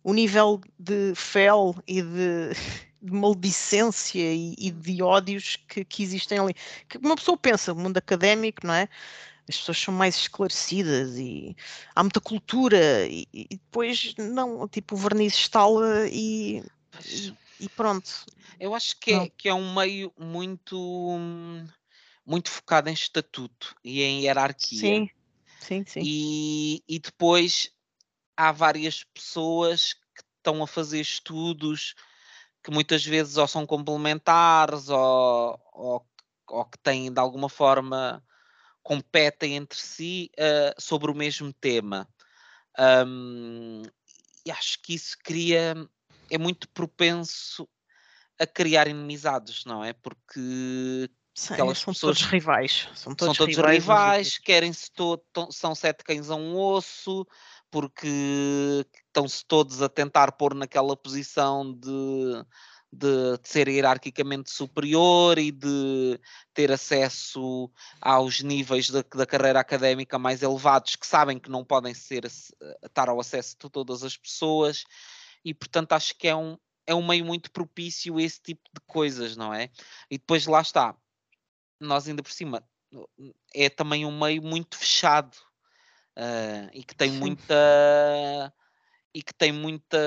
o 0.03 0.13
nível 0.13 0.61
de 0.77 1.13
fel 1.15 1.75
e 1.87 2.01
de, 2.01 2.49
de 3.01 3.11
maldicência 3.11 4.33
e, 4.33 4.55
e, 4.57 4.71
de 4.71 5.01
ódios 5.01 5.57
que, 5.67 5.83
que 5.83 6.03
existem 6.03 6.39
ali. 6.39 6.55
Que 6.87 6.97
uma 6.97 7.15
pessoa 7.15 7.37
pensa, 7.37 7.73
o 7.73 7.75
mundo 7.75 7.97
académico, 7.97 8.65
não 8.65 8.73
é? 8.73 8.87
As 9.47 9.57
pessoas 9.57 9.79
são 9.79 9.93
mais 9.93 10.15
esclarecidas 10.15 11.17
e 11.17 11.55
há 11.95 12.03
muita 12.03 12.21
cultura 12.21 13.07
e, 13.07 13.27
e 13.33 13.47
depois 13.49 14.13
não, 14.17 14.67
tipo 14.67 14.93
o 14.93 14.97
verniz 14.97 15.33
estala 15.33 16.07
e, 16.07 16.63
e, 17.03 17.33
e 17.59 17.69
pronto. 17.69 18.25
Eu 18.59 18.75
acho 18.75 18.99
que 18.99 19.11
é, 19.11 19.29
que 19.29 19.49
é 19.49 19.53
um 19.53 19.73
meio 19.73 20.13
muito 20.19 20.77
hum, 20.77 21.65
muito 22.29 22.49
focado 22.51 22.89
em 22.89 22.93
estatuto 22.93 23.75
e 23.83 24.03
em 24.03 24.21
hierarquia. 24.21 24.79
Sim, 24.79 25.09
sim, 25.59 25.83
sim. 25.85 25.99
E, 26.03 26.83
e 26.87 26.99
depois 26.99 27.71
há 28.37 28.51
várias 28.51 29.03
pessoas 29.03 29.93
que 29.93 30.23
estão 30.37 30.61
a 30.61 30.67
fazer 30.67 31.01
estudos 31.01 31.95
que 32.63 32.69
muitas 32.69 33.03
vezes 33.03 33.35
ou 33.35 33.47
são 33.47 33.65
complementares 33.65 34.89
ou, 34.89 35.59
ou, 35.73 36.07
ou 36.47 36.65
que 36.65 36.77
têm 36.77 37.11
de 37.11 37.19
alguma 37.19 37.49
forma 37.49 38.23
competem 38.83 39.55
entre 39.55 39.79
si 39.79 40.29
uh, 40.37 40.79
sobre 40.79 41.09
o 41.11 41.15
mesmo 41.15 41.51
tema. 41.51 42.07
Um, 43.07 43.81
e 44.45 44.51
acho 44.51 44.79
que 44.81 44.93
isso 44.93 45.17
cria, 45.23 45.75
é 46.29 46.37
muito 46.37 46.69
propenso 46.69 47.67
a 48.39 48.45
criar 48.47 48.87
inimizades, 48.87 49.65
não 49.65 49.83
é? 49.83 49.93
Porque 49.93 51.09
Sim, 51.33 51.53
aquelas 51.53 51.79
são 51.79 51.93
pessoas 51.93 52.17
todos 52.17 52.31
rivais. 52.31 52.89
São 52.95 53.15
todos, 53.15 53.37
são 53.37 53.45
todos 53.45 53.55
rivais, 53.55 53.81
rivais 53.81 54.37
querem-se 54.37 54.91
todos, 54.91 55.23
são 55.51 55.73
sete 55.73 56.03
cães 56.03 56.29
a 56.29 56.35
um 56.35 56.57
osso, 56.57 57.25
porque 57.71 58.85
estão-se 59.07 59.45
todos 59.45 59.81
a 59.81 59.89
tentar 59.89 60.33
pôr 60.33 60.53
naquela 60.53 60.97
posição 60.97 61.73
de, 61.73 62.45
de, 62.91 63.37
de, 63.37 63.47
ser 63.47 63.67
hierarquicamente 63.67 64.49
superior 64.51 65.37
e 65.37 65.51
de 65.51 66.19
ter 66.53 66.71
acesso 66.71 67.71
aos 68.01 68.41
níveis 68.41 68.89
da, 68.89 69.03
da, 69.15 69.25
carreira 69.25 69.59
académica 69.59 70.17
mais 70.17 70.41
elevados, 70.41 70.95
que 70.95 71.05
sabem 71.05 71.39
que 71.39 71.49
não 71.49 71.63
podem 71.63 71.93
ser 71.93 72.25
estar 72.25 73.07
ao 73.07 73.19
acesso 73.19 73.55
de 73.59 73.69
todas 73.69 74.03
as 74.03 74.17
pessoas, 74.17 74.83
e 75.45 75.53
portanto 75.53 75.93
acho 75.93 76.15
que 76.17 76.27
é 76.27 76.35
um, 76.35 76.57
é 76.87 76.95
um 76.95 77.05
meio 77.05 77.23
muito 77.23 77.51
propício 77.51 78.17
a 78.17 78.21
esse 78.21 78.41
tipo 78.41 78.63
de 78.73 78.81
coisas, 78.87 79.37
não 79.37 79.53
é? 79.53 79.69
E 80.09 80.17
depois 80.17 80.47
lá 80.47 80.61
está, 80.61 80.95
nós 81.79 82.07
ainda 82.07 82.21
por 82.21 82.31
cima 82.31 82.63
é 83.53 83.69
também 83.69 84.05
um 84.05 84.17
meio 84.17 84.41
muito 84.41 84.77
fechado 84.77 85.35
uh, 86.17 86.69
e 86.73 86.83
que 86.83 86.95
tem 86.95 87.11
Sim. 87.11 87.19
muita 87.19 88.53
e 89.13 89.23
que 89.23 89.33
tem 89.33 89.51
muita 89.51 89.97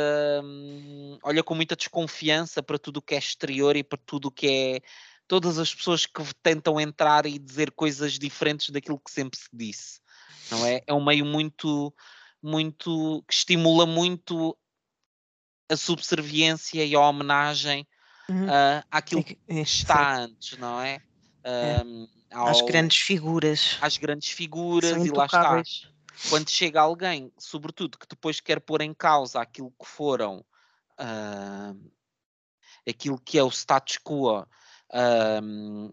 hum, 0.44 1.18
olha 1.24 1.42
com 1.42 1.54
muita 1.54 1.74
desconfiança 1.74 2.62
para 2.62 2.78
tudo 2.78 2.98
o 2.98 3.02
que 3.02 3.14
é 3.14 3.18
exterior 3.18 3.76
e 3.76 3.82
para 3.82 3.98
tudo 4.06 4.28
o 4.28 4.30
que 4.30 4.46
é 4.46 4.80
todas 5.26 5.58
as 5.58 5.74
pessoas 5.74 6.06
que 6.06 6.22
tentam 6.42 6.80
entrar 6.80 7.26
e 7.26 7.38
dizer 7.38 7.72
coisas 7.72 8.18
diferentes 8.18 8.70
daquilo 8.70 9.00
que 9.00 9.10
sempre 9.10 9.38
se 9.38 9.48
disse 9.52 10.00
não 10.50 10.64
é? 10.66 10.82
É 10.86 10.94
um 10.94 11.04
meio 11.04 11.24
muito 11.24 11.92
muito 12.40 13.24
que 13.26 13.34
estimula 13.34 13.86
muito 13.86 14.56
a 15.68 15.76
subserviência 15.76 16.84
e 16.84 16.94
a 16.94 17.00
homenagem 17.00 17.86
uh, 18.28 18.86
àquilo 18.90 19.24
que 19.24 19.38
está 19.48 20.16
antes 20.16 20.58
não 20.58 20.80
é 20.80 21.00
um, 21.44 22.08
ao, 22.30 22.48
às 22.48 22.60
grandes 22.62 22.98
figuras. 22.98 23.78
Às 23.80 23.96
grandes 23.98 24.30
figuras 24.30 25.04
e 25.04 25.10
lá 25.10 25.26
está. 25.26 25.62
Quando 26.28 26.50
chega 26.50 26.80
alguém, 26.80 27.32
sobretudo, 27.38 27.98
que 27.98 28.06
depois 28.06 28.38
quer 28.38 28.60
pôr 28.60 28.80
em 28.82 28.94
causa 28.94 29.40
aquilo 29.40 29.72
que 29.72 29.86
foram 29.86 30.44
uh, 31.00 31.92
aquilo 32.88 33.18
que 33.18 33.38
é 33.38 33.42
o 33.42 33.50
status 33.50 33.98
quo 33.98 34.46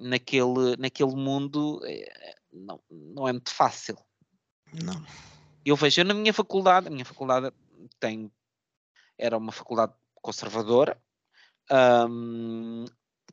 naquele, 0.01 0.75
naquele 0.77 1.15
mundo, 1.15 1.79
é, 1.85 2.35
não, 2.51 2.81
não 2.89 3.27
é 3.27 3.31
muito 3.31 3.49
fácil. 3.49 3.97
Não. 4.73 5.01
Eu 5.65 5.75
vejo 5.75 6.03
na 6.03 6.13
minha 6.13 6.33
faculdade, 6.33 6.87
a 6.87 6.91
minha 6.91 7.05
faculdade 7.05 7.51
tem 7.99 8.31
era 9.17 9.37
uma 9.37 9.51
faculdade 9.51 9.93
conservadora. 10.21 11.01
Um, 11.71 12.85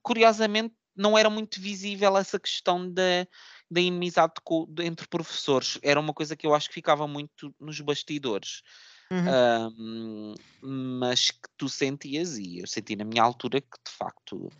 curiosamente 0.02 0.74
não 0.96 1.16
era 1.16 1.28
muito 1.28 1.60
visível 1.60 2.16
essa 2.16 2.38
questão 2.38 2.90
da, 2.90 3.26
da 3.70 3.80
inimizade 3.80 4.34
de, 4.68 4.84
entre 4.84 5.06
professores. 5.06 5.78
Era 5.82 6.00
uma 6.00 6.14
coisa 6.14 6.34
que 6.34 6.46
eu 6.46 6.54
acho 6.54 6.68
que 6.68 6.74
ficava 6.74 7.06
muito 7.06 7.54
nos 7.60 7.80
bastidores. 7.80 8.62
Uhum. 9.10 9.74
Um, 9.78 10.34
mas 10.60 11.30
que 11.30 11.48
tu 11.56 11.68
sentias, 11.68 12.38
e 12.38 12.58
eu 12.58 12.66
senti 12.66 12.96
na 12.96 13.04
minha 13.04 13.22
altura 13.22 13.60
que 13.60 13.78
de 13.86 13.92
facto 13.92 14.50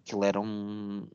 aquilo 0.00 0.24
era 0.24 0.40
um, 0.40 1.08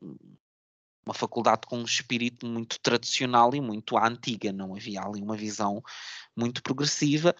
uma 1.04 1.12
faculdade 1.12 1.62
com 1.66 1.78
um 1.78 1.84
espírito 1.84 2.46
muito 2.46 2.80
tradicional 2.80 3.54
e 3.54 3.60
muito 3.60 3.98
à 3.98 4.08
antiga, 4.08 4.52
não 4.52 4.74
havia 4.74 5.02
ali 5.02 5.20
uma 5.20 5.36
visão 5.36 5.82
muito 6.34 6.62
progressiva 6.62 7.34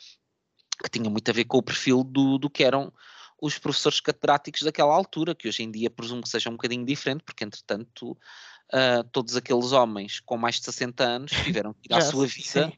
que 0.82 0.90
tinha 0.90 1.10
muito 1.10 1.28
a 1.30 1.34
ver 1.34 1.44
com 1.44 1.58
o 1.58 1.62
perfil 1.62 2.04
do, 2.04 2.38
do 2.38 2.50
que 2.50 2.62
eram 2.62 2.92
os 3.40 3.58
professores 3.58 4.00
catedráticos 4.00 4.62
daquela 4.62 4.94
altura, 4.94 5.34
que 5.34 5.48
hoje 5.48 5.62
em 5.62 5.70
dia 5.70 5.88
presumo 5.88 6.22
que 6.22 6.28
seja 6.28 6.50
um 6.50 6.54
bocadinho 6.54 6.84
diferente, 6.84 7.22
porque 7.22 7.44
entretanto 7.44 8.12
uh, 8.12 9.04
todos 9.12 9.36
aqueles 9.36 9.72
homens 9.72 10.20
com 10.20 10.36
mais 10.36 10.56
de 10.56 10.64
60 10.64 11.04
anos 11.04 11.30
tiveram 11.44 11.72
que 11.72 11.90
ir 11.90 11.94
à 11.94 12.00
sua 12.00 12.26
vida. 12.26 12.72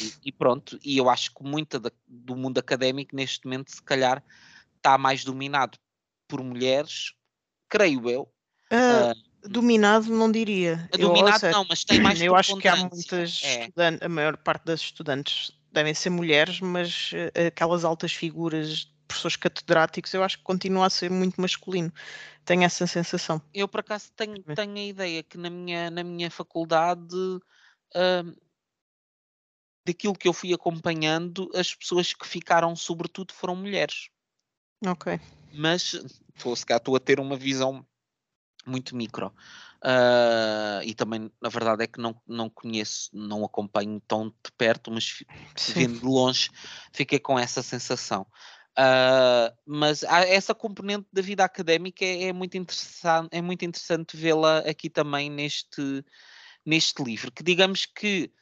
e, 0.00 0.28
e, 0.28 0.32
pronto, 0.32 0.78
e 0.84 0.96
eu 0.96 1.10
acho 1.10 1.34
que 1.34 1.42
muita 1.42 1.80
da, 1.80 1.90
do 2.06 2.36
mundo 2.36 2.58
académico 2.58 3.16
neste 3.16 3.44
momento 3.44 3.74
se 3.74 3.82
calhar 3.82 4.22
está 4.76 4.96
mais 4.96 5.24
dominado 5.24 5.76
por 6.28 6.42
mulheres, 6.42 7.12
creio 7.68 8.08
eu. 8.08 8.32
Uh, 8.72 9.10
uh, 9.10 9.48
dominado 9.48 10.06
não 10.06 10.30
diria. 10.30 10.88
Dominado 10.96 11.40
seja, 11.40 11.52
não, 11.52 11.66
mas 11.68 11.84
tem 11.84 12.00
mais 12.00 12.20
Eu 12.22 12.36
acho 12.36 12.56
que 12.58 12.68
há 12.68 12.76
muitas 12.76 13.42
é. 13.44 13.68
a 14.00 14.08
maior 14.08 14.36
parte 14.36 14.64
das 14.66 14.80
estudantes 14.80 15.50
devem 15.72 15.94
ser 15.94 16.10
mulheres, 16.10 16.60
mas 16.60 17.10
aquelas 17.48 17.82
altas 17.82 18.12
figuras 18.12 18.92
professores 19.12 19.36
catedráticos, 19.36 20.12
eu 20.14 20.22
acho 20.22 20.38
que 20.38 20.44
continua 20.44 20.86
a 20.86 20.90
ser 20.90 21.10
muito 21.10 21.40
masculino. 21.40 21.92
Tenho 22.44 22.64
essa 22.64 22.86
sensação. 22.86 23.40
Eu, 23.52 23.68
por 23.68 23.80
acaso, 23.80 24.10
tenho, 24.16 24.42
tenho 24.42 24.76
a 24.76 24.82
ideia 24.82 25.22
que 25.22 25.38
na 25.38 25.50
minha, 25.50 25.90
na 25.90 26.02
minha 26.02 26.30
faculdade, 26.30 27.14
uh, 27.14 28.40
daquilo 29.86 30.14
que 30.14 30.26
eu 30.26 30.32
fui 30.32 30.52
acompanhando, 30.52 31.50
as 31.54 31.74
pessoas 31.74 32.12
que 32.12 32.26
ficaram, 32.26 32.74
sobretudo, 32.74 33.32
foram 33.32 33.54
mulheres. 33.54 34.08
Ok. 34.84 35.20
Mas, 35.52 35.94
estou, 36.34 36.56
se 36.56 36.64
calhar, 36.64 36.78
estou 36.78 36.96
a 36.96 37.00
ter 37.00 37.20
uma 37.20 37.36
visão 37.36 37.86
muito 38.66 38.96
micro. 38.96 39.32
Uh, 39.84 40.82
e 40.84 40.94
também, 40.94 41.30
na 41.40 41.48
verdade, 41.48 41.82
é 41.82 41.86
que 41.88 42.00
não, 42.00 42.14
não 42.26 42.48
conheço, 42.48 43.10
não 43.12 43.44
acompanho 43.44 44.00
tão 44.06 44.28
de 44.28 44.52
perto, 44.56 44.92
mas 44.92 45.24
vendo 45.74 45.98
de 45.98 46.04
longe, 46.04 46.50
fiquei 46.92 47.18
com 47.18 47.38
essa 47.38 47.62
sensação. 47.62 48.26
Uh, 48.78 49.54
mas 49.66 50.02
essa 50.02 50.54
componente 50.54 51.06
da 51.12 51.20
vida 51.20 51.44
académica 51.44 52.04
é, 52.04 52.24
é 52.24 52.32
muito 52.32 52.56
interessante, 52.56 53.28
é 53.30 53.42
muito 53.42 53.64
interessante 53.64 54.16
vê-la 54.16 54.60
aqui 54.60 54.88
também 54.88 55.30
neste, 55.30 56.02
neste 56.64 57.02
livro, 57.02 57.30
que 57.30 57.42
digamos 57.42 57.84
que 57.84 58.32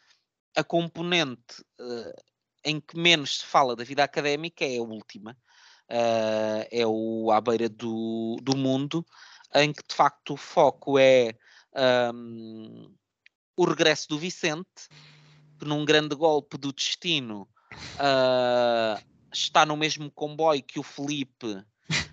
a 0.56 0.62
componente 0.62 1.62
uh, 1.80 2.22
em 2.64 2.80
que 2.80 2.96
menos 2.96 3.38
se 3.38 3.46
fala 3.46 3.74
da 3.74 3.84
vida 3.84 4.04
académica 4.04 4.64
é 4.64 4.78
a 4.78 4.82
última. 4.82 5.36
uh, 5.90 6.66
é 6.70 6.86
o 6.86 7.30
À 7.32 7.40
Beira 7.40 7.68
do, 7.68 8.36
do 8.42 8.56
Mundo, 8.56 9.04
em 9.54 9.72
que 9.72 9.82
de 9.86 9.94
facto 9.94 10.34
o 10.34 10.36
foco 10.36 10.98
é 10.98 11.34
um, 12.14 12.94
o 13.56 13.64
regresso 13.64 14.08
do 14.08 14.18
Vicente, 14.18 14.88
que 15.58 15.64
num 15.64 15.84
grande 15.84 16.14
golpe 16.14 16.56
do 16.56 16.72
destino 16.72 17.48
uh, 17.96 19.02
está 19.32 19.64
no 19.64 19.76
mesmo 19.76 20.10
comboio 20.10 20.62
que 20.62 20.78
o 20.78 20.82
Felipe 20.82 21.64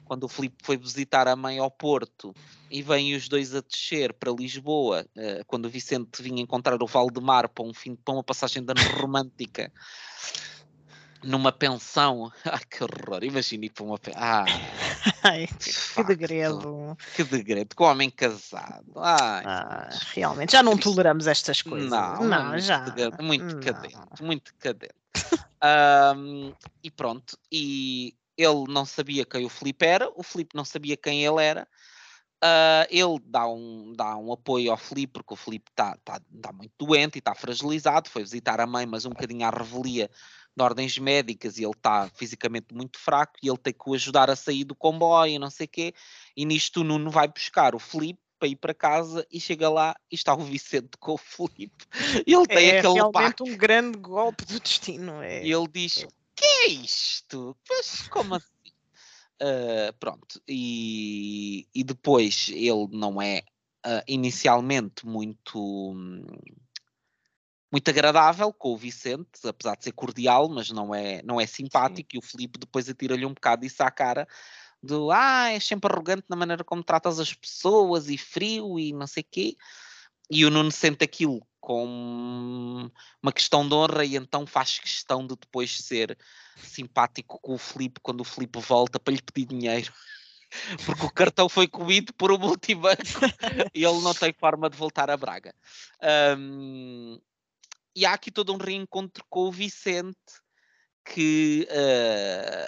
quando 0.08 0.24
o 0.24 0.28
Filipe 0.28 0.58
foi 0.64 0.78
visitar 0.78 1.28
a 1.28 1.36
mãe 1.36 1.60
ao 1.60 1.70
Porto 1.70 2.34
e 2.72 2.82
vêm 2.82 3.16
os 3.16 3.28
dois 3.28 3.54
a 3.54 3.62
descer 3.62 4.14
para 4.14 4.32
Lisboa, 4.32 5.06
uh, 5.16 5.46
quando 5.46 5.66
o 5.66 5.70
Vicente 5.70 6.22
vinha 6.22 6.42
encontrar 6.42 6.82
o 6.82 6.88
Valdemar 6.88 7.50
para, 7.50 7.66
um 7.66 7.74
fim, 7.74 7.96
para 7.96 8.14
uma 8.14 8.24
passagem 8.24 8.64
de 8.64 8.72
ano 8.72 8.82
romântica 9.00 9.72
numa 11.24 11.52
pensão. 11.52 12.32
Ai, 12.46 12.62
que 12.70 12.84
horror! 12.84 13.24
Imagine 13.24 13.70
para 13.70 13.84
uma 13.84 13.98
pensão. 13.98 14.22
Ah, 14.22 14.46
Ai, 15.24 15.48
que 15.48 16.04
degredo. 16.04 16.98
Que 17.16 17.24
degredo. 17.24 17.76
Com 17.76 17.84
homem 17.84 18.10
casado. 18.10 18.94
Ai, 18.96 19.44
ah, 19.46 19.90
realmente, 20.14 20.54
já 20.54 20.64
não 20.64 20.78
toleramos 20.78 21.28
estas 21.28 21.62
coisas. 21.62 21.90
Não, 21.90 22.24
não 22.24 22.50
muito 22.50 22.64
já. 22.64 22.86
Muito 23.20 23.46
não. 23.46 23.60
decadente. 23.60 24.24
Muito 24.24 24.54
decadente. 24.54 24.96
Um, 25.64 26.54
e 26.84 26.92
pronto. 26.92 27.38
E 27.52 28.16
ele 28.38 28.66
não 28.68 28.86
sabia 28.86 29.26
quem 29.26 29.46
o 29.46 29.50
Filipe 29.50 29.86
era, 29.86 30.12
o 30.16 30.24
Filipe 30.24 30.56
não 30.56 30.66
sabia 30.66 30.96
quem 30.96 31.26
ele 31.26 31.44
era. 31.44 31.68
Uh, 32.44 32.86
ele 32.92 33.20
dá 33.26 33.48
um, 33.48 33.94
dá 33.96 34.16
um 34.16 34.32
apoio 34.32 34.70
ao 34.70 34.78
Filipe, 34.78 35.14
porque 35.14 35.34
o 35.34 35.38
Filipe 35.38 35.72
está 35.72 35.98
tá, 36.04 36.22
tá 36.42 36.54
muito 36.54 36.74
doente 36.78 37.16
e 37.16 37.20
está 37.20 37.34
fragilizado. 37.34 38.10
Foi 38.10 38.22
visitar 38.22 38.62
a 38.62 38.68
mãe, 38.68 38.86
mas 38.86 39.06
um 39.06 39.10
bocadinho 39.10 39.46
à 39.46 39.50
revelia 39.50 40.10
de 40.56 40.64
ordens 40.64 40.98
médicas 40.98 41.58
e 41.58 41.64
ele 41.64 41.72
está 41.72 42.10
fisicamente 42.16 42.74
muito 42.74 43.00
fraco 43.00 43.34
e 43.42 43.48
ele 43.48 43.58
tem 43.58 43.74
que 43.74 43.90
o 43.90 43.94
ajudar 43.94 44.30
a 44.30 44.36
sair 44.36 44.64
do 44.64 44.76
comboio, 44.76 45.40
não 45.40 45.50
sei 45.50 45.66
o 45.66 45.70
quê. 45.70 45.94
E 46.36 46.46
nisto 46.46 46.82
o 46.82 46.84
Nuno 46.84 47.10
vai 47.10 47.28
buscar 47.28 47.74
o 47.76 47.80
Filipe 47.80 48.20
para 48.38 48.48
ir 48.48 48.56
para 48.56 48.74
casa 48.74 49.26
e 49.32 49.40
chega 49.40 49.70
lá 49.70 49.96
e 50.12 50.16
está 50.16 50.34
o 50.34 50.44
Vicente 50.44 50.98
com 51.00 51.14
o 51.14 51.18
Filipe. 51.18 51.86
E 52.26 52.34
ele 52.34 52.46
tem 52.48 52.70
É 52.70 52.80
aquele 52.80 52.94
realmente 52.94 53.14
pacto. 53.14 53.44
um 53.44 53.58
grande 53.58 53.98
golpe 53.98 54.46
do 54.46 54.60
destino. 54.60 55.22
É. 55.22 55.44
E 55.44 55.52
ele 55.52 55.68
diz: 55.68 56.06
Que 56.36 56.46
é 56.46 56.68
isto? 56.68 57.56
Mas 57.70 58.08
como 58.10 58.36
assim? 58.36 58.48
Ah, 59.40 59.94
pronto, 60.00 60.42
e, 60.48 61.68
e 61.72 61.84
depois 61.84 62.50
ele 62.50 62.88
não 62.92 63.22
é 63.22 63.44
ah, 63.84 64.04
inicialmente 64.08 65.06
muito, 65.06 65.94
muito 67.72 67.90
agradável 67.90 68.52
com 68.52 68.74
o 68.74 68.78
Vicente, 68.78 69.48
apesar 69.48 69.76
de 69.76 69.84
ser 69.84 69.92
cordial, 69.92 70.50
mas 70.50 70.72
não 70.72 70.94
é, 70.94 71.22
não 71.22 71.40
é 71.40 71.46
simpático. 71.46 72.16
E 72.16 72.18
o 72.18 72.22
Filipe 72.22 72.58
depois 72.58 72.90
atira-lhe 72.90 73.26
um 73.26 73.34
bocado 73.34 73.64
isso 73.66 73.84
à 73.84 73.92
cara 73.92 74.28
do 74.82 75.12
ah, 75.12 75.52
és 75.52 75.64
sempre 75.66 75.92
arrogante 75.92 76.26
na 76.30 76.36
maneira 76.36 76.64
como 76.64 76.84
tratas 76.84 77.20
as 77.20 77.34
pessoas 77.34 78.10
e 78.10 78.18
frio 78.18 78.80
e 78.80 78.94
não 78.94 79.08
sei 79.08 79.24
quê. 79.24 79.56
E 80.30 80.46
o 80.46 80.50
Nuno 80.50 80.72
sente 80.72 81.04
aquilo 81.04 81.42
como 81.60 82.92
uma 83.22 83.32
questão 83.32 83.68
de 83.68 83.74
honra 83.74 84.06
e 84.06 84.16
então 84.16 84.46
faz 84.46 84.80
questão 84.80 85.26
de 85.26 85.36
depois 85.36 85.78
ser 85.78 86.18
simpático 86.58 87.40
com 87.42 87.56
o 87.56 87.58
Filipe 87.58 88.00
quando 88.02 88.22
o 88.22 88.26
Filipe 88.26 88.60
volta 88.60 89.00
para 89.00 89.14
lhe 89.14 89.22
pedir 89.22 89.48
dinheiro. 89.48 89.92
Porque 90.86 91.06
o 91.06 91.12
cartão 91.12 91.50
foi 91.50 91.68
comido 91.68 92.14
por 92.14 92.32
um 92.32 92.38
multibanco 92.38 93.02
e 93.76 93.84
ele 93.84 94.02
não 94.02 94.14
tem 94.14 94.34
forma 94.34 94.70
de 94.70 94.78
voltar 94.78 95.10
a 95.10 95.18
Braga. 95.18 95.54
Hum, 96.38 97.20
e 97.96 98.06
há 98.06 98.14
aqui 98.14 98.32
todo 98.32 98.54
um 98.54 98.58
reencontro 98.58 99.26
com 99.30 99.48
o 99.48 99.52
Vicente 99.52 100.18
que 101.04 101.68
uh, 101.70 102.67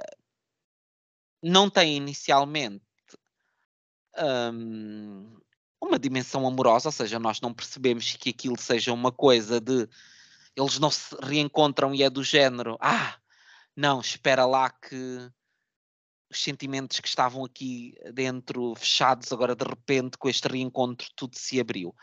não 1.41 1.69
tem 1.69 1.95
inicialmente 1.95 2.83
hum, 4.53 5.39
uma 5.81 5.97
dimensão 5.97 6.45
amorosa, 6.45 6.89
ou 6.89 6.91
seja, 6.91 7.19
nós 7.19 7.39
não 7.41 7.53
percebemos 7.53 8.13
que 8.13 8.29
aquilo 8.29 8.59
seja 8.59 8.93
uma 8.93 9.11
coisa 9.11 9.59
de 9.59 9.87
eles 10.55 10.79
não 10.79 10.91
se 10.91 11.15
reencontram 11.21 11.95
e 11.95 12.03
é 12.03 12.09
do 12.09 12.23
género, 12.23 12.77
ah, 12.81 13.17
não, 13.75 14.01
espera 14.01 14.45
lá 14.45 14.69
que 14.69 15.31
os 16.29 16.43
sentimentos 16.43 16.99
que 16.99 17.07
estavam 17.07 17.45
aqui 17.45 17.95
dentro 18.13 18.75
fechados, 18.75 19.31
agora 19.31 19.55
de 19.55 19.63
repente 19.63 20.17
com 20.17 20.29
este 20.29 20.47
reencontro 20.47 21.07
tudo 21.15 21.35
se 21.37 21.59
abriu. 21.59 21.95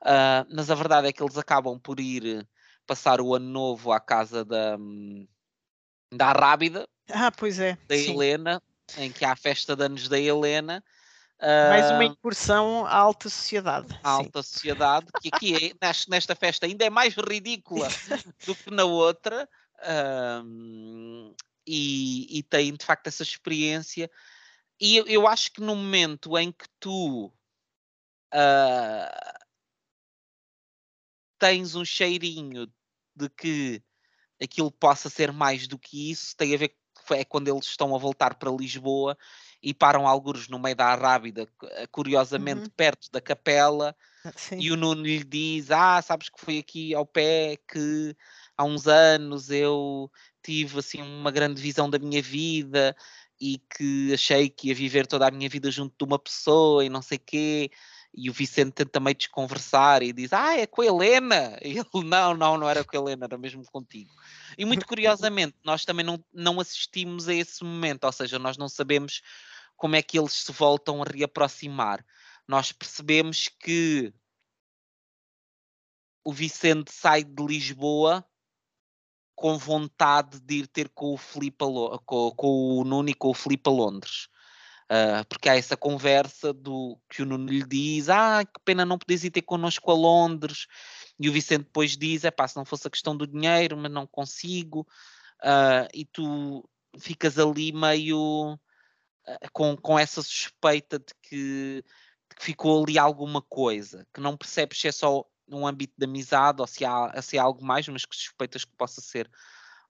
Uh, 0.00 0.46
mas 0.54 0.70
a 0.70 0.74
verdade 0.74 1.08
é 1.08 1.12
que 1.12 1.22
eles 1.22 1.36
acabam 1.36 1.78
por 1.78 2.00
ir 2.00 2.48
passar 2.86 3.20
o 3.20 3.34
ano 3.34 3.46
novo 3.46 3.92
à 3.92 4.00
casa 4.00 4.44
da, 4.44 4.78
da 6.12 6.32
Rábida, 6.32 6.88
Ah, 7.10 7.30
pois 7.30 7.58
é. 7.58 7.76
da 7.86 7.96
sim. 7.96 8.12
Helena, 8.12 8.62
em 8.96 9.12
que 9.12 9.24
há 9.24 9.32
a 9.32 9.36
festa 9.36 9.76
de 9.76 9.84
anos 9.84 10.08
da 10.08 10.18
Helena. 10.18 10.82
Mais 11.68 11.90
uma 11.90 12.04
Ah, 12.04 12.04
incursão 12.04 12.84
à 12.86 12.96
alta 12.96 13.28
sociedade. 13.28 13.88
sim. 13.88 14.02
alta 14.02 14.42
sociedade, 14.42 15.12
que 15.20 15.28
aqui 15.28 15.56
é, 15.56 15.72
nesta, 16.10 16.34
festa 16.34 16.66
ainda 16.66 16.84
é 16.84 16.90
mais 16.90 17.14
ridícula 17.14 17.88
do 18.44 18.56
que 18.56 18.70
na 18.70 18.84
outra, 18.84 19.48
ahm, 19.82 21.32
e, 21.66 22.38
e 22.38 22.42
tem 22.42 22.74
de 22.74 22.84
facto 22.84 23.06
essa 23.06 23.22
experiência. 23.22 24.10
E 24.80 24.96
eu, 24.96 25.06
eu 25.06 25.26
acho 25.26 25.52
que 25.52 25.60
no 25.60 25.76
momento 25.76 26.36
em 26.38 26.52
que 26.52 26.66
tu 26.80 27.32
ah, 28.32 29.38
tens 31.38 31.74
um 31.74 31.84
cheirinho 31.84 32.66
de 33.14 33.28
que 33.30 33.82
aquilo 34.42 34.70
possa 34.70 35.10
ser 35.10 35.32
mais 35.32 35.66
do 35.66 35.78
que 35.78 36.10
isso, 36.10 36.36
tem 36.36 36.54
a 36.54 36.58
ver 36.58 36.68
com 36.70 36.77
é 37.14 37.24
quando 37.24 37.48
eles 37.48 37.66
estão 37.66 37.94
a 37.94 37.98
voltar 37.98 38.34
para 38.34 38.50
Lisboa 38.50 39.16
e 39.62 39.74
param 39.74 40.06
algures 40.06 40.48
no 40.48 40.58
meio 40.58 40.76
da 40.76 40.86
Arrábida, 40.86 41.46
cu- 41.58 41.68
curiosamente 41.90 42.68
Uhum. 42.68 42.74
perto 42.76 43.10
da 43.10 43.20
capela, 43.20 43.94
Sim. 44.36 44.56
e 44.58 44.70
o 44.72 44.76
Nuno 44.76 45.02
lhe 45.02 45.24
diz: 45.24 45.70
Ah, 45.70 46.00
sabes 46.02 46.28
que 46.28 46.40
foi 46.40 46.58
aqui 46.58 46.94
ao 46.94 47.06
pé 47.06 47.56
que 47.68 48.16
há 48.56 48.64
uns 48.64 48.86
anos 48.86 49.50
eu 49.50 50.10
tive 50.42 50.78
assim 50.78 51.02
uma 51.02 51.30
grande 51.30 51.60
visão 51.60 51.88
da 51.90 51.98
minha 51.98 52.22
vida 52.22 52.96
e 53.40 53.58
que 53.76 54.12
achei 54.12 54.48
que 54.48 54.68
ia 54.68 54.74
viver 54.74 55.06
toda 55.06 55.26
a 55.28 55.30
minha 55.30 55.48
vida 55.48 55.70
junto 55.70 55.94
de 55.98 56.04
uma 56.04 56.18
pessoa 56.18 56.84
e 56.84 56.88
não 56.88 57.02
sei 57.02 57.18
quê. 57.18 57.70
E 58.20 58.28
o 58.28 58.32
Vicente 58.32 58.72
tenta 58.72 58.98
meio 58.98 59.14
desconversar 59.14 60.02
e 60.02 60.12
diz: 60.12 60.32
Ah, 60.32 60.56
é 60.56 60.66
com 60.66 60.82
a 60.82 60.86
Helena. 60.86 61.56
E 61.62 61.78
ele: 61.78 62.04
Não, 62.04 62.34
não, 62.34 62.58
não 62.58 62.68
era 62.68 62.82
com 62.82 62.96
a 62.96 63.00
Helena, 63.00 63.26
era 63.26 63.38
mesmo 63.38 63.62
contigo. 63.70 64.10
E 64.58 64.64
muito 64.64 64.84
curiosamente, 64.84 65.54
nós 65.62 65.84
também 65.84 66.04
não, 66.04 66.22
não 66.32 66.58
assistimos 66.58 67.28
a 67.28 67.34
esse 67.34 67.62
momento, 67.62 68.04
ou 68.04 68.12
seja, 68.12 68.36
nós 68.38 68.56
não 68.56 68.68
sabemos 68.68 69.22
como 69.76 69.94
é 69.94 70.02
que 70.02 70.18
eles 70.18 70.32
se 70.32 70.50
voltam 70.50 71.00
a 71.00 71.04
reaproximar. 71.04 72.04
Nós 72.46 72.72
percebemos 72.72 73.48
que 73.48 74.12
o 76.24 76.32
Vicente 76.32 76.92
sai 76.92 77.22
de 77.22 77.46
Lisboa 77.46 78.26
com 79.36 79.56
vontade 79.56 80.40
de 80.40 80.56
ir 80.56 80.66
ter 80.66 80.88
com 80.88 81.14
o 81.14 81.16
Filipe 81.16 81.64
com, 82.04 82.32
com 82.32 82.80
o 82.80 82.84
Nuno 82.84 83.08
e 83.08 83.14
com 83.14 83.28
o 83.28 83.34
Filipe 83.34 83.70
a 83.70 83.72
Londres. 83.72 84.28
Ah, 84.88 85.24
porque 85.28 85.48
há 85.50 85.56
essa 85.56 85.76
conversa 85.76 86.52
do 86.52 86.98
que 87.10 87.22
o 87.22 87.26
Nuno 87.26 87.46
lhe 87.46 87.62
diz: 87.64 88.08
Ah, 88.08 88.44
que 88.44 88.60
pena 88.64 88.86
não 88.86 88.98
podes 88.98 89.22
ir 89.24 89.30
ter 89.30 89.42
connosco 89.42 89.90
a 89.90 89.94
Londres. 89.94 90.66
E 91.20 91.28
o 91.28 91.32
Vicente 91.32 91.64
depois 91.64 91.96
diz: 91.96 92.24
É 92.24 92.30
pá, 92.30 92.48
se 92.48 92.56
não 92.56 92.64
fosse 92.64 92.86
a 92.88 92.90
questão 92.90 93.16
do 93.16 93.26
dinheiro, 93.26 93.76
mas 93.76 93.92
não 93.92 94.06
consigo. 94.06 94.86
Ah, 95.42 95.86
e 95.92 96.04
tu 96.06 96.68
ficas 96.98 97.38
ali 97.38 97.72
meio 97.72 98.58
ah, 99.26 99.48
com, 99.52 99.76
com 99.76 99.98
essa 99.98 100.22
suspeita 100.22 100.98
de 100.98 101.14
que, 101.22 101.84
de 102.30 102.36
que 102.36 102.44
ficou 102.44 102.82
ali 102.84 102.98
alguma 102.98 103.42
coisa, 103.42 104.06
que 104.14 104.20
não 104.20 104.36
percebes 104.36 104.80
se 104.80 104.88
é 104.88 104.92
só 104.92 105.24
num 105.46 105.66
âmbito 105.66 105.94
de 105.98 106.04
amizade 106.04 106.60
ou 106.60 106.66
se 106.66 106.84
há, 106.84 107.20
se 107.22 107.38
há 107.38 107.42
algo 107.42 107.64
mais, 107.64 107.88
mas 107.88 108.04
que 108.04 108.16
suspeitas 108.16 108.64
que 108.64 108.72
possa 108.76 109.00
ser 109.00 109.30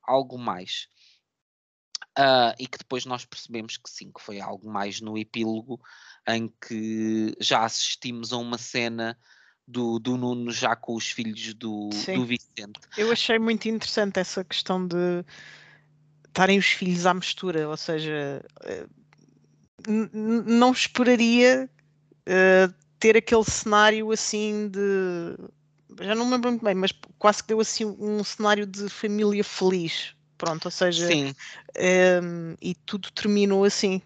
algo 0.02 0.38
mais. 0.38 0.88
Ah, 2.20 2.52
e 2.58 2.66
que 2.66 2.78
depois 2.78 3.04
nós 3.04 3.24
percebemos 3.24 3.76
que 3.76 3.88
sim, 3.88 4.10
que 4.10 4.20
foi 4.20 4.40
algo 4.40 4.68
mais 4.68 5.00
no 5.00 5.16
epílogo, 5.16 5.80
em 6.26 6.52
que 6.60 7.32
já 7.38 7.64
assistimos 7.64 8.32
a 8.32 8.38
uma 8.38 8.58
cena 8.58 9.16
do, 9.64 10.00
do 10.00 10.16
Nuno 10.16 10.50
já 10.50 10.74
com 10.74 10.96
os 10.96 11.08
filhos 11.08 11.54
do, 11.54 11.88
do 12.12 12.24
Vicente. 12.26 12.80
Eu 12.96 13.12
achei 13.12 13.38
muito 13.38 13.68
interessante 13.68 14.18
essa 14.18 14.42
questão 14.42 14.84
de 14.84 15.24
estarem 16.26 16.58
os 16.58 16.66
filhos 16.66 17.06
à 17.06 17.14
mistura, 17.14 17.68
ou 17.68 17.76
seja, 17.76 18.44
eh, 18.62 18.86
não 20.12 20.72
esperaria 20.72 21.70
eh, 22.26 22.68
ter 22.98 23.16
aquele 23.16 23.44
cenário 23.44 24.10
assim 24.10 24.68
de. 24.68 25.36
Já 26.04 26.16
não 26.16 26.24
me 26.24 26.32
lembro 26.32 26.50
muito 26.50 26.64
bem, 26.64 26.74
mas 26.74 26.92
quase 27.16 27.42
que 27.42 27.48
deu 27.48 27.60
assim 27.60 27.84
um 27.84 28.24
cenário 28.24 28.66
de 28.66 28.88
família 28.88 29.44
feliz. 29.44 30.17
Pronto, 30.38 30.66
ou 30.66 30.70
seja, 30.70 31.08
Sim, 31.08 31.34
ehm, 31.74 32.54
e 32.62 32.74
tudo 32.74 33.10
terminou 33.10 33.64
assim. 33.64 34.00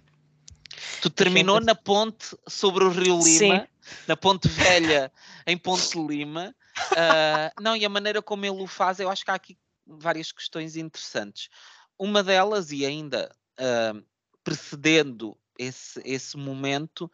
tu 1.02 1.10
terminou 1.10 1.56
engraçado. 1.56 1.66
na 1.66 1.74
ponte 1.74 2.36
sobre 2.48 2.84
o 2.84 2.90
Rio 2.90 3.20
Sim. 3.20 3.52
Lima, 3.52 3.68
na 4.08 4.16
Ponte 4.16 4.48
Velha, 4.48 5.12
em 5.46 5.58
Ponte 5.58 5.98
Lima. 5.98 6.54
Ah, 6.96 7.52
não, 7.60 7.76
e 7.76 7.84
a 7.84 7.88
maneira 7.88 8.22
como 8.22 8.46
ele 8.46 8.62
o 8.62 8.66
faz, 8.66 8.98
eu 8.98 9.10
acho 9.10 9.24
que 9.24 9.30
há 9.30 9.34
aqui 9.34 9.58
várias 9.86 10.32
questões 10.32 10.74
interessantes. 10.76 11.50
Uma 11.98 12.22
delas, 12.22 12.72
e 12.72 12.86
ainda 12.86 13.30
ah, 13.58 13.94
precedendo 14.42 15.36
esse, 15.58 16.00
esse 16.04 16.36
momento, 16.36 17.10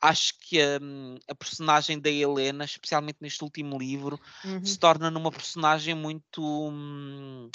acho 0.00 0.38
que 0.38 0.60
a, 0.60 0.78
a, 1.28 1.34
personagem 1.34 1.98
da 1.98 2.10
Helena, 2.10 2.64
especialmente 2.64 3.18
neste 3.20 3.42
último 3.42 3.78
livro, 3.78 4.20
uhum. 4.44 4.64
se 4.64 4.78
torna 4.78 5.10
numa 5.10 5.30
personagem 5.30 5.94
muito 5.94 6.42
hum, 6.42 7.50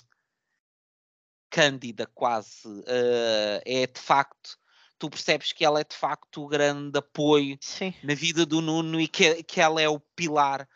cândida, 1.50 2.08
quase. 2.14 2.68
Uh, 2.68 3.62
é 3.66 3.88
de 3.88 4.00
facto, 4.00 4.58
tu 4.98 5.10
percebes 5.10 5.52
que 5.52 5.66
ela 5.66 5.80
é 5.80 5.84
de 5.84 5.96
facto 5.96 6.44
o 6.44 6.48
grande 6.48 6.98
apoio 6.98 7.58
Sim. 7.62 7.94
na 8.04 8.14
vida 8.14 8.46
do 8.46 8.62
Nuno 8.62 9.00
e 9.00 9.08
que, 9.08 9.44
que 9.44 9.62
ela 9.62 9.82
é 9.82 9.90
o 9.90 10.00
pilar 10.16 10.68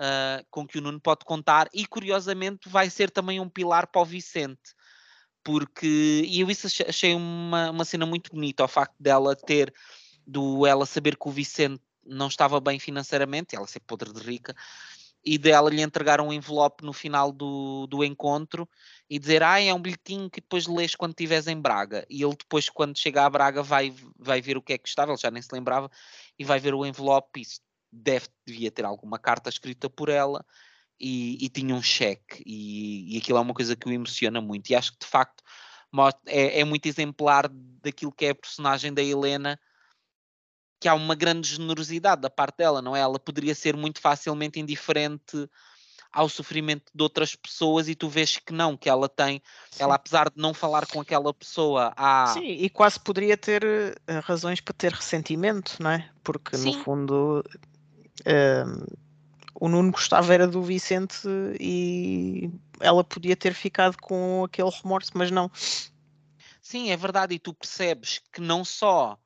uh, 0.00 0.44
com 0.50 0.66
que 0.66 0.78
o 0.78 0.80
Nuno 0.80 1.00
pode 1.00 1.24
contar, 1.24 1.68
e 1.72 1.86
curiosamente 1.86 2.68
vai 2.68 2.88
ser 2.88 3.10
também 3.10 3.40
um 3.40 3.48
pilar 3.48 3.86
para 3.86 4.02
o 4.02 4.04
Vicente. 4.04 4.74
Porque, 5.42 6.22
e 6.26 6.40
eu 6.40 6.50
isso 6.50 6.66
achei 6.86 7.14
uma, 7.14 7.70
uma 7.70 7.84
cena 7.84 8.04
muito 8.04 8.30
bonita, 8.30 8.64
o 8.64 8.68
facto 8.68 8.94
dela 9.00 9.34
ter 9.34 9.72
do 10.26 10.66
ela 10.66 10.84
saber 10.84 11.16
que 11.16 11.28
o 11.28 11.32
Vicente 11.32 11.82
não 12.04 12.28
estava 12.28 12.60
bem 12.60 12.78
financeiramente, 12.78 13.56
ela 13.56 13.66
ser 13.66 13.80
podre 13.80 14.12
de 14.12 14.20
rica, 14.20 14.54
e 15.24 15.36
dela 15.36 15.70
lhe 15.70 15.82
entregar 15.82 16.20
um 16.20 16.32
envelope 16.32 16.84
no 16.84 16.92
final 16.92 17.30
do, 17.30 17.86
do 17.86 18.02
encontro 18.02 18.68
e 19.08 19.18
dizer, 19.18 19.42
ah, 19.42 19.60
é 19.60 19.72
um 19.72 19.80
bilhetinho 19.80 20.30
que 20.30 20.40
depois 20.40 20.66
lês 20.66 20.94
quando 20.94 21.12
estiveres 21.12 21.46
em 21.46 21.60
Braga. 21.60 22.06
E 22.08 22.22
ele 22.22 22.34
depois, 22.36 22.68
quando 22.68 22.98
chega 22.98 23.24
a 23.24 23.30
Braga, 23.30 23.62
vai, 23.62 23.94
vai 24.18 24.40
ver 24.40 24.56
o 24.56 24.62
que 24.62 24.72
é 24.72 24.78
que 24.78 24.88
estava, 24.88 25.12
ele 25.12 25.20
já 25.20 25.30
nem 25.30 25.42
se 25.42 25.52
lembrava, 25.52 25.90
e 26.38 26.44
vai 26.44 26.58
ver 26.58 26.74
o 26.74 26.86
envelope 26.86 27.42
e 27.42 27.46
deve, 27.92 28.28
devia 28.46 28.70
ter 28.70 28.84
alguma 28.84 29.18
carta 29.18 29.50
escrita 29.50 29.90
por 29.90 30.08
ela 30.08 30.44
e, 30.98 31.44
e 31.44 31.48
tinha 31.48 31.74
um 31.74 31.82
cheque. 31.82 32.42
E, 32.46 33.14
e 33.14 33.18
aquilo 33.18 33.38
é 33.38 33.40
uma 33.40 33.54
coisa 33.54 33.76
que 33.76 33.88
o 33.88 33.92
emociona 33.92 34.40
muito. 34.40 34.70
E 34.70 34.74
acho 34.74 34.92
que, 34.92 35.00
de 35.00 35.06
facto, 35.06 35.42
é, 36.26 36.60
é 36.60 36.64
muito 36.64 36.86
exemplar 36.86 37.48
daquilo 37.82 38.12
que 38.12 38.26
é 38.26 38.30
a 38.30 38.34
personagem 38.34 38.92
da 38.94 39.02
Helena, 39.02 39.58
que 40.80 40.88
há 40.88 40.94
uma 40.94 41.14
grande 41.14 41.46
generosidade 41.46 42.22
da 42.22 42.30
parte 42.30 42.56
dela, 42.56 42.80
não 42.80 42.96
é? 42.96 43.00
Ela 43.00 43.18
poderia 43.18 43.54
ser 43.54 43.76
muito 43.76 44.00
facilmente 44.00 44.58
indiferente 44.58 45.48
ao 46.12 46.28
sofrimento 46.28 46.90
de 46.92 47.02
outras 47.02 47.36
pessoas 47.36 47.88
e 47.88 47.94
tu 47.94 48.08
vês 48.08 48.38
que 48.38 48.52
não, 48.52 48.76
que 48.76 48.88
ela 48.88 49.08
tem, 49.08 49.40
Sim. 49.70 49.84
ela 49.84 49.94
apesar 49.94 50.28
de 50.28 50.40
não 50.40 50.52
falar 50.52 50.86
com 50.86 51.00
aquela 51.00 51.32
pessoa 51.32 51.92
há... 51.96 52.28
Sim, 52.34 52.48
e 52.48 52.68
quase 52.68 52.98
poderia 52.98 53.36
ter 53.36 53.62
uh, 53.62 54.20
razões 54.24 54.60
para 54.60 54.74
ter 54.74 54.92
ressentimento, 54.92 55.76
não 55.78 55.90
é? 55.90 56.10
Porque 56.24 56.56
Sim. 56.56 56.76
no 56.76 56.82
fundo 56.82 57.44
uh, 58.22 58.96
o 59.54 59.68
Nuno 59.68 59.92
gostava 59.92 60.34
era 60.34 60.48
do 60.48 60.62
Vicente 60.62 61.28
e 61.60 62.50
ela 62.80 63.04
podia 63.04 63.36
ter 63.36 63.54
ficado 63.54 63.96
com 64.00 64.42
aquele 64.44 64.70
remorso, 64.70 65.12
mas 65.14 65.30
não. 65.30 65.48
Sim, 66.60 66.90
é 66.90 66.96
verdade, 66.96 67.34
e 67.34 67.38
tu 67.38 67.54
percebes 67.54 68.20
que 68.32 68.40
não 68.40 68.64
só 68.64 69.16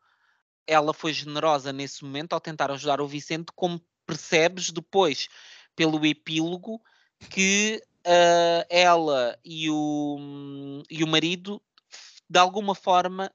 ela 0.67 0.93
foi 0.93 1.13
generosa 1.13 1.73
nesse 1.73 2.05
momento 2.05 2.33
ao 2.33 2.41
tentar 2.41 2.71
ajudar 2.71 3.01
o 3.01 3.07
Vicente, 3.07 3.53
como 3.55 3.81
percebes 4.07 4.71
depois 4.71 5.29
pelo 5.75 6.05
epílogo 6.05 6.81
que 7.31 7.83
uh, 8.07 8.67
ela 8.69 9.39
e 9.45 9.71
o, 9.71 10.83
e 10.91 11.03
o 11.03 11.07
marido 11.07 11.61
de 12.29 12.39
alguma 12.39 12.75
forma 12.75 13.33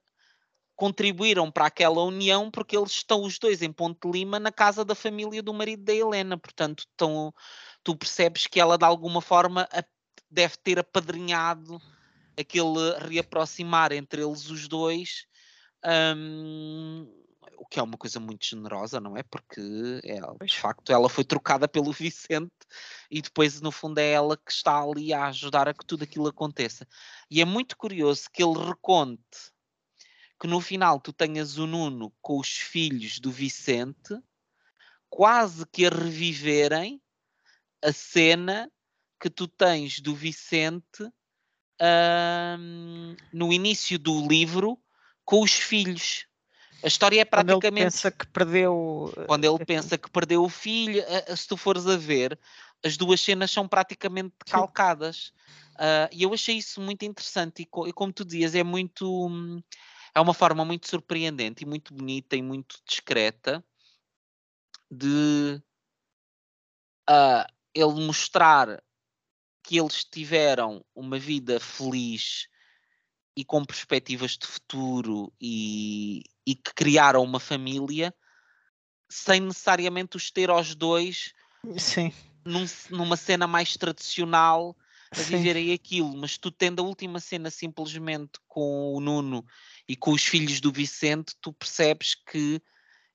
contribuíram 0.76 1.52
para 1.52 1.66
aquela 1.66 2.02
união 2.04 2.50
porque 2.50 2.78
eles 2.78 2.92
estão 2.92 3.24
os 3.24 3.38
dois 3.38 3.62
em 3.62 3.72
Ponte 3.72 4.10
Lima 4.10 4.40
na 4.40 4.52
casa 4.52 4.86
da 4.86 4.96
família 4.96 5.44
do 5.44 5.54
marido 5.54 5.84
da 5.84 5.94
Helena, 5.94 6.38
portanto 6.38 6.86
estão, 6.90 7.34
tu 7.84 7.96
percebes 7.96 8.48
que 8.48 8.60
ela 8.60 8.78
de 8.78 8.86
alguma 8.86 9.22
forma 9.22 9.68
deve 10.32 10.56
ter 10.58 10.80
apadrinhado 10.80 11.82
aquele 12.40 12.98
reaproximar 13.00 13.92
entre 13.92 14.22
eles 14.22 14.50
os 14.50 14.68
dois 14.68 15.26
um, 15.86 17.08
o 17.58 17.66
que 17.66 17.80
é 17.80 17.84
uma 17.84 17.98
coisa 17.98 18.20
muito 18.20 18.46
generosa, 18.46 19.00
não 19.00 19.18
é? 19.18 19.24
Porque 19.24 19.62
é, 20.04 20.20
de 20.46 20.58
facto 20.58 20.92
ela 20.92 21.10
foi 21.10 21.24
trocada 21.24 21.68
pelo 21.68 21.92
Vicente 21.94 22.52
e 23.12 23.22
depois 23.22 23.62
no 23.62 23.72
fundo 23.72 24.00
é 24.00 24.12
ela 24.12 24.38
que 24.38 24.52
está 24.52 24.82
ali 24.82 25.14
a 25.14 25.28
ajudar 25.28 25.68
a 25.68 25.74
que 25.74 25.86
tudo 25.86 26.04
aquilo 26.04 26.28
aconteça. 26.28 26.88
E 27.30 27.42
é 27.42 27.46
muito 27.46 27.78
curioso 27.78 28.30
que 28.32 28.44
ele 28.44 28.58
reconte 28.58 29.52
que 30.40 30.48
no 30.48 30.62
final 30.62 31.00
tu 31.00 31.12
tenhas 31.12 31.58
o 31.58 31.68
Nuno 31.68 32.14
com 32.22 32.40
os 32.40 32.50
filhos 32.50 33.20
do 33.20 33.30
Vicente 33.30 34.18
quase 35.10 35.66
que 35.66 35.86
a 35.86 35.90
reviverem 35.90 37.02
a 37.84 37.92
cena 37.92 38.72
que 39.20 39.30
tu 39.30 39.48
tens 39.48 40.00
do 40.00 40.16
Vicente 40.16 41.04
um, 41.82 43.16
no 43.34 43.52
início 43.52 43.98
do 43.98 44.26
livro 44.28 44.80
com 45.30 45.44
os 45.44 45.54
filhos. 45.54 46.26
A 46.84 46.88
história 46.88 47.22
é 47.22 47.26
praticamente. 47.26 47.62
Quando 47.62 47.76
ele 47.76 47.84
pensa 47.84 48.12
que 48.12 48.28
perdeu. 48.28 49.14
Quando 49.28 49.46
ele 49.46 49.66
pensa 49.66 49.96
que 49.96 50.10
perdeu 50.10 50.44
o 50.44 50.50
filho, 50.50 51.04
se 51.38 51.48
tu 51.48 51.56
fores 51.56 51.86
a 51.86 51.96
ver, 51.96 52.40
as 52.84 52.98
duas 52.98 53.22
cenas 53.22 53.52
são 53.52 53.68
praticamente 53.68 54.34
calcadas. 54.48 55.32
Uh, 55.76 56.10
e 56.12 56.24
eu 56.24 56.34
achei 56.34 56.58
isso 56.58 56.82
muito 56.82 57.06
interessante. 57.06 57.62
E, 57.62 57.94
como 57.94 58.12
tu 58.12 58.26
dizias, 58.26 58.56
é 58.56 58.64
muito. 58.64 59.30
É 60.16 60.20
uma 60.20 60.34
forma 60.34 60.66
muito 60.66 60.90
surpreendente 60.90 61.64
e 61.64 61.68
muito 61.68 61.94
bonita 61.94 62.36
e 62.36 62.42
muito 62.42 62.78
discreta 62.84 63.64
de 64.90 65.62
uh, 67.08 67.46
ele 67.72 68.08
mostrar 68.08 68.82
que 69.62 69.78
eles 69.78 70.04
tiveram 70.04 70.84
uma 70.96 71.20
vida 71.20 71.60
feliz 71.60 72.48
e 73.40 73.46
com 73.46 73.64
perspectivas 73.64 74.32
de 74.38 74.46
futuro 74.46 75.32
e, 75.40 76.24
e 76.46 76.54
que 76.56 76.74
criaram 76.76 77.24
uma 77.24 77.40
família 77.40 78.14
sem 79.10 79.40
necessariamente 79.40 80.18
os 80.18 80.30
ter 80.30 80.50
aos 80.50 80.76
dois 80.76 81.34
Sim. 81.78 82.12
Num, 82.44 82.66
numa 82.90 83.16
cena 83.16 83.48
mais 83.48 83.78
tradicional 83.78 84.76
a 85.12 85.22
viverem 85.22 85.72
aquilo, 85.72 86.18
mas 86.18 86.38
tu 86.38 86.52
tendo 86.52 86.82
a 86.82 86.86
última 86.86 87.22
cena 87.22 87.50
simplesmente 87.50 88.40
com 88.46 88.94
o 88.94 89.00
Nuno 89.00 89.46
e 89.88 89.96
com 89.96 90.12
os 90.12 90.24
filhos 90.24 90.60
do 90.60 90.72
Vicente, 90.72 91.34
tu 91.42 91.54
percebes 91.54 92.16
que 92.16 92.62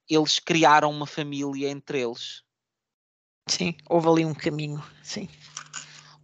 eles 0.09 0.39
criaram 0.39 0.91
uma 0.91 1.07
família 1.07 1.69
entre 1.69 2.01
eles. 2.01 2.43
Sim, 3.47 3.77
houve 3.89 4.09
ali 4.09 4.25
um 4.25 4.35
caminho, 4.35 4.83
sim. 5.03 5.29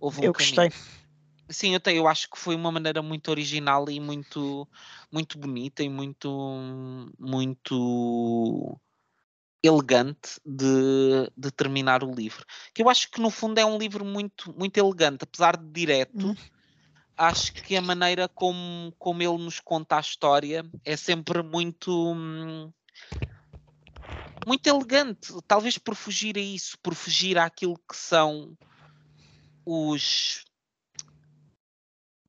Houve 0.00 0.20
um 0.20 0.24
Eu 0.24 0.32
caminho. 0.32 0.56
gostei. 0.56 0.99
Sim, 1.50 1.74
eu, 1.74 1.80
tenho, 1.80 1.98
eu 1.98 2.08
acho 2.08 2.28
que 2.30 2.38
foi 2.38 2.54
uma 2.54 2.70
maneira 2.70 3.02
muito 3.02 3.28
original 3.30 3.88
e 3.90 3.98
muito, 3.98 4.68
muito 5.12 5.38
bonita 5.38 5.82
e 5.82 5.88
muito, 5.88 6.28
muito 7.18 8.80
elegante 9.62 10.40
de, 10.44 11.30
de 11.36 11.50
terminar 11.50 12.04
o 12.04 12.12
livro. 12.14 12.44
Que 12.74 12.82
eu 12.82 12.88
acho 12.88 13.10
que 13.10 13.20
no 13.20 13.30
fundo 13.30 13.58
é 13.58 13.64
um 13.64 13.78
livro 13.78 14.04
muito, 14.04 14.56
muito 14.56 14.76
elegante, 14.78 15.24
apesar 15.24 15.56
de 15.56 15.68
direto. 15.72 16.28
Hum. 16.28 16.34
Acho 17.16 17.52
que 17.52 17.76
a 17.76 17.82
maneira 17.82 18.28
como, 18.28 18.94
como 18.98 19.22
ele 19.22 19.38
nos 19.44 19.60
conta 19.60 19.96
a 19.96 20.00
história 20.00 20.64
é 20.84 20.96
sempre 20.96 21.42
muito 21.42 22.14
muito 24.46 24.66
elegante, 24.66 25.32
talvez 25.46 25.76
por 25.78 25.94
fugir 25.94 26.36
a 26.38 26.40
isso, 26.40 26.78
por 26.82 26.94
fugir 26.94 27.36
àquilo 27.38 27.76
que 27.88 27.96
são 27.96 28.56
os 29.64 30.44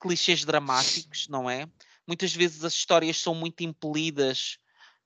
clichês 0.01 0.43
dramáticos, 0.43 1.27
não 1.27 1.49
é? 1.49 1.67
Muitas 2.07 2.33
vezes 2.33 2.63
as 2.65 2.73
histórias 2.73 3.17
são 3.17 3.35
muito 3.35 3.61
impelidas 3.61 4.57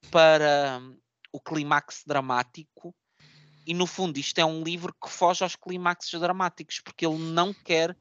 para 0.10 0.80
hum, 0.82 0.98
o 1.32 1.40
clímax 1.40 2.04
dramático 2.06 2.96
e 3.68 3.74
no 3.74 3.86
fundo 3.86 4.18
isto 4.18 4.40
é 4.40 4.46
um 4.46 4.64
livro 4.64 4.94
que 4.94 5.10
foge 5.10 5.44
aos 5.44 5.56
clímaxes 5.56 6.20
dramáticos 6.20 6.80
porque 6.80 7.06
ele 7.06 7.18
não 7.18 7.54
quer 7.54 7.98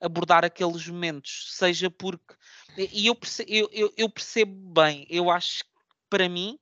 abordar 0.00 0.44
aqueles 0.44 0.86
momentos, 0.86 1.48
seja 1.56 1.90
porque 1.90 2.34
e 2.76 3.08
eu 3.08 3.14
percebo, 3.14 3.50
eu, 3.50 3.68
eu, 3.72 3.92
eu 3.96 4.08
percebo 4.08 4.72
bem, 4.72 5.06
eu 5.10 5.30
acho 5.30 5.64
que 5.64 5.70
para 6.08 6.28
mim 6.28 6.58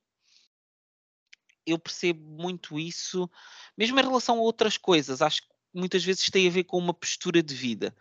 eu 1.65 1.77
percebo 1.77 2.27
muito 2.41 2.79
isso, 2.79 3.29
mesmo 3.77 3.99
em 3.99 4.03
relação 4.03 4.37
a 4.37 4.41
outras 4.41 4.77
coisas, 4.77 5.21
acho 5.21 5.41
que 5.41 5.47
muitas 5.73 6.03
vezes 6.03 6.29
tem 6.29 6.47
a 6.47 6.51
ver 6.51 6.63
com 6.63 6.77
uma 6.77 6.93
postura 6.93 7.43
de 7.43 7.53
vida. 7.53 7.95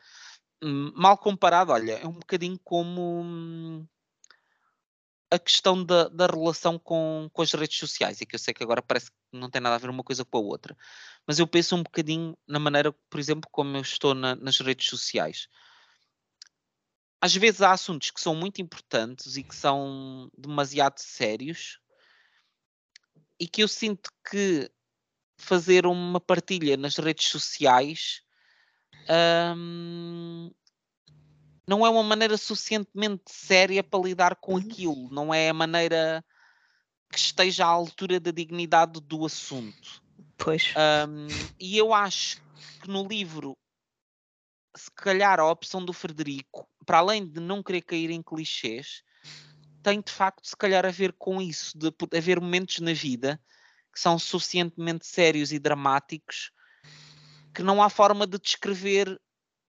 Hum, 0.63 0.93
mal 0.97 1.19
comparado, 1.19 1.73
olha, 1.73 1.93
é 1.93 2.07
um 2.07 2.13
bocadinho 2.13 2.59
como 2.65 3.21
hum, 3.23 3.87
a 5.31 5.39
questão 5.39 5.85
da, 5.85 6.09
da 6.09 6.27
relação 6.27 6.79
com, 6.79 7.29
com 7.33 7.43
as 7.43 7.53
redes 7.53 7.79
sociais, 7.79 8.21
e 8.21 8.27
que 8.27 8.35
eu 8.35 8.39
sei 8.39 8.55
que 8.55 8.63
agora 8.63 8.81
parece 8.81 9.11
que 9.11 9.17
não 9.33 9.51
tem 9.51 9.61
nada 9.61 9.75
a 9.77 9.79
ver 9.79 9.91
uma 9.91 10.05
coisa 10.05 10.25
com 10.25 10.39
a 10.39 10.41
outra, 10.41 10.77
mas 11.27 11.39
eu 11.39 11.47
penso 11.47 11.77
um 11.77 11.83
bocadinho 11.83 12.37
na 12.47 12.59
maneira, 12.59 12.93
por 13.11 13.21
exemplo, 13.21 13.49
como 13.51 13.77
eu 13.77 13.83
estou 13.83 14.15
na, 14.15 14.35
nas 14.37 14.59
redes 14.61 14.89
sociais. 14.89 15.49
Às 17.21 17.35
vezes 17.35 17.61
há 17.61 17.73
assuntos 17.73 18.11
que 18.11 18.21
são 18.21 18.35
muito 18.35 18.63
importantes 18.63 19.37
e 19.37 19.43
que 19.43 19.55
são 19.55 20.31
demasiado 20.37 20.99
sérios 20.99 21.81
e 23.41 23.49
que 23.49 23.63
eu 23.63 23.69
sinto 23.69 24.11
que 24.29 24.71
fazer 25.39 25.87
uma 25.87 26.21
partilha 26.21 26.77
nas 26.77 26.97
redes 26.97 27.29
sociais 27.29 28.23
um, 29.57 30.51
não 31.67 31.85
é 31.85 31.91
uma 31.91 32.03
maneira 32.03 32.37
suficientemente 32.37 33.25
séria 33.27 33.83
para 33.83 34.01
lidar 34.01 34.37
com 34.37 34.53
uhum. 34.53 34.59
aquilo, 34.59 35.11
não 35.11 35.35
é 35.35 35.49
a 35.49 35.55
maneira 35.55 36.25
que 37.11 37.19
esteja 37.19 37.65
à 37.65 37.69
altura 37.69 38.21
da 38.21 38.31
dignidade 38.31 39.01
do 39.01 39.25
assunto. 39.25 40.03
Pois. 40.37 40.75
Um, 41.09 41.27
e 41.59 41.77
eu 41.77 41.93
acho 41.93 42.41
que 42.81 42.89
no 42.89 43.07
livro, 43.07 43.57
se 44.77 44.91
calhar 44.93 45.41
a 45.41 45.51
opção 45.51 45.85
do 45.85 45.93
Frederico, 45.93 46.69
para 46.85 46.99
além 46.99 47.27
de 47.27 47.41
não 47.41 47.63
querer 47.63 47.83
cair 47.83 48.11
em 48.11 48.23
clichês, 48.23 49.03
tem 49.83 50.01
de 50.01 50.13
facto 50.13 50.47
se 50.47 50.57
calhar 50.57 50.85
a 50.85 50.91
ver 50.91 51.13
com 51.13 51.41
isso, 51.41 51.77
de 51.79 51.93
haver 52.17 52.41
momentos 52.41 52.81
na 52.81 52.93
vida 52.93 53.41
que 53.93 54.01
são 54.01 54.19
suficientemente 54.19 55.07
sérios 55.07 55.53
e 55.53 55.59
dramáticos 55.59 56.51
que 57.57 57.63
não 57.63 57.83
há 57.83 57.89
forma 57.89 58.27
de 58.27 58.39
descrever 58.39 59.19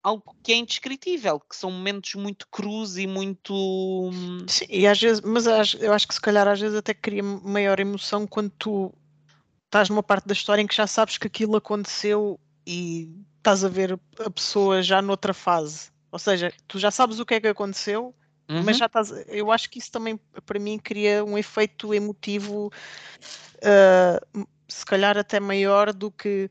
algo 0.01 0.35
que 0.41 0.53
é 0.53 0.55
indescritível, 0.55 1.37
que 1.37 1.53
são 1.53 1.69
momentos 1.69 2.15
muito 2.15 2.47
crus 2.49 2.95
e 2.97 3.05
muito. 3.05 3.53
Hum, 3.53 4.45
Sim, 4.47 4.65
e 4.69 4.87
às 4.87 4.99
vezes, 5.01 5.21
mas 5.21 5.45
eu 5.75 5.91
acho 5.91 6.07
que 6.07 6.13
se 6.13 6.21
calhar 6.21 6.47
às 6.47 6.61
vezes 6.61 6.77
até 6.77 6.93
cria 6.93 7.21
maior 7.21 7.81
emoção 7.81 8.25
quando 8.25 8.51
tu 8.51 8.93
estás 9.65 9.89
numa 9.89 10.01
parte 10.01 10.25
da 10.25 10.33
história 10.33 10.61
em 10.61 10.67
que 10.67 10.75
já 10.75 10.87
sabes 10.87 11.17
que 11.17 11.27
aquilo 11.27 11.57
aconteceu 11.57 12.39
e 12.65 13.11
estás 13.37 13.65
a 13.65 13.69
ver 13.69 13.99
a 14.19 14.29
pessoa 14.29 14.81
já 14.81 15.01
noutra 15.01 15.33
fase. 15.33 15.91
Ou 16.09 16.19
seja, 16.19 16.53
tu 16.67 16.79
já 16.79 16.89
sabes 16.89 17.19
o 17.19 17.25
que 17.25 17.33
é 17.33 17.41
que 17.41 17.47
aconteceu, 17.49 18.15
uhum. 18.49 18.63
mas 18.63 18.77
já 18.77 18.85
estás. 18.85 19.11
Eu 19.27 19.51
acho 19.51 19.69
que 19.69 19.79
isso 19.79 19.91
também 19.91 20.17
para 20.45 20.59
mim 20.59 20.79
cria 20.79 21.25
um 21.25 21.37
efeito 21.37 21.93
emotivo, 21.93 22.71
uh, 23.57 24.47
se 24.69 24.85
calhar 24.85 25.17
até 25.17 25.39
maior 25.39 25.91
do 25.91 26.09
que 26.09 26.49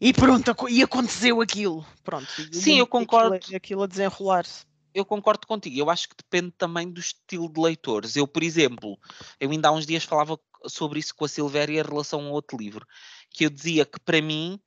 e 0.00 0.12
pronto, 0.14 0.68
e 0.68 0.82
aconteceu 0.82 1.40
aquilo. 1.40 1.84
Pronto. 2.02 2.26
Sim, 2.52 2.78
eu 2.78 2.86
concordo. 2.86 3.34
Aquilo, 3.34 3.56
aquilo 3.56 3.82
a 3.82 3.86
desenrolar-se. 3.86 4.64
Eu 4.94 5.04
concordo 5.04 5.46
contigo. 5.46 5.78
Eu 5.78 5.90
acho 5.90 6.08
que 6.08 6.16
depende 6.16 6.52
também 6.56 6.90
do 6.90 6.98
estilo 6.98 7.48
de 7.48 7.60
leitores. 7.60 8.16
Eu, 8.16 8.26
por 8.26 8.42
exemplo, 8.42 8.98
eu 9.38 9.50
ainda 9.50 9.68
há 9.68 9.72
uns 9.72 9.86
dias 9.86 10.04
falava 10.04 10.40
sobre 10.66 10.98
isso 10.98 11.14
com 11.14 11.24
a 11.24 11.28
Silvéria 11.28 11.80
em 11.80 11.84
relação 11.84 12.26
a 12.26 12.30
outro 12.30 12.56
livro, 12.56 12.86
que 13.30 13.44
eu 13.44 13.50
dizia 13.50 13.84
que 13.84 14.00
para 14.00 14.20
mim 14.20 14.60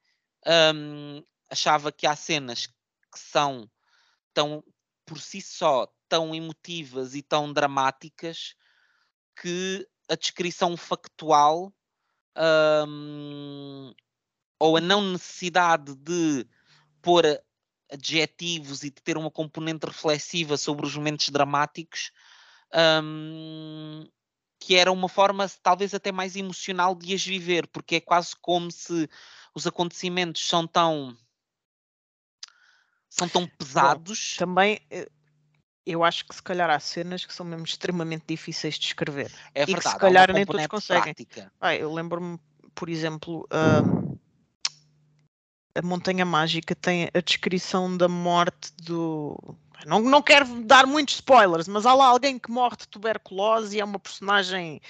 hum, 0.75 1.23
achava 1.49 1.91
que 1.91 2.07
há 2.07 2.15
cenas 2.15 2.67
que 2.67 3.19
são 3.19 3.69
tão 4.33 4.63
por 5.05 5.19
si 5.19 5.41
só 5.41 5.87
tão 6.07 6.33
emotivas 6.33 7.13
e 7.15 7.21
tão 7.21 7.51
dramáticas 7.51 8.55
que 9.39 9.87
a 10.09 10.15
descrição 10.15 10.77
factual 10.77 11.73
hum, 12.87 13.93
ou 14.59 14.77
a 14.77 14.81
não 14.81 15.01
necessidade 15.01 15.95
de 15.95 16.47
pôr 17.01 17.25
adjetivos 17.91 18.83
e 18.83 18.89
de 18.89 19.01
ter 19.01 19.17
uma 19.17 19.29
componente 19.29 19.85
reflexiva 19.85 20.57
sobre 20.57 20.85
os 20.85 20.95
momentos 20.95 21.29
dramáticos, 21.29 22.11
um, 23.03 24.07
que 24.59 24.75
era 24.75 24.91
uma 24.91 25.09
forma 25.09 25.47
talvez 25.61 25.93
até 25.93 26.11
mais 26.11 26.35
emocional 26.35 26.95
de 26.95 27.13
as 27.13 27.23
viver, 27.23 27.67
porque 27.67 27.95
é 27.95 28.01
quase 28.01 28.35
como 28.41 28.71
se 28.71 29.09
os 29.53 29.67
acontecimentos 29.67 30.47
são 30.47 30.65
tão 30.65 31.15
são 33.09 33.29
tão 33.29 33.45
pesados. 33.45 34.35
Bom, 34.35 34.45
também 34.45 34.79
eh, 34.89 35.07
eu 35.85 36.03
acho 36.03 36.25
que 36.25 36.33
se 36.33 36.41
calhar 36.41 36.69
há 36.69 36.79
cenas 36.79 37.25
que 37.25 37.33
são 37.33 37.45
mesmo 37.45 37.65
extremamente 37.65 38.25
difíceis 38.27 38.79
de 38.79 38.87
escrever. 38.87 39.31
É 39.53 39.65
verdade, 39.65 39.71
e 39.71 39.83
que 39.83 39.89
se 39.89 39.97
calhar 39.97 40.33
nem 40.33 40.45
todos 40.45 40.65
conseguem. 40.67 41.13
Ah, 41.59 41.75
eu 41.75 41.93
lembro-me, 41.93 42.39
por 42.73 42.89
exemplo, 42.89 43.47
um, 43.51 44.02
a 45.75 45.81
Montanha 45.81 46.25
Mágica 46.25 46.75
tem 46.75 47.09
a 47.13 47.19
descrição 47.19 47.95
da 47.95 48.07
morte 48.07 48.71
do. 48.83 49.37
Não, 49.85 49.99
não 49.99 50.21
quero 50.21 50.45
dar 50.63 50.85
muitos 50.85 51.15
spoilers, 51.15 51.67
mas 51.67 51.85
há 51.85 51.93
lá 51.93 52.07
alguém 52.07 52.39
que 52.39 52.49
morre 52.49 52.77
de 52.77 52.87
tuberculose 52.87 53.75
e 53.75 53.81
é 53.81 53.85
uma 53.85 53.99
personagem 53.99 54.81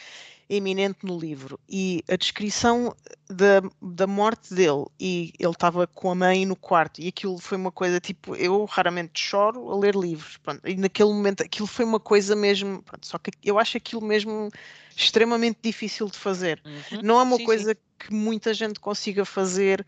eminente 0.50 1.00
no 1.04 1.18
livro. 1.18 1.60
E 1.68 2.04
a 2.08 2.16
descrição 2.16 2.96
da, 3.28 3.62
da 3.82 4.06
morte 4.06 4.54
dele, 4.54 4.86
e 5.00 5.34
ele 5.40 5.52
estava 5.52 5.88
com 5.88 6.12
a 6.12 6.16
mãe 6.16 6.46
no 6.46 6.56
quarto, 6.56 7.02
e 7.02 7.08
aquilo 7.08 7.40
foi 7.40 7.58
uma 7.58 7.72
coisa 7.72 8.00
tipo. 8.00 8.36
Eu 8.36 8.66
raramente 8.66 9.20
choro 9.20 9.72
a 9.72 9.76
ler 9.76 9.96
livros, 9.96 10.38
pronto, 10.38 10.62
e 10.68 10.76
naquele 10.76 11.10
momento 11.10 11.42
aquilo 11.42 11.68
foi 11.68 11.86
uma 11.86 12.00
coisa 12.00 12.36
mesmo. 12.36 12.84
Pronto, 12.84 13.08
só 13.08 13.18
que 13.18 13.32
eu 13.44 13.58
acho 13.58 13.78
aquilo 13.78 14.02
mesmo 14.02 14.50
extremamente 14.96 15.58
difícil 15.64 16.08
de 16.08 16.18
fazer. 16.18 16.62
Uhum. 16.66 17.02
Não 17.02 17.20
é 17.20 17.24
uma 17.24 17.38
sim, 17.38 17.46
coisa 17.46 17.72
sim. 17.72 17.80
que 17.98 18.14
muita 18.14 18.54
gente 18.54 18.80
consiga 18.80 19.26
fazer 19.26 19.84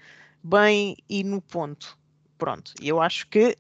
bem 0.46 0.96
e 1.10 1.24
no 1.24 1.41
ponto. 1.41 1.98
Pronto, 2.38 2.74
eu 2.80 3.02
acho 3.02 3.28
que 3.28 3.58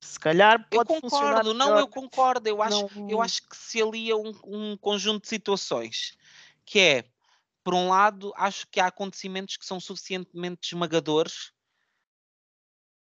se 0.00 0.20
calhar 0.20 0.68
pode 0.68 0.92
eu 0.92 1.00
concordo, 1.00 1.54
não, 1.54 1.78
eu 1.78 1.88
concordo. 1.88 2.48
Eu 2.48 2.62
acho, 2.62 2.88
não... 2.94 3.10
eu 3.10 3.22
acho 3.22 3.42
que 3.48 3.56
se 3.56 3.82
alia 3.82 4.16
um, 4.16 4.32
um 4.44 4.76
conjunto 4.76 5.22
de 5.22 5.28
situações 5.28 6.16
que 6.64 6.78
é, 6.78 7.04
por 7.64 7.74
um 7.74 7.88
lado, 7.88 8.32
acho 8.36 8.66
que 8.70 8.78
há 8.78 8.86
acontecimentos 8.86 9.56
que 9.56 9.64
são 9.64 9.80
suficientemente 9.80 10.68
esmagadores 10.74 11.52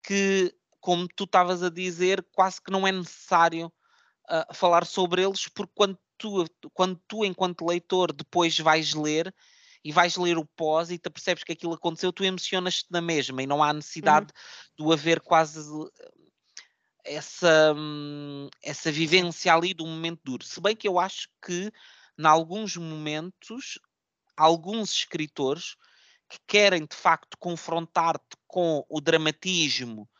que, 0.02 0.54
como 0.78 1.08
tu 1.08 1.24
estavas 1.24 1.62
a 1.62 1.70
dizer, 1.70 2.24
quase 2.32 2.62
que 2.62 2.70
não 2.70 2.86
é 2.86 2.92
necessário 2.92 3.66
uh, 4.30 4.54
falar 4.54 4.86
sobre 4.86 5.22
eles, 5.22 5.48
porque 5.48 5.72
quando 5.74 5.98
tu, 6.16 6.44
quando 6.72 7.00
tu, 7.08 7.24
enquanto 7.24 7.66
leitor, 7.66 8.12
depois 8.12 8.58
vais 8.58 8.94
ler, 8.94 9.34
e 9.86 9.92
vais 9.92 10.16
ler 10.16 10.36
o 10.36 10.44
pós 10.44 10.90
e 10.90 10.98
te 10.98 11.08
percebes 11.08 11.44
que 11.44 11.52
aquilo 11.52 11.72
aconteceu, 11.72 12.12
tu 12.12 12.24
emocionas-te 12.24 12.90
na 12.90 13.00
mesma 13.00 13.40
e 13.40 13.46
não 13.46 13.62
há 13.62 13.72
necessidade 13.72 14.32
uhum. 14.76 14.88
de 14.88 14.92
haver 14.92 15.20
quase 15.20 15.60
eh, 15.60 17.14
essa, 17.14 17.72
hum, 17.72 18.48
essa 18.60 18.90
vivência 18.90 19.54
ali 19.54 19.72
do 19.72 19.86
momento 19.86 20.20
duro. 20.24 20.44
Se 20.44 20.60
bem 20.60 20.74
que 20.74 20.88
eu 20.88 20.98
acho 20.98 21.28
que, 21.40 21.72
em 22.18 22.26
alguns 22.26 22.76
momentos, 22.76 23.78
alguns 24.36 24.90
escritores 24.90 25.76
que 26.28 26.40
querem 26.48 26.84
de 26.84 26.96
facto 26.96 27.38
confrontar-te 27.38 28.36
com 28.48 28.84
o 28.90 29.00
dramatismo 29.00 30.10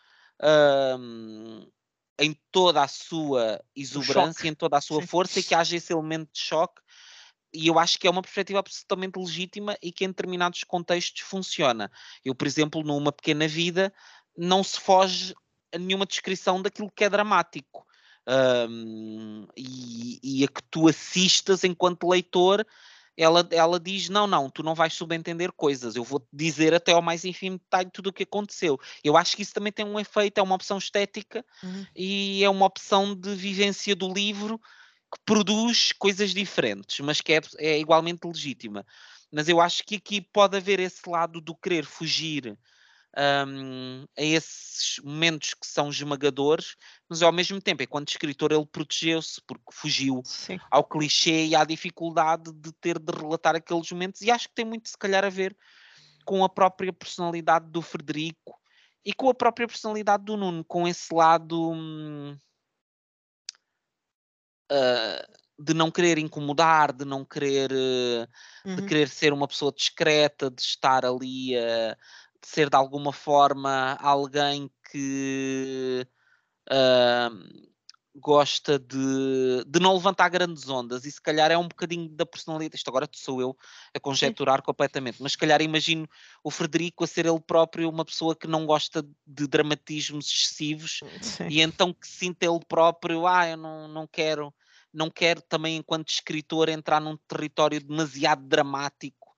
um, 0.97 1.69
em 2.21 2.39
toda 2.53 2.85
a 2.85 2.89
sua 2.89 3.61
exuberância, 3.75 4.47
em 4.47 4.55
toda 4.55 4.77
a 4.77 4.81
sua 4.81 5.01
Sim. 5.01 5.09
força, 5.09 5.41
e 5.41 5.43
que 5.43 5.57
haja 5.57 5.77
esse 5.77 5.93
elemento 5.93 6.31
de 6.33 6.39
choque, 6.39 6.81
e 7.57 7.69
eu 7.69 7.79
acho 7.79 7.99
que 7.99 8.07
é 8.07 8.11
uma 8.11 8.21
perspectiva 8.21 8.59
absolutamente 8.59 9.19
legítima 9.19 9.77
e 9.83 9.91
que 9.91 10.05
em 10.05 10.09
determinados 10.09 10.63
contextos 10.65 11.23
funciona. 11.23 11.91
Eu, 12.25 12.35
por 12.35 12.47
exemplo, 12.47 12.83
numa 12.83 13.11
pequena 13.11 13.49
vida, 13.49 13.93
não 14.37 14.63
se 14.63 14.79
foge 14.79 15.35
a 15.75 15.79
nenhuma 15.79 16.05
descrição 16.05 16.61
daquilo 16.61 16.93
que 16.95 17.05
é 17.05 17.09
dramático. 17.09 17.87
Um, 18.29 19.47
e, 19.57 20.19
e, 20.23 20.45
a 20.45 20.49
que 20.49 20.61
tu 20.69 20.89
assistas 20.89 21.63
enquanto 21.63 22.09
leitor, 22.09 22.67
ela, 23.17 23.49
ela 23.53 23.79
diz: 23.79 24.09
Não, 24.09 24.27
não, 24.27 24.51
tu 24.51 24.65
não 24.65 24.75
vais 24.75 24.93
subentender 24.93 25.53
coisas, 25.53 25.95
eu 25.95 26.03
vou-te 26.03 26.27
dizer 26.33 26.75
até 26.75 26.93
ao 26.93 27.01
mais 27.01 27.25
ínfimo 27.25 27.57
detalhe 27.59 27.89
tudo 27.91 28.09
o 28.09 28.13
que 28.13 28.25
aconteceu. 28.25 28.79
Eu 29.03 29.17
acho 29.17 29.37
que 29.37 29.43
isso 29.43 29.55
também 29.55 29.73
tem 29.73 29.87
um 29.87 29.99
efeito, 29.99 30.39
é 30.39 30.43
uma 30.43 30.57
opção 30.57 30.77
estética 30.77 31.45
uhum. 31.63 31.87
e 31.95 32.43
é 32.43 32.51
uma 32.51 32.67
opção 32.67 33.15
de 33.15 33.35
vivência 33.35 33.95
do 33.95 34.13
livro 34.13 34.61
que 35.17 35.25
produz 35.25 35.93
coisas 35.93 36.33
diferentes, 36.33 37.01
mas 37.01 37.21
que 37.21 37.33
é, 37.33 37.41
é 37.59 37.79
igualmente 37.79 38.27
legítima. 38.27 38.85
Mas 39.33 39.49
eu 39.49 39.61
acho 39.61 39.85
que 39.85 39.97
aqui 39.97 40.21
pode 40.21 40.57
haver 40.57 40.81
esse 40.81 41.09
lado 41.09 41.41
do 41.41 41.55
querer 41.55 41.85
fugir 41.85 42.57
um, 43.17 44.05
a 44.17 44.23
esses 44.23 45.01
momentos 45.03 45.55
que 45.55 45.67
são 45.67 45.89
esmagadores, 45.89 46.77
mas 47.09 47.23
ao 47.23 47.33
mesmo 47.33 47.61
tempo, 47.61 47.83
enquanto 47.83 48.11
escritor, 48.11 48.53
ele 48.53 48.67
protegeu-se 48.67 49.41
porque 49.47 49.73
fugiu 49.73 50.23
Sim. 50.25 50.59
ao 50.71 50.85
clichê 50.85 51.47
e 51.47 51.57
à 51.57 51.65
dificuldade 51.65 52.53
de 52.53 52.73
ter 52.73 52.99
de 52.99 53.13
relatar 53.13 53.57
aqueles 53.57 53.91
momentos, 53.91 54.21
e 54.21 54.31
acho 54.31 54.49
que 54.49 54.55
tem 54.55 54.65
muito, 54.65 54.89
se 54.89 54.99
calhar, 54.99 55.25
a 55.25 55.31
ver 55.31 55.57
com 56.25 56.45
a 56.45 56.49
própria 56.49 56.93
personalidade 56.93 57.71
do 57.71 57.81
Frederico 57.81 58.61
e 59.05 59.15
com 59.15 59.31
a 59.31 59.35
própria 59.35 59.67
personalidade 59.67 60.25
do 60.25 60.37
Nuno, 60.37 60.65
com 60.65 60.87
esse 60.87 61.15
lado. 61.15 61.71
Hum, 61.73 62.37
uh, 64.73 65.37
de 65.59 65.75
não 65.75 65.91
querer 65.91 66.19
incomodar, 66.19 66.93
de 66.93 67.05
não 67.05 67.25
querer, 67.25 67.73
uh, 67.73 68.29
uhum. 68.69 68.77
de 68.77 68.83
querer 68.87 69.09
ser 69.09 69.33
uma 69.33 69.49
pessoa 69.49 69.73
discreta, 69.73 70.51
de 70.51 70.61
estar 70.61 71.05
ali, 71.05 71.57
uh, 71.57 71.97
de 72.41 72.49
ser 72.49 72.69
de 72.69 72.77
alguma 72.77 73.13
forma 73.13 73.97
alguém 74.01 74.71
que 74.91 76.07
gosta 78.19 78.79
de, 78.79 79.65
de 79.67 79.81
não 79.81 79.95
levantar 79.95 80.29
grandes 80.29 80.69
ondas 80.69 81.05
e 81.05 81.13
se 81.13 81.21
calhar 81.21 81.51
é 81.51 81.59
um 81.59 81.69
bocadinho 81.69 82.09
da 82.09 82.25
personalidade. 82.25 82.77
Isto 82.77 82.89
agora 82.89 83.09
sou 83.13 83.41
eu 83.41 83.57
a 83.95 84.01
conjecturar 84.01 84.59
Sim. 84.59 84.65
completamente, 84.65 85.23
mas 85.23 85.33
se 85.33 85.39
calhar 85.39 85.61
imagino 85.61 86.09
o 86.43 86.51
Frederico 86.51 87.05
a 87.05 87.07
ser 87.07 87.27
ele 87.27 87.41
próprio 87.41 87.89
uma 87.89 88.05
pessoa 88.05 88.35
que 88.35 88.47
não 88.47 88.67
gosta 88.67 89.07
de 89.27 89.47
dramatismos 89.47 90.27
excessivos 90.27 91.01
Sim. 91.21 91.49
e 91.49 91.61
então 91.61 91.93
que 91.93 92.07
sinta 92.07 92.47
ele 92.47 92.61
próprio, 92.67 93.27
ah, 93.27 93.49
eu 93.49 93.57
não, 93.57 93.89
não 93.89 94.07
quero 94.07 94.53
não 94.93 95.11
quero 95.11 95.43
também, 95.43 95.77
enquanto 95.77 96.09
escritor, 96.09 96.71
entrar 96.71 97.01
num 97.01 97.19
território 97.29 97.79
demasiado 97.85 98.43
dramático 98.47 99.29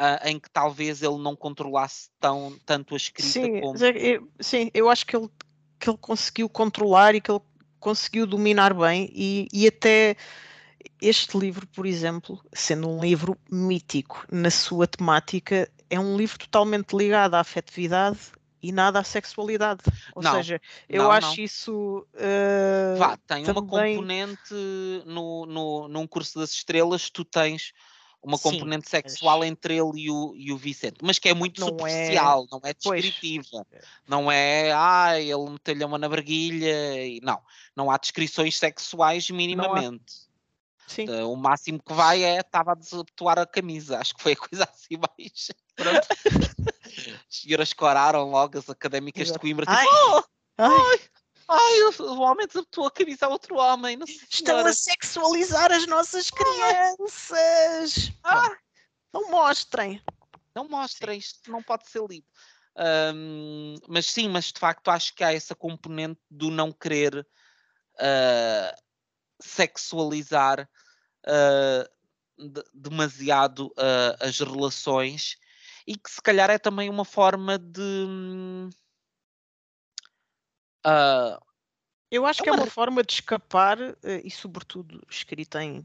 uh, 0.00 0.26
em 0.26 0.40
que 0.40 0.50
talvez 0.50 1.02
ele 1.02 1.18
não 1.18 1.36
controlasse 1.36 2.10
tão, 2.18 2.58
tanto 2.64 2.94
a 2.94 2.96
escrita 2.96 3.30
sim, 3.30 3.60
como. 3.60 3.78
Eu, 3.84 4.28
sim, 4.40 4.70
eu 4.72 4.88
acho 4.88 5.06
que 5.06 5.14
ele, 5.14 5.28
que 5.78 5.90
ele 5.90 5.98
conseguiu 5.98 6.48
controlar 6.48 7.14
e 7.14 7.20
que 7.20 7.30
ele, 7.30 7.40
conseguiu 7.82 8.26
dominar 8.26 8.72
bem 8.72 9.10
e, 9.12 9.48
e 9.52 9.66
até 9.66 10.16
este 11.00 11.36
livro, 11.36 11.66
por 11.66 11.84
exemplo, 11.84 12.40
sendo 12.52 12.88
um 12.88 13.00
livro 13.00 13.36
mítico 13.50 14.24
na 14.30 14.50
sua 14.50 14.86
temática, 14.86 15.68
é 15.90 15.98
um 15.98 16.16
livro 16.16 16.38
totalmente 16.38 16.96
ligado 16.96 17.34
à 17.34 17.40
afetividade 17.40 18.18
e 18.62 18.70
nada 18.70 19.00
à 19.00 19.04
sexualidade. 19.04 19.80
Ou 20.14 20.22
Não, 20.22 20.34
seja, 20.34 20.60
eu 20.88 21.02
não, 21.02 21.10
acho 21.10 21.36
não. 21.36 21.44
isso. 21.44 22.06
eh, 22.14 22.94
Vá, 22.96 23.16
tem 23.26 23.44
uma 23.44 23.54
também- 23.54 23.96
componente 23.96 24.54
no, 25.04 25.44
no, 25.46 25.88
num 25.88 26.06
curso 26.06 26.38
das 26.38 26.52
estrelas, 26.52 27.10
tu 27.10 27.24
tens 27.24 27.72
uma 28.22 28.36
Sim, 28.36 28.42
componente 28.52 28.88
sexual 28.88 29.44
entre 29.44 29.74
ele 29.76 30.02
e 30.02 30.10
o, 30.10 30.32
e 30.36 30.52
o 30.52 30.56
Vicente, 30.56 30.98
mas 31.02 31.18
que 31.18 31.28
é 31.28 31.34
muito 31.34 31.60
Não 31.60 31.66
é- 31.66 31.70
superficial, 31.70 32.46
não 32.50 32.60
é 32.62 32.72
Pois. 32.74 33.02
descritiva. 33.02 33.66
Não 34.06 34.30
é, 34.30 34.72
ah, 34.72 35.18
ele 35.20 35.50
meteu-lhe 35.50 35.84
uma 35.84 35.98
na 35.98 36.08
barguilha, 36.08 37.04
e 37.04 37.20
não. 37.20 37.40
Não 37.74 37.90
há 37.90 37.98
descrições 37.98 38.56
sexuais 38.58 39.28
minimamente. 39.30 40.12
sim, 40.86 41.08
Uh, 41.08 41.32
O 41.32 41.36
máximo 41.36 41.82
que 41.82 41.92
vai 41.94 42.22
é 42.22 42.38
estava 42.40 42.72
a 42.72 42.74
desabotoar 42.74 43.38
a 43.38 43.46
camisa. 43.46 43.98
Acho 43.98 44.14
que 44.14 44.22
foi 44.22 44.32
a 44.32 44.36
coisa 44.36 44.64
assim 44.64 44.96
mais. 44.98 45.50
Pronto. 45.74 46.06
As 47.28 47.36
senhoras 47.36 47.72
coraram 47.72 48.30
logo 48.30 48.58
as 48.58 48.68
académicas 48.68 49.32
de. 49.32 49.38
Coimbra. 49.38 49.64
Tipo, 49.64 49.78
Ai, 49.78 49.86
oh, 49.86 50.22
ai, 50.58 51.00
ai, 51.48 51.82
o, 52.00 52.20
homem 52.20 52.46
desabotou 52.46 52.86
a 52.86 52.90
camisa 52.90 53.26
a 53.26 53.28
outro 53.28 53.56
homem. 53.56 53.96
Não 53.96 54.06
sei, 54.06 54.16
estão 54.30 54.54
senhora. 54.54 54.70
a 54.70 54.74
sexualizar 54.74 55.72
as 55.72 55.86
nossas 55.86 56.30
crianças. 56.30 58.12
Ah, 58.24 58.42
Pronto, 58.42 58.58
Não 59.12 59.30
mostrem. 59.30 60.02
não 60.54 60.68
mostra, 60.68 61.14
isto 61.14 61.50
não 61.50 61.62
pode 61.62 61.88
ser 61.88 62.02
lido. 62.08 62.26
Ahm, 62.76 63.74
mas 63.88 64.06
sim, 64.06 64.28
mas 64.28 64.46
de 64.46 64.58
facto 64.58 64.88
acho 64.90 65.14
que 65.14 65.22
há 65.22 65.32
essa 65.32 65.54
componente 65.54 66.20
do 66.30 66.50
não 66.50 66.72
querer 66.72 67.26
ah, 68.00 68.74
sexualizar 69.40 70.68
ah, 71.26 71.88
de- 72.38 72.64
demasiado 72.72 73.72
ah, 73.76 74.16
as 74.20 74.38
relações 74.40 75.36
e 75.86 75.96
que 75.96 76.10
se 76.10 76.22
calhar 76.22 76.48
é 76.50 76.58
também 76.58 76.88
uma 76.88 77.04
forma 77.04 77.58
de. 77.58 77.80
hum, 77.80 78.70
ah, 80.84 81.40
Eu 82.10 82.26
acho 82.26 82.40
É 82.40 82.44
que 82.44 82.48
é 82.50 82.52
uma 82.52 82.58
uma 82.60 82.64
re- 82.64 82.70
forma 82.70 83.02
de 83.02 83.12
escapar, 83.14 83.78
eh, 83.80 84.22
e 84.24 84.30
sobretudo 84.30 85.00
escrita 85.08 85.62
em 85.62 85.84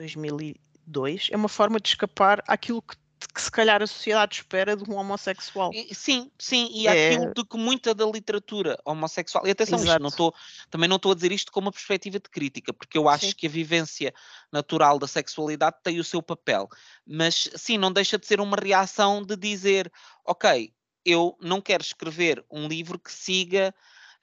2002, 0.00 1.28
é 1.30 1.36
uma 1.36 1.48
forma 1.48 1.80
de 1.80 1.88
escapar 1.88 2.42
àquilo 2.46 2.82
que, 2.82 2.96
que 3.34 3.40
se 3.40 3.50
calhar 3.50 3.82
a 3.82 3.86
sociedade 3.86 4.36
espera 4.36 4.76
de 4.76 4.88
um 4.90 4.94
homossexual. 4.96 5.70
Sim, 5.92 6.30
sim, 6.38 6.68
e 6.72 6.86
É- 6.86 7.12
aquilo 7.14 7.32
de 7.34 7.44
que 7.44 7.56
muita 7.56 7.94
da 7.94 8.04
literatura 8.06 8.78
homossexual. 8.84 9.46
E 9.46 9.50
atenção, 9.50 9.82
isto 9.82 9.98
não 10.00 10.08
estou, 10.08 10.34
também 10.70 10.88
não 10.88 10.96
estou 10.96 11.12
a 11.12 11.14
dizer 11.14 11.32
isto 11.32 11.50
com 11.52 11.60
uma 11.60 11.72
perspectiva 11.72 12.18
de 12.18 12.28
crítica, 12.30 12.72
porque 12.72 12.96
eu 12.96 13.08
acho 13.08 13.26
Sim. 13.26 13.34
que 13.34 13.46
a 13.46 13.50
vivência 13.50 14.14
natural 14.52 14.98
da 14.98 15.06
sexualidade 15.06 15.76
tem 15.82 15.98
o 15.98 16.04
seu 16.04 16.22
papel. 16.22 16.68
Mas 17.06 17.48
sim, 17.56 17.78
não 17.78 17.92
deixa 17.92 18.18
de 18.18 18.26
ser 18.26 18.40
uma 18.40 18.56
reação 18.56 19.22
de 19.22 19.36
dizer, 19.36 19.90
ok, 20.24 20.72
eu 21.06 21.38
não 21.40 21.60
quero 21.60 21.82
escrever 21.82 22.44
um 22.50 22.66
livro 22.66 22.98
que 22.98 23.12
siga 23.12 23.72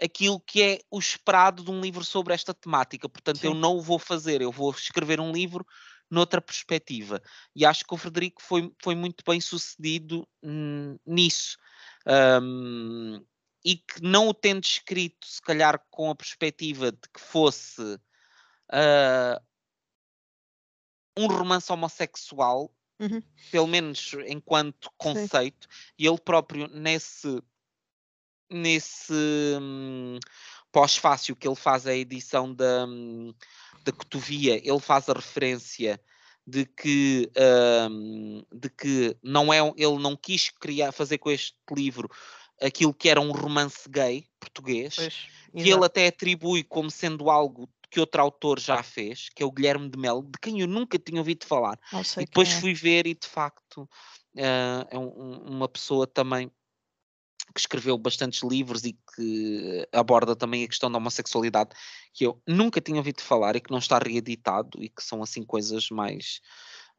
aquilo 0.01 0.39
que 0.41 0.61
é 0.61 0.79
o 0.91 0.99
esperado 0.99 1.63
de 1.63 1.71
um 1.71 1.79
livro 1.79 2.03
sobre 2.03 2.33
esta 2.33 2.53
temática. 2.53 3.07
Portanto, 3.07 3.41
eu 3.45 3.53
Sim. 3.53 3.59
não 3.59 3.77
o 3.77 3.81
vou 3.81 3.97
fazer, 3.97 4.41
eu 4.41 4.51
vou 4.51 4.69
escrever 4.71 5.19
um 5.21 5.31
livro 5.31 5.65
noutra 6.09 6.41
perspectiva. 6.41 7.21
E 7.55 7.65
acho 7.65 7.85
que 7.85 7.93
o 7.93 7.97
Frederico 7.97 8.41
foi, 8.41 8.69
foi 8.83 8.95
muito 8.95 9.23
bem 9.25 9.39
sucedido 9.39 10.27
hum, 10.43 10.97
nisso. 11.05 11.57
Hum, 12.41 13.23
e 13.63 13.77
que 13.77 14.01
não 14.01 14.27
o 14.27 14.33
tendo 14.33 14.65
escrito, 14.65 15.25
se 15.25 15.41
calhar 15.41 15.81
com 15.89 16.09
a 16.09 16.15
perspectiva 16.15 16.91
de 16.91 17.09
que 17.13 17.21
fosse 17.21 17.97
ah, 18.69 19.41
um 21.17 21.27
romance 21.27 21.71
homossexual, 21.71 22.75
Uhum. 23.03 23.21
pelo 23.51 23.67
menos 23.67 24.15
enquanto 24.27 24.89
conceito, 24.97 25.67
e 25.99 26.07
ele 26.07 26.17
próprio 26.17 26.67
nesse 26.67 27.41
nesse 28.49 29.13
hum, 29.59 30.19
pós-fácil 30.71 31.35
que 31.35 31.47
ele 31.47 31.55
faz 31.55 31.87
a 31.87 31.95
edição 31.95 32.53
da, 32.53 32.85
hum, 32.85 33.33
da 33.83 33.91
Cotovia, 33.91 34.55
ele 34.57 34.79
faz 34.79 35.09
a 35.09 35.13
referência 35.13 35.99
de 36.45 36.65
que, 36.65 37.31
hum, 37.89 38.43
de 38.53 38.69
que 38.69 39.17
não 39.23 39.51
é, 39.53 39.59
ele 39.75 39.97
não 39.97 40.15
quis 40.15 40.49
criar, 40.49 40.91
fazer 40.91 41.17
com 41.17 41.31
este 41.31 41.55
livro 41.71 42.09
aquilo 42.61 42.93
que 42.93 43.09
era 43.09 43.19
um 43.19 43.31
romance 43.31 43.89
gay 43.89 44.25
português, 44.39 44.95
Pois, 44.95 45.27
que 45.51 45.69
ele 45.69 45.85
até 45.85 46.07
atribui 46.07 46.63
como 46.63 46.89
sendo 46.89 47.29
algo 47.29 47.69
que 47.93 47.99
outro 47.99 48.21
autor 48.21 48.59
já 48.59 48.81
fez, 48.81 49.29
que 49.29 49.43
é 49.43 49.45
o 49.45 49.51
Guilherme 49.51 49.87
de 49.87 49.99
Melo, 49.99 50.23
de 50.23 50.39
quem 50.41 50.61
eu 50.61 50.67
nunca 50.67 50.97
tinha 50.97 51.19
ouvido 51.21 51.45
falar. 51.45 51.79
E 52.17 52.25
depois 52.25 52.49
é. 52.49 52.59
fui 52.59 52.73
ver 52.73 53.05
e 53.05 53.13
de 53.13 53.27
facto 53.27 53.87
eh, 54.35 54.87
é 54.89 54.97
um- 54.97 55.13
um- 55.15 55.55
uma 55.57 55.69
pessoa 55.69 56.07
também 56.07 56.51
que 57.53 57.59
escreveu 57.59 57.95
bastantes 57.99 58.41
livros 58.41 58.83
e 58.83 58.93
que 59.15 59.87
aborda 59.91 60.35
também 60.35 60.63
a 60.63 60.67
questão 60.67 60.91
da 60.91 60.97
homossexualidade 60.97 61.69
que 62.11 62.25
eu 62.25 62.41
nunca 62.47 62.81
tinha 62.81 62.97
ouvido 62.97 63.21
falar 63.21 63.55
e 63.55 63.61
que 63.61 63.69
não 63.69 63.77
está 63.77 63.99
reeditado 63.99 64.81
e 64.81 64.89
que 64.89 65.03
são 65.03 65.21
assim 65.21 65.43
coisas 65.43 65.89
mais 65.91 66.41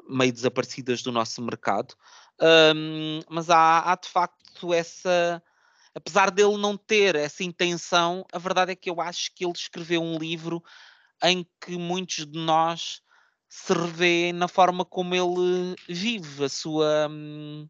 meio 0.09 0.33
desaparecidas 0.33 1.03
do 1.03 1.11
nosso 1.11 1.43
mercado. 1.43 1.97
Ahm, 2.41 3.21
mas 3.29 3.51
há, 3.51 3.91
há 3.93 3.97
de 3.97 4.09
facto 4.09 4.73
essa 4.73 5.43
apesar 5.95 6.31
dele 6.31 6.57
não 6.57 6.77
ter 6.77 7.15
essa 7.15 7.45
intenção, 7.45 8.27
a 8.33 8.39
verdade 8.39 8.73
é 8.73 8.77
que 8.77 8.91
eu 8.91 9.01
acho 9.01 9.33
que 9.35 9.45
ele 9.45 9.53
escreveu 9.55 10.03
um 10.03 10.19
livro 10.19 10.63
em 11.23 11.47
que 11.61 11.79
muitos 11.79 12.27
de 12.27 12.39
nós 12.39 13.01
se 13.49 13.73
revê 13.73 14.33
na 14.33 14.49
forma 14.49 14.85
como 14.85 15.15
ele 15.15 15.77
vive 15.89 16.45
a 16.45 16.49
sua. 16.49 17.09
hum, 17.09 17.69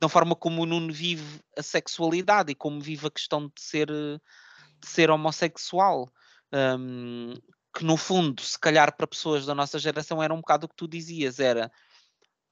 na 0.00 0.10
forma 0.10 0.36
como 0.36 0.62
o 0.62 0.66
Nuno 0.66 0.92
vive 0.92 1.40
a 1.56 1.62
sexualidade 1.62 2.52
e 2.52 2.54
como 2.54 2.80
vive 2.80 3.06
a 3.06 3.10
questão 3.10 3.46
de 3.46 3.60
ser, 3.60 3.88
de 3.88 4.86
ser 4.86 5.10
homossexual. 5.10 6.08
Hum, 6.52 7.34
que 7.74 7.84
no 7.84 7.96
fundo, 7.96 8.40
se 8.42 8.58
calhar 8.58 8.94
para 8.94 9.06
pessoas 9.06 9.46
da 9.46 9.54
nossa 9.54 9.78
geração 9.78 10.22
era 10.22 10.32
um 10.32 10.38
bocado 10.38 10.66
o 10.66 10.68
que 10.68 10.76
tu 10.76 10.86
dizias, 10.86 11.40
era 11.40 11.70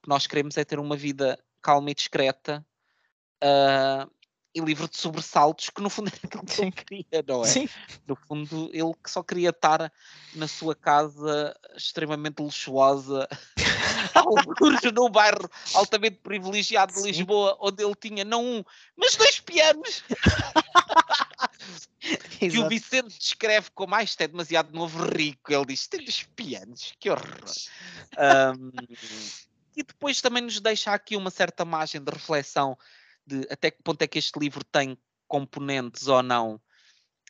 que 0.02 0.08
nós 0.08 0.26
queremos 0.26 0.56
é 0.56 0.64
ter 0.64 0.78
uma 0.78 0.96
vida 0.96 1.38
calma 1.62 1.90
e 1.90 1.94
discreta 1.94 2.64
ah, 3.42 4.08
e 4.54 4.60
livre 4.60 4.88
de 4.88 4.96
sobressaltos, 4.96 5.68
que 5.68 5.82
no 5.82 5.90
fundo 5.90 6.08
era 6.08 6.18
aquilo 6.24 6.44
que 6.44 6.62
ele 6.62 6.72
queria, 6.72 7.24
não 7.26 7.44
é? 7.44 7.48
Sim, 7.48 7.68
No 8.06 8.14
fundo, 8.14 8.70
ele 8.72 8.92
que 9.02 9.10
só 9.10 9.22
queria 9.22 9.50
estar 9.50 9.92
na 10.34 10.46
sua 10.46 10.74
casa 10.74 11.56
extremamente 11.76 12.40
luxuosa, 12.40 13.28
alguns 14.14 14.80
no 14.92 15.08
bairro 15.08 15.50
altamente 15.74 16.18
privilegiado 16.22 16.92
de 16.92 17.00
Sim. 17.00 17.06
Lisboa, 17.06 17.56
onde 17.60 17.82
ele 17.82 17.94
tinha 17.96 18.24
não 18.24 18.44
um, 18.44 18.64
mas 18.96 19.16
dois 19.16 19.40
pianos, 19.40 20.04
que 22.38 22.58
o. 22.58 22.68
Vicente 22.68 23.18
descreve 23.18 23.70
como, 23.74 23.94
ah, 23.94 24.02
isto 24.02 24.20
é 24.20 24.28
demasiado 24.28 24.72
novo 24.72 25.04
rico. 25.04 25.52
Ele 25.52 25.66
diz, 25.66 25.86
tem 25.86 26.00
dois 26.00 26.22
pianos, 26.34 26.94
que 26.98 27.10
horror. 27.10 27.44
Ahm, 28.16 28.70
e 29.76 29.82
depois 29.82 30.20
também 30.20 30.42
nos 30.42 30.60
deixa 30.60 30.92
aqui 30.92 31.16
uma 31.16 31.30
certa 31.30 31.64
margem 31.64 32.02
de 32.02 32.10
reflexão 32.10 32.76
de 33.26 33.46
até 33.50 33.70
que 33.70 33.82
ponto 33.82 34.02
é 34.02 34.06
que 34.06 34.18
este 34.18 34.38
livro 34.38 34.64
tem 34.64 34.98
componentes 35.26 36.06
ou 36.08 36.22
não 36.22 36.60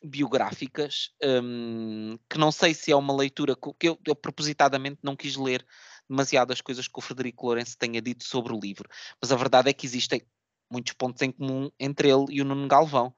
biográficas, 0.03 1.09
hum, 1.23 2.17
que 2.29 2.37
não 2.37 2.51
sei 2.51 2.73
se 2.73 2.91
é 2.91 2.95
uma 2.95 3.15
leitura 3.15 3.55
que 3.55 3.87
eu, 3.87 3.99
eu 4.05 4.15
propositadamente 4.15 4.99
não 5.01 5.15
quis 5.15 5.35
ler 5.35 5.65
demasiadas 6.07 6.61
coisas 6.61 6.87
que 6.87 6.99
o 6.99 7.01
Frederico 7.01 7.45
Lourenço 7.45 7.77
tenha 7.77 8.01
dito 8.01 8.23
sobre 8.23 8.53
o 8.53 8.59
livro, 8.59 8.87
mas 9.21 9.31
a 9.31 9.35
verdade 9.35 9.69
é 9.69 9.73
que 9.73 9.85
existem 9.85 10.21
muitos 10.69 10.93
pontos 10.93 11.21
em 11.21 11.31
comum 11.31 11.71
entre 11.79 12.09
ele 12.09 12.25
e 12.29 12.41
o 12.41 12.45
Nuno 12.45 12.67
Galvão. 12.67 13.15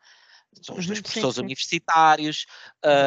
São 0.62 0.78
os 0.78 0.86
dois 0.86 1.00
Uhum, 1.00 1.04
sim, 1.04 1.04
professores 1.04 1.36
sim. 1.36 1.42
universitários, 1.42 2.46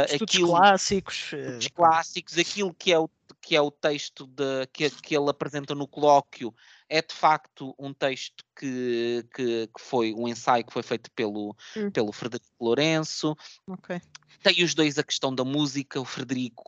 Estudos 0.08 0.34
aquilo, 0.34 0.48
clássicos. 0.48 1.32
eh, 1.32 1.58
os 1.58 1.68
clássicos, 1.68 2.38
aquilo 2.38 2.74
que 2.74 2.92
é 2.92 2.98
o, 2.98 3.10
que 3.40 3.56
é 3.56 3.60
o 3.60 3.70
texto 3.70 4.26
de, 4.26 4.66
que, 4.72 4.90
que 4.90 5.16
ele 5.16 5.30
apresenta 5.30 5.74
no 5.74 5.88
colóquio 5.88 6.54
é 6.90 7.00
de 7.00 7.14
facto 7.14 7.72
um 7.78 7.94
texto 7.94 8.44
que, 8.58 9.24
que, 9.32 9.68
que 9.68 9.80
foi 9.80 10.12
um 10.12 10.26
ensaio 10.26 10.66
que 10.66 10.72
foi 10.72 10.82
feito 10.82 11.08
pelo, 11.12 11.56
Hum. 11.76 11.90
pelo 11.90 12.12
Frederico 12.12 12.50
Lourenço. 12.60 13.36
ok. 13.68 14.00
Tem 14.42 14.64
os 14.64 14.74
dois 14.74 14.98
a 14.98 15.04
questão 15.04 15.32
da 15.32 15.44
música. 15.44 16.00
O 16.00 16.04
Frederico 16.04 16.64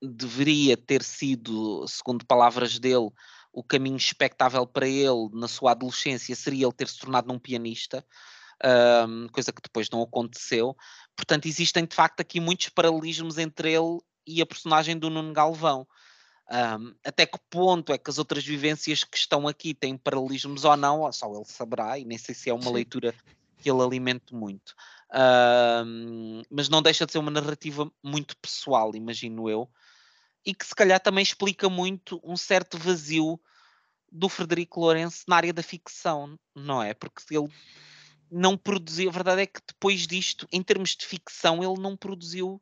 deveria 0.00 0.76
ter 0.76 1.02
sido, 1.02 1.86
segundo 1.86 2.24
palavras 2.24 2.78
dele, 2.78 3.10
o 3.52 3.62
caminho 3.62 3.96
expectável 3.96 4.66
para 4.66 4.88
ele 4.88 5.28
na 5.34 5.46
sua 5.46 5.72
adolescência 5.72 6.34
seria 6.34 6.64
ele 6.64 6.72
ter 6.72 6.88
se 6.88 6.98
tornado 6.98 7.30
um 7.30 7.38
pianista, 7.38 8.04
ahm, 8.64 9.26
coisa 9.28 9.52
que 9.52 9.60
depois 9.62 9.90
não 9.90 10.02
aconteceu. 10.02 10.74
Portanto, 11.14 11.46
existem 11.46 11.84
de 11.84 11.94
facto 11.94 12.20
aqui 12.20 12.40
muitos 12.40 12.70
paralelismos 12.70 13.36
entre 13.36 13.72
ele 13.72 13.98
e 14.26 14.40
a 14.40 14.46
personagem 14.46 14.98
do 14.98 15.10
Nuno 15.10 15.32
Galvão. 15.32 15.86
Ahm, 16.54 16.94
até 17.02 17.24
que 17.24 17.38
ponto 17.48 17.94
é 17.94 17.98
que 17.98 18.10
as 18.10 18.18
outras 18.18 18.44
vivências 18.44 19.04
que 19.04 19.16
estão 19.16 19.48
aqui 19.48 19.72
têm 19.72 19.96
paralelismos 19.96 20.66
ou 20.66 20.76
não, 20.76 21.10
só 21.10 21.34
ele 21.34 21.46
saberá, 21.46 21.98
e 21.98 22.04
nem 22.04 22.18
sei 22.18 22.34
se 22.34 22.50
é 22.50 22.52
uma 22.52 22.64
Sim. 22.64 22.74
leitura 22.74 23.14
que 23.56 23.70
ele 23.70 23.80
alimente 23.80 24.34
muito. 24.34 24.74
Uh, 25.10 26.44
mas 26.50 26.68
não 26.68 26.82
deixa 26.82 27.06
de 27.06 27.12
ser 27.12 27.18
uma 27.18 27.30
narrativa 27.30 27.90
muito 28.02 28.36
pessoal, 28.36 28.94
imagino 28.94 29.48
eu, 29.48 29.66
e 30.44 30.54
que 30.54 30.66
se 30.66 30.74
calhar 30.74 31.00
também 31.00 31.22
explica 31.22 31.70
muito 31.70 32.20
um 32.22 32.36
certo 32.36 32.76
vazio 32.76 33.40
do 34.10 34.28
Frederico 34.28 34.78
Lourenço 34.78 35.24
na 35.26 35.36
área 35.36 35.54
da 35.54 35.62
ficção, 35.62 36.38
não 36.54 36.82
é? 36.82 36.92
Porque 36.92 37.34
ele 37.34 37.48
não 38.30 38.58
produziu, 38.58 39.08
a 39.08 39.12
verdade 39.12 39.40
é 39.40 39.46
que 39.46 39.60
depois 39.66 40.06
disto, 40.06 40.46
em 40.52 40.62
termos 40.62 40.94
de 40.96 41.06
ficção, 41.06 41.64
ele 41.64 41.80
não 41.80 41.96
produziu 41.96 42.60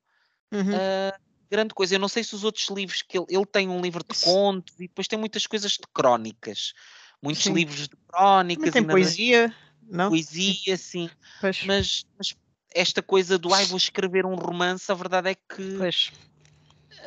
uhum. 0.52 0.60
uh, 0.60 1.29
grande 1.50 1.74
coisa. 1.74 1.94
Eu 1.94 1.98
não 1.98 2.08
sei 2.08 2.22
se 2.22 2.34
os 2.34 2.44
outros 2.44 2.68
livros 2.68 3.02
que 3.02 3.18
ele, 3.18 3.26
ele 3.28 3.46
tem 3.46 3.68
um 3.68 3.80
livro 3.80 4.04
de 4.04 4.18
contos 4.20 4.74
e 4.78 4.86
depois 4.86 5.08
tem 5.08 5.18
muitas 5.18 5.46
coisas 5.46 5.72
de 5.72 5.86
crónicas, 5.92 6.72
muitos 7.22 7.42
sim. 7.42 7.52
livros 7.52 7.88
de 7.88 7.96
crónicas. 8.08 8.70
Também 8.70 8.82
tem 8.82 8.90
poesia, 8.90 9.54
não? 9.82 10.08
Poesia, 10.08 10.76
sim. 10.76 11.10
Mas, 11.66 12.06
mas, 12.16 12.36
esta 12.74 13.02
coisa 13.02 13.36
do 13.36 13.52
ai, 13.52 13.64
vou 13.66 13.76
escrever 13.76 14.24
um 14.24 14.34
romance, 14.34 14.90
a 14.90 14.94
verdade 14.94 15.30
é 15.30 15.34
que 15.34 15.76
pois. 15.76 16.12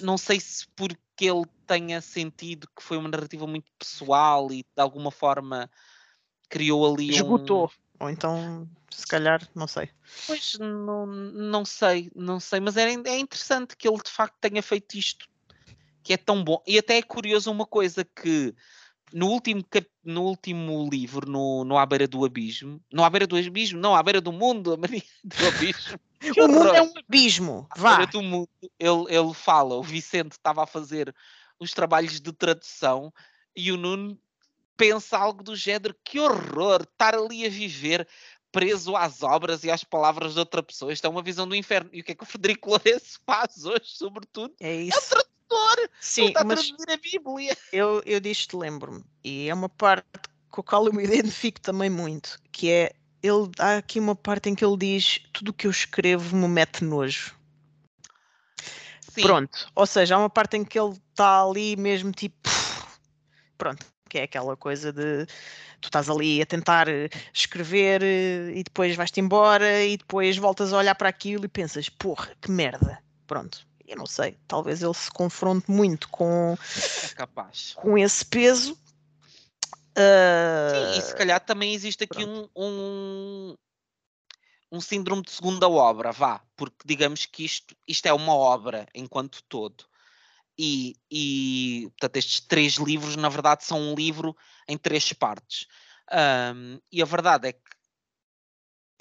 não 0.02 0.18
sei 0.18 0.40
se 0.40 0.68
porque 0.76 1.00
ele 1.26 1.46
tenha 1.66 2.02
sentido 2.02 2.68
que 2.76 2.84
foi 2.84 2.98
uma 2.98 3.08
narrativa 3.08 3.48
muito 3.48 3.72
pessoal 3.80 4.52
e 4.52 4.64
de 4.64 4.82
alguma 4.82 5.10
forma 5.10 5.70
criou 6.50 6.94
ali 6.94 7.12
esgotou 7.12 7.66
um... 7.66 7.83
ou 8.04 8.10
então 8.10 8.68
se 8.90 9.08
calhar 9.08 9.48
não 9.56 9.68
sei 9.68 9.90
pois 10.28 10.58
não, 10.60 11.06
não 11.06 11.66
sei 11.66 12.12
não 12.16 12.40
sei 12.40 12.60
mas 12.60 12.78
é, 12.78 12.92
é 12.92 13.20
interessante 13.20 13.76
que 13.76 13.88
ele 13.88 13.98
de 13.98 14.12
facto 14.12 14.36
tenha 14.40 14.62
feito 14.62 14.98
isto 14.98 15.28
que 16.04 16.14
é 16.14 16.18
tão 16.18 16.44
bom 16.44 16.62
e 16.68 16.78
até 16.78 16.98
é 16.98 17.02
curioso 17.02 17.50
uma 17.50 17.66
coisa 17.66 18.04
que 18.04 18.54
no 19.14 19.28
último, 19.28 19.64
no 20.04 20.24
último 20.24 20.90
livro, 20.90 21.30
no, 21.30 21.64
no 21.64 21.78
À 21.78 21.86
Beira 21.86 22.08
do 22.08 22.26
Abismo, 22.26 22.82
não 22.92 23.06
à 23.06 23.10
beira 23.12 23.28
do 23.28 23.38
abismo, 23.38 23.80
não, 23.80 23.96
à 23.96 24.02
beira 24.02 24.20
do 24.20 24.34
mundo, 24.34 24.74
a 24.74 24.78
Maria 24.78 25.04
do 25.24 25.48
Abismo. 25.48 26.00
o 26.36 26.48
mundo 26.48 26.76
é 26.76 26.82
um 26.82 26.94
abismo, 26.98 27.68
vá. 27.78 27.94
À 27.94 27.98
beira 27.98 28.12
do 28.12 28.24
mundo, 28.24 28.50
ele, 28.80 29.06
ele 29.10 29.34
fala, 29.36 29.76
o 29.76 29.84
Vicente 29.84 30.32
estava 30.32 30.64
a 30.64 30.68
fazer 30.68 31.14
os 31.60 31.72
trabalhos 31.72 32.20
de 32.20 32.34
tradução 32.34 33.14
e 33.56 33.72
o 33.72 33.78
Nuno 33.78 34.18
pensa 34.84 35.18
algo 35.18 35.42
do 35.42 35.56
género, 35.56 35.96
que 36.04 36.20
horror, 36.20 36.82
estar 36.82 37.16
ali 37.16 37.46
a 37.46 37.50
viver 37.50 38.06
preso 38.52 38.96
às 38.96 39.24
obras 39.24 39.64
e 39.64 39.72
às 39.72 39.84
palavras 39.84 40.34
de 40.34 40.40
outra 40.40 40.62
pessoa. 40.62 40.92
Isto 40.92 41.08
é 41.08 41.10
uma 41.10 41.24
visão 41.24 41.48
do 41.48 41.56
inferno. 41.56 41.90
E 41.94 42.02
o 42.02 42.04
que 42.04 42.12
é 42.12 42.16
que 42.16 42.24
o 42.24 42.26
Frederico 42.26 42.70
Lourenço 42.70 43.20
faz 43.26 43.66
hoje, 43.66 43.86
sobretudo? 43.86 44.54
É 44.60 44.76
isso. 44.76 44.98
É 44.98 45.02
tradutor! 45.02 45.90
Sim, 46.02 46.28
está 46.28 46.44
mas 46.44 46.60
a 46.60 46.64
traduzir 46.64 46.92
a 46.92 46.98
Bíblia. 46.98 47.58
Eu, 47.72 48.04
eu 48.06 48.20
disto 48.20 48.58
lembro-me, 48.58 49.04
e 49.24 49.48
é 49.50 49.54
uma 49.54 49.70
parte 49.70 50.06
com 50.50 50.62
a 50.62 50.64
qual 50.64 50.86
eu 50.86 50.94
me 50.94 51.04
identifico 51.06 51.62
também 51.62 51.90
muito, 51.90 52.40
que 52.52 52.70
é, 52.70 52.94
ele, 53.24 53.50
há 53.58 53.78
aqui 53.78 54.00
uma 54.00 54.16
parte 54.16 54.50
em 54.50 54.56
que 54.56 54.64
ele 54.64 54.78
diz, 54.78 55.22
tudo 55.32 55.50
o 55.50 55.54
que 55.54 55.66
eu 55.66 55.72
escrevo 55.72 56.36
me 56.36 56.48
mete 56.48 56.84
nojo. 56.84 57.36
Sim. 59.14 59.22
Pronto, 59.22 59.68
ou 59.76 59.86
seja, 59.86 60.16
há 60.16 60.20
uma 60.20 60.30
parte 60.30 60.58
em 60.58 60.66
que 60.66 60.78
ele 60.78 60.94
está 61.12 61.44
ali 61.44 61.76
mesmo 61.76 62.12
tipo, 62.12 62.50
pronto, 63.58 63.93
que 64.14 64.20
é 64.20 64.24
aquela 64.24 64.56
coisa 64.56 64.94
de 64.94 65.26
tu 65.82 65.88
estás 65.88 66.08
ali 66.08 66.40
a 66.40 66.46
tentar 66.46 66.88
eh, 66.88 67.10
escrever 67.34 68.04
eh, 68.04 68.52
e 68.54 68.64
depois 68.64 68.96
vais-te 68.96 69.20
embora 69.20 69.84
e 69.84 69.98
depois 69.98 70.38
voltas 70.38 70.72
a 70.72 70.78
olhar 70.78 70.94
para 70.94 71.10
aquilo 71.10 71.46
e 71.46 71.48
pensas, 71.48 71.90
porra, 71.90 72.32
que 72.40 72.52
merda. 72.52 73.02
Pronto, 73.26 73.66
eu 73.88 73.98
não 73.98 74.06
sei, 74.06 74.38
talvez 74.48 74.84
ele 74.84 74.94
se 74.94 75.10
confronte 75.10 75.72
muito 75.72 76.08
com, 76.10 76.56
é 76.56 77.82
com 77.82 77.98
esse 77.98 78.24
peso. 78.24 78.74
Uh... 79.98 80.94
Sim, 80.94 81.00
e 81.00 81.02
se 81.02 81.16
calhar 81.16 81.40
também 81.40 81.74
existe 81.74 82.04
aqui 82.04 82.24
um, 82.24 82.48
um, 82.56 83.56
um, 84.72 84.80
síndrome 84.80 85.24
de 85.24 85.32
segunda 85.32 85.68
obra, 85.68 86.12
vá, 86.12 86.40
porque 86.56 86.86
digamos 86.86 87.26
que 87.26 87.46
isto, 87.46 87.76
isto 87.88 88.06
é 88.06 88.14
uma 88.14 88.36
obra 88.36 88.86
enquanto 88.94 89.42
todo. 89.50 89.86
E, 90.58 90.96
e 91.10 91.88
portanto, 91.92 92.18
estes 92.18 92.42
três 92.42 92.74
livros, 92.76 93.16
na 93.16 93.30
verdade, 93.30 93.64
são 93.64 93.80
um 93.80 93.96
livro 93.96 94.36
em 94.68 94.78
três 94.78 95.12
partes. 95.14 95.68
Um, 96.12 96.80
e 96.92 97.02
a 97.02 97.06
verdade 97.06 97.50
é 97.50 97.54
que, 97.54 97.62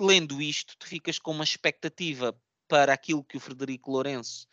lendo 0.00 0.40
isto, 0.40 0.76
tu 0.78 0.86
ficas 0.86 1.18
com 1.18 1.32
uma 1.32 1.44
expectativa 1.44 2.36
para 2.66 2.92
aquilo 2.92 3.24
que 3.24 3.36
o 3.36 3.40
Frederico 3.40 3.90
Lourenço 3.90 4.46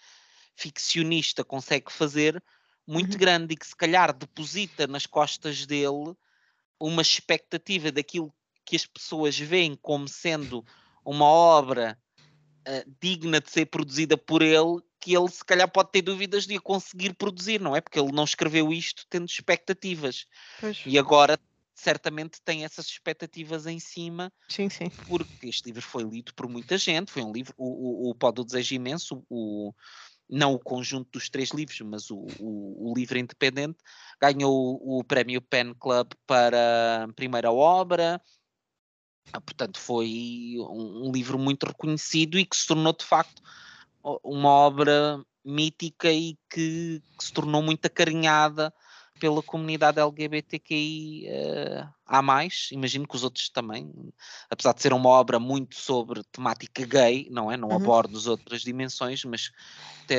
ficcionista 0.55 1.43
consegue 1.43 1.91
fazer 1.91 2.43
muito 2.85 3.13
uhum. 3.13 3.19
grande 3.19 3.53
e 3.53 3.57
que 3.57 3.65
se 3.65 3.75
calhar 3.75 4.11
deposita 4.13 4.87
nas 4.87 5.05
costas 5.05 5.65
dele 5.65 6.13
uma 6.79 7.01
expectativa 7.01 7.91
daquilo 7.91 8.33
que 8.65 8.75
as 8.75 8.85
pessoas 8.85 9.37
veem 9.37 9.75
como 9.75 10.07
sendo 10.07 10.65
uma 11.05 11.25
obra 11.25 11.97
uh, 12.67 12.95
digna 13.01 13.39
de 13.39 13.49
ser 13.49 13.67
produzida 13.67 14.17
por 14.17 14.41
ele, 14.41 14.81
que 14.99 15.15
ele 15.15 15.29
se 15.29 15.43
calhar 15.43 15.69
pode 15.69 15.91
ter 15.91 16.01
dúvidas 16.01 16.45
de 16.45 16.59
conseguir 16.59 17.13
produzir, 17.13 17.59
não 17.59 17.75
é? 17.75 17.81
Porque 17.81 17.99
ele 17.99 18.11
não 18.11 18.23
escreveu 18.23 18.71
isto 18.71 19.05
tendo 19.09 19.25
expectativas. 19.25 20.25
Pois. 20.59 20.81
E 20.85 20.97
agora 20.97 21.39
certamente 21.73 22.41
tem 22.43 22.65
essas 22.65 22.87
expectativas 22.87 23.65
em 23.65 23.79
cima. 23.79 24.31
Sim, 24.49 24.69
sim. 24.69 24.89
Porque 25.07 25.47
este 25.47 25.67
livro 25.67 25.81
foi 25.81 26.03
lido 26.03 26.33
por 26.33 26.47
muita 26.49 26.77
gente, 26.77 27.11
foi 27.11 27.23
um 27.23 27.31
livro, 27.31 27.53
o, 27.57 28.07
o, 28.07 28.09
o 28.09 28.15
Pó 28.15 28.31
do 28.31 28.43
Desejo 28.43 28.75
Imenso, 28.75 29.23
o, 29.29 29.73
não 30.29 30.53
o 30.53 30.59
conjunto 30.59 31.09
dos 31.11 31.29
três 31.29 31.51
livros, 31.51 31.79
mas 31.81 32.11
o, 32.11 32.27
o, 32.39 32.91
o 32.91 32.93
livro 32.95 33.17
independente, 33.17 33.77
ganhou 34.21 34.79
o, 34.81 35.03
prémio 35.03 35.41
Pen 35.41 35.73
Club 35.73 36.11
para 36.27 37.05
a 37.05 37.13
primeira 37.13 37.51
obra. 37.51 38.21
Ah, 39.31 39.41
portanto, 39.41 39.79
foi 39.79 40.55
um, 40.57 41.07
um, 41.07 41.11
livro 41.11 41.37
muito 41.37 41.65
reconhecido 41.65 42.37
e 42.37 42.45
que 42.45 42.55
se 42.55 42.67
tornou 42.67 42.93
de 42.93 43.05
facto 43.05 43.41
uma 44.23 44.49
obra 44.49 45.23
mítica 45.43 46.11
e 46.11 46.37
que, 46.49 47.01
que 47.17 47.23
se 47.23 47.33
tornou 47.33 47.61
muito 47.61 47.85
acarinhada 47.85 48.73
pela 49.19 49.43
comunidade 49.43 49.99
LGBTQI 49.99 51.27
uh, 51.27 51.89
há 52.05 52.21
mais, 52.21 52.69
imagino 52.71 53.05
que 53.05 53.15
os 53.15 53.23
outros 53.23 53.49
também, 53.49 53.91
apesar 54.49 54.73
de 54.73 54.81
ser 54.81 54.93
uma 54.93 55.09
obra 55.09 55.39
muito 55.39 55.75
sobre 55.75 56.23
temática 56.31 56.85
gay, 56.85 57.27
não 57.29 57.51
é? 57.51 57.57
Não 57.57 57.67
uhum. 57.67 57.75
aborda 57.75 58.17
as 58.17 58.25
outras 58.25 58.61
dimensões, 58.61 59.23
mas, 59.25 59.51
te, 60.07 60.15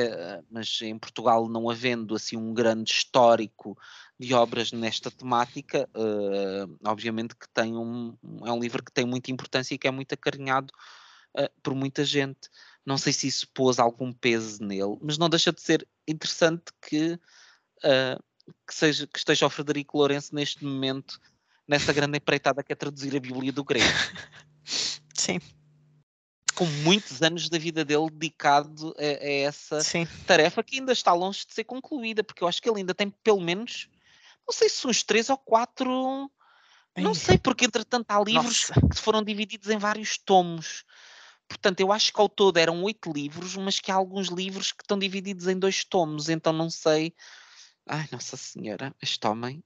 mas 0.49 0.79
em 0.83 0.97
Portugal 0.97 1.49
não 1.49 1.69
havendo 1.69 2.15
assim 2.15 2.37
um 2.37 2.53
grande 2.53 2.91
histórico 2.91 3.75
de 4.19 4.33
obras 4.35 4.71
nesta 4.71 5.09
temática, 5.09 5.89
uh, 5.95 6.77
obviamente 6.85 7.35
que 7.35 7.49
tem 7.49 7.75
um, 7.75 8.15
é 8.45 8.51
um 8.51 8.59
livro 8.59 8.83
que 8.83 8.91
tem 8.91 9.05
muita 9.05 9.31
importância 9.31 9.73
e 9.73 9.79
que 9.79 9.87
é 9.87 9.91
muito 9.91 10.13
acarinhado 10.13 10.71
uh, 11.35 11.49
por 11.63 11.73
muita 11.73 12.05
gente. 12.05 12.49
Não 12.85 12.97
sei 12.97 13.13
se 13.13 13.27
isso 13.27 13.47
pôs 13.53 13.79
algum 13.79 14.11
peso 14.11 14.63
nele, 14.63 14.97
mas 15.01 15.17
não 15.17 15.29
deixa 15.29 15.51
de 15.51 15.61
ser 15.61 15.87
interessante 16.07 16.65
que 16.81 17.13
uh, 17.13 18.23
que, 18.67 18.73
seja, 18.73 19.07
que 19.07 19.17
esteja 19.17 19.45
o 19.45 19.49
Frederico 19.49 19.97
Lourenço 19.97 20.33
neste 20.33 20.63
momento 20.63 21.19
nessa 21.67 21.93
grande 21.93 22.17
empreitada 22.17 22.63
que 22.63 22.73
é 22.73 22.75
traduzir 22.75 23.15
a 23.15 23.19
Bíblia 23.19 23.51
do 23.51 23.63
grego. 23.63 23.85
Sim. 25.13 25.39
Com 26.55 26.65
muitos 26.83 27.21
anos 27.21 27.47
da 27.49 27.57
vida 27.57 27.85
dele 27.85 28.09
dedicado 28.09 28.93
a, 28.97 29.01
a 29.01 29.29
essa 29.29 29.81
Sim. 29.81 30.05
tarefa 30.25 30.63
que 30.63 30.79
ainda 30.79 30.91
está 30.91 31.13
longe 31.13 31.45
de 31.45 31.53
ser 31.53 31.63
concluída, 31.63 32.23
porque 32.23 32.43
eu 32.43 32.47
acho 32.47 32.61
que 32.61 32.69
ele 32.69 32.79
ainda 32.79 32.93
tem 32.93 33.09
pelo 33.09 33.39
menos, 33.39 33.87
não 34.45 34.53
sei 34.53 34.67
se 34.67 34.85
uns 34.85 35.03
três 35.03 35.29
ou 35.29 35.37
quatro, 35.37 36.29
não 36.97 37.13
sei, 37.13 37.37
porque 37.37 37.65
entretanto 37.65 38.11
há 38.11 38.21
livros 38.21 38.69
Nossa. 38.69 38.87
que 38.87 38.99
foram 38.99 39.23
divididos 39.23 39.69
em 39.69 39.77
vários 39.77 40.17
tomos. 40.17 40.83
Portanto, 41.51 41.79
eu 41.79 41.91
acho 41.91 42.13
que 42.13 42.19
ao 42.21 42.29
todo 42.29 42.57
eram 42.57 42.81
oito 42.83 43.11
livros, 43.11 43.55
mas 43.55 43.79
que 43.79 43.91
há 43.91 43.95
alguns 43.95 44.27
livros 44.27 44.71
que 44.71 44.83
estão 44.83 44.97
divididos 44.97 45.47
em 45.47 45.57
dois 45.57 45.83
tomos, 45.83 46.29
então 46.29 46.51
não 46.53 46.69
sei 46.69 47.13
Ai, 47.87 48.07
Nossa 48.11 48.37
Senhora, 48.37 48.95
este 49.01 49.25
homem. 49.27 49.63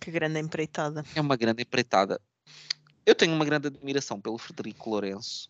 Que 0.00 0.10
grande 0.10 0.40
empreitada. 0.40 1.04
É 1.14 1.20
uma 1.20 1.36
grande 1.36 1.62
empreitada. 1.62 2.20
Eu 3.04 3.14
tenho 3.14 3.34
uma 3.34 3.44
grande 3.44 3.68
admiração 3.68 4.20
pelo 4.20 4.38
Frederico 4.38 4.90
Lourenço. 4.90 5.48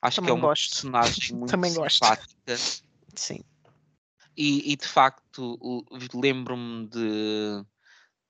Acho 0.00 0.16
Também 0.16 0.26
que 0.26 0.30
é 0.32 0.34
uma 0.40 0.48
gosto. 0.48 0.70
personagem 0.70 1.34
muito 1.36 1.50
Também 1.50 1.70
simpática. 1.70 2.34
Gosto. 2.46 2.84
Sim. 3.14 3.40
E, 4.36 4.72
e 4.72 4.76
de 4.76 4.86
facto 4.88 5.86
lembro-me 6.14 6.88
de 6.88 7.64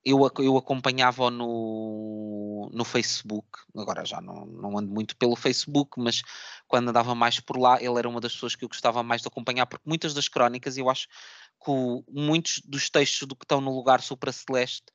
eu, 0.04 0.30
eu 0.38 0.56
acompanhava 0.56 1.30
no, 1.30 2.68
no 2.72 2.84
Facebook, 2.84 3.46
agora 3.76 4.04
já 4.04 4.20
não, 4.20 4.44
não 4.46 4.78
ando 4.78 4.92
muito 4.92 5.16
pelo 5.16 5.36
Facebook, 5.36 6.00
mas 6.00 6.22
quando 6.66 6.88
andava 6.88 7.14
mais 7.14 7.38
por 7.38 7.56
lá, 7.56 7.80
ele 7.80 7.98
era 7.98 8.08
uma 8.08 8.20
das 8.20 8.32
pessoas 8.32 8.56
que 8.56 8.64
eu 8.64 8.68
gostava 8.68 9.02
mais 9.02 9.22
de 9.22 9.28
acompanhar, 9.28 9.66
porque 9.66 9.88
muitas 9.88 10.12
das 10.12 10.28
crónicas, 10.28 10.76
eu 10.76 10.90
acho 10.90 11.06
que 11.64 11.70
muitos 12.10 12.60
dos 12.64 12.90
textos 12.90 13.28
do 13.28 13.36
que 13.36 13.44
estão 13.44 13.60
no 13.60 13.74
lugar 13.74 14.00
supraceleste 14.00 14.86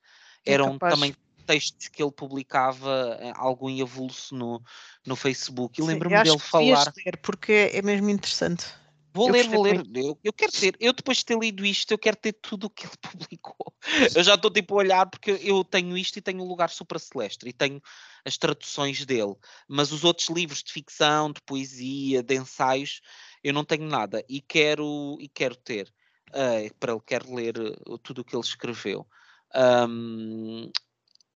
é 0.44 0.52
eram 0.52 0.78
também 0.78 1.14
textos 1.46 1.88
que 1.88 2.02
ele 2.02 2.12
publicava 2.12 3.16
eh, 3.20 3.32
algo 3.34 3.70
em 3.70 3.80
avulso 3.80 4.34
no, 4.34 4.62
no 5.06 5.16
Facebook. 5.16 5.80
E 5.80 5.84
lembro-me 5.84 6.22
dele 6.22 6.38
falar. 6.38 6.92
Ler 7.06 7.16
porque 7.22 7.70
é 7.72 7.80
mesmo 7.80 8.10
interessante. 8.10 8.66
Vou 9.12 9.28
Eu 9.28 9.32
ler, 9.32 9.48
vou 9.48 9.62
ler. 9.62 9.82
Eu, 9.94 10.18
eu 10.22 10.32
quero 10.32 10.52
ter, 10.52 10.76
eu 10.78 10.92
depois 10.92 11.18
de 11.18 11.24
ter 11.24 11.38
lido 11.38 11.64
isto, 11.64 11.90
eu 11.90 11.98
quero 11.98 12.16
ter 12.16 12.32
tudo 12.34 12.66
o 12.66 12.70
que 12.70 12.86
ele 12.86 12.96
publicou. 13.00 13.72
Eu 14.14 14.22
já 14.22 14.34
estou 14.34 14.50
tipo 14.50 14.74
a 14.74 14.78
olhar 14.78 15.06
porque 15.08 15.30
eu 15.42 15.64
tenho 15.64 15.96
isto 15.96 16.16
e 16.18 16.22
tenho 16.22 16.42
o 16.42 16.46
lugar 16.48 16.70
supraceleste 16.70 17.48
e 17.48 17.52
tenho 17.52 17.80
as 18.24 18.36
traduções 18.36 19.04
dele. 19.04 19.34
Mas 19.66 19.92
os 19.92 20.04
outros 20.04 20.28
livros 20.28 20.62
de 20.62 20.72
ficção, 20.72 21.32
de 21.32 21.40
poesia, 21.42 22.22
de 22.22 22.34
ensaios, 22.36 23.00
eu 23.42 23.52
não 23.52 23.64
tenho 23.64 23.84
nada 23.86 24.24
e 24.28 24.40
quero, 24.40 25.16
e 25.20 25.28
quero 25.28 25.56
ter. 25.56 25.92
eh, 26.32 26.70
para 26.78 26.92
ele 26.92 27.02
quero 27.06 27.34
ler 27.34 27.56
eh, 27.58 27.96
tudo 28.02 28.20
o 28.20 28.24
que 28.24 28.36
ele 28.36 28.44
escreveu. 28.44 29.06
Ahm, 29.54 30.70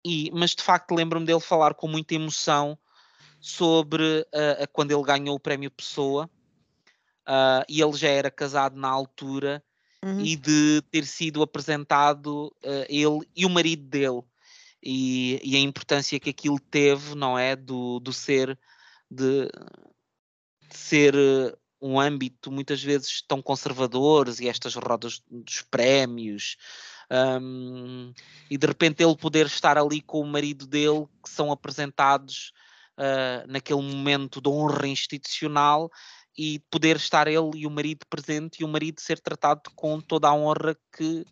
e, 0.05 0.29
mas 0.31 0.53
de 0.53 0.61
facto 0.61 0.93
lembro-me 0.93 1.25
dele 1.25 1.39
falar 1.39 1.73
com 1.73 1.87
muita 1.87 2.13
emoção 2.13 2.77
sobre 3.39 4.25
a- 4.61 4.67
quando 4.67 4.91
ele 4.91 5.03
ganhou 5.03 5.35
o 5.35 5.39
prémio 5.39 5.71
Pessoa 5.71 6.29
ah, 7.25 7.63
e 7.67 7.81
ele 7.81 7.93
já 7.93 8.09
era 8.09 8.31
casado 8.31 8.75
na 8.77 8.89
altura 8.89 9.63
Uhum. 10.03 10.19
e 10.19 10.35
de 10.35 10.81
ter 10.91 11.05
sido 11.05 11.41
apresentado 11.41 12.53
ah, 12.65 12.85
ele 12.89 13.21
e 13.33 13.45
o 13.45 13.49
marido 13.49 13.83
dele 13.83 14.21
e, 14.83 15.39
e 15.41 15.55
a 15.55 15.59
importância 15.59 16.19
que 16.19 16.29
aquilo 16.29 16.59
teve, 16.59 17.15
não 17.15 17.39
é? 17.39 17.55
Do, 17.55 18.01
do 18.01 18.11
ser 18.11 18.59
de, 19.09 19.47
de 20.69 20.77
ser 20.77 21.15
eh, 21.15 21.55
um 21.81 21.99
âmbito 21.99 22.51
muitas 22.51 22.81
vezes 22.83 23.21
tão 23.21 23.41
conservadores 23.41 24.39
e 24.39 24.47
estas 24.47 24.75
rodas 24.75 25.21
dos 25.29 25.61
prémios 25.61 26.57
hum, 27.39 28.13
e 28.49 28.57
de 28.57 28.67
repente 28.67 29.03
ele 29.03 29.15
poder 29.15 29.45
estar 29.45 29.77
ali 29.77 30.01
com 30.01 30.19
o 30.19 30.25
marido 30.27 30.65
dele 30.65 31.05
que 31.23 31.29
são 31.29 31.51
apresentados 31.51 32.51
ah, 32.97 33.45
naquele 33.47 33.81
momento 33.81 34.41
de 34.41 34.49
honra 34.49 34.87
institucional 34.87 35.89
e 36.37 36.59
poder 36.71 36.95
estar 36.97 37.27
ele 37.27 37.51
e 37.59 37.67
o 37.67 37.71
marido 37.71 38.05
presente 38.09 38.61
e 38.61 38.65
o 38.65 38.67
marido 38.67 38.99
ser 39.01 39.19
tratado 39.19 39.71
com 39.75 40.01
toda 40.01 40.27
a 40.27 40.33
honra 40.33 40.75
que 40.95 41.25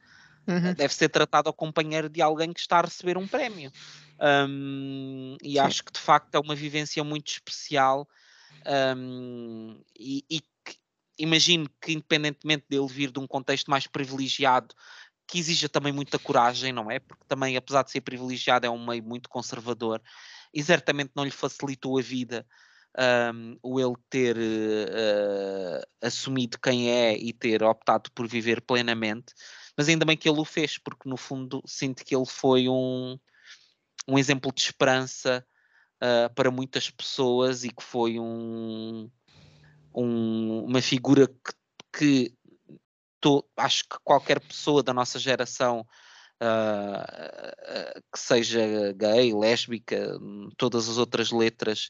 Uhum. 0.48 0.76
deve 0.76 0.94
ser 0.94 1.10
tratado 1.10 1.49
ao 1.49 1.53
companheiro 1.53 2.10
de 2.10 2.22
alguém 2.22 2.53
que 2.53 2.60
está 2.60 2.80
a 2.80 2.82
receber 2.84 3.18
um 3.18 3.28
prémio. 3.28 3.72
Hum, 4.49 5.36
e 5.44 5.60
Sim. 5.60 5.60
acho 5.60 5.84
que 5.84 5.91
de 5.91 5.99
facto 5.99 6.36
é 6.36 6.40
uma 6.40 6.56
vivência 6.56 7.03
muito 7.03 7.30
especial. 7.30 8.07
hum, 8.98 9.82
e, 9.98 10.23
e 10.30 10.40
que- 10.41 10.78
imagino 11.19 11.69
que, 11.82 11.94
independentemente 11.94 12.65
dele 12.69 12.88
vir 12.88 13.11
de 13.11 13.19
um 13.19 13.28
contexto 13.28 13.69
mais 13.72 13.88
privilegiado, 13.88 14.76
que 15.28 15.40
exija 15.40 15.69
também 15.69 15.94
muita 15.94 16.19
coragem, 16.19 16.73
não 16.73 16.91
é? 16.91 16.99
Porque 16.99 17.26
também, 17.28 17.57
apesar 17.57 17.84
de 17.84 17.91
ser 17.91 18.02
privilegiado, 18.02 18.65
é 18.68 18.69
um 18.69 18.86
meio 18.86 19.03
muito 19.03 19.30
conservador 19.30 20.02
e 20.53 20.64
certamente 20.64 21.11
não 21.15 21.23
lhe 21.23 21.32
facilitou 21.32 21.98
a 21.98 22.02
vida 22.02 22.45
hum, 23.34 23.58
o 23.64 23.80
ele 23.80 23.96
ter 24.10 24.38
eh, 24.40 25.82
assumido 26.02 26.60
quem 26.60 26.90
é 26.90 27.18
e 27.18 27.32
ter 27.34 27.64
optado 27.64 28.12
por 28.12 28.28
viver 28.28 28.62
plenamente 28.62 29.34
mas 29.78 29.88
ainda 29.90 30.06
bem 30.06 30.18
que 30.18 30.30
ele 30.30 30.40
o 30.40 30.46
fez, 30.46 30.78
porque 30.78 31.08
no 31.10 31.18
fundo 31.18 31.62
sinto 31.66 32.04
que 32.04 32.16
ele 32.16 32.26
foi 32.26 32.68
um, 32.70 33.18
um 34.08 34.18
exemplo 34.18 34.52
de 34.54 34.62
esperança 34.62 35.46
ah, 36.00 36.30
para 36.36 36.52
muitas 36.52 36.90
pessoas 36.90 37.64
e 37.64 37.70
que 37.70 37.84
foi 37.84 38.20
um, 38.20 39.10
um- 39.94 40.66
uma 40.66 40.82
figura 40.82 41.28
que, 41.28 41.54
que 41.98 42.36
acho 43.58 43.84
que 43.84 43.98
qualquer 44.04 44.40
pessoa 44.40 44.84
da 44.84 44.94
nossa 44.94 45.18
geração 45.20 45.88
ah, 46.40 48.02
que 48.12 48.20
seja 48.20 48.94
gay, 48.94 49.34
lésbica, 49.34 50.20
todas 50.58 50.90
as 50.90 50.98
outras 50.98 51.32
letras 51.32 51.90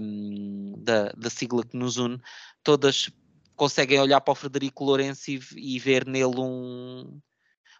hum, 0.00 0.74
da, 0.78 1.10
da 1.12 1.30
sigla 1.30 1.64
que 1.64 1.76
nos 1.76 1.96
une, 1.96 2.20
todas 2.62 3.10
conseguem 3.54 4.00
olhar 4.00 4.20
para 4.20 4.32
o 4.32 4.34
Frederico 4.34 4.84
Lourenço 4.84 5.30
e, 5.30 5.40
e 5.56 5.78
ver 5.78 6.06
nele 6.06 6.38
um- 6.38 7.20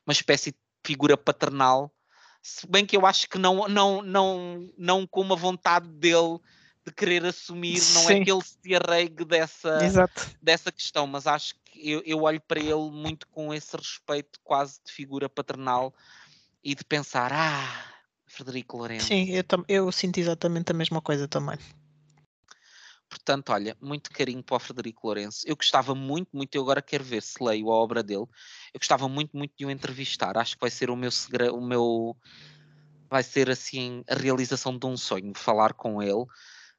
uma 0.07 0.13
espécie 0.13 0.53
de 0.53 0.59
figura 0.85 1.17
paternal, 1.17 1.93
se 2.43 2.67
bem 2.67 2.85
que 2.85 2.97
eu 2.97 3.07
acho 3.07 3.29
que 3.29 3.39
não, 3.39 3.69
não, 3.69 4.03
não, 4.03 4.69
não 4.77 5.07
com 5.07 5.21
uma 5.21 5.37
vontade 5.37 5.89
dele 5.89 6.39
de 6.85 6.93
querer 6.93 7.25
assumir, 7.25 7.81
não 7.95 8.11
é 8.11 8.17
Sim. 8.17 8.25
que 8.25 8.33
ele 8.33 8.43
se 8.43 8.75
arregue 8.75 9.25
dessa, 9.25 9.81
Exato. 9.85 10.29
dessa 10.43 10.73
questão, 10.73 11.07
mas 11.07 11.29
acho 11.29 11.55
que 11.65 11.89
eu, 11.89 12.03
eu 12.05 12.23
olho 12.23 12.41
para 12.41 12.59
ele 12.59 12.91
muito 12.91 13.29
com 13.29 13.55
esse 13.55 13.77
respeito 13.77 14.41
quase 14.43 14.81
de 14.85 14.93
figura 14.93 15.29
paternal 15.29 15.95
e 16.65 16.75
de 16.75 16.85
pensar, 16.85 17.33
ah, 17.33 17.92
Frederico 18.33 18.79
Lourenço. 18.79 19.07
Sim, 19.07 19.27
eu, 19.31 19.45
eu 19.69 19.93
sinto 19.93 20.19
exatamente 20.19 20.73
a 20.73 20.75
mesma 20.75 21.03
coisa 21.03 21.29
também. 21.29 21.59
Portanto, 23.09 23.51
olha, 23.51 23.77
muito 23.79 24.11
carinho 24.11 24.43
para 24.43 24.57
o 24.57 24.59
Frederico 24.59 25.07
Lourenço. 25.07 25.47
Eu 25.47 25.55
gostava 25.55 25.95
muito, 25.95 26.31
muito, 26.33 26.55
eu 26.55 26.63
agora 26.63 26.81
quero 26.81 27.05
ver 27.05 27.23
se 27.23 27.43
leio 27.45 27.71
a 27.71 27.75
obra 27.75 28.03
dele. 28.03 28.27
Eu 28.73 28.81
gostava 28.81 29.07
muito, 29.07 29.37
muito 29.37 29.53
de 29.55 29.67
o 29.67 29.71
entrevistar. 29.71 30.39
Acho 30.39 30.55
que 30.55 30.63
vai 30.63 30.71
ser 30.71 30.89
o 30.89 30.97
meu 30.97 31.11
segredo, 31.11 31.55
o 31.55 31.61
meu 31.61 32.17
vai 33.11 33.23
ser 33.23 33.51
assim 33.51 34.03
a 34.09 34.15
realização 34.15 34.79
de 34.79 34.87
um 34.87 34.97
sonho, 34.97 35.35
falar 35.37 35.75
com 35.75 36.03
ele. 36.03 36.25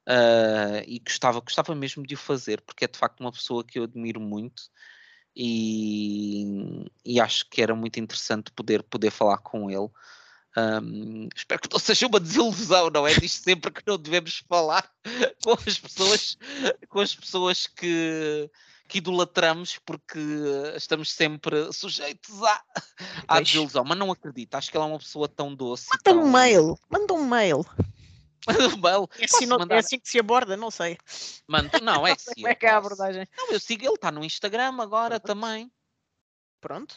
ah, 0.07 0.81
e 0.87 0.99
gostava, 0.99 1.39
gostava 1.39 1.75
mesmo 1.75 2.03
de 2.05 2.15
o 2.15 2.17
fazer, 2.17 2.61
porque 2.61 2.85
é 2.85 2.87
de 2.87 2.97
facto 2.97 3.19
uma 3.19 3.31
pessoa 3.31 3.63
que 3.63 3.77
eu 3.77 3.83
admiro 3.83 4.19
muito 4.19 4.63
e, 5.35 6.85
e 7.05 7.19
acho 7.19 7.47
que 7.49 7.61
era 7.61 7.75
muito 7.75 7.99
interessante 7.99 8.51
poder, 8.51 8.81
poder 8.83 9.11
falar 9.11 9.37
com 9.37 9.69
ele. 9.69 9.89
Ahm, 10.55 11.29
espero 11.35 11.61
que 11.61 11.69
não 11.71 11.79
seja 11.79 12.05
uma 12.07 12.19
desilusão, 12.19 12.89
não 12.89 13.07
é? 13.07 13.13
Diz 13.15 13.33
sempre 13.33 13.71
que 13.71 13.81
não 13.87 13.97
devemos 13.97 14.43
falar 14.47 14.87
com 15.43 15.53
as 15.53 15.79
pessoas, 15.79 16.37
com 16.89 16.99
as 16.99 17.15
pessoas 17.15 17.65
que, 17.67 18.49
que 18.87 18.99
idolatramos, 18.99 19.79
porque 19.83 20.19
estamos 20.75 21.11
sempre 21.11 21.71
sujeitos 21.73 22.43
à, 22.43 22.63
à 23.27 23.41
desilusão. 23.41 23.83
Mas 23.83 23.97
não 23.97 24.11
acredito, 24.11 24.53
acho 24.55 24.69
que 24.69 24.77
ela 24.77 24.85
é 24.85 24.89
uma 24.89 24.99
pessoa 24.99 25.27
tão 25.27 25.55
doce. 25.55 25.87
Manda 25.91 26.19
um 26.19 26.23
tão- 26.23 26.31
mail, 26.31 26.79
manda 26.89 27.13
um 27.15 27.25
mail. 27.27 27.65
Manda 28.45 28.67
um 28.67 28.77
mail. 28.77 29.09
É 29.17 29.21
Posso 29.21 29.35
assim, 29.37 29.45
não- 29.47 29.57
mandar? 29.57 29.75
é 29.75 29.79
assim 29.79 29.97
que 29.99 30.07
se 30.09 30.19
aborda, 30.19 30.55
não 30.57 30.69
sei. 30.69 30.97
Mando- 31.47 31.71
Não, 31.81 32.05
é 32.05 32.11
Não 32.11 32.19
sei 32.19 32.33
sim. 32.35 32.41
como 32.41 32.47
é 32.49 32.55
que 32.55 32.65
é 32.65 32.69
a 32.69 32.77
abordagem. 32.77 33.27
Não, 33.37 33.51
eu 33.51 33.59
sigo 33.59 33.85
ele, 33.85 33.93
está 33.95 34.11
no 34.11 34.23
Instagram 34.23 34.75
agora 34.81 35.19
Pronto. 35.19 35.25
também. 35.41 35.71
Pronto. 36.61 36.95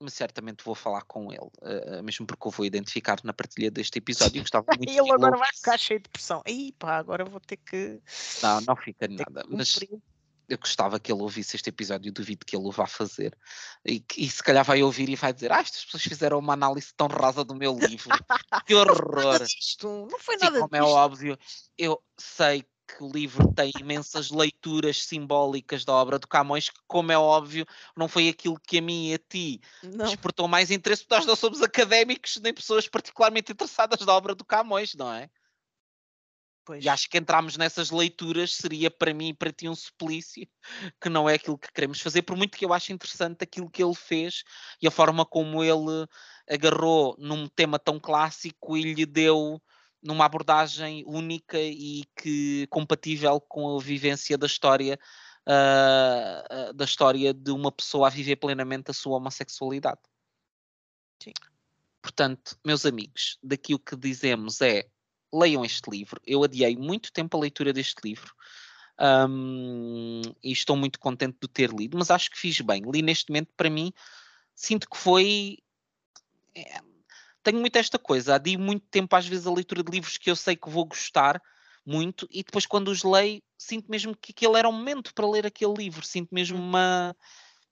Mas 0.00 0.14
certamente 0.14 0.62
vou 0.62 0.74
falar 0.74 1.02
com 1.02 1.32
ele, 1.32 1.50
eh, 1.62 2.02
mesmo 2.02 2.26
porque 2.26 2.46
eu 2.46 2.50
vou 2.50 2.66
identificar 2.66 3.18
na 3.24 3.32
partilha 3.32 3.70
deste 3.70 3.98
episódio. 3.98 4.42
Gostava 4.44 4.66
muito 4.76 4.90
E 4.90 4.98
ele 4.98 5.10
agora 5.10 5.36
vai 5.36 5.48
ficar 5.54 5.78
cheio 5.78 6.00
de 6.00 6.08
pressão. 6.08 6.42
Aí 6.46 6.72
pá, 6.78 6.96
agora 6.98 7.24
vou 7.24 7.40
ter 7.40 7.56
que. 7.56 8.00
Não, 8.42 8.60
não 8.60 8.76
fica 8.76 9.08
nada. 9.08 9.44
Mas 9.48 9.78
eu 10.48 10.58
gostava 10.58 11.00
que 11.00 11.10
ele 11.10 11.22
ouvisse 11.22 11.56
este 11.56 11.70
episódio, 11.70 12.12
duvido 12.12 12.46
que 12.46 12.54
ele 12.56 12.66
o 12.66 12.70
vá 12.70 12.86
fazer. 12.86 13.36
E, 13.84 14.04
e 14.16 14.28
se 14.28 14.42
calhar 14.42 14.64
vai 14.64 14.82
ouvir 14.82 15.08
e 15.08 15.16
vai 15.16 15.32
dizer: 15.32 15.50
Ah, 15.50 15.60
estas 15.60 15.84
pessoas 15.84 16.02
fizeram 16.02 16.38
uma 16.38 16.52
análise 16.52 16.92
tão 16.96 17.08
rosa 17.08 17.44
do 17.44 17.54
meu 17.54 17.76
livro. 17.76 18.16
que 18.66 18.74
horror! 18.76 19.32
Nada 19.32 19.44
disto, 19.44 20.06
não 20.10 20.18
foi 20.18 20.38
Sim, 20.38 20.44
nada 20.44 20.60
como 20.60 20.76
é 20.76 20.80
disto. 20.80 20.92
óbvio, 20.92 21.38
eu 21.76 22.02
sei 22.18 22.64
que 22.86 23.02
o 23.02 23.10
livro 23.10 23.52
tem 23.54 23.72
imensas 23.80 24.30
leituras 24.30 25.04
simbólicas 25.04 25.84
da 25.84 25.92
obra 25.92 26.18
do 26.18 26.28
Camões, 26.28 26.70
que, 26.70 26.80
como 26.86 27.12
é 27.12 27.18
óbvio, 27.18 27.66
não 27.96 28.08
foi 28.08 28.28
aquilo 28.28 28.58
que 28.60 28.78
a 28.78 28.82
mim 28.82 29.10
e 29.10 29.14
a 29.14 29.18
ti 29.18 29.60
Não, 29.82 30.04
despertou 30.04 30.48
mais 30.48 30.70
interesse, 30.70 31.02
porque 31.02 31.14
nós 31.16 31.26
não 31.26 31.36
somos 31.36 31.62
académicos 31.62 32.38
nem 32.40 32.54
pessoas 32.54 32.88
particularmente 32.88 33.52
interessadas 33.52 34.00
na 34.00 34.12
obra 34.14 34.34
do 34.34 34.44
Camões, 34.44 34.94
não 34.94 35.12
é? 35.12 35.28
pois. 36.66 36.84
E 36.84 36.88
acho 36.88 37.08
que 37.08 37.16
entrarmos 37.16 37.56
nessas 37.56 37.90
leituras 37.90 38.54
seria 38.54 38.90
para 38.90 39.14
mim 39.14 39.28
e 39.28 39.34
para 39.34 39.52
ti 39.52 39.68
um 39.68 39.74
suplício, 39.74 40.46
que 41.00 41.08
não 41.08 41.30
é 41.30 41.34
aquilo 41.34 41.56
que 41.56 41.72
queremos 41.72 42.00
fazer, 42.00 42.22
por 42.22 42.36
muito 42.36 42.58
que 42.58 42.64
eu 42.64 42.72
acho 42.74 42.92
interessante 42.92 43.42
aquilo 43.42 43.70
que 43.70 43.82
ele 43.82 43.94
fez 43.94 44.42
e 44.82 44.86
a 44.86 44.90
forma 44.90 45.24
como 45.24 45.62
ele 45.62 46.06
agarrou 46.50 47.14
num 47.18 47.48
tema 47.48 47.78
tão 47.78 47.98
clássico 48.00 48.76
e 48.76 48.82
lhe 48.94 49.06
deu 49.06 49.62
numa 50.06 50.24
abordagem 50.24 51.04
única 51.06 51.58
e 51.60 52.04
que 52.16 52.66
compatível 52.68 53.40
com 53.40 53.76
a 53.76 53.82
vivência 53.82 54.38
da 54.38 54.46
história 54.46 54.98
ah, 55.48 56.72
da 56.74 56.84
história 56.84 57.32
de 57.32 57.52
uma 57.52 57.70
pessoa 57.70 58.08
a 58.08 58.10
viver 58.10 58.34
plenamente 58.36 58.90
a 58.90 58.94
sua 58.94 59.16
homossexualidade. 59.16 60.00
Sim. 61.22 61.32
Portanto, 62.02 62.58
meus 62.64 62.84
amigos, 62.84 63.38
daqui 63.42 63.72
o 63.72 63.78
que 63.78 63.96
dizemos 63.96 64.60
é 64.60 64.88
leiam 65.32 65.64
este 65.64 65.88
livro. 65.88 66.20
Eu 66.26 66.42
adiei 66.42 66.76
muito 66.76 67.12
tempo 67.12 67.36
a 67.36 67.40
leitura 67.40 67.72
deste 67.72 68.00
livro 68.04 68.34
hum, 69.28 70.22
e 70.42 70.50
estou 70.50 70.76
muito 70.76 70.98
contente 70.98 71.38
de 71.40 71.48
ter 71.48 71.70
lido, 71.70 71.96
mas 71.96 72.10
acho 72.10 72.30
que 72.30 72.38
fiz 72.38 72.60
bem. 72.60 72.82
Li 72.84 73.00
neste 73.00 73.30
momento, 73.30 73.52
para 73.56 73.70
mim, 73.70 73.92
sinto 74.52 74.88
que 74.90 74.96
foi. 74.96 75.58
é, 76.56 76.80
tenho 77.46 77.60
muito 77.60 77.76
esta 77.76 77.96
coisa, 77.96 78.34
adio 78.34 78.58
muito 78.58 78.84
tempo 78.88 79.14
às 79.14 79.24
vezes 79.24 79.46
a 79.46 79.52
leitura 79.52 79.80
de 79.80 79.92
livros 79.92 80.18
que 80.18 80.28
eu 80.28 80.34
sei 80.34 80.56
que 80.56 80.68
vou 80.68 80.84
gostar 80.84 81.40
muito 81.86 82.26
e 82.28 82.42
depois 82.42 82.66
quando 82.66 82.88
os 82.88 83.04
leio 83.04 83.40
sinto 83.56 83.88
mesmo 83.88 84.16
que 84.16 84.32
aquele 84.32 84.58
era 84.58 84.68
o 84.68 84.72
momento 84.72 85.14
para 85.14 85.30
ler 85.30 85.46
aquele 85.46 85.72
livro, 85.74 86.04
sinto 86.04 86.34
mesmo 86.34 86.58
uma 86.58 87.16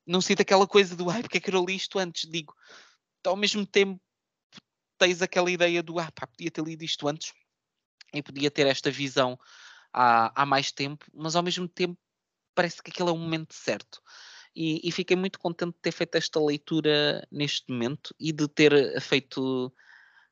não 0.07 0.21
sinto 0.21 0.43
aquela 0.43 0.65
coisa 0.65 0.95
do 0.95 1.11
ai, 1.11 1.23
porque 1.23 1.39
é 1.39 1.41
que 1.41 1.51
eu 1.51 1.65
li 1.65 1.75
isto 1.75 1.99
antes, 1.99 2.31
digo, 2.31 2.55
então, 3.19 3.33
ao 3.33 3.37
mesmo 3.37 3.67
tempo 3.67 4.01
tens 4.97 5.21
aquela 5.21 5.51
ideia 5.51 5.83
do 5.83 5.99
ah, 5.99 6.09
pá, 6.13 6.25
podia 6.25 6.53
ter 6.53 6.63
lido 6.63 6.85
isto 6.85 7.09
antes 7.09 7.33
e 8.15 8.23
podia 8.23 8.53
ter 8.53 8.69
esta 8.69 8.93
visão 8.93 9.37
há, 9.93 10.41
há 10.41 10.47
mais 10.47 10.71
tempo, 10.71 11.05
mas 11.13 11.35
ao 11.35 11.43
mesmo 11.43 11.67
tempo 11.67 11.99
parece 12.55 12.81
que 12.81 12.93
aquele 12.93 13.09
é 13.09 13.13
o 13.13 13.19
momento 13.19 13.53
certo. 13.53 14.01
E, 14.55 14.81
e, 14.89 14.93
fiquei 14.93 15.17
muito 15.17 15.39
contente 15.39 15.73
de 15.73 15.81
ter 15.81 15.93
feito 15.93 16.15
esta 16.15 16.41
leitura 16.41 17.27
neste 17.31 17.71
momento 17.73 18.15
e 18.21 18.33
de 18.33 18.47
ter 18.47 19.01
feito 19.01 19.67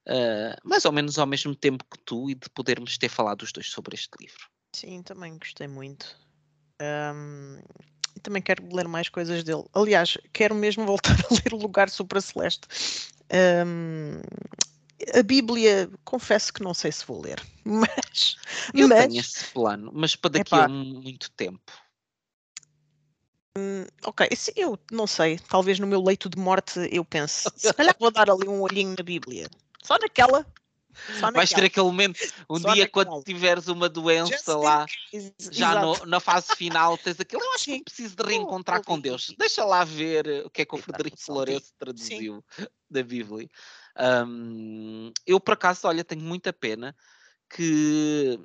uh, 0.06 0.68
mais 0.68 0.84
ou 0.84 0.92
menos 0.92 1.18
ao 1.18 1.26
mesmo 1.26 1.54
tempo 1.54 1.84
que 1.90 1.98
tu 2.04 2.30
e 2.30 2.34
de 2.34 2.48
podermos 2.50 2.96
ter 2.96 3.08
falado 3.08 3.42
os 3.42 3.52
dois 3.52 3.68
sobre 3.70 3.94
este 3.94 4.10
livro. 4.20 4.48
Sim, 4.74 5.02
também 5.02 5.36
gostei 5.38 5.66
muito. 5.66 6.16
Um, 6.80 7.58
e 8.16 8.20
também 8.20 8.42
quero 8.42 8.64
ler 8.74 8.88
mais 8.88 9.08
coisas 9.08 9.42
dele. 9.44 9.64
Aliás, 9.72 10.16
quero 10.32 10.54
mesmo 10.54 10.84
voltar 10.86 11.18
a 11.18 11.34
ler 11.34 11.54
O 11.54 11.56
Lugar 11.56 11.90
Supra 11.90 12.20
Celeste. 12.20 12.68
Um, 13.66 14.20
a 15.18 15.22
Bíblia, 15.22 15.90
confesso 16.04 16.52
que 16.52 16.62
não 16.62 16.74
sei 16.74 16.92
se 16.92 17.04
vou 17.06 17.20
ler, 17.22 17.42
mas. 17.64 18.36
Eu 18.72 18.88
mas, 18.88 19.06
tenho 19.06 19.20
esse 19.20 19.44
plano, 19.46 19.90
mas 19.92 20.14
para 20.14 20.32
daqui 20.32 20.54
epá, 20.54 20.64
a 20.64 20.68
muito 20.68 21.30
tempo. 21.32 21.72
Hum, 23.56 23.84
ok, 24.04 24.28
eu 24.56 24.78
não 24.90 25.06
sei, 25.06 25.38
talvez 25.38 25.78
no 25.78 25.86
meu 25.86 26.02
leito 26.02 26.28
de 26.28 26.38
morte 26.38 26.88
eu 26.90 27.04
pense, 27.04 27.50
se 27.54 27.72
calhar 27.74 27.94
vou 27.98 28.10
dar 28.10 28.30
ali 28.30 28.48
um 28.48 28.62
olhinho 28.62 28.94
na 28.96 29.04
Bíblia. 29.04 29.48
Só 29.82 29.98
naquela. 29.98 30.46
Só 31.18 31.32
Vais 31.32 31.50
ter 31.50 31.64
aquele 31.64 31.86
momento, 31.86 32.20
um 32.48 32.58
Só 32.58 32.72
dia 32.72 32.84
naquela. 32.84 33.06
quando 33.06 33.24
tiveres 33.24 33.68
uma 33.68 33.88
doença 33.88 34.36
Just 34.36 34.48
lá, 34.48 34.86
já 35.38 35.80
no, 35.80 36.06
na 36.06 36.20
fase 36.20 36.54
final, 36.54 36.96
tens 36.98 37.18
aquele. 37.18 37.42
Eu 37.42 37.52
acho 37.54 37.64
que 37.64 37.82
preciso 37.84 38.16
de 38.16 38.22
reencontrar 38.22 38.80
oh, 38.80 38.84
com 38.84 39.00
Deus. 39.00 39.34
Deixa 39.38 39.64
lá 39.64 39.84
ver 39.84 40.44
o 40.44 40.50
que 40.50 40.62
é 40.62 40.64
que 40.64 40.74
o 40.74 40.78
Frederico 40.78 41.18
Florencio 41.18 41.72
traduziu 41.78 42.44
Sim. 42.56 42.66
da 42.90 43.02
Bíblia. 43.02 43.48
Um, 44.26 45.12
eu, 45.26 45.40
por 45.40 45.54
acaso, 45.54 45.86
olha, 45.88 46.04
tenho 46.04 46.22
muita 46.22 46.52
pena 46.52 46.94
que. 47.48 48.38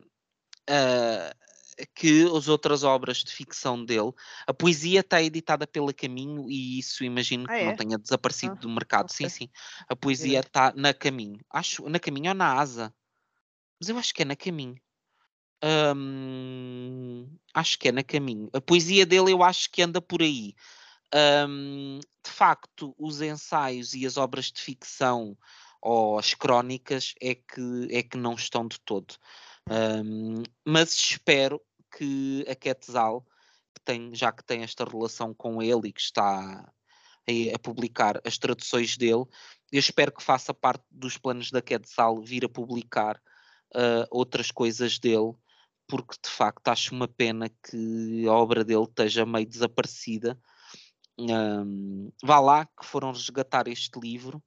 Uh, 0.69 1.46
que 1.95 2.23
as 2.35 2.47
outras 2.47 2.83
obras 2.83 3.17
de 3.17 3.31
ficção 3.31 3.83
dele, 3.83 4.11
a 4.45 4.53
poesia 4.53 5.01
está 5.01 5.21
editada 5.21 5.67
pela 5.67 5.93
Caminho 5.93 6.49
e 6.49 6.79
isso 6.79 7.03
imagino 7.03 7.45
ah, 7.47 7.53
que 7.53 7.59
é? 7.59 7.65
não 7.65 7.75
tenha 7.75 7.97
desaparecido 7.97 8.53
ah, 8.53 8.59
do 8.59 8.69
mercado. 8.69 9.11
Okay. 9.11 9.29
Sim, 9.29 9.45
sim. 9.45 9.49
A 9.87 9.95
poesia 9.95 10.39
está 10.39 10.73
na 10.75 10.93
Caminho. 10.93 11.39
Acho, 11.49 11.87
na 11.89 11.99
Caminho 11.99 12.29
ou 12.29 12.35
na 12.35 12.53
Asa? 12.53 12.93
Mas 13.79 13.89
eu 13.89 13.97
acho 13.97 14.13
que 14.13 14.21
é 14.23 14.25
na 14.25 14.35
Caminho. 14.35 14.79
Hum, 15.63 17.27
acho 17.53 17.79
que 17.79 17.89
é 17.89 17.91
na 17.91 18.03
Caminho. 18.03 18.49
A 18.53 18.61
poesia 18.61 19.05
dele 19.05 19.31
eu 19.31 19.43
acho 19.43 19.69
que 19.71 19.81
anda 19.81 20.01
por 20.01 20.21
aí. 20.21 20.55
Hum, 21.47 21.99
de 22.23 22.31
facto, 22.31 22.95
os 22.97 23.21
ensaios 23.21 23.93
e 23.93 24.05
as 24.05 24.17
obras 24.17 24.51
de 24.51 24.61
ficção 24.61 25.37
ou 25.81 26.17
as 26.19 26.33
crónicas 26.33 27.13
é 27.21 27.35
que, 27.35 27.87
é 27.91 28.03
que 28.03 28.17
não 28.17 28.33
estão 28.33 28.67
de 28.67 28.79
todo. 28.79 29.15
Um, 29.69 30.43
mas 30.65 30.93
espero 30.93 31.61
que 31.97 32.45
a 32.47 32.53
Quetzal, 32.53 33.25
que 33.73 33.81
tem, 33.83 34.13
já 34.13 34.31
que 34.31 34.43
tem 34.43 34.61
esta 34.61 34.85
relação 34.85 35.33
com 35.33 35.61
ele 35.61 35.89
e 35.89 35.91
que 35.91 36.01
está 36.01 36.29
a, 36.29 37.55
a 37.55 37.59
publicar 37.59 38.21
as 38.23 38.37
traduções 38.37 38.95
dele, 38.95 39.25
eu 39.71 39.79
espero 39.79 40.11
que 40.11 40.23
faça 40.23 40.53
parte 40.53 40.85
dos 40.91 41.17
planos 41.17 41.49
da 41.49 41.61
Quetzal 41.61 42.21
vir 42.21 42.45
a 42.45 42.49
publicar 42.49 43.17
uh, 43.75 44.07
outras 44.11 44.51
coisas 44.51 44.99
dele, 44.99 45.33
porque 45.87 46.15
de 46.23 46.29
facto 46.29 46.67
acho 46.67 46.93
uma 46.93 47.07
pena 47.07 47.49
que 47.49 48.27
a 48.27 48.31
obra 48.31 48.63
dele 48.63 48.83
esteja 48.83 49.25
meio 49.25 49.47
desaparecida. 49.47 50.39
Um, 51.19 52.11
vá 52.23 52.39
lá 52.39 52.65
que 52.65 52.85
foram 52.85 53.11
resgatar 53.11 53.67
este 53.67 53.99
livro, 53.99 54.41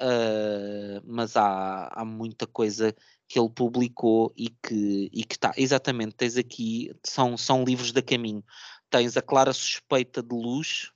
uh, 0.00 1.02
mas 1.04 1.36
há, 1.36 1.88
há 1.92 2.04
muita 2.04 2.46
coisa 2.46 2.94
que 3.28 3.38
ele 3.38 3.50
publicou 3.50 4.32
e 4.36 4.48
que 4.48 5.10
e 5.12 5.24
que 5.24 5.34
está 5.34 5.52
exatamente 5.56 6.16
tens 6.16 6.36
aqui 6.36 6.92
são 7.04 7.36
são 7.36 7.64
livros 7.64 7.92
da 7.92 8.02
Caminho. 8.02 8.44
Tens 8.88 9.16
a 9.16 9.22
Clara 9.22 9.52
Suspeita 9.52 10.22
de 10.22 10.34
Luz 10.34 10.92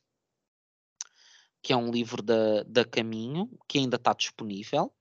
que 1.63 1.73
é 1.73 1.77
um 1.77 1.91
livro 1.91 2.23
da, 2.23 2.63
da 2.65 2.85
Caminho 2.85 3.49
que 3.67 3.79
ainda 3.79 3.97
está 3.97 4.13
disponível. 4.13 4.93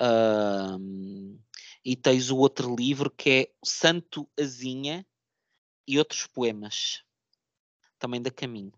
Um, 0.00 1.38
e 1.84 1.96
tens 1.96 2.30
o 2.30 2.36
outro 2.36 2.74
livro 2.74 3.10
que 3.10 3.30
é 3.30 3.52
Santo 3.64 4.28
Azinha 4.38 5.06
e 5.86 5.98
outros 5.98 6.26
poemas 6.26 7.02
também 7.98 8.20
da 8.20 8.30
Caminho 8.30 8.72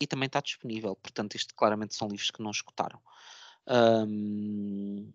e 0.00 0.06
também 0.06 0.26
está 0.26 0.40
disponível 0.40 0.96
portanto 0.96 1.34
isto 1.34 1.54
claramente 1.54 1.94
são 1.94 2.08
livros 2.08 2.30
que 2.30 2.42
não 2.42 2.50
escutaram 2.50 3.00
um, 3.66 5.12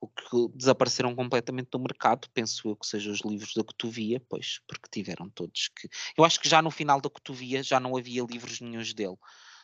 o 0.00 0.08
que 0.08 0.48
desapareceram 0.54 1.14
completamente 1.14 1.70
do 1.70 1.78
mercado, 1.78 2.28
penso 2.32 2.68
eu 2.68 2.76
que 2.76 2.86
sejam 2.86 3.12
os 3.12 3.20
livros 3.20 3.54
da 3.54 3.64
Cotovia, 3.64 4.20
pois, 4.28 4.60
porque 4.66 4.88
tiveram 4.90 5.28
todos 5.30 5.68
que. 5.68 5.88
Eu 6.16 6.24
acho 6.24 6.38
que 6.40 6.48
já 6.48 6.60
no 6.60 6.70
final 6.70 7.00
da 7.00 7.08
Cotovia 7.08 7.62
já 7.62 7.80
não 7.80 7.96
havia 7.96 8.22
livros 8.22 8.60
nenhums 8.60 8.92
dele. 8.92 9.16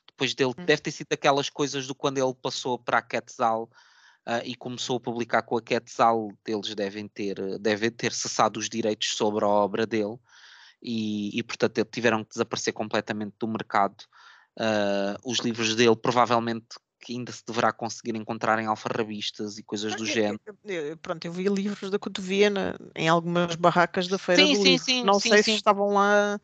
Depois 0.07 0.35
dele, 0.35 0.55
hum. 0.59 0.65
deve 0.65 0.83
ter 0.83 0.91
sido 0.91 1.13
aquelas 1.13 1.51
coisas 1.51 1.87
do 1.87 1.95
quando 1.95 2.19
ele 2.19 2.35
passou 2.35 2.79
para 2.79 2.99
a 2.99 3.03
Quetzal 3.03 3.65
uh, 4.27 4.45
e 4.45 4.55
começou 4.55 4.97
a 4.97 5.01
publicar 5.01 5.43
com 5.43 5.57
a 5.57 5.63
Quetzal, 5.63 6.33
eles 6.47 6.75
devem 6.75 7.07
ter, 7.09 7.59
devem 7.59 7.91
ter 7.91 8.13
cessado 8.13 8.59
os 8.59 8.69
direitos 8.69 9.15
sobre 9.15 9.45
a 9.45 9.49
obra 9.49 9.87
dele 9.87 10.19
e, 10.83 11.39
e 11.39 11.43
portanto 11.43 11.85
tiveram 11.85 12.25
que 12.25 12.31
desaparecer 12.31 12.73
completamente 12.73 13.35
do 13.39 13.47
mercado. 13.47 14.05
Uh, 14.59 15.17
os 15.25 15.39
livros 15.39 15.75
dele 15.75 15.97
provavelmente 15.97 16.77
que 17.03 17.15
ainda 17.15 17.33
se 17.33 17.43
deverá 17.45 17.73
conseguir 17.73 18.15
encontrar 18.15 18.61
em 18.61 18.67
alfarrabistas 18.67 19.59
e 19.59 19.63
coisas 19.63 19.97
do 19.97 20.07
género. 20.07 20.41
pronto, 21.03 21.25
eu 21.25 21.33
vi 21.33 21.49
livros 21.49 21.91
da 21.91 21.99
Cotoviana 21.99 22.79
em 22.95 23.09
algumas 23.09 23.57
barracas 23.57 24.07
da 24.07 24.19
Feira 24.19 24.47
sim, 24.47 24.53
do 24.53 24.63
sim, 24.63 24.63
Livro. 24.63 24.85
Sim, 24.85 25.05
Não 25.05 25.19
sim, 25.19 25.31
sei 25.31 25.43
se 25.43 25.51
estavam 25.51 25.95
lá 25.95 26.41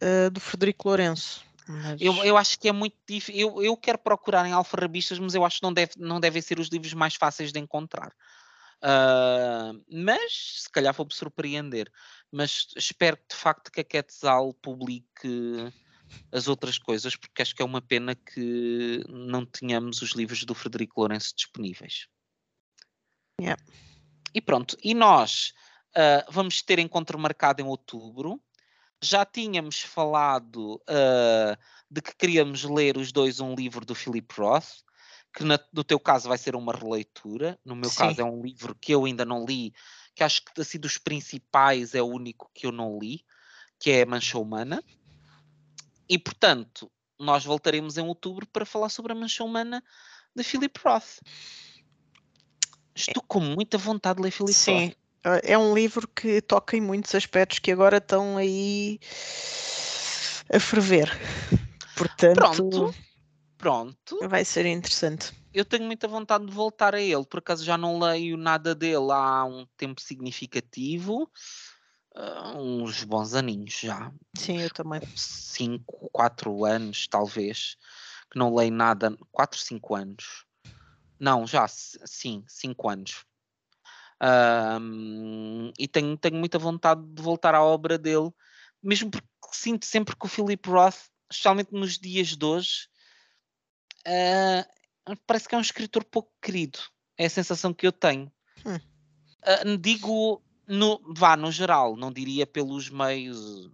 uh, 0.00 0.30
do 0.30 0.38
Frederico 0.38 0.88
Lourenço. 0.88 1.42
Mas... 1.66 2.00
Eu, 2.00 2.14
eu 2.24 2.36
acho 2.36 2.58
que 2.58 2.68
é 2.68 2.72
muito 2.72 2.96
difícil. 3.06 3.40
Eu, 3.40 3.62
eu 3.62 3.76
quero 3.76 3.98
procurar 3.98 4.46
em 4.46 4.52
alfarrabistas, 4.52 5.18
mas 5.18 5.34
eu 5.34 5.44
acho 5.44 5.58
que 5.58 5.64
não, 5.64 5.72
deve, 5.72 5.92
não 5.98 6.20
devem 6.20 6.40
ser 6.40 6.60
os 6.60 6.68
livros 6.68 6.94
mais 6.94 7.16
fáceis 7.16 7.52
de 7.52 7.58
encontrar. 7.58 8.12
Uh, 8.80 9.82
mas 9.90 10.62
se 10.62 10.70
calhar 10.70 10.94
vou-me 10.94 11.12
surpreender. 11.12 11.90
Mas 12.30 12.68
espero 12.76 13.18
de 13.28 13.34
facto 13.34 13.72
que 13.72 13.80
a 13.80 13.84
Quetzal 13.84 14.54
publique 14.54 15.72
as 16.32 16.48
outras 16.48 16.78
coisas, 16.78 17.16
porque 17.16 17.42
acho 17.42 17.54
que 17.54 17.62
é 17.62 17.64
uma 17.64 17.80
pena 17.80 18.14
que 18.14 19.04
não 19.08 19.44
tenhamos 19.44 20.02
os 20.02 20.12
livros 20.12 20.44
do 20.44 20.54
Frederico 20.54 21.00
Lourenço 21.00 21.34
disponíveis. 21.34 22.06
Yeah. 23.40 23.62
E 24.34 24.40
pronto, 24.40 24.76
e 24.82 24.94
nós 24.94 25.52
uh, 25.96 26.30
vamos 26.30 26.62
ter 26.62 26.78
encontro 26.78 27.18
marcado 27.18 27.62
em 27.62 27.64
outubro. 27.64 28.40
Já 29.02 29.24
tínhamos 29.24 29.80
falado 29.80 30.74
uh, 30.76 31.56
de 31.90 32.02
que 32.02 32.16
queríamos 32.16 32.64
ler 32.64 32.96
os 32.96 33.12
dois 33.12 33.40
um 33.40 33.54
livro 33.54 33.86
do 33.86 33.94
Philip 33.94 34.28
Roth, 34.36 34.82
que 35.32 35.44
na, 35.44 35.58
no 35.72 35.84
teu 35.84 36.00
caso 36.00 36.28
vai 36.28 36.36
ser 36.36 36.56
uma 36.56 36.72
releitura, 36.72 37.58
no 37.64 37.76
meu 37.76 37.90
Sim. 37.90 37.98
caso 37.98 38.20
é 38.20 38.24
um 38.24 38.42
livro 38.42 38.74
que 38.74 38.92
eu 38.92 39.04
ainda 39.04 39.24
não 39.24 39.44
li, 39.44 39.72
que 40.14 40.24
acho 40.24 40.42
que 40.44 40.60
assim 40.60 40.78
dos 40.78 40.98
principais 40.98 41.94
é 41.94 42.02
o 42.02 42.06
único 42.06 42.50
que 42.52 42.66
eu 42.66 42.72
não 42.72 42.98
li, 42.98 43.24
que 43.78 43.90
é 43.90 44.04
Mancha 44.04 44.38
Humana. 44.38 44.82
E, 46.08 46.18
portanto, 46.18 46.90
nós 47.18 47.44
voltaremos 47.44 47.98
em 47.98 48.06
outubro 48.06 48.46
para 48.46 48.64
falar 48.64 48.88
sobre 48.88 49.12
a 49.12 49.14
mancha 49.14 49.44
humana 49.44 49.82
de 50.34 50.42
Philip 50.42 50.78
Roth. 50.82 51.20
Estou 52.94 53.22
com 53.22 53.40
muita 53.40 53.76
vontade 53.76 54.16
de 54.16 54.22
ler 54.22 54.30
Philip 54.30 54.54
Sim, 54.54 54.86
Roth. 54.86 54.96
Eh, 55.24 55.52
é 55.52 55.58
um 55.58 55.74
livro 55.74 56.08
que 56.08 56.40
toca 56.40 56.76
em 56.76 56.80
muitos 56.80 57.14
aspectos 57.14 57.58
que 57.58 57.70
agora 57.70 57.98
estão 57.98 58.36
aí 58.36 58.98
a 60.52 60.58
ferver. 60.58 61.10
Portanto, 61.96 62.36
pronto, 62.36 62.94
pronto. 63.58 64.28
Vai 64.28 64.44
ser 64.44 64.64
interessante. 64.66 65.32
Eu 65.52 65.64
tenho 65.64 65.84
muita 65.84 66.06
vontade 66.06 66.46
de 66.46 66.52
voltar 66.52 66.94
a 66.94 67.00
ele, 67.00 67.24
por 67.24 67.38
acaso 67.38 67.64
já 67.64 67.76
não 67.76 67.98
leio 67.98 68.36
nada 68.36 68.74
dele 68.74 69.10
há 69.10 69.44
um 69.44 69.66
tempo 69.76 70.00
significativo 70.00 71.28
uh, 72.18 72.58
uns 72.58 73.04
bons 73.04 73.34
aninhos 73.34 73.78
já. 73.80 74.12
Sim, 74.36 74.60
eu 74.60 74.70
também. 74.70 75.00
Cinco, 75.16 76.10
quatro 76.12 76.64
anos, 76.64 77.06
talvez, 77.06 77.76
que 78.30 78.38
não 78.38 78.54
leio 78.54 78.72
nada. 78.72 79.16
Quatro, 79.30 79.58
cinco 79.58 79.94
anos. 79.94 80.44
Não, 81.18 81.46
já, 81.46 81.66
sim, 81.68 82.44
cinco 82.46 82.88
anos. 82.88 83.24
Um, 84.20 85.72
e 85.78 85.86
tenho, 85.86 86.16
tenho 86.16 86.36
muita 86.36 86.58
vontade 86.58 87.00
de 87.06 87.22
voltar 87.22 87.54
à 87.54 87.62
obra 87.62 87.96
dele, 87.96 88.30
mesmo 88.82 89.10
porque 89.10 89.28
sinto 89.52 89.86
sempre 89.86 90.16
que 90.16 90.26
o 90.26 90.28
Philip 90.28 90.68
Roth, 90.68 91.08
especialmente 91.30 91.72
nos 91.72 91.98
dias 91.98 92.36
de 92.36 92.44
hoje, 92.44 92.88
uh, 94.06 95.16
parece 95.26 95.48
que 95.48 95.54
é 95.54 95.58
um 95.58 95.62
escritor 95.62 96.04
pouco 96.04 96.32
querido. 96.42 96.78
É 97.16 97.26
a 97.26 97.30
sensação 97.30 97.72
que 97.72 97.86
eu 97.86 97.92
tenho. 97.92 98.30
Hum. 98.66 98.76
Uh, 98.76 99.78
digo 99.78 100.42
no, 100.68 101.00
vá, 101.16 101.36
no 101.36 101.50
geral, 101.50 101.96
não 101.96 102.12
diria 102.12 102.46
pelos 102.46 102.90
meios 102.90 103.70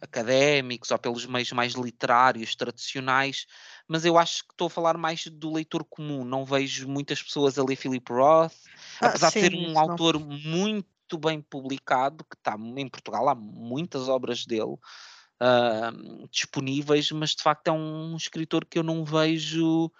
académicos 0.00 0.90
ou 0.90 0.98
pelos 0.98 1.24
meios 1.26 1.52
mais 1.52 1.74
literários, 1.74 2.56
tradicionais, 2.56 3.46
mas 3.86 4.04
eu 4.04 4.18
acho 4.18 4.44
que 4.44 4.52
estou 4.52 4.66
a 4.66 4.70
falar 4.70 4.98
mais 4.98 5.26
do 5.28 5.52
leitor 5.52 5.84
comum. 5.84 6.24
Não 6.24 6.44
vejo 6.44 6.88
muitas 6.88 7.22
pessoas 7.22 7.56
a 7.56 7.64
ler 7.64 7.76
Philip 7.76 8.12
Roth, 8.12 8.52
ah, 9.00 9.06
apesar 9.06 9.30
sim, 9.30 9.40
de 9.40 9.46
ser 9.46 9.54
um 9.54 9.78
autor 9.78 10.18
não. 10.18 10.26
muito 10.26 10.92
muito 11.12 11.18
bem 11.18 11.40
publicado, 11.42 12.24
que 12.24 12.36
está 12.36 12.56
em 12.56 12.88
Portugal, 12.88 13.28
há 13.28 13.34
muitas 13.34 14.08
obras 14.08 14.46
dele 14.46 14.72
uh, 14.72 16.28
disponíveis, 16.30 17.10
mas 17.12 17.30
de 17.30 17.42
facto 17.42 17.68
é 17.68 17.72
um 17.72 18.16
escritor 18.16 18.64
que 18.64 18.78
eu 18.78 18.82
não 18.82 19.04
vejo. 19.04 19.90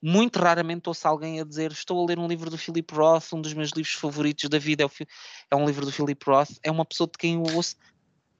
Muito 0.00 0.38
raramente 0.38 0.88
ouço 0.88 1.06
alguém 1.08 1.40
a 1.40 1.44
dizer 1.44 1.72
estou 1.72 2.02
a 2.02 2.06
ler 2.06 2.18
um 2.18 2.28
livro 2.28 2.48
do 2.50 2.56
Philip 2.56 2.94
Roth, 2.94 3.32
um 3.32 3.40
dos 3.40 3.52
meus 3.52 3.70
livros 3.70 3.94
favoritos 3.94 4.48
da 4.48 4.58
vida 4.58 4.84
é, 4.84 4.86
o, 4.86 4.90
é 5.50 5.56
um 5.56 5.66
livro 5.66 5.84
do 5.84 5.92
Philip 5.92 6.24
Roth. 6.24 6.50
É 6.62 6.70
uma 6.70 6.84
pessoa 6.84 7.08
de 7.08 7.18
quem 7.18 7.34
eu 7.34 7.56
ouço 7.56 7.76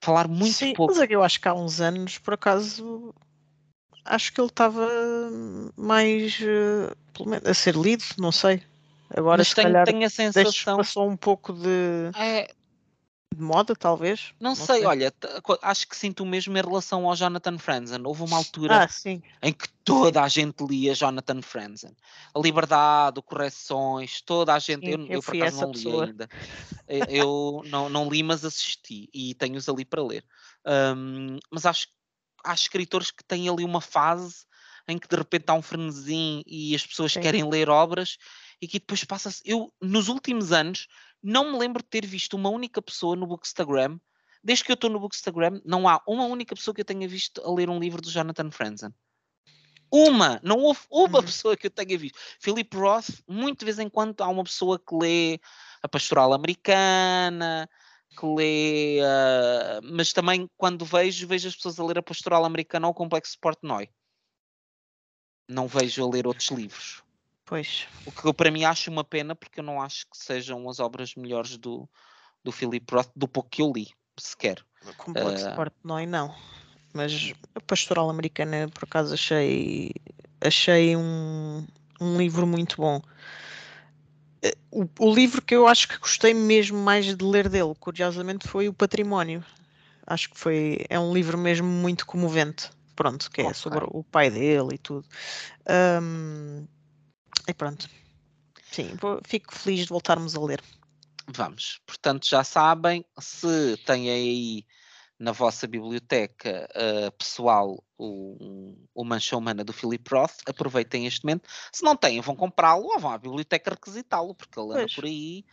falar 0.01 0.29
muito 0.29 0.55
Sim, 0.55 0.73
pouco. 0.75 0.93
Mas 0.93 1.03
é 1.03 1.07
que 1.07 1.15
eu 1.15 1.23
acho 1.23 1.41
que 1.41 1.49
há 1.49 1.55
uns 1.55 1.81
anos, 1.81 2.19
por 2.19 2.35
acaso, 2.35 3.13
acho 4.05 4.33
que 4.33 4.41
ele 4.41 4.49
estava 4.49 4.89
mais 5.77 6.39
uh, 6.41 7.49
a 7.49 7.55
ser 7.55 7.75
lido, 7.75 8.05
não 8.19 8.33
sei. 8.33 8.63
Agora 9.11 9.39
mas 9.39 9.49
se 9.49 9.55
tenho, 9.55 9.69
calhar 9.69 9.87
tenho 9.87 10.07
a 10.07 10.11
sensação. 10.11 10.77
Passou 10.77 11.09
um 11.09 11.17
pouco 11.17 11.53
de. 11.53 12.11
É, 12.15 12.51
de 13.35 13.43
moda, 13.43 13.75
talvez. 13.77 14.33
Não, 14.41 14.51
não 14.51 14.57
sei, 14.57 14.79
sei, 14.79 14.85
olha, 14.85 15.13
acho 15.63 15.87
que 15.87 15.97
sinto 15.97 16.23
o 16.23 16.27
mesmo 16.27 16.57
em 16.57 16.61
relação 16.61 17.07
ao 17.07 17.15
Jonathan 17.15 17.59
Franzen. 17.59 18.01
Houve 18.05 18.23
uma 18.23 18.37
altura 18.37 18.85
ah, 18.85 18.89
em 19.43 19.53
que 19.53 19.69
toda 19.85 20.23
a 20.23 20.29
gente 20.29 20.65
lia 20.65 20.95
Jonathan 20.95 21.43
Franzen. 21.43 21.95
A 22.35 22.39
Liberdade, 22.39 23.19
o 23.19 23.23
Correções, 23.23 24.21
toda 24.23 24.55
a 24.55 24.59
gente. 24.59 24.87
Sim, 24.87 24.93
eu, 24.93 24.99
eu, 25.01 25.13
eu 25.15 25.23
por 25.23 25.37
acaso 25.37 25.61
não 25.61 25.73
pessoa. 25.73 26.05
li 26.05 26.11
ainda. 26.11 26.29
eu 27.09 27.63
não, 27.71 27.89
não 27.89 28.09
li, 28.09 28.23
mas 28.23 28.45
assisti 28.45 29.09
e 29.13 29.35
tenho-os 29.35 29.69
ali 29.69 29.85
para 29.85 30.03
ler. 30.03 30.25
Um, 30.67 31.39
mas 31.51 31.67
acho 31.67 31.89
há 32.45 32.55
escritores 32.55 33.11
que 33.11 33.25
têm 33.25 33.49
ali 33.49 33.65
uma 33.65 33.81
fase 33.81 34.47
em 34.87 34.99
que 34.99 35.09
de 35.09 35.17
repente 35.17 35.45
há 35.49 35.55
um 35.55 35.63
frenesim 35.63 36.43
e 36.47 36.75
as 36.75 36.87
pessoas 36.87 37.13
Sim. 37.13 37.21
querem 37.21 37.49
ler 37.49 37.69
obras 37.69 38.17
e 38.61 38.67
que 38.67 38.79
depois 38.79 39.05
passa-se. 39.05 39.43
Eu, 39.45 39.73
nos 39.81 40.09
últimos 40.09 40.51
anos, 40.51 40.89
não 41.23 41.53
me 41.53 41.59
lembro 41.59 41.83
de 41.83 41.89
ter 41.89 42.07
visto 42.07 42.35
uma 42.35 42.49
única 42.49 42.81
pessoa 42.81 43.17
no 43.17 43.27
Bookstagram. 43.27 43.99
Desde 44.43 44.65
que 44.65 44.73
eu 44.73 44.75
estou 44.75 44.89
no 44.89 45.01
Bookstagram, 45.01 45.61
não 45.65 45.89
há 45.89 46.01
uma 46.07 46.25
única 46.25 46.55
pessoa 46.55 46.75
que 46.75 46.81
eu 46.81 46.85
tenha 46.85 47.09
visto 47.09 47.43
a 47.45 47.53
ler 47.53 47.69
um 47.69 47.79
livro 47.79 48.01
do 48.01 48.11
Jonathan 48.11 48.51
Franzen. 48.51 48.95
Uma! 49.91 50.41
Não 50.43 50.59
houve 50.59 50.81
uma 50.91 51.19
uhum. 51.19 51.25
pessoa 51.25 51.57
que 51.57 51.67
eu 51.67 51.71
tenha 51.71 51.99
visto. 51.99 52.19
Philip 52.41 52.77
Roth, 52.77 53.09
muito 53.27 53.61
de 53.61 53.65
vez 53.65 53.79
em 53.79 53.89
quando 53.89 54.21
há 54.21 54.29
uma 54.29 54.45
pessoa 54.45 54.79
que 54.79 54.95
lê 54.95 55.41
a 55.83 55.89
Pastoral 55.89 56.33
Americana, 56.33 57.69
que 58.19 58.27
lê. 58.27 59.01
Uh, 59.01 59.81
mas 59.83 60.13
também 60.13 60.49
quando 60.57 60.85
vejo, 60.85 61.27
vejo 61.27 61.49
as 61.49 61.57
pessoas 61.57 61.81
a 61.81 61.85
ler 61.85 61.99
a 61.99 62.03
Pastoral 62.03 62.45
Americana 62.45 62.87
ou 62.87 62.93
o 62.93 62.95
Complexo 62.95 63.39
Portnoy. 63.41 63.89
Não 65.49 65.67
vejo 65.67 66.05
a 66.05 66.11
ler 66.11 66.27
outros 66.27 66.51
livros. 66.51 67.03
Pois. 67.49 67.89
O 68.05 68.13
que 68.13 68.27
eu 68.27 68.35
para 68.35 68.51
mim 68.51 68.65
acho 68.65 68.91
uma 68.91 69.03
pena, 69.03 69.35
porque 69.35 69.61
eu 69.61 69.65
não 69.65 69.81
acho 69.81 70.05
que 70.11 70.19
sejam 70.19 70.69
as 70.69 70.81
obras 70.81 71.15
melhores 71.15 71.57
do, 71.57 71.89
do 72.45 72.53
Philip 72.53 72.85
Roth, 72.95 73.11
do 73.17 73.27
pouco 73.27 73.49
que 73.49 73.63
eu 73.63 73.73
li, 73.75 73.89
sequer. 74.19 74.63
Complexo 74.99 75.49
uh, 75.49 75.55
Portnoy 75.55 76.05
não. 76.05 76.35
Mas 76.93 77.33
a 77.55 77.61
Pastoral 77.61 78.11
Americana, 78.11 78.69
por 78.69 78.85
acaso, 78.85 79.15
achei, 79.15 79.93
achei 80.43 80.95
um, 80.95 81.67
um 81.99 82.19
livro 82.19 82.47
muito 82.47 82.77
bom. 82.77 83.01
Eh, 84.43 84.55
o, 84.71 84.87
o, 84.99 85.15
livro 85.15 85.41
que 85.41 85.55
eu 85.55 85.67
acho 85.67 85.89
que 85.89 85.99
gostei 85.99 86.35
mesmo 86.35 86.79
mais 86.79 87.07
de 87.07 87.25
ler 87.25 87.49
dele, 87.49 87.75
curiosamente, 87.81 88.47
foi 88.47 88.69
O 88.69 88.75
Património. 88.75 89.43
Acho 90.07 90.31
que 90.31 90.39
foi, 90.39 90.85
é 90.91 91.01
um 91.01 91.15
livro 91.15 91.39
mesmo 91.39 91.67
muito 91.67 92.05
comovente. 92.05 92.71
Pronto, 92.95 93.31
que 93.31 93.41
é 93.41 93.45
okay. 93.45 93.55
sobre 93.55 93.87
o 93.89 94.03
pai 94.03 94.29
dele 94.29 94.75
e 94.75 94.79
tudo. 94.79 95.07
Um, 96.03 96.67
e 97.49 97.55
pronto. 97.55 97.89
Sim, 98.71 98.95
vou, 99.01 99.21
fico 99.25 99.55
feliz 99.55 99.81
de 99.81 99.89
voltarmos 99.89 100.37
a 100.37 100.41
ler. 100.41 100.63
Vamos. 101.27 101.81
Portanto, 101.87 102.27
já 102.27 102.45
sabem, 102.45 103.05
se 103.19 103.77
têm 103.85 104.11
aí 104.11 104.67
na 105.19 105.33
vossa 105.33 105.67
biblioteca 105.67 106.69
uh, 106.77 107.11
pessoal 107.13 107.83
o, 107.99 108.77
o 108.95 109.05
Mancha 109.05 109.37
Humana 109.37 109.65
do 109.65 109.73
Philip 109.73 110.09
Roth, 110.09 110.37
aproveitem 110.47 111.07
este 111.07 111.25
momento. 111.25 111.49
Se 111.73 111.83
não 111.83 111.97
têm, 111.97 112.21
vão 112.21 112.37
comprá-lo 112.37 112.85
ou 112.85 113.01
vão 113.01 113.11
à 113.11 113.19
biblioteca 113.19 113.73
requisitá-lo, 113.73 114.35
porque 114.35 114.59
ele 114.59 114.73
anda 114.75 114.87
por 114.95 115.05
aí 115.05 115.45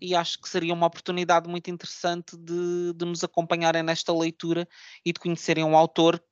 e 0.00 0.14
acho 0.16 0.40
que 0.40 0.48
seria 0.48 0.74
uma 0.74 0.86
oportunidade 0.86 1.48
muito 1.48 1.70
interessante 1.70 2.36
de, 2.36 2.92
de 2.94 3.04
nos 3.04 3.22
acompanharem 3.22 3.82
nesta 3.82 4.12
leitura 4.12 4.68
e 5.04 5.12
de 5.12 5.20
conhecerem 5.20 5.62
um 5.62 5.76
autor 5.76 6.22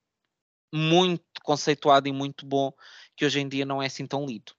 muito 0.73 1.25
conceituado 1.45 2.09
e 2.09 2.13
muito 2.13 2.45
bom 2.45 2.73
que 3.17 3.25
hoje 3.25 3.41
em 3.41 3.49
dia 3.49 3.65
não 3.65 3.81
é 3.81 3.87
assim 3.87 4.07
tão 4.07 4.27
lido. 4.27 4.53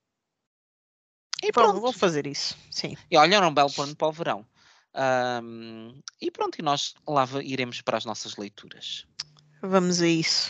E 1.42 1.52
pronto, 1.52 1.82
vou 1.82 1.94
fazer 1.94 2.28
isso, 2.28 2.56
sim. 2.70 2.96
E 3.10 3.18
olha, 3.18 3.36
era 3.36 3.48
um 3.48 3.54
belo 3.54 3.72
plano 3.72 3.96
para 3.96 4.08
o 4.08 4.12
verão. 4.12 4.46
Um, 5.44 6.00
e 6.22 6.30
pronto, 6.30 6.60
e 6.60 6.62
nós 6.62 6.94
lá 7.08 7.28
iremos 7.44 7.82
para 7.82 7.98
as 7.98 8.06
nossas 8.06 8.36
leituras. 8.36 9.06
Vamos 9.62 10.02
a 10.02 10.08
isso. 10.08 10.50